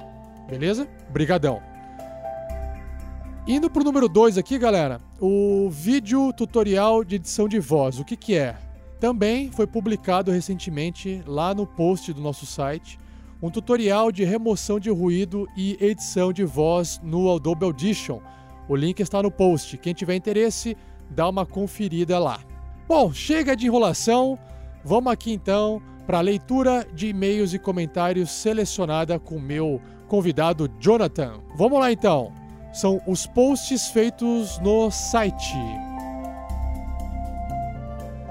Beleza? 0.47 0.87
Brigadão. 1.09 1.61
Indo 3.45 3.69
pro 3.69 3.83
número 3.83 4.07
2 4.07 4.37
aqui, 4.37 4.57
galera, 4.57 5.01
o 5.19 5.69
vídeo 5.69 6.31
tutorial 6.31 7.03
de 7.03 7.15
edição 7.15 7.49
de 7.49 7.59
voz. 7.59 7.99
O 7.99 8.05
que 8.05 8.15
que 8.15 8.35
é? 8.35 8.55
Também 9.01 9.51
foi 9.51 9.67
publicado 9.67 10.31
recentemente 10.31 11.23
lá 11.25 11.53
no 11.53 11.67
post 11.67 12.13
do 12.13 12.21
nosso 12.21 12.45
site 12.45 12.99
um 13.41 13.49
tutorial 13.49 14.11
de 14.11 14.23
remoção 14.23 14.79
de 14.79 14.89
ruído 14.89 15.47
e 15.57 15.77
edição 15.81 16.31
de 16.31 16.43
voz 16.43 16.99
no 17.03 17.33
Adobe 17.33 17.65
Audition. 17.65 18.19
O 18.69 18.75
link 18.75 18.99
está 18.99 19.21
no 19.23 19.31
post. 19.31 19.77
Quem 19.77 19.93
tiver 19.93 20.15
interesse, 20.15 20.77
dá 21.09 21.27
uma 21.27 21.45
conferida 21.45 22.19
lá. 22.19 22.39
Bom, 22.87 23.11
chega 23.11 23.55
de 23.55 23.65
enrolação. 23.65 24.37
Vamos 24.83 25.11
aqui 25.11 25.33
então 25.33 25.81
para 26.05 26.19
a 26.19 26.21
leitura 26.21 26.85
de 26.93 27.07
e-mails 27.07 27.53
e 27.53 27.59
comentários 27.59 28.29
selecionada 28.29 29.17
com 29.19 29.39
meu 29.39 29.81
convidado 30.07 30.69
Jonathan. 30.79 31.39
Vamos 31.55 31.79
lá 31.79 31.91
então. 31.91 32.31
São 32.71 33.01
os 33.07 33.25
posts 33.25 33.87
feitos 33.87 34.59
no 34.59 34.91
site. 34.91 35.55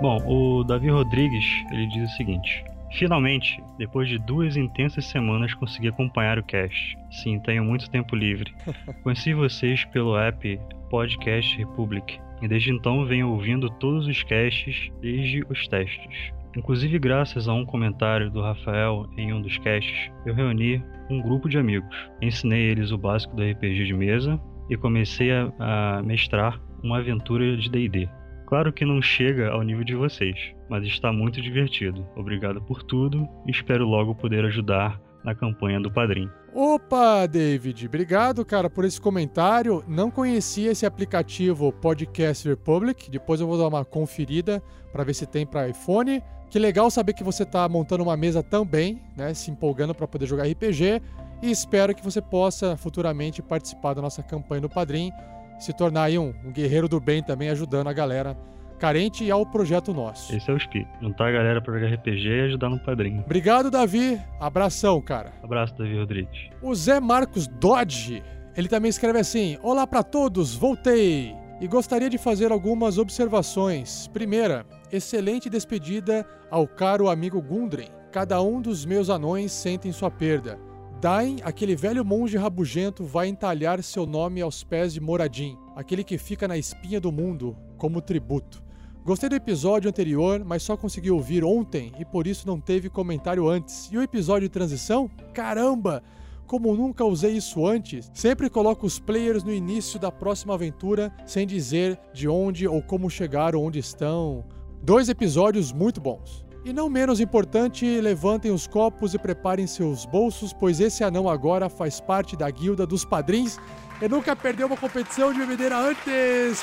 Bom, 0.00 0.16
o 0.26 0.64
Davi 0.64 0.88
Rodrigues, 0.88 1.44
ele 1.70 1.86
diz 1.88 2.10
o 2.10 2.16
seguinte: 2.16 2.64
Finalmente, 2.92 3.62
depois 3.78 4.08
de 4.08 4.18
duas 4.18 4.56
intensas 4.56 5.06
semanas, 5.06 5.54
consegui 5.54 5.88
acompanhar 5.88 6.38
o 6.38 6.42
cast. 6.42 6.96
Sim, 7.10 7.38
tenho 7.40 7.64
muito 7.64 7.88
tempo 7.90 8.16
livre. 8.16 8.52
Conheci 9.02 9.32
vocês 9.32 9.84
pelo 9.86 10.18
app 10.18 10.60
Podcast 10.90 11.56
Republic 11.56 12.18
e 12.42 12.48
desde 12.48 12.72
então 12.72 13.04
venho 13.04 13.30
ouvindo 13.30 13.70
todos 13.70 14.06
os 14.06 14.22
casts 14.22 14.90
desde 15.00 15.44
os 15.48 15.68
testes. 15.68 16.32
Inclusive, 16.56 16.98
graças 16.98 17.46
a 17.46 17.54
um 17.54 17.64
comentário 17.64 18.28
do 18.28 18.40
Rafael 18.40 19.08
em 19.16 19.32
um 19.32 19.40
dos 19.40 19.56
casts, 19.58 20.10
eu 20.26 20.34
reuni 20.34 20.82
um 21.08 21.20
grupo 21.20 21.48
de 21.48 21.58
amigos. 21.58 21.94
Ensinei 22.20 22.70
eles 22.70 22.90
o 22.90 22.98
básico 22.98 23.36
do 23.36 23.42
RPG 23.42 23.84
de 23.84 23.94
mesa 23.94 24.40
e 24.68 24.76
comecei 24.76 25.30
a, 25.30 25.52
a 25.58 26.02
mestrar 26.02 26.60
uma 26.82 26.98
aventura 26.98 27.56
de 27.56 27.70
DD. 27.70 28.08
Claro 28.50 28.72
que 28.72 28.84
não 28.84 29.00
chega 29.00 29.48
ao 29.48 29.62
nível 29.62 29.84
de 29.84 29.94
vocês, 29.94 30.36
mas 30.68 30.84
está 30.84 31.12
muito 31.12 31.40
divertido. 31.40 32.04
Obrigado 32.16 32.60
por 32.60 32.82
tudo 32.82 33.28
e 33.46 33.52
espero 33.52 33.86
logo 33.86 34.12
poder 34.12 34.44
ajudar 34.44 35.00
na 35.24 35.36
campanha 35.36 35.78
do 35.78 35.88
Padrim. 35.88 36.28
Opa, 36.52 37.26
David, 37.26 37.86
obrigado, 37.86 38.44
cara, 38.44 38.68
por 38.68 38.84
esse 38.84 39.00
comentário. 39.00 39.84
Não 39.86 40.10
conhecia 40.10 40.72
esse 40.72 40.84
aplicativo 40.84 41.70
Podcast 41.70 42.48
Republic. 42.48 43.08
Depois 43.08 43.40
eu 43.40 43.46
vou 43.46 43.56
dar 43.56 43.68
uma 43.68 43.84
conferida 43.84 44.60
para 44.90 45.04
ver 45.04 45.14
se 45.14 45.26
tem 45.26 45.46
para 45.46 45.68
iPhone. 45.68 46.20
Que 46.50 46.58
legal 46.58 46.90
saber 46.90 47.12
que 47.12 47.22
você 47.22 47.44
está 47.44 47.68
montando 47.68 48.02
uma 48.02 48.16
mesa 48.16 48.42
também, 48.42 49.00
né, 49.16 49.32
se 49.32 49.52
empolgando 49.52 49.94
para 49.94 50.08
poder 50.08 50.26
jogar 50.26 50.48
RPG. 50.48 51.00
E 51.40 51.52
espero 51.52 51.94
que 51.94 52.02
você 52.02 52.20
possa 52.20 52.76
futuramente 52.76 53.40
participar 53.42 53.94
da 53.94 54.02
nossa 54.02 54.24
campanha 54.24 54.62
no 54.62 54.68
Padrim 54.68 55.12
se 55.60 55.72
tornar 55.72 56.04
aí 56.04 56.18
um, 56.18 56.34
um 56.44 56.50
guerreiro 56.50 56.88
do 56.88 56.98
bem 56.98 57.22
também, 57.22 57.50
ajudando 57.50 57.88
a 57.88 57.92
galera 57.92 58.36
carente 58.80 59.22
e 59.22 59.30
ao 59.30 59.44
projeto 59.44 59.92
nosso. 59.92 60.34
Esse 60.34 60.50
é 60.50 60.54
o 60.54 60.56
espírito. 60.56 60.90
Juntar 61.02 61.28
a 61.28 61.32
galera 61.32 61.60
pra 61.60 61.78
jogar 61.78 61.94
RPG 61.94 62.28
e 62.28 62.40
ajudar 62.46 62.70
no 62.70 62.80
padrinho. 62.80 63.22
Obrigado, 63.24 63.70
Davi. 63.70 64.18
Abração, 64.40 65.00
cara. 65.02 65.32
Abraço, 65.42 65.76
Davi 65.76 65.98
Rodrigues. 65.98 66.48
O 66.62 66.74
Zé 66.74 66.98
Marcos 66.98 67.46
Dodge, 67.46 68.22
ele 68.56 68.68
também 68.68 68.88
escreve 68.88 69.18
assim: 69.18 69.58
Olá 69.62 69.86
para 69.86 70.02
todos, 70.02 70.54
voltei. 70.54 71.34
E 71.60 71.68
gostaria 71.68 72.08
de 72.08 72.16
fazer 72.16 72.50
algumas 72.50 72.96
observações. 72.96 74.08
Primeira, 74.08 74.64
excelente 74.90 75.50
despedida 75.50 76.26
ao 76.50 76.66
caro 76.66 77.10
amigo 77.10 77.40
Gundren. 77.42 77.90
Cada 78.10 78.40
um 78.40 78.62
dos 78.62 78.86
meus 78.86 79.10
anões 79.10 79.52
sentem 79.52 79.92
sua 79.92 80.10
perda. 80.10 80.58
Dain, 81.00 81.38
aquele 81.42 81.74
velho 81.74 82.04
monge 82.04 82.36
rabugento, 82.36 83.04
vai 83.04 83.26
entalhar 83.26 83.82
seu 83.82 84.04
nome 84.04 84.42
aos 84.42 84.62
pés 84.62 84.92
de 84.92 85.00
Moradin, 85.00 85.56
aquele 85.74 86.04
que 86.04 86.18
fica 86.18 86.46
na 86.46 86.58
espinha 86.58 87.00
do 87.00 87.10
mundo, 87.10 87.56
como 87.78 88.02
tributo. 88.02 88.62
Gostei 89.02 89.30
do 89.30 89.34
episódio 89.34 89.88
anterior, 89.88 90.44
mas 90.44 90.62
só 90.62 90.76
consegui 90.76 91.10
ouvir 91.10 91.42
ontem 91.42 91.90
e 91.98 92.04
por 92.04 92.26
isso 92.26 92.46
não 92.46 92.60
teve 92.60 92.90
comentário 92.90 93.48
antes. 93.48 93.88
E 93.90 93.96
o 93.96 94.02
episódio 94.02 94.46
de 94.46 94.52
transição? 94.52 95.10
Caramba! 95.32 96.02
Como 96.46 96.76
nunca 96.76 97.02
usei 97.02 97.32
isso 97.32 97.66
antes, 97.66 98.10
sempre 98.12 98.50
coloco 98.50 98.84
os 98.84 98.98
players 98.98 99.42
no 99.42 99.54
início 99.54 99.98
da 99.98 100.12
próxima 100.12 100.52
aventura 100.52 101.10
sem 101.24 101.46
dizer 101.46 101.98
de 102.12 102.28
onde 102.28 102.68
ou 102.68 102.82
como 102.82 103.08
chegaram 103.08 103.64
onde 103.64 103.78
estão. 103.78 104.44
Dois 104.82 105.08
episódios 105.08 105.72
muito 105.72 105.98
bons. 105.98 106.44
E 106.62 106.74
não 106.74 106.90
menos 106.90 107.20
importante, 107.20 107.86
levantem 108.00 108.50
os 108.50 108.66
copos 108.66 109.14
e 109.14 109.18
preparem 109.18 109.66
seus 109.66 110.04
bolsos, 110.04 110.52
pois 110.52 110.78
esse 110.78 111.02
anão 111.02 111.26
agora 111.26 111.70
faz 111.70 112.00
parte 112.00 112.36
da 112.36 112.50
guilda 112.50 112.86
dos 112.86 113.02
padrinhos 113.02 113.58
e 114.00 114.06
nunca 114.06 114.36
perdeu 114.36 114.66
uma 114.66 114.76
competição 114.76 115.32
de 115.32 115.38
bebedeira 115.38 115.78
antes. 115.78 116.62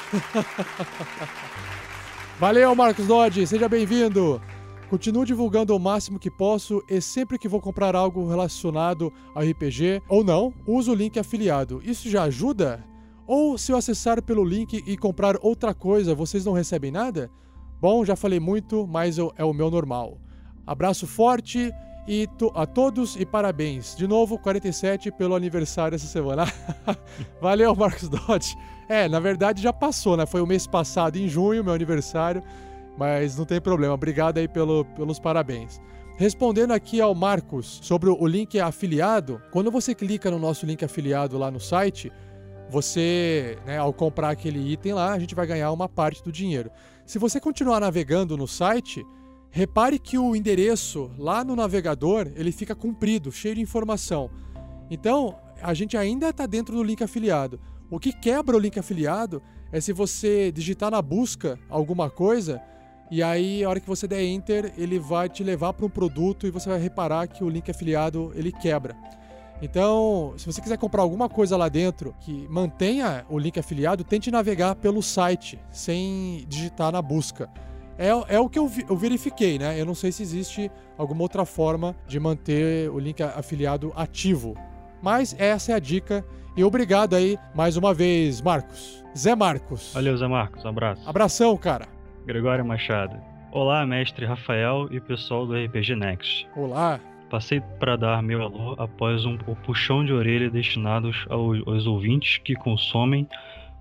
Valeu, 2.40 2.76
Marcos 2.76 3.08
Dodge, 3.08 3.48
seja 3.48 3.68
bem-vindo. 3.68 4.40
Continuo 4.88 5.26
divulgando 5.26 5.76
o 5.76 5.80
máximo 5.80 6.20
que 6.20 6.30
posso 6.30 6.84
e 6.88 7.02
sempre 7.02 7.40
que 7.40 7.48
vou 7.48 7.60
comprar 7.60 7.96
algo 7.96 8.30
relacionado 8.30 9.12
ao 9.34 9.42
RPG 9.42 10.04
ou 10.08 10.24
não, 10.24 10.54
uso 10.68 10.92
o 10.92 10.96
link 10.96 11.18
afiliado. 11.18 11.82
Isso 11.84 12.08
já 12.08 12.24
ajuda? 12.24 12.86
Ou 13.26 13.58
se 13.58 13.72
eu 13.72 13.78
acessar 13.78 14.22
pelo 14.22 14.46
link 14.46 14.84
e 14.86 14.96
comprar 14.96 15.36
outra 15.42 15.74
coisa, 15.74 16.14
vocês 16.14 16.46
não 16.46 16.54
recebem 16.54 16.92
nada? 16.92 17.32
Bom, 17.80 18.04
já 18.04 18.16
falei 18.16 18.40
muito, 18.40 18.88
mas 18.88 19.18
é 19.18 19.44
o 19.44 19.54
meu 19.54 19.70
normal. 19.70 20.18
Abraço 20.66 21.06
forte 21.06 21.72
e 22.08 22.26
to 22.38 22.52
a 22.56 22.66
todos 22.66 23.16
e 23.16 23.26
parabéns. 23.26 23.96
De 23.96 24.08
novo, 24.08 24.40
47 24.40 25.12
pelo 25.12 25.36
aniversário 25.36 25.96
essa 25.96 26.08
semana. 26.08 26.46
Valeu, 27.40 27.76
Marcos 27.76 28.10
Dodge. 28.10 28.56
É, 28.90 29.08
na 29.08 29.20
verdade 29.20 29.62
já 29.62 29.74
passou, 29.74 30.18
né? 30.18 30.26
Foi 30.26 30.42
o 30.42 30.48
mês 30.48 30.66
passado, 30.66 31.18
em 31.18 31.28
junho, 31.28 31.64
meu 31.64 31.74
aniversário. 31.74 32.42
Mas 32.98 33.38
não 33.38 33.46
tem 33.46 33.62
problema. 33.62 33.94
Obrigado 33.94 34.40
aí 34.40 34.48
pelo, 34.48 34.84
pelos 34.84 35.20
parabéns. 35.20 35.80
Respondendo 36.18 36.72
aqui 36.72 37.00
ao 37.00 37.14
Marcos 37.14 37.80
sobre 37.84 38.10
o 38.10 38.26
link 38.26 38.60
afiliado, 38.60 39.40
quando 39.52 39.70
você 39.70 39.94
clica 39.94 40.32
no 40.32 40.40
nosso 40.40 40.66
link 40.66 40.84
afiliado 40.84 41.38
lá 41.38 41.52
no 41.52 41.60
site, 41.60 42.12
você, 42.70 43.60
né, 43.66 43.78
ao 43.78 43.94
comprar 43.94 44.32
aquele 44.32 44.60
item 44.72 44.94
lá, 44.94 45.14
a 45.14 45.20
gente 45.20 45.36
vai 45.36 45.46
ganhar 45.46 45.72
uma 45.72 45.88
parte 45.88 46.24
do 46.24 46.32
dinheiro. 46.32 46.72
Se 47.08 47.18
você 47.18 47.40
continuar 47.40 47.80
navegando 47.80 48.36
no 48.36 48.46
site, 48.46 49.08
repare 49.50 49.98
que 49.98 50.18
o 50.18 50.36
endereço 50.36 51.10
lá 51.18 51.42
no 51.42 51.56
navegador 51.56 52.30
ele 52.36 52.52
fica 52.52 52.76
comprido, 52.76 53.32
cheio 53.32 53.56
de 53.56 53.62
informação. 53.62 54.30
Então, 54.92 55.40
a 55.62 55.74
gente 55.74 55.96
ainda 55.96 56.28
está 56.28 56.46
dentro 56.46 56.76
do 56.76 56.84
link 56.84 57.02
afiliado. 57.02 57.62
O 57.90 57.98
que 57.98 58.12
quebra 58.12 58.58
o 58.58 58.60
link 58.60 58.78
afiliado 58.78 59.42
é 59.72 59.80
se 59.80 59.94
você 59.94 60.52
digitar 60.52 60.92
na 60.92 61.02
busca 61.02 61.58
alguma 61.70 62.10
coisa 62.10 62.62
e 63.10 63.24
aí, 63.24 63.64
a 63.64 63.70
hora 63.70 63.80
que 63.80 63.88
você 63.88 64.06
der 64.06 64.22
enter, 64.22 64.74
ele 64.78 65.00
vai 65.00 65.30
te 65.30 65.42
levar 65.42 65.72
para 65.72 65.86
um 65.86 65.90
produto 65.90 66.46
e 66.46 66.52
você 66.52 66.68
vai 66.68 66.78
reparar 66.78 67.26
que 67.26 67.42
o 67.42 67.48
link 67.48 67.72
afiliado 67.72 68.34
ele 68.36 68.52
quebra. 68.52 68.98
Então, 69.62 70.34
se 70.38 70.46
você 70.46 70.62
quiser 70.62 70.78
comprar 70.78 71.02
alguma 71.02 71.28
coisa 71.28 71.58
lá 71.58 71.68
dentro 71.68 72.14
que 72.20 72.48
mantenha 72.50 73.26
o 73.30 73.40
link 73.40 73.60
afiliado, 73.60 74.04
tente 74.04 74.30
navegar 74.30 74.76
pelo 74.76 75.02
site 75.02 75.60
sem 75.72 76.46
digitar 76.48 76.92
na 76.92 77.02
busca. 77.02 77.50
É, 77.98 78.10
é 78.36 78.40
o 78.40 78.48
que 78.48 78.60
eu, 78.60 78.68
vi, 78.68 78.86
eu 78.88 78.96
verifiquei, 78.96 79.58
né? 79.58 79.80
Eu 79.80 79.86
não 79.86 79.96
sei 79.96 80.12
se 80.12 80.22
existe 80.22 80.72
alguma 80.98 81.24
outra 81.24 81.46
forma 81.46 81.96
de 82.08 82.20
manter 82.20 82.90
o 82.92 83.00
link 83.00 83.22
afiliado 83.24 83.92
ativo. 83.96 84.56
Mas 85.02 85.36
essa 85.40 85.72
é 85.72 85.76
a 85.76 85.80
dica. 85.80 86.24
E 86.56 86.64
obrigado 86.64 87.16
aí 87.16 87.38
mais 87.56 87.76
uma 87.78 87.94
vez, 87.94 88.42
Marcos. 88.42 89.04
Zé 89.18 89.36
Marcos. 89.36 89.92
Valeu, 89.94 90.16
Zé 90.16 90.28
Marcos. 90.28 90.64
Um 90.64 90.70
abraço. 90.70 91.10
Abração, 91.10 91.58
cara. 91.58 91.88
Gregório 92.26 92.64
Machado. 92.64 93.20
Olá, 93.52 93.86
mestre 93.86 94.26
Rafael 94.26 94.88
e 94.92 95.00
pessoal 95.00 95.48
do 95.48 95.56
RPG 95.56 95.96
Next. 95.96 96.48
Olá. 96.56 97.00
Passei 97.30 97.62
para 97.80 97.98
dar 97.98 98.24
meu 98.24 98.42
alô 98.42 98.76
após 98.78 99.26
um, 99.26 99.38
puxão 99.38 100.06
de 100.06 100.14
orelha 100.14 100.50
destinados 100.50 101.26
aos, 101.30 101.62
aos 101.68 101.86
ouvintes 101.86 102.38
que 102.38 102.56
consomem 102.56 103.28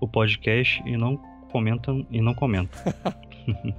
o 0.01 0.07
podcast 0.07 0.81
e 0.85 0.97
não 0.97 1.17
comentam 1.49 2.05
e 2.11 2.21
não 2.21 2.33
comentam. 2.33 2.93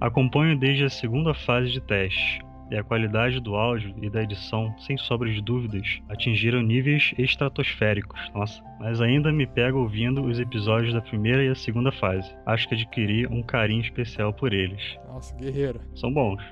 Acompanho 0.00 0.58
desde 0.58 0.84
a 0.84 0.88
segunda 0.88 1.34
fase 1.34 1.70
de 1.70 1.80
teste 1.80 2.40
e 2.70 2.76
a 2.76 2.84
qualidade 2.84 3.40
do 3.40 3.54
áudio 3.54 3.94
e 4.00 4.10
da 4.10 4.22
edição, 4.22 4.74
sem 4.78 4.96
sombra 4.96 5.30
de 5.30 5.40
dúvidas, 5.40 6.00
atingiram 6.08 6.62
níveis 6.62 7.14
estratosféricos. 7.18 8.20
Nossa, 8.34 8.62
mas 8.78 9.00
ainda 9.00 9.32
me 9.32 9.46
pego 9.46 9.78
ouvindo 9.78 10.22
os 10.22 10.38
episódios 10.38 10.92
da 10.92 11.00
primeira 11.00 11.42
e 11.42 11.48
a 11.48 11.54
segunda 11.54 11.90
fase. 11.90 12.34
Acho 12.46 12.68
que 12.68 12.74
adquiri 12.74 13.26
um 13.26 13.42
carinho 13.42 13.80
especial 13.80 14.32
por 14.32 14.52
eles. 14.52 14.98
Nossa, 15.08 15.34
guerreiro. 15.36 15.80
São 15.94 16.12
bons. 16.12 16.42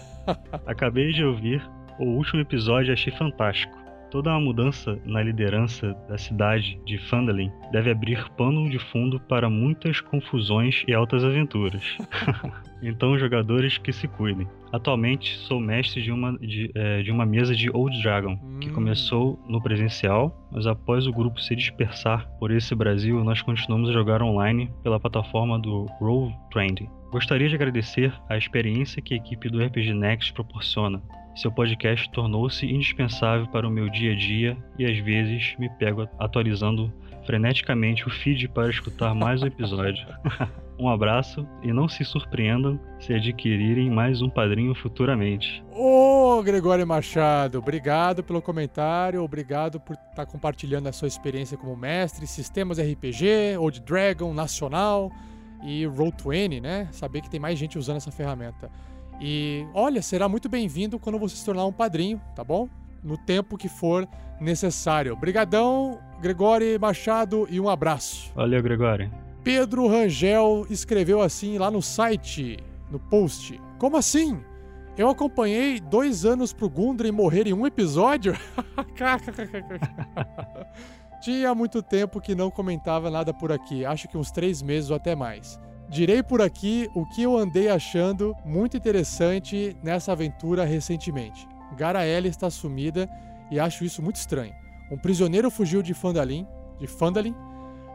Acabei 0.66 1.12
de 1.12 1.24
ouvir 1.24 1.62
o 1.98 2.04
último 2.04 2.40
episódio 2.40 2.92
achei 2.92 3.12
fantástico. 3.12 3.84
Toda 4.14 4.30
uma 4.30 4.40
mudança 4.40 4.96
na 5.04 5.20
liderança 5.20 5.92
da 6.08 6.16
cidade 6.16 6.80
de 6.84 6.98
Phandalin 6.98 7.50
deve 7.72 7.90
abrir 7.90 8.30
pano 8.36 8.70
de 8.70 8.78
fundo 8.78 9.18
para 9.18 9.50
muitas 9.50 10.00
confusões 10.00 10.84
e 10.86 10.94
altas 10.94 11.24
aventuras. 11.24 11.98
então, 12.80 13.18
jogadores 13.18 13.76
que 13.76 13.92
se 13.92 14.06
cuidem. 14.06 14.46
Atualmente 14.72 15.36
sou 15.38 15.58
mestre 15.58 16.00
de 16.00 16.12
uma, 16.12 16.38
de, 16.38 16.70
é, 16.76 17.02
de 17.02 17.10
uma 17.10 17.26
mesa 17.26 17.56
de 17.56 17.68
Old 17.70 18.00
Dragon, 18.02 18.38
que 18.60 18.70
começou 18.70 19.36
no 19.48 19.60
presencial, 19.60 20.48
mas 20.52 20.64
após 20.64 21.08
o 21.08 21.12
grupo 21.12 21.40
se 21.40 21.56
dispersar 21.56 22.28
por 22.38 22.52
esse 22.52 22.72
Brasil, 22.72 23.24
nós 23.24 23.42
continuamos 23.42 23.90
a 23.90 23.92
jogar 23.92 24.22
online 24.22 24.70
pela 24.84 25.00
plataforma 25.00 25.58
do 25.58 25.86
Roll20. 26.00 26.88
Gostaria 27.10 27.48
de 27.48 27.56
agradecer 27.56 28.14
a 28.28 28.36
experiência 28.36 29.02
que 29.02 29.14
a 29.14 29.16
equipe 29.16 29.48
do 29.48 29.60
RPG 29.60 29.92
Next 29.92 30.32
proporciona. 30.32 31.02
Seu 31.34 31.50
podcast 31.50 32.08
tornou-se 32.12 32.64
indispensável 32.64 33.48
para 33.48 33.66
o 33.66 33.70
meu 33.70 33.90
dia 33.90 34.12
a 34.12 34.16
dia 34.16 34.56
e 34.78 34.84
às 34.84 34.96
vezes 34.98 35.56
me 35.58 35.68
pego 35.68 36.08
atualizando 36.16 36.92
freneticamente 37.26 38.06
o 38.06 38.10
feed 38.10 38.46
para 38.48 38.70
escutar 38.70 39.12
mais 39.16 39.42
um 39.42 39.46
episódio. 39.46 40.06
um 40.78 40.88
abraço 40.88 41.44
e 41.60 41.72
não 41.72 41.88
se 41.88 42.04
surpreendam 42.04 42.78
se 43.00 43.12
adquirirem 43.12 43.90
mais 43.90 44.22
um 44.22 44.30
padrinho 44.30 44.76
futuramente. 44.76 45.64
Ô, 45.72 46.40
Gregório 46.44 46.86
Machado, 46.86 47.58
obrigado 47.58 48.22
pelo 48.22 48.40
comentário, 48.40 49.20
obrigado 49.20 49.80
por 49.80 49.94
estar 49.94 50.14
tá 50.14 50.26
compartilhando 50.26 50.88
a 50.88 50.92
sua 50.92 51.08
experiência 51.08 51.58
como 51.58 51.76
mestre, 51.76 52.28
sistemas 52.28 52.78
RPG, 52.78 53.56
Old 53.58 53.80
Dragon, 53.80 54.32
Nacional 54.32 55.10
e 55.64 55.82
Roll20, 55.82 56.60
né? 56.60 56.88
Saber 56.92 57.22
que 57.22 57.30
tem 57.30 57.40
mais 57.40 57.58
gente 57.58 57.76
usando 57.76 57.96
essa 57.96 58.12
ferramenta. 58.12 58.70
E 59.20 59.66
olha, 59.72 60.02
será 60.02 60.28
muito 60.28 60.48
bem-vindo 60.48 60.98
quando 60.98 61.18
você 61.18 61.36
se 61.36 61.44
tornar 61.44 61.66
um 61.66 61.72
padrinho, 61.72 62.20
tá 62.34 62.42
bom? 62.42 62.68
No 63.02 63.16
tempo 63.16 63.56
que 63.56 63.68
for 63.68 64.08
necessário. 64.40 65.12
Obrigadão, 65.12 65.98
Gregório 66.20 66.78
Machado, 66.80 67.46
e 67.50 67.60
um 67.60 67.68
abraço. 67.68 68.32
Valeu, 68.34 68.62
Gregório. 68.62 69.10
Pedro 69.42 69.86
Rangel 69.86 70.66
escreveu 70.70 71.20
assim 71.20 71.58
lá 71.58 71.70
no 71.70 71.82
site, 71.82 72.58
no 72.90 72.98
post. 72.98 73.60
Como 73.78 73.96
assim? 73.96 74.40
Eu 74.96 75.08
acompanhei 75.08 75.80
dois 75.80 76.24
anos 76.24 76.52
pro 76.52 76.70
Gundren 76.70 77.12
morrer 77.12 77.46
em 77.46 77.52
um 77.52 77.66
episódio? 77.66 78.34
Tinha 81.20 81.54
muito 81.54 81.82
tempo 81.82 82.20
que 82.20 82.34
não 82.34 82.50
comentava 82.50 83.10
nada 83.10 83.34
por 83.34 83.50
aqui, 83.50 83.84
acho 83.84 84.08
que 84.08 84.16
uns 84.16 84.30
três 84.30 84.62
meses 84.62 84.90
ou 84.90 84.96
até 84.96 85.16
mais. 85.16 85.58
Direi 85.88 86.22
por 86.22 86.40
aqui 86.40 86.88
o 86.94 87.06
que 87.06 87.22
eu 87.22 87.36
andei 87.36 87.68
achando 87.68 88.34
muito 88.44 88.76
interessante 88.76 89.76
nessa 89.82 90.12
aventura 90.12 90.64
recentemente. 90.64 91.46
Garaele 91.76 92.28
está 92.28 92.48
sumida 92.50 93.08
e 93.50 93.60
acho 93.60 93.84
isso 93.84 94.02
muito 94.02 94.16
estranho. 94.16 94.54
Um 94.90 94.96
prisioneiro 94.96 95.50
fugiu 95.50 95.82
de 95.82 95.94
Fandalin, 95.94 96.46
de 96.78 96.86
Fandalin. 96.86 97.34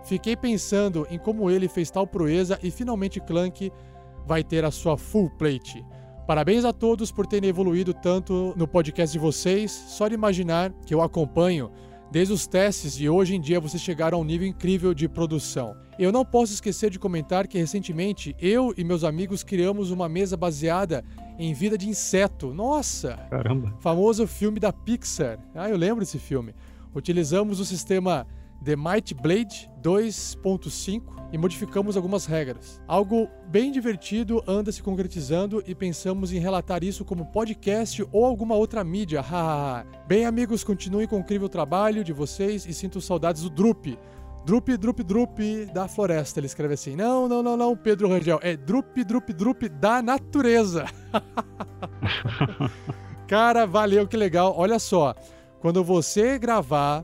Fiquei 0.04 0.36
pensando 0.36 1.06
em 1.10 1.18
como 1.18 1.50
ele 1.50 1.68
fez 1.68 1.90
tal 1.90 2.06
proeza 2.06 2.60
e 2.64 2.72
finalmente 2.72 3.20
Clank 3.20 3.72
vai 4.26 4.44
ter 4.44 4.64
a 4.64 4.72
sua 4.72 4.98
full 4.98 5.30
plate. 5.32 5.84
Parabéns 6.28 6.64
a 6.64 6.72
todos 6.72 7.12
por 7.12 7.26
terem 7.26 7.50
evoluído 7.50 7.94
tanto 7.94 8.54
no 8.56 8.68
podcast 8.68 9.12
de 9.12 9.20
vocês. 9.20 9.72
Só 9.72 10.08
de 10.08 10.14
imaginar 10.14 10.72
que 10.86 10.94
eu 10.94 11.02
acompanho 11.02 11.72
desde 12.12 12.34
os 12.34 12.46
testes 12.46 13.00
e 13.00 13.10
hoje 13.10 13.36
em 13.36 13.42
dia 13.42 13.60
vocês 13.60 13.82
chegaram 13.82 14.20
a 14.20 14.22
um 14.22 14.24
nível 14.24 14.48
incrível 14.48 14.94
de 14.94 15.10
produção. 15.10 15.76
Eu 16.00 16.14
não 16.14 16.24
posso 16.24 16.54
esquecer 16.54 16.90
de 16.90 16.98
comentar 16.98 17.46
que 17.46 17.58
recentemente 17.58 18.34
eu 18.40 18.74
e 18.78 18.86
meus 18.86 19.04
amigos 19.04 19.44
criamos 19.44 19.92
uma 19.92 20.08
mesa 20.08 20.38
baseada 20.38 21.04
em 21.38 21.54
vida 21.54 21.78
de 21.78 21.90
inseto. 21.90 22.54
Nossa! 22.54 23.18
Caramba! 23.30 23.76
Famoso 23.82 24.26
filme 24.26 24.62
da 24.62 24.72
Pixar. 24.72 25.38
Ah, 25.54 25.70
eu 25.70 25.76
lembro 25.76 26.00
desse 26.00 26.18
filme. 26.18 26.56
Utilizamos 26.96 27.60
o 27.60 27.66
sistema 27.66 28.26
The 28.64 28.78
Might 28.78 29.14
Blade 29.14 29.70
2.5 29.84 31.20
e 31.34 31.38
modificamos 31.38 31.98
algumas 31.98 32.26
regras. 32.26 32.82
Algo 32.88 33.28
bem 33.50 33.70
divertido 33.70 34.42
anda 34.48 34.72
se 34.72 34.82
concretizando 34.82 35.62
e 35.68 35.76
pensamos 35.76 36.32
em 36.32 36.40
relatar 36.40 36.82
isso 36.82 37.04
como 37.04 37.26
podcast 37.26 38.08
ou 38.14 38.26
alguma 38.26 38.56
outra 38.56 38.86
mídia. 38.86 39.22
bem, 40.08 40.26
amigos, 40.26 40.64
continuem 40.64 41.08
com 41.08 41.18
o 41.18 41.20
incrível 41.20 41.50
trabalho 41.50 42.06
de 42.06 42.14
vocês 42.14 42.66
e 42.66 42.74
sinto 42.74 43.02
saudades 43.02 43.44
do 43.44 43.50
Drup. 43.50 43.98
Drup, 44.46 44.70
Drup, 44.78 45.04
Drup 45.04 45.40
da 45.74 45.88
floresta. 45.88 46.40
Ele 46.40 46.48
escreve 46.48 46.74
assim: 46.74 46.96
Não, 46.96 47.28
não, 47.28 47.44
não, 47.44 47.58
não, 47.58 47.76
Pedro 47.76 48.10
Rangel. 48.10 48.40
É 48.42 48.56
Drup, 48.56 49.04
Drup, 49.04 49.34
Drup 49.34 49.70
da 49.70 50.02
natureza. 50.02 50.86
Cara, 53.28 53.66
valeu, 53.66 54.08
que 54.08 54.18
legal. 54.18 54.56
Olha 54.58 54.80
só, 54.80 55.14
quando 55.60 55.84
você 55.84 56.40
gravar 56.40 57.04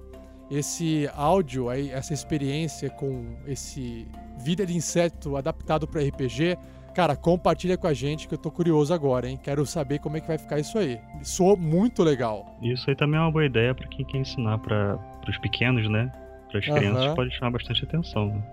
esse 0.49 1.09
áudio, 1.15 1.69
aí, 1.69 1.91
essa 1.91 2.13
experiência 2.13 2.89
com 2.89 3.37
esse 3.45 4.07
vida 4.39 4.65
de 4.65 4.75
inseto 4.75 5.37
adaptado 5.37 5.87
para 5.87 6.01
RPG, 6.01 6.57
Cara, 6.95 7.13
compartilha 7.13 7.77
com 7.77 7.87
a 7.87 7.93
gente 7.93 8.25
que 8.25 8.33
eu 8.33 8.37
tô 8.37 8.49
curioso 8.49 8.93
agora, 8.93 9.27
hein? 9.27 9.37
Quero 9.43 9.65
saber 9.65 9.99
como 9.99 10.15
é 10.15 10.21
que 10.21 10.29
vai 10.29 10.37
ficar 10.37 10.59
isso 10.59 10.77
aí. 10.77 10.97
Soou 11.21 11.57
muito 11.57 12.01
legal. 12.01 12.57
Isso 12.61 12.89
aí 12.89 12.95
também 12.95 13.19
é 13.19 13.21
uma 13.21 13.31
boa 13.31 13.45
ideia 13.45 13.75
pra 13.75 13.85
quem 13.89 14.05
quer 14.05 14.19
ensinar 14.19 14.59
para 14.59 14.97
os 15.27 15.37
pequenos, 15.39 15.91
né? 15.91 16.09
Para 16.55 16.59
as 16.59 16.67
Aham. 16.69 16.77
crianças 16.77 17.15
pode 17.15 17.35
chamar 17.35 17.51
bastante 17.51 17.83
atenção. 17.83 18.27
Né? 18.27 18.43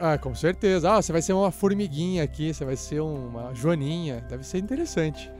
Ah, 0.00 0.18
com 0.18 0.34
certeza. 0.34 0.92
Ah, 0.92 1.00
você 1.00 1.12
vai 1.12 1.22
ser 1.22 1.32
uma 1.32 1.50
formiguinha 1.50 2.22
aqui, 2.22 2.52
você 2.52 2.64
vai 2.64 2.76
ser 2.76 3.00
uma 3.00 3.54
joaninha. 3.54 4.20
Deve 4.28 4.44
ser 4.44 4.58
interessante. 4.58 5.30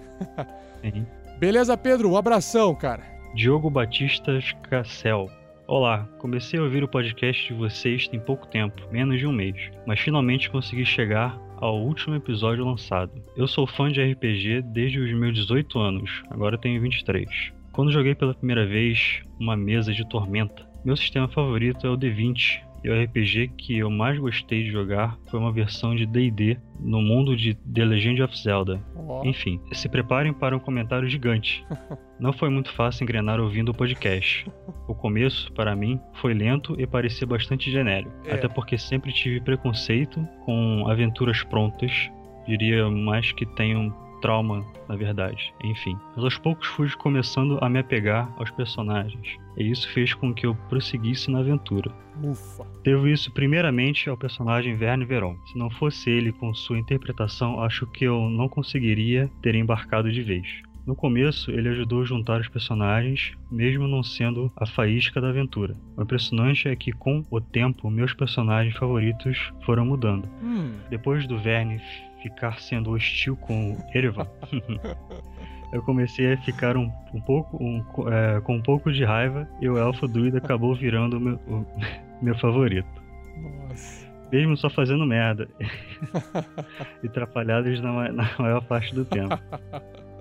Sim. 0.80 1.06
Beleza, 1.38 1.76
Pedro? 1.76 2.10
Um 2.10 2.16
abração, 2.16 2.74
cara. 2.74 3.02
Diogo 3.34 3.68
Batista 3.68 4.38
Cassel. 4.62 5.28
Olá, 5.66 6.08
comecei 6.18 6.58
a 6.58 6.62
ouvir 6.62 6.82
o 6.84 6.88
podcast 6.88 7.48
de 7.48 7.58
vocês 7.58 8.06
tem 8.08 8.20
pouco 8.20 8.46
tempo, 8.46 8.80
menos 8.90 9.18
de 9.18 9.26
um 9.26 9.32
mês, 9.32 9.56
mas 9.84 10.00
finalmente 10.00 10.48
consegui 10.48 10.86
chegar 10.86 11.38
ao 11.56 11.78
último 11.82 12.14
episódio 12.14 12.64
lançado. 12.64 13.10
Eu 13.36 13.48
sou 13.48 13.66
fã 13.66 13.90
de 13.90 14.00
RPG 14.00 14.62
desde 14.62 15.00
os 15.00 15.12
meus 15.12 15.34
18 15.34 15.78
anos, 15.78 16.22
agora 16.30 16.56
tenho 16.56 16.80
23. 16.80 17.28
Quando 17.72 17.90
joguei 17.90 18.14
pela 18.14 18.32
primeira 18.32 18.64
vez 18.64 19.20
uma 19.40 19.56
mesa 19.56 19.92
de 19.92 20.08
Tormenta, 20.08 20.64
meu 20.86 20.96
sistema 20.96 21.26
favorito 21.26 21.84
é 21.84 21.90
o 21.90 21.98
D20, 21.98 22.62
e 22.84 22.88
o 22.88 23.02
RPG 23.02 23.48
que 23.58 23.78
eu 23.78 23.90
mais 23.90 24.16
gostei 24.20 24.62
de 24.62 24.70
jogar 24.70 25.18
foi 25.28 25.40
uma 25.40 25.50
versão 25.50 25.96
de 25.96 26.06
D&D 26.06 26.56
no 26.78 27.02
mundo 27.02 27.36
de 27.36 27.54
The 27.54 27.84
Legend 27.84 28.22
of 28.22 28.38
Zelda. 28.38 28.80
Ó. 28.94 29.24
Enfim, 29.24 29.60
se 29.72 29.88
preparem 29.88 30.32
para 30.32 30.56
um 30.56 30.60
comentário 30.60 31.08
gigante. 31.08 31.66
Não 32.20 32.32
foi 32.32 32.48
muito 32.50 32.72
fácil 32.72 33.02
engrenar 33.02 33.40
ouvindo 33.40 33.70
o 33.70 33.74
podcast. 33.74 34.48
O 34.86 34.94
começo, 34.94 35.52
para 35.54 35.74
mim, 35.74 35.98
foi 36.14 36.32
lento 36.32 36.76
e 36.80 36.86
parecia 36.86 37.26
bastante 37.26 37.68
genérico. 37.68 38.12
É. 38.24 38.34
Até 38.34 38.46
porque 38.46 38.78
sempre 38.78 39.12
tive 39.12 39.40
preconceito 39.40 40.24
com 40.44 40.86
aventuras 40.88 41.42
prontas. 41.42 42.08
Diria 42.46 42.88
mais 42.88 43.32
que 43.32 43.44
tenho 43.44 43.92
trauma, 44.20 44.64
na 44.88 44.96
verdade. 44.96 45.52
Enfim. 45.62 45.96
Mas 46.14 46.24
aos 46.24 46.38
poucos 46.38 46.66
fui 46.68 46.90
começando 46.90 47.58
a 47.60 47.68
me 47.68 47.78
apegar 47.78 48.32
aos 48.38 48.50
personagens. 48.50 49.36
E 49.56 49.70
isso 49.70 49.88
fez 49.90 50.12
com 50.14 50.34
que 50.34 50.46
eu 50.46 50.54
prosseguisse 50.68 51.30
na 51.30 51.40
aventura. 51.40 51.90
Ufa. 52.22 52.66
Devo 52.82 53.08
isso 53.08 53.32
primeiramente 53.32 54.08
ao 54.08 54.16
personagem 54.16 54.76
Verne 54.76 55.04
Veron. 55.04 55.36
Se 55.46 55.58
não 55.58 55.70
fosse 55.70 56.10
ele 56.10 56.32
com 56.32 56.54
sua 56.54 56.78
interpretação, 56.78 57.62
acho 57.62 57.86
que 57.86 58.04
eu 58.04 58.28
não 58.28 58.48
conseguiria 58.48 59.30
ter 59.42 59.54
embarcado 59.54 60.10
de 60.10 60.22
vez. 60.22 60.46
No 60.86 60.94
começo, 60.94 61.50
ele 61.50 61.68
ajudou 61.68 62.02
a 62.02 62.04
juntar 62.04 62.40
os 62.40 62.46
personagens, 62.46 63.32
mesmo 63.50 63.88
não 63.88 64.04
sendo 64.04 64.52
a 64.56 64.64
faísca 64.64 65.20
da 65.20 65.30
aventura. 65.30 65.74
O 65.96 66.02
impressionante 66.02 66.68
é 66.68 66.76
que, 66.76 66.92
com 66.92 67.24
o 67.28 67.40
tempo, 67.40 67.90
meus 67.90 68.14
personagens 68.14 68.76
favoritos 68.76 69.52
foram 69.64 69.84
mudando. 69.84 70.28
Hum. 70.40 70.74
Depois 70.88 71.26
do 71.26 71.36
Verne 71.38 71.80
ficar 72.22 72.60
sendo 72.60 72.90
hostil 72.90 73.36
com 73.36 73.72
o 73.72 73.78
Erevan, 73.94 74.26
eu 75.72 75.82
comecei 75.82 76.32
a 76.32 76.36
ficar 76.38 76.76
um, 76.76 76.90
um 77.12 77.20
pouco 77.20 77.62
um, 77.62 77.84
é, 78.08 78.40
com 78.40 78.56
um 78.56 78.62
pouco 78.62 78.92
de 78.92 79.04
raiva 79.04 79.48
e 79.60 79.68
o 79.68 79.76
elfo 79.76 80.06
druida 80.06 80.38
acabou 80.38 80.74
virando 80.74 81.16
o 81.16 81.20
meu, 81.20 81.34
o 81.46 81.66
meu 82.22 82.38
favorito. 82.38 82.88
Nossa. 83.36 84.06
Mesmo 84.32 84.56
só 84.56 84.68
fazendo 84.68 85.06
merda 85.06 85.48
e 87.02 87.06
atrapalhadas 87.06 87.80
na, 87.80 88.10
na 88.10 88.30
maior 88.38 88.62
parte 88.62 88.94
do 88.94 89.04
tempo. 89.04 89.38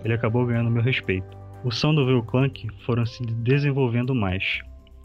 Ele 0.03 0.13
acabou 0.13 0.45
ganhando 0.45 0.69
meu 0.69 0.83
respeito. 0.83 1.35
O 1.63 1.71
Sandoval 1.71 2.21
Clank 2.21 2.67
foram 2.85 3.03
se 3.07 3.25
desenvolvendo 3.25 4.13
mais, 4.13 4.59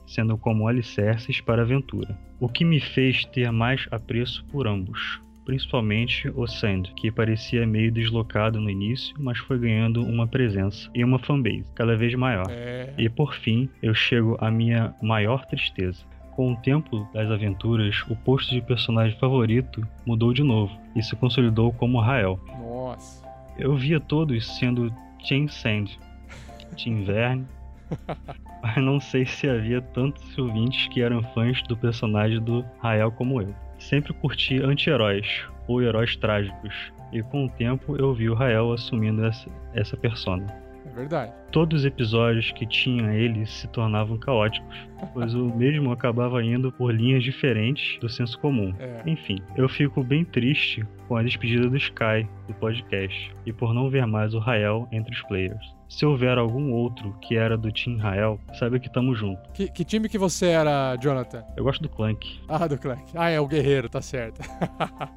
sendo 0.06 0.36
como 0.36 0.68
alicerces 0.68 1.40
para 1.40 1.62
a 1.62 1.64
aventura. 1.64 2.18
O 2.38 2.48
que 2.48 2.66
me 2.66 2.78
fez 2.78 3.24
ter 3.24 3.50
mais 3.50 3.88
apreço 3.90 4.44
por 4.52 4.66
ambos. 4.66 5.22
Principalmente 5.50 6.30
o 6.36 6.46
Sand, 6.46 6.92
que 6.94 7.10
parecia 7.10 7.66
meio 7.66 7.90
deslocado 7.90 8.60
no 8.60 8.70
início, 8.70 9.12
mas 9.18 9.36
foi 9.36 9.58
ganhando 9.58 10.00
uma 10.00 10.24
presença 10.24 10.88
e 10.94 11.02
uma 11.02 11.18
fanbase 11.18 11.64
cada 11.74 11.96
vez 11.96 12.14
maior. 12.14 12.46
É. 12.48 12.94
E 12.96 13.08
por 13.08 13.34
fim, 13.34 13.68
eu 13.82 13.92
chego 13.92 14.36
à 14.40 14.48
minha 14.48 14.94
maior 15.02 15.44
tristeza. 15.46 16.04
Com 16.36 16.52
o 16.52 16.56
tempo 16.56 17.04
das 17.12 17.28
aventuras, 17.28 18.00
o 18.08 18.14
posto 18.14 18.54
de 18.54 18.62
personagem 18.62 19.18
favorito 19.18 19.84
mudou 20.06 20.32
de 20.32 20.44
novo 20.44 20.72
e 20.94 21.02
se 21.02 21.16
consolidou 21.16 21.72
como 21.72 21.98
Rael. 21.98 22.38
Nossa. 22.46 23.26
Eu 23.58 23.74
via 23.74 23.98
todos 23.98 24.56
sendo 24.56 24.94
Team 25.26 25.48
Sand, 25.48 25.98
Team 26.76 27.02
Verne, 27.02 27.44
mas 28.62 28.76
não 28.76 29.00
sei 29.00 29.26
se 29.26 29.48
havia 29.48 29.82
tantos 29.82 30.38
ouvintes 30.38 30.86
que 30.86 31.02
eram 31.02 31.24
fãs 31.34 31.60
do 31.64 31.76
personagem 31.76 32.40
do 32.40 32.64
Rael 32.80 33.10
como 33.10 33.42
eu. 33.42 33.52
Sempre 33.80 34.12
curti 34.12 34.62
anti-heróis 34.62 35.26
ou 35.66 35.82
heróis 35.82 36.14
trágicos, 36.14 36.92
e 37.12 37.22
com 37.22 37.46
o 37.46 37.50
tempo 37.50 37.96
eu 37.96 38.14
vi 38.14 38.28
o 38.30 38.34
Rael 38.34 38.72
assumindo 38.72 39.24
essa, 39.24 39.50
essa 39.74 39.96
persona. 39.96 40.46
É 40.86 40.90
verdade. 40.94 41.32
Todos 41.50 41.80
os 41.80 41.86
episódios 41.86 42.52
que 42.52 42.66
tinha 42.66 43.12
ele 43.14 43.46
se 43.46 43.66
tornavam 43.68 44.18
caóticos, 44.18 44.76
pois 45.12 45.34
o 45.34 45.46
mesmo 45.56 45.92
acabava 45.92 46.42
indo 46.42 46.70
por 46.70 46.94
linhas 46.94 47.24
diferentes 47.24 47.98
do 48.00 48.08
senso 48.08 48.38
comum. 48.38 48.74
É. 48.78 49.02
Enfim, 49.06 49.38
eu 49.56 49.68
fico 49.68 50.02
bem 50.02 50.24
triste 50.24 50.84
com 51.08 51.16
a 51.16 51.22
despedida 51.22 51.68
do 51.68 51.76
Sky 51.76 52.28
do 52.46 52.54
podcast 52.54 53.34
e 53.46 53.52
por 53.52 53.72
não 53.72 53.88
ver 53.88 54.06
mais 54.06 54.34
o 54.34 54.38
Rael 54.38 54.86
entre 54.92 55.12
os 55.12 55.22
players. 55.22 55.79
Se 55.90 56.06
houver 56.06 56.38
algum 56.38 56.70
outro 56.70 57.12
que 57.20 57.36
era 57.36 57.58
do 57.58 57.70
Team 57.72 57.98
Rael, 57.98 58.38
saiba 58.56 58.78
que 58.78 58.88
tamo 58.88 59.12
junto. 59.12 59.50
Que, 59.52 59.68
que 59.68 59.84
time 59.84 60.08
que 60.08 60.16
você 60.16 60.46
era, 60.46 60.94
Jonathan? 60.94 61.44
Eu 61.56 61.64
gosto 61.64 61.82
do 61.82 61.88
Clank. 61.88 62.40
Ah, 62.48 62.68
do 62.68 62.78
Clank. 62.78 63.02
Ah, 63.12 63.28
é 63.28 63.40
o 63.40 63.46
guerreiro, 63.46 63.88
tá 63.88 64.00
certo. 64.00 64.40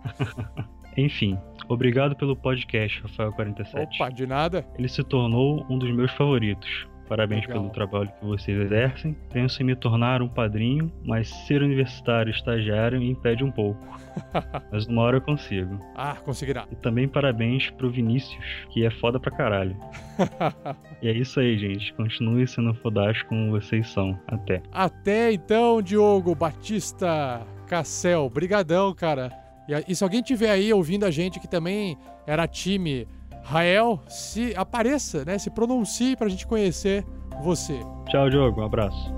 Enfim, 0.97 1.37
obrigado 1.69 2.15
pelo 2.15 2.35
podcast, 2.35 3.03
Rafael47. 3.03 3.87
Opa, 3.95 4.09
de 4.09 4.25
nada. 4.25 4.65
Ele 4.75 4.89
se 4.89 5.03
tornou 5.03 5.63
um 5.69 5.77
dos 5.77 5.93
meus 5.93 6.11
favoritos. 6.13 6.87
Parabéns 7.07 7.41
Legal. 7.41 7.61
pelo 7.61 7.73
trabalho 7.73 8.11
que 8.19 8.25
vocês 8.25 8.57
exercem. 8.59 9.15
Penso 9.31 9.61
em 9.61 9.65
me 9.65 9.75
tornar 9.75 10.21
um 10.21 10.27
padrinho, 10.27 10.91
mas 11.05 11.29
ser 11.45 11.61
universitário 11.61 12.31
e 12.31 12.35
estagiário 12.35 12.99
me 12.99 13.09
impede 13.09 13.43
um 13.43 13.51
pouco. 13.51 13.79
mas 14.71 14.85
uma 14.87 15.01
hora 15.01 15.17
eu 15.17 15.21
consigo. 15.21 15.79
Ah, 15.95 16.15
conseguirá. 16.23 16.65
E 16.71 16.75
também 16.75 17.07
parabéns 17.07 17.69
pro 17.71 17.89
Vinícius, 17.89 18.43
que 18.69 18.85
é 18.85 18.91
foda 18.91 19.19
pra 19.19 19.31
caralho. 19.31 19.75
e 21.01 21.07
é 21.07 21.11
isso 21.11 21.39
aí, 21.39 21.57
gente. 21.57 21.93
Continue 21.93 22.47
sendo 22.47 22.73
fodástico 22.75 23.29
como 23.29 23.51
vocês 23.51 23.87
são. 23.89 24.17
Até. 24.27 24.61
Até 24.71 25.31
então, 25.31 25.81
Diogo 25.81 26.33
Batista 26.33 27.41
Cassel. 27.67 28.29
Brigadão, 28.29 28.93
cara. 28.93 29.31
E, 29.67 29.91
e 29.91 29.95
se 29.95 30.03
alguém 30.03 30.21
tiver 30.21 30.49
aí 30.49 30.73
ouvindo 30.73 31.05
a 31.05 31.11
gente 31.11 31.39
que 31.39 31.47
também 31.47 31.97
era 32.25 32.47
time 32.47 33.07
Rael, 33.43 33.99
se 34.07 34.55
apareça, 34.55 35.25
né? 35.25 35.37
Se 35.37 35.49
pronuncie 35.49 36.15
pra 36.15 36.29
gente 36.29 36.47
conhecer 36.47 37.05
você. 37.41 37.79
Tchau, 38.09 38.29
Diogo. 38.29 38.61
Um 38.61 38.65
abraço. 38.65 39.13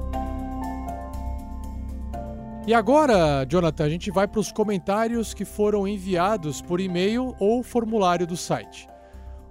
E 2.68 2.74
agora, 2.74 3.46
Jonathan, 3.48 3.84
a 3.86 3.90
gente 3.90 4.10
vai 4.10 4.28
para 4.28 4.40
os 4.40 4.52
comentários 4.52 5.36
que 5.36 5.46
foram 5.46 5.88
enviados 5.88 6.64
por 6.64 6.80
e-mail 6.80 7.36
ou 7.40 7.62
formulário 7.62 8.26
do 8.26 8.36
site. 8.36 8.88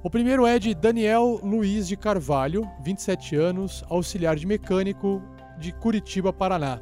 O 0.03 0.11
primeiro 0.11 0.45
é 0.45 0.59
de 0.59 0.75
Daniel 0.75 1.39
Luiz 1.43 1.87
de 1.87 1.97
Carvalho, 1.97 2.69
27 2.83 3.37
anos, 3.37 3.85
auxiliar 3.89 4.35
de 4.35 4.47
mecânico 4.47 5.23
de 5.59 5.73
Curitiba, 5.73 6.33
Paraná. 6.33 6.81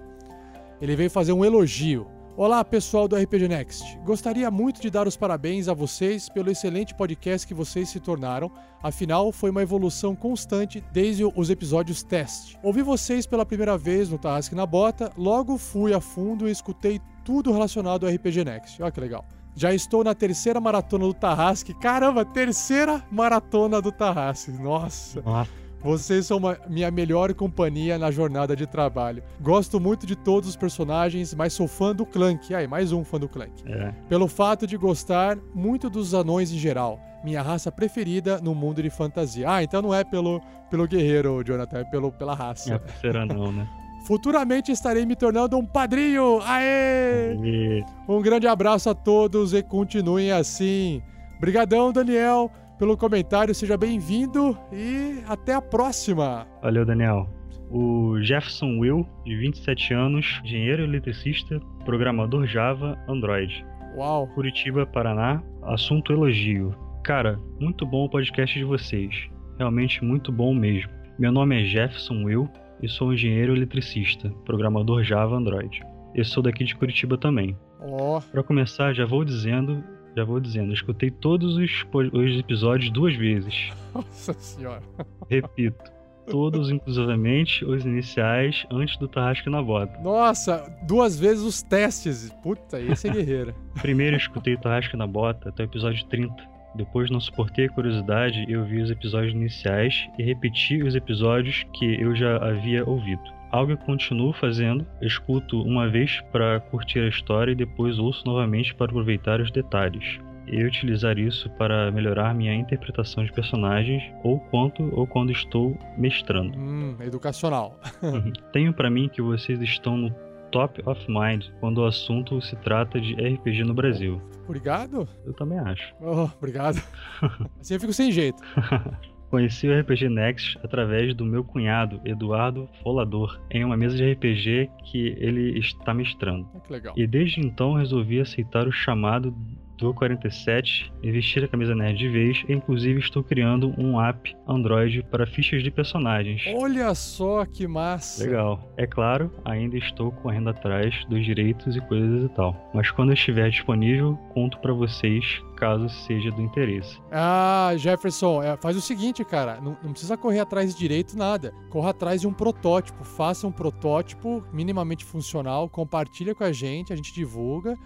Ele 0.81 0.97
veio 0.97 1.11
fazer 1.11 1.33
um 1.33 1.45
elogio. 1.45 2.07
Olá, 2.35 2.65
pessoal 2.65 3.07
do 3.07 3.15
RPG 3.15 3.47
Next. 3.47 3.99
Gostaria 3.99 4.51
muito 4.51 4.81
de 4.81 4.89
dar 4.89 5.07
os 5.07 5.19
parabéns 5.19 5.69
a 5.69 5.75
vocês 5.75 6.31
pelo 6.31 6.51
excelente 6.51 6.95
podcast 6.95 7.47
que 7.47 7.53
vocês 7.53 7.91
se 7.91 8.01
tornaram. 8.01 8.51
Afinal, 8.83 9.31
foi 9.31 9.51
uma 9.51 9.61
evolução 9.61 10.17
constante 10.17 10.83
desde 10.91 11.25
os 11.25 11.51
episódios 11.51 12.03
teste. 12.03 12.59
Ouvi 12.63 12.81
vocês 12.83 13.27
pela 13.27 13.45
primeira 13.45 13.77
vez 13.77 14.09
no 14.09 14.17
Tarrasque 14.17 14.55
na 14.55 14.65
Bota, 14.65 15.13
logo 15.15 15.59
fui 15.59 15.93
a 15.93 16.01
fundo 16.01 16.49
e 16.49 16.51
escutei 16.51 16.99
tudo 17.23 17.53
relacionado 17.53 18.07
ao 18.07 18.13
RPG 18.13 18.45
Next. 18.45 18.83
Olha 18.83 18.91
que 18.91 19.01
legal. 19.01 19.27
Já 19.55 19.75
estou 19.75 20.03
na 20.03 20.15
terceira 20.15 20.59
maratona 20.59 21.05
do 21.05 21.13
Tarrasque. 21.13 21.75
Caramba, 21.75 22.25
terceira 22.25 23.05
maratona 23.11 23.83
do 23.83 23.93
Tarrasque. 23.93 24.53
Nossa. 24.53 25.21
Nossa. 25.21 25.62
Vocês 25.83 26.27
são 26.27 26.39
uma- 26.39 26.57
minha 26.69 26.91
melhor 26.91 27.35
companhia 27.35 27.99
na 27.99 28.11
jornada 28.11 28.55
de 28.55 28.67
trabalho. 28.67 29.23
Gosto 29.41 29.81
muito 29.81 30.07
de 30.07 30.15
todos 30.15 30.49
os 30.49 30.57
personagens, 30.57 31.35
mas 31.35 31.53
sou 31.53 31.67
fã 31.67 31.95
do 31.95 32.07
Clank. 32.07 32.55
Aí, 32.55 32.67
mais 32.69 32.93
um 32.93 33.05
fã 33.05 33.19
do 33.19 33.29
Clank. 33.29 33.53
É. 33.67 33.93
Pelo 34.09 34.29
fato 34.29 34.67
de 34.67 34.77
gostar 34.77 35.37
muito 35.55 35.91
dos 35.91 36.15
anões 36.15 36.53
em 36.53 36.59
geral. 36.59 37.01
Minha 37.25 37.43
raça 37.43 37.71
preferida 37.73 38.41
no 38.41 38.55
mundo 38.55 38.83
de 38.83 38.91
fantasia. 38.91 39.51
Ah, 39.51 39.63
então 39.63 39.83
não 39.83 39.95
é 39.95 40.05
pelo, 40.05 40.41
pelo 40.71 40.87
guerreiro, 40.87 41.43
Jonathan, 41.45 41.79
é 41.79 41.85
pelo, 41.85 42.13
pela 42.13 42.35
raça. 42.35 42.75
É 42.75 42.79
por 42.79 42.93
será 43.01 43.27
não, 43.27 43.51
né? 43.53 43.69
Futuramente 44.07 44.73
estarei 44.73 45.07
me 45.07 45.15
tornando 45.15 45.57
um 45.57 45.65
padrinho. 45.65 46.41
Aê! 46.45 47.37
E... 47.43 47.85
Um 48.09 48.21
grande 48.21 48.47
abraço 48.49 48.91
a 48.91 48.95
todos 48.95 49.53
e 49.55 49.63
continuem 49.63 50.33
assim. 50.33 51.01
Brigadão, 51.41 51.93
Daniel, 51.93 52.51
pelo 52.83 52.97
comentário. 52.97 53.55
Seja 53.55 53.77
bem-vindo 53.77 54.59
e 54.73 55.23
até 55.29 55.55
a 55.55 55.63
próxima. 55.63 56.49
Valeu, 56.61 56.85
Daniel. 56.85 57.31
O 57.71 58.21
Jefferson 58.21 58.81
Will, 58.81 59.07
de 59.25 59.37
27 59.37 59.95
anos, 59.95 60.41
engenheiro 60.45 60.83
eletricista, 60.83 61.61
programador 61.85 62.45
Java, 62.45 62.99
Android. 63.09 63.65
Uau. 63.97 64.27
Curitiba, 64.35 64.85
Paraná. 64.85 65.41
Assunto 65.63 66.13
elogio. 66.13 66.75
Cara, 67.05 67.39
muito 67.61 67.87
bom 67.87 68.07
o 68.07 68.11
podcast 68.11 68.59
de 68.59 68.65
vocês. 68.65 69.29
Realmente 69.59 70.05
muito 70.05 70.33
bom 70.33 70.53
mesmo. 70.53 70.91
Meu 71.17 71.31
nome 71.31 71.63
é 71.63 71.65
Jefferson 71.65 72.25
Will 72.25 72.49
e 72.83 72.89
sou 72.89 73.13
engenheiro 73.13 73.55
eletricista, 73.55 74.29
programador 74.45 75.05
Java 75.05 75.37
Android. 75.37 75.81
Eu 76.17 76.25
sou 76.25 76.43
daqui 76.43 76.65
de 76.65 76.75
Curitiba 76.75 77.17
também. 77.17 77.57
Ó. 77.81 78.21
Para 78.21 78.43
começar, 78.43 78.93
já 78.93 79.07
vou 79.07 79.25
dizendo, 79.25 79.85
já 80.17 80.25
vou 80.25 80.41
dizendo, 80.41 80.73
escutei 80.73 81.11
todos 81.11 81.57
os, 81.57 81.87
os 82.13 82.39
episódios 82.39 82.91
duas 82.91 83.15
vezes. 83.17 83.71
Nossa 83.95 84.33
senhora. 84.35 84.83
Repito, 85.29 85.91
todos, 86.27 86.71
inclusivamente 86.71 87.65
os 87.65 87.85
iniciais, 87.85 88.67
antes 88.71 88.97
do 88.99 89.09
Tarrasque 89.09 89.49
na 89.49 89.63
Bota. 89.63 89.99
Nossa, 90.01 90.65
duas 90.87 91.19
vezes 91.19 91.43
os 91.43 91.63
testes. 91.63 92.31
Puta, 92.43 92.81
esse 92.81 93.09
é 93.09 93.13
guerreiro. 93.13 93.55
Primeiro 93.81 94.15
eu 94.17 94.19
escutei 94.19 94.55
o 94.55 94.59
Tarrasque 94.59 94.97
na 94.97 95.07
Bota 95.07 95.49
até 95.49 95.63
o 95.63 95.67
episódio 95.67 96.05
30. 96.07 96.53
Depois 96.75 97.11
não 97.11 97.21
suportei 97.21 97.67
a 97.67 97.71
curiosidade 97.71 98.47
e 98.49 98.53
eu 98.53 98.65
vi 98.65 98.81
os 98.81 98.91
episódios 98.91 99.35
iniciais 99.35 100.09
e 100.19 100.23
repeti 100.23 100.83
os 100.83 100.95
episódios 100.95 101.67
que 101.75 102.01
eu 102.01 102.17
já 102.17 102.37
havia 102.37 102.89
ouvido. 102.89 103.23
Algo 103.53 103.77
que 103.77 103.85
continuo 103.85 104.33
fazendo, 104.33 104.87
escuto 105.03 105.61
uma 105.61 105.87
vez 105.87 106.23
para 106.33 106.59
curtir 106.59 107.01
a 107.01 107.09
história 107.09 107.53
e 107.53 107.55
depois 107.55 107.99
ouço 107.99 108.23
novamente 108.25 108.75
para 108.75 108.87
aproveitar 108.87 109.43
os 109.43 109.51
detalhes. 109.51 110.19
E 110.47 110.65
utilizar 110.65 111.19
isso 111.19 111.51
para 111.51 111.91
melhorar 111.93 112.35
minha 112.35 112.55
interpretação 112.55 113.25
de 113.25 113.33
personagens 113.33 114.03
ou 114.25 114.41
quanto 114.41 114.83
ou 114.99 115.07
quando 115.07 115.31
estou 115.31 115.79
mestrando. 115.99 116.59
Hum, 116.59 116.97
educacional. 117.01 117.79
Tenho 118.53 118.73
para 118.73 118.91
mim 118.91 119.09
que 119.09 119.21
vocês 119.21 119.61
estão 119.61 119.99
no 119.99 120.11
top 120.51 120.83
of 120.87 121.01
mind 121.09 121.45
quando 121.61 121.79
o 121.79 121.87
assunto 121.87 122.41
se 122.41 122.57
trata 122.57 122.99
de 123.01 123.15
RPG 123.15 123.65
no 123.65 123.75
Brasil. 123.75 124.21
Obrigado. 124.47 125.07
Eu 125.25 125.33
também 125.35 125.59
acho. 125.59 125.95
Oh, 126.01 126.29
obrigado. 126.39 126.83
Assim 127.61 127.75
eu 127.75 127.81
fico 127.81 127.93
sem 127.93 128.11
jeito. 128.11 128.43
Conheci 129.33 129.67
o 129.67 129.81
RPG 129.81 130.11
Next 130.11 130.59
através 130.63 131.15
do 131.15 131.25
meu 131.25 131.43
cunhado, 131.43 131.99
Eduardo 132.05 132.69
Folador, 132.83 133.41
em 133.51 133.65
uma 133.65 133.79
mesa 133.79 133.97
de 133.97 134.13
RPG 134.13 134.69
que 134.85 135.17
ele 135.17 135.59
está 135.59 135.95
mestrando. 135.95 136.47
Ah, 136.55 136.61
Que 136.61 136.71
legal. 136.71 136.95
E 136.95 137.07
desde 137.07 137.41
então 137.41 137.73
resolvi 137.73 138.21
aceitar 138.21 138.69
o 138.69 138.71
chamado 138.71 139.35
do 139.83 139.93
47 139.93 140.93
e 141.03 141.11
vestir 141.11 141.43
a 141.43 141.49
camisa 141.49 141.75
nerd 141.75 141.99
de 141.99 142.09
vez, 142.09 142.45
e 142.49 142.53
inclusive 142.53 143.01
estou 143.01 143.23
criando 143.25 143.75
um 143.77 144.01
app 144.01 144.35
Android 144.47 145.03
para 145.11 145.27
fichas 145.27 145.63
de 145.63 145.71
personagens. 145.73 146.45
Olha 146.55 146.95
só 146.95 147.45
que 147.45 147.67
massa. 147.67 148.25
Legal. 148.25 148.73
É 148.77 148.87
claro, 148.87 149.31
ainda 149.45 149.77
estou 149.77 150.13
correndo 150.13 150.51
atrás 150.51 151.05
dos 151.07 151.25
direitos 151.25 151.75
e 151.75 151.81
coisas 151.81 152.25
e 152.25 152.29
tal. 152.29 152.71
Mas 152.73 152.91
quando 152.93 153.13
estiver 153.13 153.51
disponível, 153.51 154.17
conto 154.33 154.59
para 154.61 154.73
vocês 154.73 155.43
caso 155.57 155.89
seja 155.89 156.31
do 156.33 156.43
interesse. 156.43 157.01
Ah, 157.11 157.73
Jefferson, 157.77 158.43
é, 158.43 158.57
faz 158.57 158.77
o 158.77 158.81
seguinte, 158.81 159.25
cara. 159.25 159.61
Não, 159.61 159.77
não 159.83 159.93
precisa 159.93 160.17
correr 160.17 160.41
atrás 160.41 160.73
de 160.73 160.79
direito, 160.79 161.17
nada. 161.17 161.55
Corra 161.71 161.91
atrás 161.91 162.21
de 162.21 162.27
um 162.27 162.33
protótipo. 162.33 163.05
Faça 163.05 163.47
um 163.47 163.53
protótipo 163.53 164.45
minimamente 164.53 165.05
funcional, 165.05 165.69
compartilha 165.69 166.35
com 166.35 166.43
a 166.43 166.53
gente, 166.53 166.93
a 166.93 166.97
gente 166.97 167.15
divulga. 167.15 167.77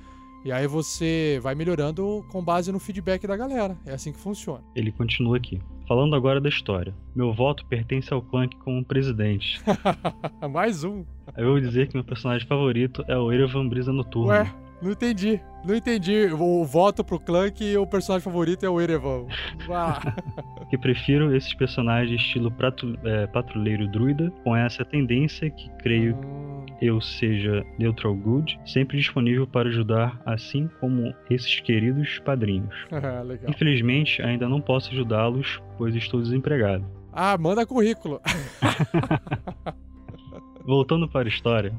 E 0.44 0.52
aí 0.52 0.66
você 0.66 1.40
vai 1.42 1.54
melhorando 1.54 2.24
com 2.30 2.42
base 2.42 2.70
no 2.70 2.78
feedback 2.78 3.26
da 3.26 3.36
galera. 3.36 3.76
É 3.84 3.92
assim 3.94 4.12
que 4.12 4.18
funciona. 4.18 4.62
Ele 4.76 4.92
continua 4.92 5.36
aqui. 5.36 5.60
Falando 5.88 6.14
agora 6.16 6.40
da 6.40 6.48
história. 6.48 6.94
Meu 7.14 7.32
voto 7.32 7.64
pertence 7.66 8.12
ao 8.12 8.22
Clank 8.22 8.56
como 8.58 8.84
presidente. 8.84 9.60
Mais 10.50 10.84
um. 10.84 11.04
Eu 11.36 11.50
vou 11.50 11.60
dizer 11.60 11.88
que 11.88 11.94
meu 11.94 12.04
personagem 12.04 12.46
favorito 12.46 13.04
é 13.08 13.16
o 13.16 13.32
Erevan 13.32 13.68
Brisa 13.68 13.92
Noturna. 13.92 14.32
Ué, 14.32 14.54
não 14.82 14.92
entendi. 14.92 15.40
Não 15.64 15.74
entendi. 15.74 16.26
O 16.32 16.64
voto 16.64 17.02
pro 17.04 17.18
Clank 17.20 17.64
e 17.64 17.76
o 17.76 17.86
personagem 17.86 18.24
favorito 18.24 18.64
é 18.64 18.70
o 18.70 18.80
Erevan. 18.80 19.26
Que 20.68 20.76
prefiro 20.76 21.34
esses 21.36 21.54
personagens 21.54 22.20
estilo 22.20 22.50
pratu- 22.50 22.98
é, 23.04 23.26
patrulheiro 23.28 23.86
druida, 23.86 24.32
com 24.42 24.56
essa 24.56 24.84
tendência 24.84 25.48
que 25.48 25.70
creio 25.78 26.16
eu 26.80 27.00
seja 27.00 27.64
neutral 27.78 28.14
good, 28.14 28.58
sempre 28.64 28.98
disponível 28.98 29.46
para 29.46 29.68
ajudar, 29.68 30.20
assim 30.24 30.68
como 30.80 31.14
esses 31.30 31.60
queridos 31.60 32.18
padrinhos. 32.20 32.74
Legal. 32.90 33.50
Infelizmente, 33.50 34.22
ainda 34.22 34.48
não 34.48 34.60
posso 34.60 34.90
ajudá-los, 34.92 35.60
pois 35.76 35.94
estou 35.94 36.20
desempregado. 36.20 36.84
Ah, 37.12 37.36
manda 37.38 37.64
currículo. 37.64 38.20
Voltando 40.64 41.08
para 41.08 41.28
a 41.28 41.30
história, 41.30 41.72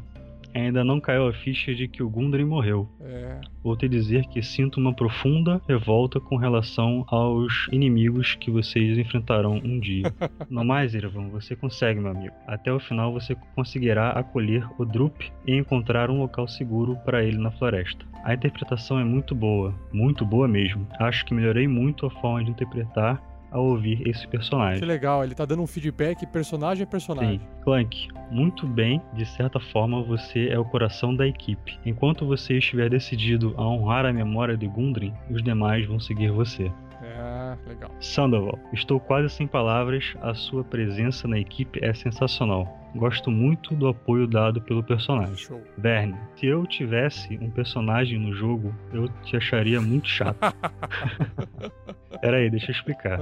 ainda 0.61 0.83
não 0.83 0.99
caiu 0.99 1.27
a 1.27 1.33
ficha 1.33 1.73
de 1.73 1.87
que 1.87 2.01
o 2.01 2.09
Gundren 2.09 2.45
morreu. 2.45 2.89
É. 3.01 3.39
Vou 3.63 3.75
te 3.75 3.87
dizer 3.87 4.25
que 4.27 4.41
sinto 4.41 4.79
uma 4.79 4.93
profunda 4.93 5.61
revolta 5.67 6.19
com 6.19 6.35
relação 6.35 7.05
aos 7.07 7.67
inimigos 7.71 8.35
que 8.35 8.49
vocês 8.49 8.97
enfrentarão 8.97 9.55
um 9.63 9.79
dia. 9.79 10.13
no 10.49 10.63
mais, 10.63 10.93
Irvan, 10.93 11.29
você 11.29 11.55
consegue, 11.55 11.99
meu 11.99 12.11
amigo. 12.11 12.33
Até 12.47 12.71
o 12.71 12.79
final 12.79 13.11
você 13.11 13.35
conseguirá 13.55 14.11
acolher 14.11 14.67
o 14.77 14.85
Drup 14.85 15.21
e 15.45 15.53
encontrar 15.53 16.09
um 16.09 16.19
local 16.19 16.47
seguro 16.47 16.95
para 17.05 17.23
ele 17.23 17.37
na 17.37 17.51
floresta. 17.51 18.05
A 18.23 18.33
interpretação 18.33 18.99
é 18.99 19.03
muito 19.03 19.33
boa, 19.33 19.73
muito 19.91 20.25
boa 20.25 20.47
mesmo. 20.47 20.87
Acho 20.99 21.25
que 21.25 21.33
melhorei 21.33 21.67
muito 21.67 22.05
a 22.05 22.09
forma 22.09 22.43
de 22.43 22.51
interpretar 22.51 23.21
ao 23.51 23.65
ouvir 23.65 24.07
esse 24.07 24.27
personagem. 24.27 24.79
Que 24.79 24.85
legal, 24.85 25.23
ele 25.23 25.35
tá 25.35 25.45
dando 25.45 25.63
um 25.63 25.67
feedback 25.67 26.25
personagem 26.27 26.83
a 26.83 26.87
personagem. 26.87 27.39
Sim. 27.39 27.45
Clank, 27.63 28.07
muito 28.31 28.67
bem, 28.67 29.01
de 29.13 29.25
certa 29.25 29.59
forma 29.59 30.03
você 30.03 30.49
é 30.49 30.59
o 30.59 30.65
coração 30.65 31.15
da 31.15 31.27
equipe. 31.27 31.79
Enquanto 31.85 32.25
você 32.25 32.57
estiver 32.57 32.89
decidido 32.89 33.53
a 33.57 33.67
honrar 33.67 34.05
a 34.05 34.13
memória 34.13 34.57
de 34.57 34.67
Gundren, 34.67 35.13
os 35.29 35.41
demais 35.43 35.85
vão 35.85 35.99
seguir 35.99 36.31
você. 36.31 36.71
É, 37.17 37.57
legal. 37.67 37.89
Sandoval, 37.99 38.59
estou 38.71 38.99
quase 38.99 39.29
sem 39.29 39.47
palavras, 39.47 40.13
a 40.21 40.35
sua 40.35 40.63
presença 40.63 41.27
na 41.27 41.39
equipe 41.39 41.83
é 41.83 41.93
sensacional. 41.93 42.77
Gosto 42.95 43.31
muito 43.31 43.75
do 43.75 43.87
apoio 43.87 44.27
dado 44.27 44.61
pelo 44.61 44.83
personagem. 44.83 45.35
Show. 45.35 45.61
Verne, 45.77 46.15
se 46.35 46.45
eu 46.45 46.65
tivesse 46.65 47.37
um 47.41 47.49
personagem 47.49 48.19
no 48.19 48.33
jogo, 48.33 48.73
eu 48.93 49.07
te 49.23 49.35
acharia 49.35 49.81
muito 49.81 50.07
chato. 50.07 50.37
Pera 52.21 52.37
aí, 52.37 52.49
deixa 52.49 52.71
eu 52.71 52.75
explicar. 52.75 53.19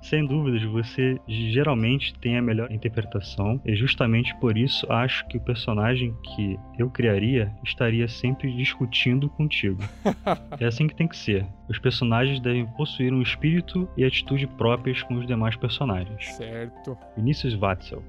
Sem 0.00 0.24
dúvidas, 0.24 0.62
você 0.64 1.18
geralmente 1.26 2.14
tem 2.18 2.36
a 2.36 2.42
melhor 2.42 2.70
interpretação, 2.70 3.60
e 3.64 3.74
justamente 3.74 4.34
por 4.36 4.56
isso 4.56 4.90
acho 4.90 5.26
que 5.28 5.36
o 5.36 5.40
personagem 5.40 6.14
que 6.22 6.58
eu 6.78 6.88
criaria 6.88 7.52
estaria 7.64 8.08
sempre 8.08 8.54
discutindo 8.56 9.28
contigo. 9.28 9.82
É 10.60 10.66
assim 10.66 10.88
que 10.88 10.94
tem 10.94 11.06
que 11.06 11.16
ser. 11.16 11.46
Os 11.68 11.78
personagens 11.78 12.40
devem 12.40 12.66
possuir 12.66 13.12
um 13.12 13.22
espírito 13.22 13.88
e 13.96 14.04
atitude 14.04 14.46
próprias 14.46 15.02
com 15.02 15.14
os 15.14 15.26
demais 15.26 15.56
personagens. 15.56 16.26
Certo. 16.34 16.96
Vinícius 17.16 17.54
Watzel. 17.54 18.02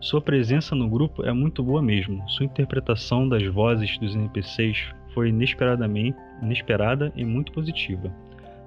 Sua 0.00 0.20
presença 0.20 0.74
no 0.74 0.88
grupo 0.88 1.22
é 1.24 1.32
muito 1.32 1.62
boa 1.62 1.82
mesmo. 1.82 2.26
Sua 2.30 2.46
interpretação 2.46 3.28
das 3.28 3.44
vozes 3.46 3.98
dos 3.98 4.16
NPCs 4.16 4.94
foi 5.12 5.28
inesperadamente 5.28 6.16
inesperada 6.42 7.12
e 7.14 7.24
muito 7.24 7.52
positiva. 7.52 8.10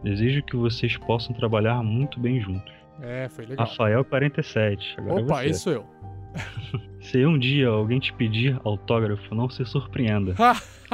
Desejo 0.03 0.43
que 0.43 0.55
vocês 0.55 0.97
possam 0.97 1.34
trabalhar 1.34 1.81
muito 1.84 2.19
bem 2.19 2.39
juntos. 2.39 2.73
É, 3.01 3.27
foi 3.30 3.45
legal. 3.45 3.65
Rafael 3.65 4.05
47. 4.05 4.95
Agora 4.99 5.19
é 5.19 5.23
Opa, 5.23 5.35
você. 5.35 5.49
isso 5.49 5.69
eu. 5.69 5.85
Se 7.01 7.25
um 7.25 7.38
dia 7.38 7.67
alguém 7.67 7.99
te 7.99 8.13
pedir 8.13 8.59
autógrafo, 8.63 9.35
não 9.35 9.49
se 9.49 9.65
surpreenda. 9.65 10.35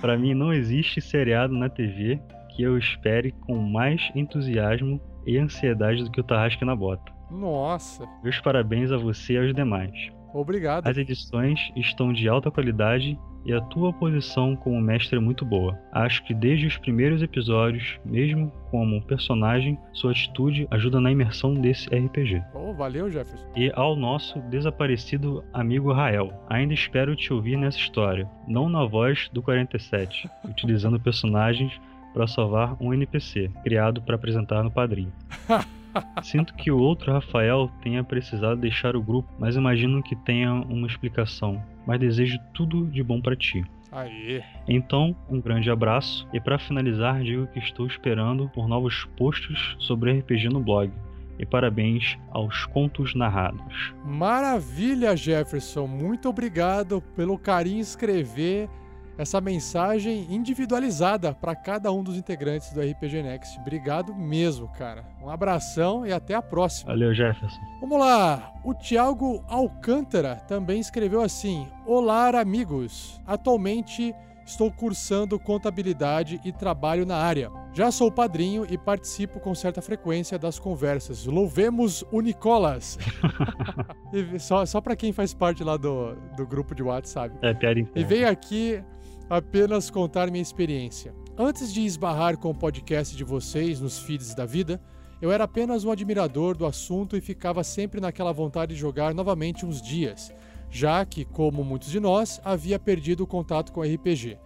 Para 0.00 0.16
mim 0.16 0.34
não 0.34 0.52
existe 0.52 1.00
seriado 1.00 1.54
na 1.54 1.68
TV 1.68 2.20
que 2.50 2.62
eu 2.62 2.78
espere 2.78 3.32
com 3.32 3.56
mais 3.56 4.10
entusiasmo 4.14 5.00
e 5.26 5.38
ansiedade 5.38 6.04
do 6.04 6.10
que 6.10 6.20
o 6.20 6.24
Tarrasque 6.24 6.64
na 6.64 6.74
Bota. 6.74 7.12
Nossa. 7.30 8.06
Meus 8.22 8.40
parabéns 8.40 8.92
a 8.92 8.96
você 8.96 9.34
e 9.34 9.38
aos 9.38 9.54
demais. 9.54 10.10
Obrigado. 10.32 10.86
As 10.86 10.96
edições 10.96 11.70
estão 11.76 12.12
de 12.12 12.28
alta 12.28 12.50
qualidade 12.50 13.18
e 13.46 13.52
a 13.52 13.60
tua 13.60 13.92
posição 13.92 14.56
como 14.56 14.80
mestre 14.80 15.16
é 15.16 15.20
muito 15.20 15.44
boa. 15.44 15.78
Acho 15.92 16.22
que 16.24 16.34
desde 16.34 16.66
os 16.66 16.76
primeiros 16.76 17.22
episódios, 17.22 17.98
mesmo 18.04 18.52
como 18.70 19.00
personagem, 19.02 19.78
sua 19.92 20.10
atitude 20.10 20.66
ajuda 20.68 21.00
na 21.00 21.12
imersão 21.12 21.54
desse 21.54 21.88
RPG. 21.88 22.42
Oh, 22.52 22.74
valeu, 22.74 23.08
Jefferson. 23.08 23.46
E 23.54 23.70
ao 23.76 23.94
nosso 23.94 24.40
desaparecido 24.50 25.44
amigo 25.52 25.92
Rael, 25.92 26.32
ainda 26.48 26.74
espero 26.74 27.14
te 27.14 27.32
ouvir 27.32 27.56
nessa 27.56 27.78
história, 27.78 28.28
não 28.48 28.68
na 28.68 28.84
voz 28.84 29.30
do 29.32 29.40
47, 29.40 30.28
utilizando 30.44 30.98
personagens 30.98 31.80
para 32.12 32.26
salvar 32.26 32.76
um 32.80 32.92
NPC, 32.92 33.48
criado 33.62 34.02
para 34.02 34.16
apresentar 34.16 34.64
no 34.64 34.70
padrinho. 34.72 35.12
Sinto 36.22 36.54
que 36.54 36.70
o 36.70 36.78
outro 36.78 37.12
Rafael 37.12 37.70
tenha 37.82 38.02
precisado 38.02 38.60
deixar 38.60 38.96
o 38.96 39.02
grupo, 39.02 39.28
mas 39.38 39.56
imagino 39.56 40.02
que 40.02 40.16
tenha 40.16 40.52
uma 40.52 40.86
explicação. 40.86 41.62
Mas 41.86 42.00
desejo 42.00 42.38
tudo 42.52 42.86
de 42.86 43.02
bom 43.02 43.20
para 43.20 43.36
ti. 43.36 43.64
Aê. 43.92 44.42
Então, 44.68 45.16
um 45.28 45.40
grande 45.40 45.70
abraço 45.70 46.28
e 46.32 46.40
para 46.40 46.58
finalizar, 46.58 47.22
digo 47.22 47.46
que 47.46 47.58
estou 47.58 47.86
esperando 47.86 48.48
por 48.50 48.68
novos 48.68 49.04
posts 49.16 49.76
sobre 49.78 50.18
RPG 50.18 50.48
no 50.48 50.60
blog. 50.60 50.90
E 51.38 51.44
parabéns 51.44 52.18
aos 52.30 52.64
contos 52.66 53.14
narrados. 53.14 53.94
Maravilha, 54.04 55.14
Jefferson. 55.14 55.86
Muito 55.86 56.28
obrigado 56.28 57.02
pelo 57.14 57.38
carinho 57.38 57.76
em 57.76 57.80
escrever 57.80 58.70
essa 59.18 59.40
mensagem 59.40 60.26
individualizada 60.30 61.34
para 61.34 61.54
cada 61.54 61.92
um 61.92 62.02
dos 62.02 62.16
integrantes 62.16 62.72
do 62.72 62.80
RPG 62.80 63.22
Next. 63.22 63.58
Obrigado 63.60 64.14
mesmo, 64.14 64.68
cara. 64.68 65.04
Um 65.22 65.30
abração 65.30 66.06
e 66.06 66.12
até 66.12 66.34
a 66.34 66.42
próxima. 66.42 66.92
Valeu, 66.92 67.14
Jefferson. 67.14 67.60
Vamos 67.80 67.98
lá. 67.98 68.52
O 68.64 68.74
Thiago 68.74 69.42
Alcântara 69.48 70.36
também 70.36 70.80
escreveu 70.80 71.20
assim: 71.20 71.68
Olá, 71.86 72.28
amigos. 72.40 73.20
Atualmente 73.26 74.14
estou 74.44 74.70
cursando 74.70 75.38
contabilidade 75.38 76.40
e 76.44 76.52
trabalho 76.52 77.04
na 77.04 77.16
área. 77.16 77.50
Já 77.72 77.90
sou 77.90 78.10
padrinho 78.10 78.66
e 78.70 78.78
participo 78.78 79.40
com 79.40 79.54
certa 79.54 79.82
frequência 79.82 80.38
das 80.38 80.58
conversas. 80.58 81.26
Louvemos 81.26 82.04
o 82.12 82.20
Nicolas! 82.20 82.98
Só 84.38 84.64
só 84.64 84.80
para 84.80 84.96
quem 84.96 85.12
faz 85.12 85.34
parte 85.34 85.62
lá 85.64 85.76
do, 85.76 86.14
do 86.36 86.46
grupo 86.46 86.74
de 86.74 86.82
WhatsApp. 86.82 87.36
É, 87.42 87.52
piada 87.52 87.80
E 87.94 88.04
venho 88.04 88.28
aqui 88.28 88.82
apenas 89.28 89.90
contar 89.90 90.30
minha 90.30 90.42
experiência. 90.42 91.14
Antes 91.36 91.72
de 91.72 91.84
esbarrar 91.84 92.38
com 92.38 92.50
o 92.50 92.54
podcast 92.54 93.16
de 93.16 93.24
vocês 93.24 93.80
nos 93.80 93.98
feeds 93.98 94.34
da 94.34 94.46
vida, 94.46 94.80
eu 95.20 95.32
era 95.32 95.44
apenas 95.44 95.84
um 95.84 95.90
admirador 95.90 96.56
do 96.56 96.66
assunto 96.66 97.16
e 97.16 97.20
ficava 97.20 97.64
sempre 97.64 98.00
naquela 98.00 98.32
vontade 98.32 98.74
de 98.74 98.80
jogar 98.80 99.14
novamente 99.14 99.64
uns 99.64 99.82
dias, 99.82 100.32
já 100.70 101.04
que, 101.04 101.24
como 101.24 101.64
muitos 101.64 101.90
de 101.90 102.00
nós, 102.00 102.40
havia 102.44 102.78
perdido 102.78 103.24
o 103.24 103.26
contato 103.26 103.72
com 103.72 103.82
RPG. 103.82 104.38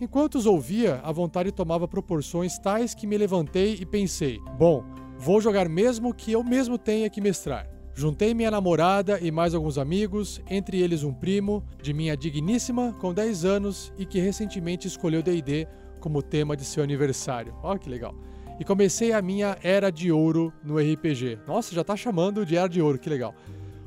Enquanto 0.00 0.36
os 0.36 0.46
ouvia, 0.46 1.00
a 1.02 1.12
vontade 1.12 1.50
tomava 1.50 1.88
proporções 1.88 2.58
tais 2.58 2.94
que 2.94 3.06
me 3.06 3.18
levantei 3.18 3.74
e 3.80 3.84
pensei: 3.84 4.38
bom, 4.56 4.84
vou 5.18 5.40
jogar 5.40 5.68
mesmo 5.68 6.14
que 6.14 6.32
eu 6.32 6.42
mesmo 6.44 6.78
tenha 6.78 7.10
que 7.10 7.20
mestrar. 7.20 7.77
Juntei 7.98 8.32
minha 8.32 8.48
namorada 8.48 9.18
e 9.18 9.28
mais 9.28 9.56
alguns 9.56 9.76
amigos, 9.76 10.40
entre 10.48 10.80
eles 10.80 11.02
um 11.02 11.12
primo 11.12 11.64
de 11.82 11.92
minha 11.92 12.16
digníssima 12.16 12.94
com 13.00 13.12
10 13.12 13.44
anos 13.44 13.92
e 13.98 14.06
que 14.06 14.20
recentemente 14.20 14.86
escolheu 14.86 15.20
D&D 15.20 15.66
como 15.98 16.22
tema 16.22 16.56
de 16.56 16.64
seu 16.64 16.84
aniversário. 16.84 17.52
Ó 17.60 17.76
que 17.76 17.90
legal. 17.90 18.14
E 18.60 18.64
comecei 18.64 19.12
a 19.12 19.20
minha 19.20 19.58
era 19.64 19.90
de 19.90 20.12
ouro 20.12 20.52
no 20.62 20.78
RPG. 20.78 21.40
Nossa, 21.44 21.74
já 21.74 21.82
tá 21.82 21.96
chamando 21.96 22.46
de 22.46 22.56
era 22.56 22.68
de 22.68 22.80
ouro, 22.80 23.00
que 23.00 23.10
legal. 23.10 23.34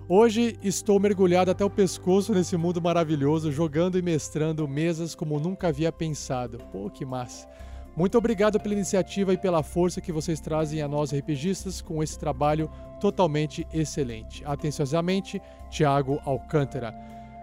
Hoje 0.09 0.59
estou 0.61 0.99
mergulhado 0.99 1.49
até 1.49 1.63
o 1.63 1.69
pescoço 1.69 2.33
nesse 2.33 2.57
mundo 2.57 2.81
maravilhoso, 2.81 3.49
jogando 3.49 3.97
e 3.97 4.01
mestrando 4.01 4.67
mesas 4.67 5.15
como 5.15 5.39
nunca 5.39 5.69
havia 5.69 5.89
pensado. 5.89 6.57
Pô, 6.69 6.89
que 6.89 7.05
massa. 7.05 7.47
Muito 7.95 8.18
obrigado 8.18 8.59
pela 8.59 8.73
iniciativa 8.73 9.34
e 9.34 9.38
pela 9.38 9.61
força 9.61 9.99
que 9.99 10.11
vocês 10.11 10.39
trazem 10.39 10.81
a 10.81 10.88
nós 10.88 11.13
RPGistas 11.13 11.81
com 11.81 12.01
esse 12.01 12.18
trabalho 12.18 12.69
totalmente 12.99 13.68
excelente. 13.73 14.43
Atenciosamente, 14.45 15.41
Thiago 15.69 16.19
Alcântara. 16.26 16.93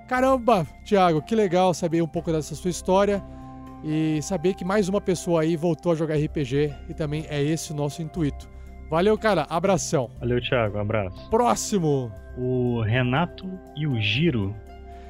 Caramba, 0.09 0.67
Thiago, 0.85 1.21
que 1.21 1.35
legal 1.35 1.75
saber 1.75 2.03
um 2.03 2.09
pouco 2.09 2.33
dessa 2.33 2.55
sua 2.55 2.71
história 2.71 3.23
e 3.85 4.21
saber 4.23 4.55
que 4.55 4.65
mais 4.65 4.89
uma 4.89 5.01
pessoa 5.01 5.43
aí 5.43 5.55
voltou 5.55 5.93
a 5.93 5.95
jogar 5.95 6.17
RPG 6.17 6.75
e 6.89 6.95
também 6.95 7.27
é 7.29 7.43
esse 7.43 7.73
o 7.73 7.77
nosso 7.77 8.01
intuito. 8.01 8.49
Valeu, 8.89 9.19
cara. 9.19 9.47
Abração. 9.51 10.11
Valeu, 10.19 10.41
Thiago. 10.41 10.79
Abraço. 10.79 11.29
Próximo. 11.29 12.11
O 12.39 12.81
Renato 12.81 13.47
Yujiro 13.77 14.55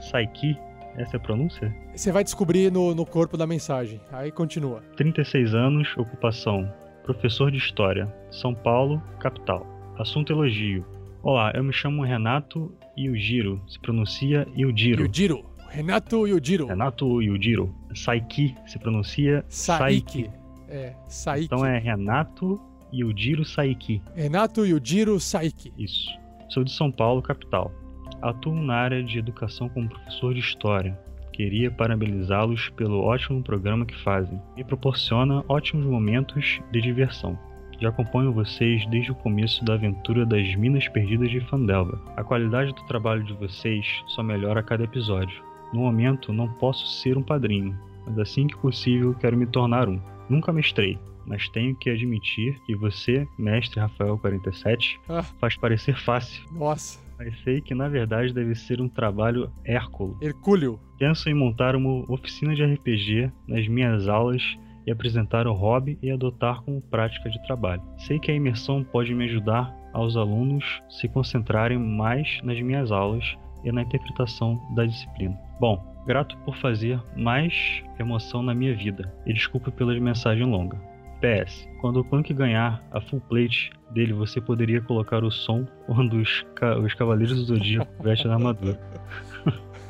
Saiki, 0.00 0.58
essa 0.98 1.16
é 1.16 1.18
a 1.18 1.20
pronúncia? 1.20 1.74
Você 1.94 2.10
vai 2.10 2.24
descobrir 2.24 2.70
no, 2.72 2.94
no 2.94 3.06
corpo 3.06 3.36
da 3.36 3.46
mensagem. 3.46 4.00
Aí 4.12 4.30
continua. 4.30 4.82
36 4.96 5.54
anos, 5.54 5.88
ocupação. 5.96 6.70
Professor 7.04 7.50
de 7.50 7.58
História. 7.58 8.12
São 8.30 8.54
Paulo, 8.54 9.02
capital. 9.20 9.66
Assunto 9.98 10.32
elogio. 10.32 10.84
Olá, 11.22 11.52
eu 11.54 11.64
me 11.64 11.72
chamo 11.72 12.02
Renato 12.02 12.72
Yujiro. 12.96 13.60
Se 13.68 13.78
pronuncia 13.78 14.46
Yujiro. 14.56 15.04
Yujiro. 15.04 15.44
Renato 15.70 16.26
Yujiro. 16.26 16.66
Renato 16.66 17.22
Yujiro. 17.22 17.74
Saiki 17.94 18.54
se 18.66 18.78
pronuncia 18.78 19.44
Saiki. 19.48 20.24
Saiki. 20.24 20.30
É, 20.68 20.94
Saiki. 21.08 21.44
Então 21.46 21.64
é 21.64 21.78
Renato 21.78 22.60
Yujiro 22.92 23.44
Saiki. 23.44 24.02
Renato 24.14 24.66
Yujiro 24.66 25.18
Saiki. 25.20 25.72
Isso. 25.78 26.08
Sou 26.48 26.64
de 26.64 26.72
São 26.72 26.90
Paulo, 26.90 27.22
capital. 27.22 27.72
Atuo 28.20 28.54
na 28.54 28.74
área 28.74 29.02
de 29.02 29.18
educação 29.18 29.68
como 29.68 29.88
professor 29.88 30.34
de 30.34 30.40
história. 30.40 30.98
Queria 31.32 31.70
parabenizá-los 31.70 32.68
pelo 32.70 33.00
ótimo 33.00 33.42
programa 33.42 33.86
que 33.86 33.96
fazem. 34.02 34.40
Me 34.56 34.64
proporciona 34.64 35.44
ótimos 35.48 35.86
momentos 35.86 36.60
de 36.72 36.80
diversão. 36.80 37.38
Já 37.80 37.90
acompanho 37.90 38.32
vocês 38.32 38.84
desde 38.86 39.12
o 39.12 39.14
começo 39.14 39.64
da 39.64 39.74
aventura 39.74 40.26
das 40.26 40.52
Minas 40.56 40.88
Perdidas 40.88 41.30
de 41.30 41.38
Fandelva. 41.42 42.00
A 42.16 42.24
qualidade 42.24 42.74
do 42.74 42.84
trabalho 42.86 43.22
de 43.22 43.32
vocês 43.34 43.86
só 44.08 44.20
melhora 44.22 44.58
a 44.58 44.64
cada 44.64 44.82
episódio. 44.82 45.40
No 45.72 45.80
momento, 45.82 46.32
não 46.32 46.48
posso 46.54 46.86
ser 47.00 47.16
um 47.16 47.22
padrinho, 47.22 47.78
mas 48.04 48.18
assim 48.18 48.48
que 48.48 48.56
possível 48.56 49.14
quero 49.14 49.36
me 49.36 49.46
tornar 49.46 49.88
um. 49.88 50.00
Nunca 50.28 50.52
mestrei, 50.52 50.98
mas 51.24 51.48
tenho 51.50 51.76
que 51.76 51.88
admitir 51.88 52.58
que 52.66 52.74
você, 52.74 53.24
mestre 53.38 53.80
Rafael47, 53.80 54.98
Ah. 55.08 55.22
faz 55.22 55.56
parecer 55.56 55.96
fácil. 55.96 56.42
Nossa. 56.52 56.98
Mas 57.18 57.36
sei 57.42 57.60
que 57.60 57.74
na 57.74 57.88
verdade 57.88 58.32
deve 58.32 58.54
ser 58.54 58.80
um 58.80 58.88
trabalho 58.88 59.50
hérculo. 59.64 60.16
Hercúleo. 60.22 60.78
Penso 60.98 61.28
em 61.28 61.34
montar 61.34 61.74
uma 61.74 62.04
oficina 62.10 62.54
de 62.54 62.64
RPG 62.64 63.30
nas 63.46 63.66
minhas 63.66 64.08
aulas 64.08 64.42
e 64.86 64.90
apresentar 64.90 65.46
o 65.46 65.52
hobby 65.52 65.98
e 66.02 66.10
adotar 66.10 66.62
como 66.62 66.80
prática 66.80 67.28
de 67.28 67.42
trabalho. 67.42 67.82
Sei 67.98 68.18
que 68.18 68.30
a 68.30 68.34
imersão 68.34 68.82
pode 68.84 69.14
me 69.14 69.24
ajudar 69.24 69.76
aos 69.92 70.16
alunos 70.16 70.64
se 70.88 71.08
concentrarem 71.08 71.78
mais 71.78 72.40
nas 72.42 72.60
minhas 72.60 72.90
aulas 72.90 73.36
e 73.64 73.72
na 73.72 73.82
interpretação 73.82 74.60
da 74.74 74.84
disciplina. 74.84 75.36
Bom, 75.60 75.84
grato 76.06 76.36
por 76.38 76.56
fazer 76.56 77.02
mais 77.16 77.82
emoção 77.98 78.42
na 78.42 78.54
minha 78.54 78.74
vida 78.74 79.12
e 79.26 79.32
desculpa 79.32 79.70
pela 79.70 79.98
mensagem 80.00 80.46
longa. 80.46 80.87
PS, 81.20 81.68
quando 81.80 82.00
o 82.00 82.04
Clank 82.04 82.32
ganhar 82.34 82.82
a 82.90 83.00
full 83.00 83.20
plate 83.20 83.70
dele, 83.90 84.12
você 84.12 84.40
poderia 84.40 84.80
colocar 84.80 85.22
o 85.24 85.30
som 85.30 85.64
quando 85.86 86.18
os, 86.20 86.44
ca- 86.54 86.78
os 86.78 86.94
Cavaleiros 86.94 87.36
do 87.38 87.44
Zodíaco 87.44 88.02
vestem 88.02 88.30
a 88.30 88.34
armadura. 88.34 88.80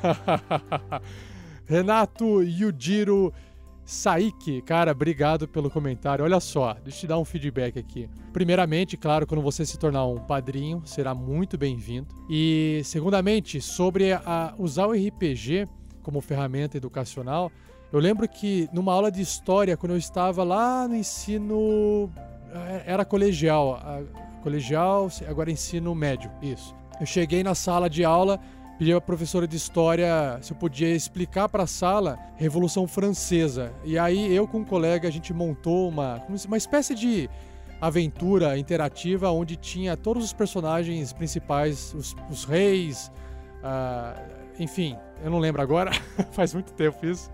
Renato 1.67 2.43
Yujiro 2.43 3.33
Saiki, 3.85 4.61
cara, 4.63 4.93
obrigado 4.93 5.49
pelo 5.49 5.71
comentário. 5.71 6.25
Olha 6.25 6.41
só, 6.41 6.75
deixa 6.75 6.99
eu 6.99 7.01
te 7.01 7.07
dar 7.07 7.19
um 7.19 7.25
feedback 7.25 7.79
aqui. 7.79 8.09
Primeiramente, 8.33 8.97
claro, 8.97 9.27
quando 9.27 9.41
você 9.43 9.65
se 9.65 9.79
tornar 9.79 10.07
um 10.07 10.19
padrinho, 10.19 10.83
será 10.85 11.15
muito 11.15 11.57
bem-vindo. 11.57 12.07
E, 12.29 12.83
segundamente, 12.85 13.61
sobre 13.61 14.13
a, 14.13 14.55
usar 14.59 14.87
o 14.87 14.93
RPG 14.93 15.67
como 16.03 16.21
ferramenta 16.21 16.77
educacional, 16.77 17.51
eu 17.93 17.98
lembro 17.98 18.28
que 18.28 18.69
numa 18.73 18.93
aula 18.93 19.10
de 19.10 19.20
história, 19.20 19.77
quando 19.77 19.93
eu 19.93 19.98
estava 19.98 20.44
lá 20.44 20.86
no 20.86 20.94
ensino. 20.94 22.10
eh, 22.52 22.85
Era 22.86 23.05
colegial, 23.05 23.81
colegial, 24.43 25.09
agora 25.28 25.51
ensino 25.51 25.94
médio, 25.94 26.31
isso. 26.43 26.74
Eu 27.01 27.06
cheguei 27.06 27.43
na 27.43 27.55
sala 27.55 27.89
de 27.89 28.05
aula 28.05 28.40
pedi 28.78 28.93
a 28.93 29.01
professora 29.01 29.47
de 29.47 29.56
história 29.56 30.39
se 30.40 30.52
eu 30.52 30.56
podia 30.56 30.94
explicar 30.94 31.48
para 31.48 31.65
a 31.65 31.66
sala 31.66 32.16
Revolução 32.36 32.86
Francesa. 32.86 33.73
E 33.85 33.98
aí 33.98 34.32
eu 34.32 34.47
com 34.47 34.59
um 34.59 34.65
colega 34.65 35.09
a 35.09 35.10
gente 35.10 35.35
montou 35.35 35.89
uma 35.89 36.23
uma 36.47 36.56
espécie 36.56 36.94
de 36.94 37.28
aventura 37.81 38.56
interativa 38.56 39.31
onde 39.31 39.56
tinha 39.56 39.97
todos 39.97 40.24
os 40.24 40.32
personagens 40.32 41.12
principais, 41.12 41.93
os, 41.94 42.15
os 42.31 42.44
reis, 42.44 43.10
ah, 43.62 44.15
enfim, 44.59 44.97
eu 45.23 45.31
não 45.31 45.39
lembro 45.39 45.60
agora, 45.60 45.90
faz 46.32 46.55
muito 46.55 46.73
tempo 46.73 47.05
isso. 47.05 47.31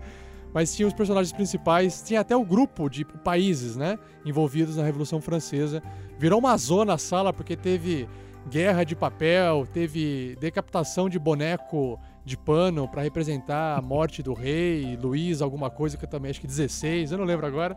Mas 0.55 0.73
tinha 0.73 0.87
os 0.87 0.93
personagens 0.93 1.33
principais, 1.33 2.01
tinha 2.01 2.21
até 2.21 2.33
o 2.33 2.45
grupo 2.45 2.89
de 2.89 3.03
países, 3.03 3.75
né, 3.75 3.99
envolvidos 4.25 4.77
na 4.77 4.83
Revolução 4.83 5.19
Francesa. 5.19 5.83
Virou 6.17 6.39
uma 6.39 6.55
zona 6.55 6.93
a 6.93 6.97
sala 6.97 7.33
porque 7.33 7.57
teve 7.57 8.07
guerra 8.49 8.85
de 8.85 8.95
papel, 8.95 9.67
teve 9.73 10.37
decapitação 10.39 11.09
de 11.09 11.19
boneco 11.19 11.99
de 12.23 12.37
pano 12.37 12.87
para 12.87 13.01
representar 13.01 13.77
a 13.77 13.81
morte 13.81 14.23
do 14.23 14.33
rei, 14.33 14.95
Luís, 14.95 15.41
alguma 15.41 15.69
coisa 15.69 15.97
que 15.97 16.05
eu 16.05 16.09
também 16.09 16.31
acho 16.31 16.39
que 16.39 16.47
16, 16.47 17.11
eu 17.11 17.17
não 17.17 17.25
lembro 17.25 17.45
agora. 17.45 17.75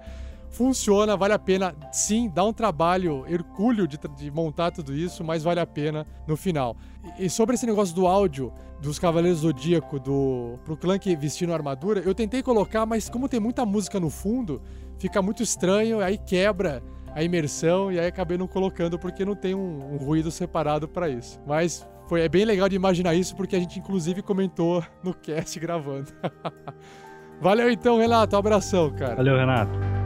Funciona, 0.50 1.16
vale 1.16 1.34
a 1.34 1.38
pena. 1.38 1.74
Sim, 1.92 2.30
dá 2.32 2.44
um 2.44 2.52
trabalho 2.52 3.24
hercúleo 3.28 3.86
de, 3.86 3.98
de 4.16 4.30
montar 4.30 4.70
tudo 4.70 4.94
isso, 4.94 5.22
mas 5.22 5.42
vale 5.42 5.60
a 5.60 5.66
pena 5.66 6.06
no 6.26 6.36
final. 6.36 6.76
E, 7.18 7.28
sobre 7.28 7.54
esse 7.54 7.66
negócio 7.66 7.94
do 7.94 8.06
áudio 8.06 8.52
dos 8.80 8.98
Cavaleiros 8.98 9.40
Zodíaco 9.40 9.98
do 9.98 10.58
pro 10.64 10.76
Clank 10.76 11.14
vestindo 11.16 11.52
armadura, 11.52 12.00
eu 12.00 12.14
tentei 12.14 12.42
colocar, 12.42 12.86
mas 12.86 13.08
como 13.08 13.28
tem 13.28 13.40
muita 13.40 13.66
música 13.66 14.00
no 14.00 14.10
fundo, 14.10 14.62
fica 14.98 15.20
muito 15.20 15.42
estranho, 15.42 16.00
aí 16.00 16.16
quebra 16.16 16.82
a 17.14 17.22
imersão 17.22 17.90
e 17.90 17.98
aí 17.98 18.06
acabei 18.06 18.38
não 18.38 18.46
colocando 18.46 18.98
porque 18.98 19.24
não 19.24 19.34
tem 19.34 19.54
um, 19.54 19.94
um 19.94 19.96
ruído 19.96 20.30
separado 20.30 20.88
para 20.88 21.08
isso. 21.08 21.40
Mas 21.46 21.86
foi 22.06 22.22
é 22.22 22.28
bem 22.28 22.44
legal 22.44 22.68
de 22.68 22.76
imaginar 22.76 23.14
isso 23.14 23.36
porque 23.36 23.56
a 23.56 23.58
gente 23.58 23.78
inclusive 23.78 24.22
comentou 24.22 24.84
no 25.02 25.12
cast 25.12 25.58
gravando. 25.58 26.12
Valeu 27.40 27.70
então, 27.70 27.98
Renato, 27.98 28.34
um 28.34 28.38
abração, 28.38 28.90
cara. 28.90 29.16
Valeu, 29.16 29.36
Renato. 29.36 29.97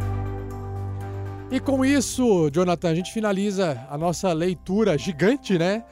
E 1.53 1.61
com 1.61 1.85
isso, 1.85 2.49
Jonathan, 2.51 2.89
a 2.89 2.95
gente 2.95 3.13
finaliza 3.13 3.87
a 3.91 3.99
nossa 3.99 4.33
leitura 4.33 4.97
gigante, 4.97 5.59
né? 5.59 5.85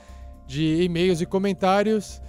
De 0.47 0.83
e-mails 0.83 1.21
e 1.21 1.27
comentários. 1.27 2.23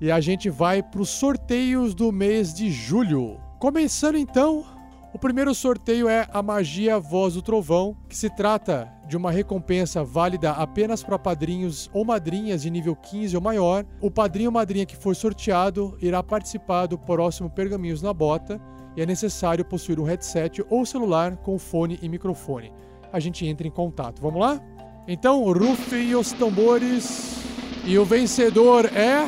E 0.00 0.10
a 0.10 0.18
gente 0.18 0.48
vai 0.48 0.82
para 0.82 1.02
os 1.02 1.10
sorteios 1.10 1.94
do 1.94 2.10
mês 2.10 2.54
de 2.54 2.70
julho. 2.70 3.38
Começando 3.58 4.16
então, 4.16 4.64
o 5.12 5.18
primeiro 5.18 5.54
sorteio 5.54 6.08
é 6.08 6.26
a 6.32 6.42
Magia 6.42 6.98
Voz 6.98 7.34
do 7.34 7.42
Trovão, 7.42 7.94
que 8.08 8.16
se 8.16 8.30
trata 8.30 8.90
de 9.06 9.14
uma 9.14 9.30
recompensa 9.30 10.02
válida 10.02 10.52
apenas 10.52 11.02
para 11.02 11.18
padrinhos 11.18 11.90
ou 11.92 12.02
madrinhas 12.02 12.62
de 12.62 12.70
nível 12.70 12.96
15 12.96 13.36
ou 13.36 13.42
maior. 13.42 13.84
O 14.00 14.10
padrinho 14.10 14.48
ou 14.48 14.54
madrinha 14.54 14.86
que 14.86 14.96
for 14.96 15.14
sorteado 15.14 15.98
irá 16.00 16.22
participar 16.22 16.86
do 16.86 16.96
próximo 16.96 17.50
Pergaminhos 17.50 18.00
na 18.00 18.14
Bota 18.14 18.58
e 19.00 19.02
é 19.02 19.06
necessário 19.06 19.64
possuir 19.64 19.98
um 19.98 20.04
headset 20.04 20.62
ou 20.68 20.84
celular 20.84 21.34
com 21.38 21.58
fone 21.58 21.98
e 22.02 22.08
microfone. 22.08 22.70
A 23.10 23.18
gente 23.18 23.46
entra 23.46 23.66
em 23.66 23.70
contato. 23.70 24.20
Vamos 24.20 24.38
lá? 24.38 24.60
Então, 25.08 25.42
rufem 25.50 26.14
os 26.14 26.32
tambores 26.32 27.42
e 27.86 27.98
o 27.98 28.04
vencedor 28.04 28.84
é. 28.94 29.26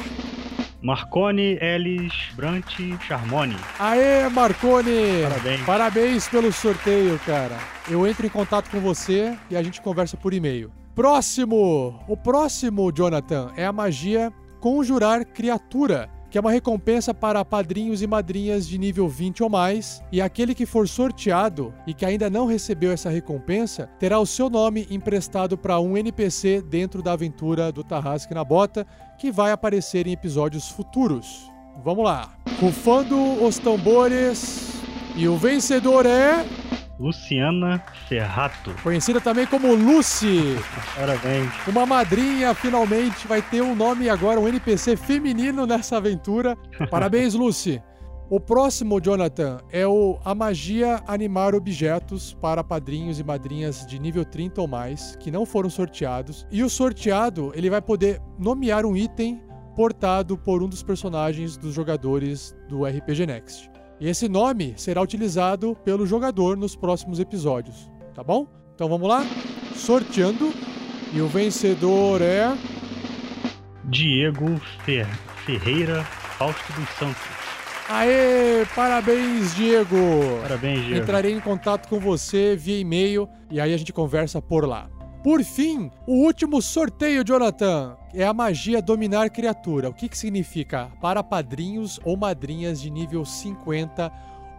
Marconi 0.82 1.56
Ellis 1.58 2.12
Brant 2.34 2.66
Charmoni. 3.00 3.56
Aê, 3.78 4.28
Marconi! 4.28 5.22
Parabéns. 5.22 5.60
Parabéns 5.64 6.28
pelo 6.28 6.52
sorteio, 6.52 7.18
cara. 7.20 7.56
Eu 7.90 8.06
entro 8.06 8.26
em 8.26 8.30
contato 8.30 8.70
com 8.70 8.78
você 8.78 9.34
e 9.48 9.56
a 9.56 9.62
gente 9.62 9.80
conversa 9.80 10.18
por 10.18 10.34
e-mail. 10.34 10.70
Próximo! 10.94 11.98
O 12.06 12.14
próximo, 12.14 12.92
Jonathan, 12.92 13.50
é 13.56 13.64
a 13.64 13.72
magia 13.72 14.30
Conjurar 14.60 15.24
Criatura, 15.24 16.10
que 16.32 16.38
é 16.38 16.40
uma 16.40 16.50
recompensa 16.50 17.12
para 17.12 17.44
padrinhos 17.44 18.00
e 18.00 18.06
madrinhas 18.06 18.66
de 18.66 18.78
nível 18.78 19.06
20 19.06 19.42
ou 19.42 19.50
mais, 19.50 20.02
e 20.10 20.18
aquele 20.18 20.54
que 20.54 20.64
for 20.64 20.88
sorteado 20.88 21.74
e 21.86 21.92
que 21.92 22.06
ainda 22.06 22.30
não 22.30 22.46
recebeu 22.46 22.90
essa 22.90 23.10
recompensa 23.10 23.90
terá 23.98 24.18
o 24.18 24.24
seu 24.24 24.48
nome 24.48 24.86
emprestado 24.90 25.58
para 25.58 25.78
um 25.78 25.94
NPC 25.94 26.62
dentro 26.62 27.02
da 27.02 27.12
aventura 27.12 27.70
do 27.70 27.84
Tarrasque 27.84 28.32
na 28.32 28.42
Bota, 28.42 28.86
que 29.18 29.30
vai 29.30 29.52
aparecer 29.52 30.06
em 30.06 30.12
episódios 30.12 30.70
futuros. 30.70 31.50
Vamos 31.84 32.02
lá. 32.02 32.34
Rufando 32.58 33.44
os 33.44 33.58
tambores. 33.58 34.72
E 35.14 35.28
o 35.28 35.36
vencedor 35.36 36.06
é. 36.06 36.46
Luciana 36.98 37.82
Serrato. 38.08 38.74
Conhecida 38.82 39.20
também 39.20 39.46
como 39.46 39.74
Lucy. 39.74 40.56
Parabéns. 40.96 41.50
Uma 41.66 41.86
madrinha 41.86 42.54
finalmente 42.54 43.26
vai 43.26 43.42
ter 43.42 43.62
um 43.62 43.74
nome 43.74 44.08
agora, 44.08 44.38
um 44.38 44.48
NPC 44.48 44.96
feminino 44.96 45.66
nessa 45.66 45.96
aventura. 45.96 46.56
Parabéns, 46.90 47.34
Lucy. 47.34 47.82
O 48.30 48.40
próximo, 48.40 48.98
Jonathan, 48.98 49.58
é 49.70 49.86
o 49.86 50.18
A 50.24 50.34
Magia 50.34 51.02
Animar 51.06 51.54
Objetos 51.54 52.32
para 52.40 52.64
padrinhos 52.64 53.20
e 53.20 53.24
madrinhas 53.24 53.86
de 53.86 53.98
nível 53.98 54.24
30 54.24 54.60
ou 54.62 54.66
mais, 54.66 55.16
que 55.16 55.30
não 55.30 55.44
foram 55.44 55.68
sorteados. 55.68 56.46
E 56.50 56.62
o 56.62 56.70
sorteado, 56.70 57.52
ele 57.54 57.68
vai 57.68 57.82
poder 57.82 58.22
nomear 58.38 58.86
um 58.86 58.96
item 58.96 59.42
portado 59.76 60.38
por 60.38 60.62
um 60.62 60.68
dos 60.68 60.82
personagens 60.82 61.56
dos 61.56 61.74
jogadores 61.74 62.56
do 62.68 62.86
RPG 62.86 63.26
Next. 63.26 63.71
E 64.02 64.08
esse 64.08 64.28
nome 64.28 64.74
será 64.76 65.00
utilizado 65.00 65.76
pelo 65.84 66.04
jogador 66.04 66.56
nos 66.56 66.74
próximos 66.74 67.20
episódios, 67.20 67.88
tá 68.12 68.20
bom? 68.20 68.48
Então 68.74 68.88
vamos 68.88 69.08
lá? 69.08 69.24
Sorteando. 69.76 70.52
E 71.12 71.20
o 71.20 71.28
vencedor 71.28 72.20
é. 72.20 72.52
Diego 73.84 74.60
Fer 74.84 75.06
Ferreira 75.46 76.02
Fausto 76.02 76.72
dos 76.72 76.88
Santos. 76.98 77.22
Aê, 77.88 78.66
parabéns, 78.74 79.54
Diego! 79.54 79.96
Parabéns, 80.42 80.84
Diego. 80.84 81.00
Entrarei 81.00 81.32
em 81.32 81.40
contato 81.40 81.88
com 81.88 82.00
você 82.00 82.56
via 82.56 82.80
e-mail 82.80 83.28
e 83.52 83.60
aí 83.60 83.72
a 83.72 83.76
gente 83.76 83.92
conversa 83.92 84.42
por 84.42 84.66
lá. 84.66 84.90
Por 85.22 85.44
fim, 85.44 85.88
o 86.04 86.24
último 86.24 86.60
sorteio, 86.60 87.22
Jonathan, 87.24 87.96
é 88.12 88.24
a 88.24 88.34
magia 88.34 88.82
dominar 88.82 89.30
criatura. 89.30 89.88
O 89.88 89.94
que, 89.94 90.08
que 90.08 90.18
significa? 90.18 90.90
Para 91.00 91.22
padrinhos 91.22 92.00
ou 92.04 92.16
madrinhas 92.16 92.80
de 92.80 92.90
nível 92.90 93.24
50 93.24 94.10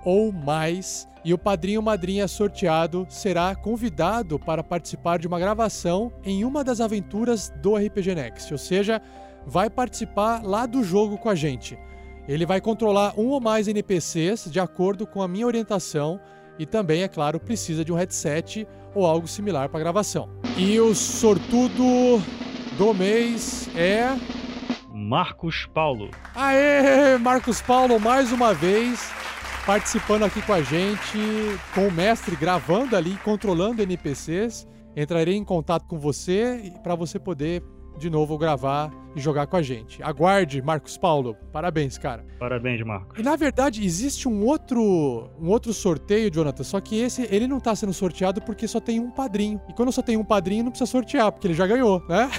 ou 0.05 0.31
mais. 0.31 1.05
E 1.25 1.33
o 1.33 1.37
padrinho 1.37 1.81
ou 1.81 1.85
madrinha 1.85 2.29
sorteado 2.29 3.05
será 3.09 3.53
convidado 3.55 4.39
para 4.39 4.63
participar 4.63 5.19
de 5.19 5.27
uma 5.27 5.37
gravação 5.37 6.13
em 6.23 6.45
uma 6.45 6.63
das 6.63 6.79
aventuras 6.79 7.51
do 7.61 7.75
RPG 7.75 8.15
Next. 8.15 8.53
Ou 8.53 8.57
seja, 8.57 9.01
vai 9.45 9.69
participar 9.69 10.41
lá 10.43 10.65
do 10.65 10.81
jogo 10.81 11.17
com 11.17 11.27
a 11.27 11.35
gente. 11.35 11.77
Ele 12.25 12.45
vai 12.45 12.61
controlar 12.61 13.19
um 13.19 13.31
ou 13.31 13.41
mais 13.41 13.67
NPCs 13.67 14.49
de 14.49 14.61
acordo 14.61 15.05
com 15.05 15.21
a 15.21 15.27
minha 15.27 15.45
orientação 15.45 16.21
e 16.57 16.65
também, 16.65 17.03
é 17.03 17.07
claro, 17.09 17.37
precisa 17.37 17.83
de 17.83 17.91
um 17.91 17.95
headset 17.95 18.65
ou 18.95 19.05
algo 19.05 19.27
similar 19.27 19.67
para 19.67 19.81
gravação. 19.81 20.42
E 20.55 20.79
o 20.79 20.93
sortudo 20.93 22.21
do 22.77 22.93
mês 22.93 23.67
é. 23.75 24.15
Marcos 24.93 25.67
Paulo. 25.73 26.11
Aê, 26.35 27.17
Marcos 27.17 27.59
Paulo, 27.61 27.99
mais 27.99 28.31
uma 28.31 28.53
vez 28.53 29.11
participando 29.65 30.23
aqui 30.23 30.41
com 30.41 30.53
a 30.53 30.61
gente, 30.61 31.17
com 31.73 31.87
o 31.87 31.91
mestre 31.91 32.35
gravando 32.35 32.95
ali, 32.95 33.17
controlando 33.23 33.81
NPCs. 33.81 34.67
Entrarei 34.95 35.35
em 35.35 35.43
contato 35.43 35.87
com 35.87 35.97
você 35.97 36.71
para 36.83 36.93
você 36.93 37.17
poder 37.17 37.63
de 37.97 38.09
novo 38.09 38.37
gravar 38.37 38.91
e 39.15 39.19
jogar 39.19 39.47
com 39.47 39.55
a 39.55 39.61
gente. 39.61 40.01
Aguarde, 40.01 40.61
Marcos 40.61 40.97
Paulo. 40.97 41.35
Parabéns, 41.51 41.97
cara. 41.97 42.25
Parabéns, 42.39 42.81
Marcos. 42.85 43.19
E 43.19 43.23
na 43.23 43.35
verdade 43.35 43.85
existe 43.85 44.27
um 44.27 44.45
outro, 44.45 45.29
um 45.39 45.49
outro 45.49 45.73
sorteio, 45.73 46.31
Jonathan, 46.31 46.63
só 46.63 46.79
que 46.81 46.99
esse 46.99 47.27
ele 47.31 47.47
não 47.47 47.59
tá 47.59 47.75
sendo 47.75 47.93
sorteado 47.93 48.41
porque 48.41 48.67
só 48.67 48.79
tem 48.79 48.99
um 48.99 49.11
padrinho. 49.11 49.61
E 49.69 49.73
quando 49.73 49.91
só 49.91 50.01
tem 50.01 50.17
um 50.17 50.23
padrinho 50.23 50.63
não 50.63 50.71
precisa 50.71 50.89
sortear, 50.89 51.31
porque 51.31 51.47
ele 51.47 51.53
já 51.53 51.67
ganhou, 51.67 52.03
né? 52.07 52.29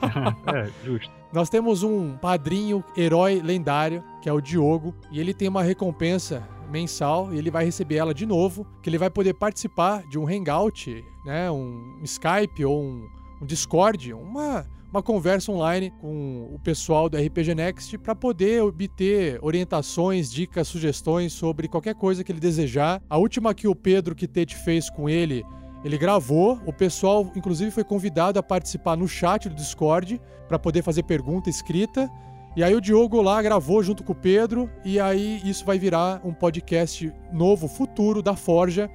é, 0.54 0.70
justo. 0.84 1.10
Nós 1.32 1.48
temos 1.48 1.82
um 1.82 2.16
padrinho 2.18 2.84
herói 2.96 3.40
lendário, 3.42 4.04
que 4.20 4.28
é 4.28 4.32
o 4.32 4.40
Diogo, 4.40 4.94
e 5.10 5.18
ele 5.18 5.32
tem 5.32 5.48
uma 5.48 5.62
recompensa 5.62 6.46
mensal 6.70 7.32
e 7.32 7.38
ele 7.38 7.50
vai 7.50 7.64
receber 7.64 7.96
ela 7.96 8.14
de 8.14 8.26
novo, 8.26 8.66
que 8.82 8.88
ele 8.88 8.98
vai 8.98 9.10
poder 9.10 9.34
participar 9.34 10.02
de 10.08 10.18
um 10.18 10.26
hangout, 10.26 11.04
né, 11.24 11.50
um 11.50 12.00
Skype 12.02 12.64
ou 12.64 12.82
um, 12.82 13.08
um 13.40 13.46
Discord, 13.46 14.12
uma 14.12 14.66
uma 14.92 15.02
conversa 15.02 15.50
online 15.50 15.90
com 15.90 16.50
o 16.52 16.58
pessoal 16.58 17.08
do 17.08 17.16
RPG 17.16 17.54
Next 17.54 17.96
para 17.96 18.14
poder 18.14 18.62
obter 18.62 19.38
orientações, 19.40 20.30
dicas, 20.30 20.68
sugestões 20.68 21.32
sobre 21.32 21.66
qualquer 21.66 21.94
coisa 21.94 22.22
que 22.22 22.30
ele 22.30 22.38
desejar. 22.38 23.00
A 23.08 23.16
última 23.16 23.54
que 23.54 23.66
o 23.66 23.74
Pedro 23.74 24.14
Kitete 24.14 24.54
fez 24.54 24.90
com 24.90 25.08
ele, 25.08 25.42
ele 25.82 25.96
gravou. 25.96 26.60
O 26.66 26.74
pessoal, 26.74 27.32
inclusive, 27.34 27.70
foi 27.70 27.84
convidado 27.84 28.38
a 28.38 28.42
participar 28.42 28.94
no 28.94 29.08
chat 29.08 29.48
do 29.48 29.54
Discord 29.54 30.20
para 30.46 30.58
poder 30.58 30.82
fazer 30.82 31.04
pergunta 31.04 31.48
escrita. 31.48 32.10
E 32.54 32.62
aí 32.62 32.74
o 32.74 32.80
Diogo 32.80 33.22
lá 33.22 33.40
gravou 33.40 33.82
junto 33.82 34.04
com 34.04 34.12
o 34.12 34.16
Pedro 34.16 34.70
e 34.84 35.00
aí 35.00 35.40
isso 35.42 35.64
vai 35.64 35.78
virar 35.78 36.20
um 36.22 36.34
podcast 36.34 37.10
novo, 37.32 37.66
futuro 37.66 38.20
da 38.22 38.36
Forja. 38.36 38.90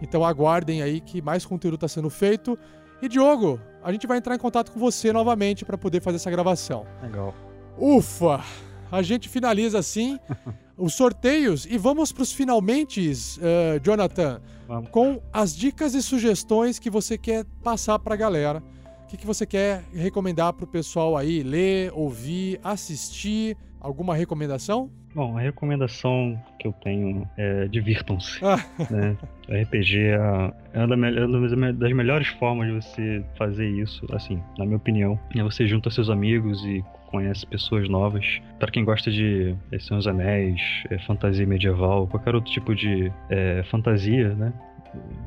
Então 0.00 0.24
aguardem 0.24 0.80
aí 0.80 0.98
que 0.98 1.20
mais 1.20 1.44
conteúdo 1.44 1.74
está 1.74 1.88
sendo 1.88 2.08
feito. 2.08 2.58
E 3.02 3.08
Diogo, 3.08 3.60
a 3.82 3.92
gente 3.92 4.06
vai 4.06 4.18
entrar 4.18 4.34
em 4.34 4.38
contato 4.38 4.70
com 4.72 4.78
você 4.78 5.12
novamente 5.12 5.64
para 5.64 5.76
poder 5.76 6.00
fazer 6.00 6.16
essa 6.16 6.30
gravação. 6.30 6.86
Legal. 7.02 7.34
Ufa! 7.78 8.42
A 8.90 9.02
gente 9.02 9.28
finaliza 9.28 9.78
assim 9.78 10.18
os 10.76 10.94
sorteios 10.94 11.66
e 11.66 11.78
vamos 11.78 12.12
para 12.12 12.22
os 12.22 12.32
finalmente, 12.32 13.10
uh, 13.10 13.80
Jonathan, 13.82 14.40
vamos. 14.68 14.90
com 14.90 15.20
as 15.32 15.56
dicas 15.56 15.94
e 15.94 16.02
sugestões 16.02 16.78
que 16.78 16.90
você 16.90 17.16
quer 17.16 17.44
passar 17.62 17.98
para 17.98 18.14
a 18.14 18.16
galera. 18.16 18.62
O 19.04 19.06
que, 19.08 19.16
que 19.16 19.26
você 19.26 19.44
quer 19.44 19.84
recomendar 19.92 20.52
para 20.52 20.64
o 20.64 20.68
pessoal 20.68 21.16
aí 21.16 21.42
ler, 21.42 21.92
ouvir, 21.94 22.60
assistir? 22.62 23.56
Alguma 23.82 24.14
recomendação? 24.14 24.88
Bom, 25.12 25.36
a 25.36 25.40
recomendação 25.40 26.40
que 26.56 26.68
eu 26.68 26.72
tenho 26.72 27.28
é 27.36 27.66
divirtam-se. 27.66 28.40
né? 28.88 29.16
O 29.48 29.60
RPG 29.60 29.98
é, 29.98 30.52
é 30.72 30.84
uma 30.84 31.72
das 31.72 31.92
melhores 31.92 32.28
formas 32.28 32.68
de 32.68 32.74
você 32.74 33.24
fazer 33.36 33.68
isso, 33.68 34.06
assim, 34.14 34.40
na 34.56 34.64
minha 34.64 34.76
opinião. 34.76 35.18
É 35.36 35.42
você 35.42 35.66
junta 35.66 35.90
seus 35.90 36.08
amigos 36.08 36.64
e 36.64 36.82
conhece 37.08 37.44
pessoas 37.44 37.88
novas. 37.88 38.40
Para 38.60 38.70
quem 38.70 38.84
gosta 38.84 39.10
de 39.10 39.54
é, 39.72 39.78
Senhor 39.80 39.98
dos 39.98 40.06
Anéis, 40.06 40.60
é, 40.88 40.98
fantasia 41.00 41.44
medieval, 41.44 42.06
qualquer 42.06 42.36
outro 42.36 42.52
tipo 42.52 42.76
de 42.76 43.12
é, 43.28 43.64
fantasia, 43.64 44.32
né? 44.36 44.52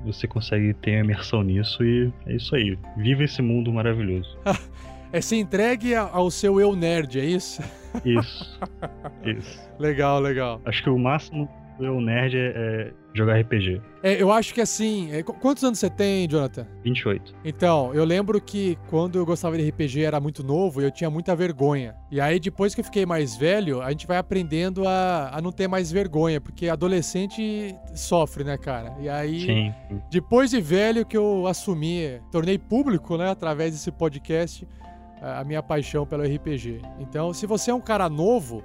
Você 0.05 0.27
consegue 0.27 0.73
ter 0.75 1.03
imersão 1.03 1.43
nisso 1.43 1.83
e 1.83 2.09
é 2.25 2.35
isso 2.35 2.55
aí. 2.55 2.77
Viva 2.95 3.23
esse 3.23 3.41
mundo 3.41 3.73
maravilhoso. 3.73 4.37
é 5.15 5.21
se 5.21 5.37
entregue 5.37 5.95
ao 5.95 6.29
seu 6.29 6.59
eu 6.59 6.75
nerd, 6.75 7.17
é 7.17 7.23
isso? 7.23 7.61
Isso. 8.03 8.59
Isso. 9.23 9.61
Legal, 9.79 10.19
legal. 10.19 10.61
Acho 10.65 10.83
que 10.83 10.89
o 10.89 10.99
máximo 10.99 11.47
do 11.77 11.85
eu 11.85 12.01
nerd 12.01 12.35
é, 12.37 12.51
é 12.55 12.93
jogar 13.13 13.39
RPG. 13.39 13.81
É, 14.03 14.21
eu 14.21 14.29
acho 14.29 14.53
que 14.53 14.59
assim. 14.59 15.11
É, 15.13 15.23
quantos 15.23 15.63
anos 15.63 15.79
você 15.79 15.89
tem, 15.89 16.27
Jonathan? 16.27 16.67
28. 16.83 17.33
Então, 17.45 17.93
eu 17.93 18.03
lembro 18.03 18.41
que 18.41 18.77
quando 18.89 19.17
eu 19.17 19.25
gostava 19.25 19.57
de 19.57 19.69
RPG 19.69 20.03
era 20.03 20.19
muito 20.19 20.43
novo 20.43 20.81
e 20.81 20.83
eu 20.83 20.91
tinha 20.91 21.09
muita 21.09 21.33
vergonha. 21.33 21.95
E 22.11 22.19
aí, 22.19 22.37
depois 22.37 22.75
que 22.75 22.81
eu 22.81 22.85
fiquei 22.85 23.05
mais 23.05 23.37
velho, 23.37 23.81
a 23.81 23.91
gente 23.91 24.05
vai 24.05 24.17
aprendendo 24.17 24.85
a, 24.85 25.31
a 25.33 25.41
não 25.41 25.51
ter 25.51 25.67
mais 25.67 25.91
vergonha, 25.91 26.41
porque 26.41 26.67
adolescente 26.67 27.73
sofre, 27.93 28.43
né, 28.43 28.57
cara? 28.57 28.93
E 28.99 29.07
aí, 29.07 29.45
Sim. 29.45 29.73
depois 30.11 30.51
de 30.51 30.59
velho 30.59 31.05
que 31.05 31.15
eu 31.15 31.47
assumi, 31.47 32.19
tornei 32.31 32.57
público, 32.57 33.17
né, 33.17 33.29
através 33.29 33.71
desse 33.71 33.91
podcast, 33.91 34.67
a 35.39 35.43
minha 35.43 35.63
paixão 35.63 36.05
pelo 36.05 36.23
RPG. 36.23 36.81
Então, 36.99 37.33
se 37.33 37.45
você 37.45 37.71
é 37.71 37.73
um 37.73 37.81
cara 37.81 38.07
novo, 38.09 38.63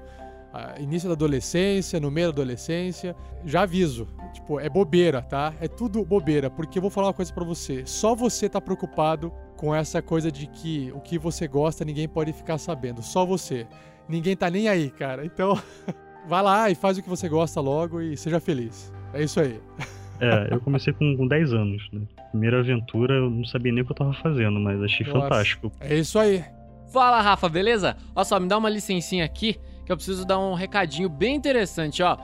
início 0.78 1.08
da 1.08 1.14
adolescência, 1.14 2.00
no 2.00 2.10
meio 2.10 2.28
da 2.28 2.42
adolescência. 2.42 3.14
Já 3.44 3.62
aviso, 3.62 4.08
tipo, 4.32 4.58
é 4.58 4.68
bobeira, 4.68 5.22
tá? 5.22 5.54
É 5.60 5.68
tudo 5.68 6.04
bobeira, 6.04 6.50
porque 6.50 6.78
eu 6.78 6.82
vou 6.82 6.90
falar 6.90 7.08
uma 7.08 7.14
coisa 7.14 7.32
pra 7.32 7.44
você. 7.44 7.84
Só 7.86 8.14
você 8.14 8.48
tá 8.48 8.60
preocupado 8.60 9.32
com 9.56 9.74
essa 9.74 10.02
coisa 10.02 10.30
de 10.30 10.46
que 10.46 10.92
o 10.94 11.00
que 11.00 11.18
você 11.18 11.46
gosta 11.46 11.84
ninguém 11.84 12.08
pode 12.08 12.32
ficar 12.32 12.58
sabendo. 12.58 13.02
Só 13.02 13.24
você. 13.24 13.66
Ninguém 14.08 14.36
tá 14.36 14.50
nem 14.50 14.68
aí, 14.68 14.90
cara. 14.90 15.24
Então, 15.24 15.60
vai 16.26 16.42
lá 16.42 16.70
e 16.70 16.74
faz 16.74 16.98
o 16.98 17.02
que 17.02 17.08
você 17.08 17.28
gosta 17.28 17.60
logo 17.60 18.00
e 18.00 18.16
seja 18.16 18.40
feliz. 18.40 18.92
É 19.12 19.22
isso 19.22 19.40
aí. 19.40 19.60
É, 20.20 20.48
eu 20.52 20.60
comecei 20.60 20.92
com, 20.92 21.16
com 21.16 21.26
10 21.26 21.52
anos, 21.52 21.88
né? 21.92 22.02
Primeira 22.30 22.60
aventura, 22.60 23.14
eu 23.14 23.28
não 23.30 23.44
sabia 23.44 23.72
nem 23.72 23.82
o 23.82 23.86
que 23.86 23.92
eu 23.92 23.96
tava 23.96 24.12
fazendo, 24.14 24.60
mas 24.60 24.80
achei 24.82 25.06
Nossa. 25.06 25.20
fantástico. 25.20 25.72
É 25.80 25.96
isso 25.96 26.18
aí. 26.18 26.44
Fala, 26.92 27.20
Rafa, 27.20 27.48
beleza? 27.48 27.96
Olha 28.14 28.24
só, 28.24 28.40
me 28.40 28.48
dá 28.48 28.58
uma 28.58 28.68
licencinha 28.68 29.24
aqui, 29.24 29.56
que 29.84 29.92
eu 29.92 29.96
preciso 29.96 30.26
dar 30.26 30.38
um 30.38 30.54
recadinho 30.54 31.08
bem 31.08 31.36
interessante, 31.36 32.02
ó. 32.02 32.16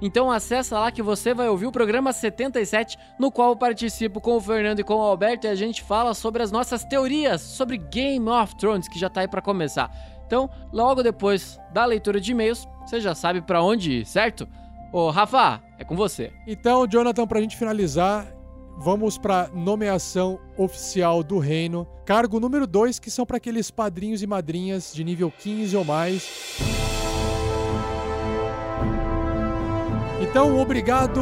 Então 0.00 0.32
acessa 0.32 0.80
lá 0.80 0.90
que 0.90 1.00
você 1.00 1.32
vai 1.32 1.48
ouvir 1.48 1.66
o 1.66 1.72
programa 1.72 2.12
77, 2.12 2.98
no 3.20 3.30
qual 3.30 3.50
eu 3.50 3.56
participo 3.56 4.20
com 4.20 4.36
o 4.36 4.40
Fernando 4.40 4.80
e 4.80 4.84
com 4.84 4.94
o 4.94 5.00
Alberto 5.00 5.46
e 5.46 5.50
a 5.50 5.54
gente 5.54 5.80
fala 5.80 6.12
sobre 6.12 6.42
as 6.42 6.50
nossas 6.50 6.84
teorias 6.84 7.40
sobre 7.40 7.78
Game 7.78 8.28
of 8.28 8.56
Thrones, 8.56 8.88
que 8.88 8.98
já 8.98 9.08
tá 9.08 9.20
aí 9.20 9.28
para 9.28 9.40
começar. 9.40 9.90
Então, 10.26 10.50
logo 10.72 11.04
depois 11.04 11.56
da 11.72 11.84
leitura 11.84 12.20
de 12.20 12.32
e-mails, 12.32 12.66
você 12.84 13.00
já 13.00 13.14
sabe 13.14 13.40
para 13.40 13.62
onde 13.62 14.00
ir, 14.00 14.06
certo? 14.06 14.48
Ô, 14.92 15.08
Rafa, 15.08 15.62
é 15.78 15.84
com 15.84 15.94
você. 15.94 16.32
Então, 16.48 16.86
Jonathan, 16.86 17.26
pra 17.26 17.40
gente 17.40 17.56
finalizar, 17.56 18.26
vamos 18.76 19.18
pra 19.18 19.48
nomeação 19.54 20.38
oficial 20.56 21.22
do 21.22 21.38
reino. 21.38 21.86
Cargo 22.04 22.40
número 22.40 22.66
2, 22.66 22.98
que 22.98 23.10
são 23.10 23.24
para 23.24 23.36
aqueles 23.36 23.70
padrinhos 23.70 24.22
e 24.22 24.26
madrinhas 24.26 24.92
de 24.92 25.04
nível 25.04 25.30
15 25.30 25.76
ou 25.76 25.84
mais. 25.84 26.28
Então, 30.20 30.58
obrigado 30.58 31.20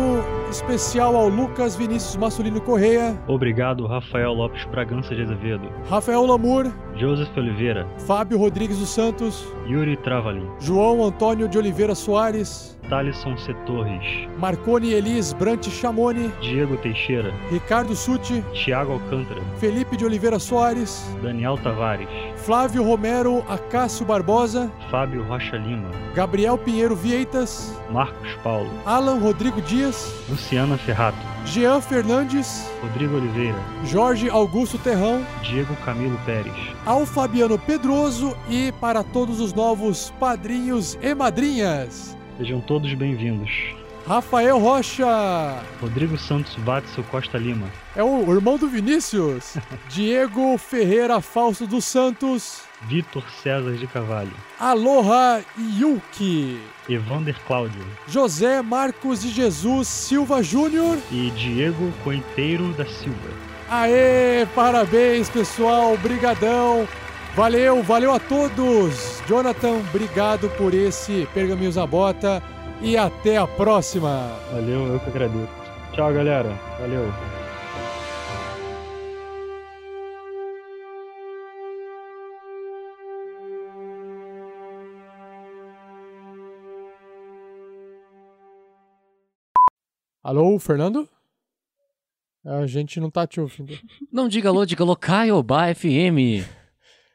especial 0.51 1.15
ao 1.17 1.29
Lucas 1.29 1.77
Vinícius 1.77 2.17
Massulino 2.17 2.61
Correia, 2.61 3.19
Obrigado, 3.27 3.87
Rafael 3.87 4.33
Lopes 4.33 4.65
Bragança 4.67 5.15
de 5.15 5.23
Azevedo, 5.23 5.71
Rafael 5.89 6.27
Lamour, 6.27 6.71
Joseph 6.97 7.35
Oliveira, 7.37 7.87
Fábio 8.07 8.39
Rodrigues 8.39 8.79
dos 8.79 8.91
Santos, 8.91 9.47
Yuri 9.67 9.97
Travalin, 9.97 10.49
João 10.61 11.05
Antônio 11.05 11.49
de 11.49 11.57
Oliveira 11.59 11.95
Soares, 11.95 12.79
Thalisson 12.89 13.37
C. 13.37 13.55
Torres, 13.67 14.29
Marconi 14.39 14.93
Elis 14.93 15.33
Brant 15.33 15.65
Chamoni, 15.69 16.29
Diego 16.41 16.77
Teixeira, 16.79 17.33
Ricardo 17.51 17.95
Suti, 17.95 18.43
Tiago 18.53 18.95
Alcântara, 18.95 19.41
Felipe 19.59 19.97
de 19.97 20.05
Oliveira 20.05 20.41
Soares, 20.41 21.09
Daniel 21.23 21.57
Tavares, 21.59 22.09
Flávio 22.37 22.83
Romero 22.83 23.45
Acácio 23.49 24.05
Barbosa, 24.05 24.71
Fábio 24.91 25.23
Rocha 25.23 25.57
Lima, 25.57 25.89
Gabriel 26.15 26.59
Pinheiro 26.59 26.97
Vieitas, 26.97 27.81
Marcos 27.93 28.35
Paulo, 28.43 28.69
Alan 28.85 29.21
Rodrigo 29.21 29.63
Dias, 29.63 30.13
Luciana 30.41 30.79
Ferrato, 30.79 31.19
Jean 31.45 31.81
Fernandes, 31.83 32.67
Rodrigo 32.81 33.17
Oliveira, 33.17 33.59
Jorge 33.85 34.31
Augusto 34.31 34.79
Terrão, 34.79 35.25
Diego 35.43 35.77
Camilo 35.85 36.19
Pérez, 36.25 36.55
ao 36.87 37.05
Fabiano 37.05 37.59
Pedroso 37.59 38.35
e 38.49 38.73
para 38.81 39.05
todos 39.05 39.39
os 39.39 39.53
novos 39.53 40.11
padrinhos 40.19 40.99
e 41.03 41.15
madrinhas. 41.15 42.17
Sejam 42.39 42.61
todos 42.63 42.93
bem-vindos. 42.95 43.51
Rafael 44.07 44.59
Rocha, 44.59 45.07
Rodrigo 45.79 46.17
Santos 46.17 46.57
Watson 46.65 47.03
Costa 47.11 47.37
Lima, 47.37 47.67
é 47.95 48.03
o 48.03 48.35
irmão 48.35 48.57
do 48.57 48.67
Vinícius. 48.67 49.57
Diego 49.91 50.57
Ferreira 50.57 51.21
Fausto 51.21 51.67
dos 51.67 51.85
Santos, 51.85 52.63
Vitor 52.89 53.23
César 53.43 53.73
de 53.73 53.87
Carvalho, 53.87 54.33
Aloha 54.59 55.43
Yuki, 55.79 56.59
Evander 56.95 57.37
Cláudio 57.47 57.81
José 58.07 58.61
Marcos 58.63 59.23
de 59.23 59.31
Jesus 59.31 59.89
Silva 59.89 60.43
Júnior. 60.43 60.99
e 61.11 61.31
Diego 61.31 61.93
Cointeiro 62.05 62.73
da 62.75 62.85
Silva. 62.87 63.31
Aê, 63.69 64.47
parabéns 64.55 65.29
pessoal, 65.31 65.97
brigadão. 65.99 66.87
Valeu, 67.37 67.83
valeu 67.85 68.13
a 68.13 68.19
todos. 68.19 69.23
Jonathan, 69.29 69.79
obrigado 69.89 70.49
por 70.59 70.75
esse 70.75 71.29
Pergaminhos 71.33 71.77
na 71.77 71.87
Bota 71.87 72.43
e 72.83 72.97
até 72.97 73.37
a 73.37 73.47
próxima. 73.47 74.33
Valeu, 74.53 74.87
eu 74.89 74.99
que 74.99 75.11
agradeço. 75.11 75.49
Tchau, 75.93 76.13
galera. 76.13 76.51
Valeu. 76.81 77.40
Alô, 90.31 90.61
Fernando? 90.61 91.09
A 92.45 92.65
gente 92.65 93.01
não 93.01 93.11
tá 93.11 93.27
te 93.27 93.41
ouvindo. 93.41 93.77
Não 94.13 94.29
diga 94.29 94.49
alô, 94.49 94.65
diga 94.65 94.85
alô, 94.85 94.95
Caiobá 94.95 95.75
FM. 95.75 96.47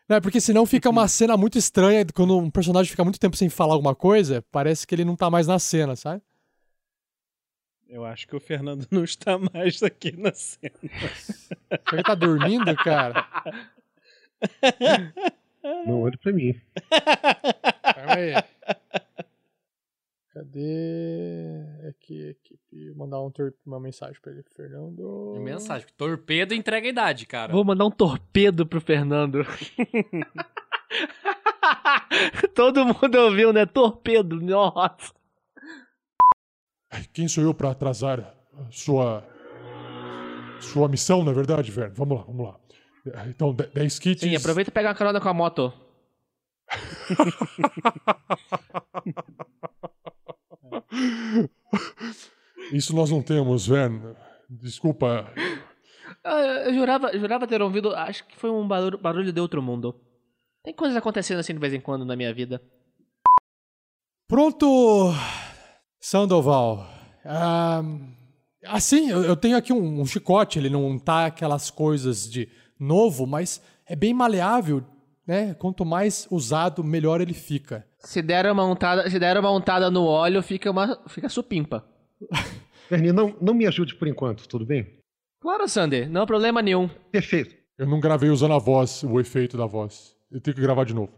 Não, 0.10 0.18
é 0.18 0.20
porque 0.20 0.42
senão 0.42 0.66
fica 0.66 0.90
uma 0.90 1.08
cena 1.08 1.38
muito 1.38 1.58
estranha 1.58 2.06
quando 2.14 2.38
um 2.38 2.52
personagem 2.52 2.92
fica 2.92 3.06
muito 3.06 3.18
tempo 3.18 3.38
sem 3.38 3.48
falar 3.48 3.74
alguma 3.74 3.96
coisa, 3.96 4.44
parece 4.52 4.86
que 4.86 4.94
ele 4.94 5.06
não 5.06 5.16
tá 5.16 5.30
mais 5.30 5.48
na 5.48 5.58
cena, 5.60 5.96
sabe? 5.96 6.22
Eu 7.88 8.04
acho 8.04 8.28
que 8.28 8.36
o 8.36 8.40
Fernando 8.42 8.86
não 8.92 9.06
está 9.06 9.40
mais 9.40 9.82
aqui 9.82 10.12
na 10.18 10.34
cena. 10.34 10.76
Será 11.16 11.78
que 11.78 11.96
ele 11.96 12.04
tá 12.04 12.16
dormindo, 12.16 12.76
cara? 12.76 13.26
Não 15.88 16.02
olhe 16.02 16.18
pra 16.18 16.34
mim. 16.34 16.54
Calma 17.82 18.16
aí. 18.16 18.34
Cadê? 20.36 21.64
Aqui, 21.88 22.28
equipe. 22.32 22.94
Mandar 22.94 23.22
um 23.22 23.32
tor- 23.32 23.54
uma 23.66 23.80
mensagem 23.80 24.20
pra 24.22 24.34
ele, 24.34 24.44
Fernando. 24.54 25.34
Mensagem. 25.40 25.88
Torpedo 25.96 26.54
entrega 26.54 26.86
a 26.86 26.90
idade, 26.90 27.26
cara. 27.26 27.54
Vou 27.54 27.64
mandar 27.64 27.86
um 27.86 27.92
torpedo 27.92 28.66
pro 28.66 28.82
Fernando. 28.82 29.46
Todo 32.54 32.86
mundo 32.86 33.16
ouviu, 33.18 33.54
né? 33.54 33.66
Torpedo, 33.66 34.42
nossa. 34.42 35.14
Quem 37.14 37.30
sou 37.30 37.42
eu 37.44 37.54
pra 37.54 37.72
atrasar 37.72 38.20
a 38.20 38.36
sua 38.72 39.24
sua 40.60 40.90
missão, 40.90 41.24
na 41.24 41.32
verdade, 41.32 41.72
Vern? 41.72 41.94
Vamos 41.96 42.18
lá, 42.18 42.24
vamos 42.26 42.46
lá. 42.48 42.60
Então, 43.28 43.54
10 43.54 44.00
kits. 44.00 44.22
Sim, 44.22 44.36
aproveita 44.36 44.70
e 44.70 44.74
pega 44.74 44.90
uma 44.90 44.96
carona 44.96 45.22
com 45.22 45.30
a 45.30 45.34
moto. 45.34 45.72
Isso 52.72 52.96
nós 52.96 53.10
não 53.10 53.22
temos, 53.22 53.68
Vern. 53.68 54.16
Desculpa. 54.50 55.32
Ah, 56.24 56.40
Eu 56.66 56.74
jurava, 56.74 57.18
jurava 57.18 57.48
ter 57.48 57.62
ouvido, 57.62 57.96
acho 57.96 58.26
que 58.28 58.36
foi 58.36 58.50
um 58.50 58.68
barulho, 58.68 58.98
barulho 58.98 59.32
de 59.32 59.40
outro 59.40 59.62
mundo. 59.62 60.00
Tem 60.64 60.74
coisas 60.74 60.98
acontecendo 60.98 61.40
assim 61.40 61.54
de 61.54 61.60
vez 61.60 61.74
em 61.74 61.80
quando 61.80 62.06
na 62.06 62.16
minha 62.16 62.34
vida. 62.34 62.62
Pronto, 64.28 65.14
Sandoval. 66.00 66.88
Ah, 67.24 67.82
assim, 68.66 69.10
eu, 69.10 69.24
eu 69.24 69.36
tenho 69.36 69.58
aqui 69.58 69.72
um, 69.72 70.02
um 70.02 70.06
chicote, 70.06 70.58
ele 70.58 70.70
não 70.70 70.98
tá 70.98 71.28
aquelas 71.28 71.70
coisas 71.70 72.30
de 72.30 72.50
novo, 72.80 73.28
mas 73.28 73.62
é 73.86 73.96
bem 73.96 74.14
maleável, 74.14 74.84
né? 75.28 75.54
Quanto 75.54 75.86
mais 75.86 76.28
usado, 76.32 76.84
melhor 76.84 77.22
ele 77.22 77.34
fica. 77.34 77.88
Se 78.06 78.22
der 78.22 78.52
uma 78.52 78.64
untada, 78.64 79.10
se 79.10 79.20
der 79.20 79.38
uma 79.38 79.52
untada 79.52 79.90
no 79.90 80.06
óleo, 80.06 80.42
fica 80.44 80.70
uma 80.70 81.02
fica 81.08 81.28
supimpa. 81.28 81.84
Verni, 82.90 83.12
não, 83.12 83.36
não 83.42 83.54
me 83.54 83.66
ajude 83.66 83.96
por 83.96 84.08
enquanto, 84.08 84.48
tudo 84.48 84.66
bem? 84.66 85.00
Claro, 85.42 85.68
Sander, 85.68 86.10
não 86.10 86.22
há 86.22 86.26
problema 86.26 86.62
nenhum. 86.62 86.88
Perfeito. 87.12 87.56
Eu 87.78 87.88
não 87.88 88.00
gravei 88.00 88.30
usando 88.30 88.54
a 88.54 88.60
voz, 88.60 89.04
o 89.04 89.20
efeito 89.20 89.58
da 89.58 89.66
voz. 89.66 90.16
Eu 90.32 90.40
tenho 90.40 90.56
que 90.56 90.62
gravar 90.62 90.86
de 90.86 90.94
novo. 90.94 91.12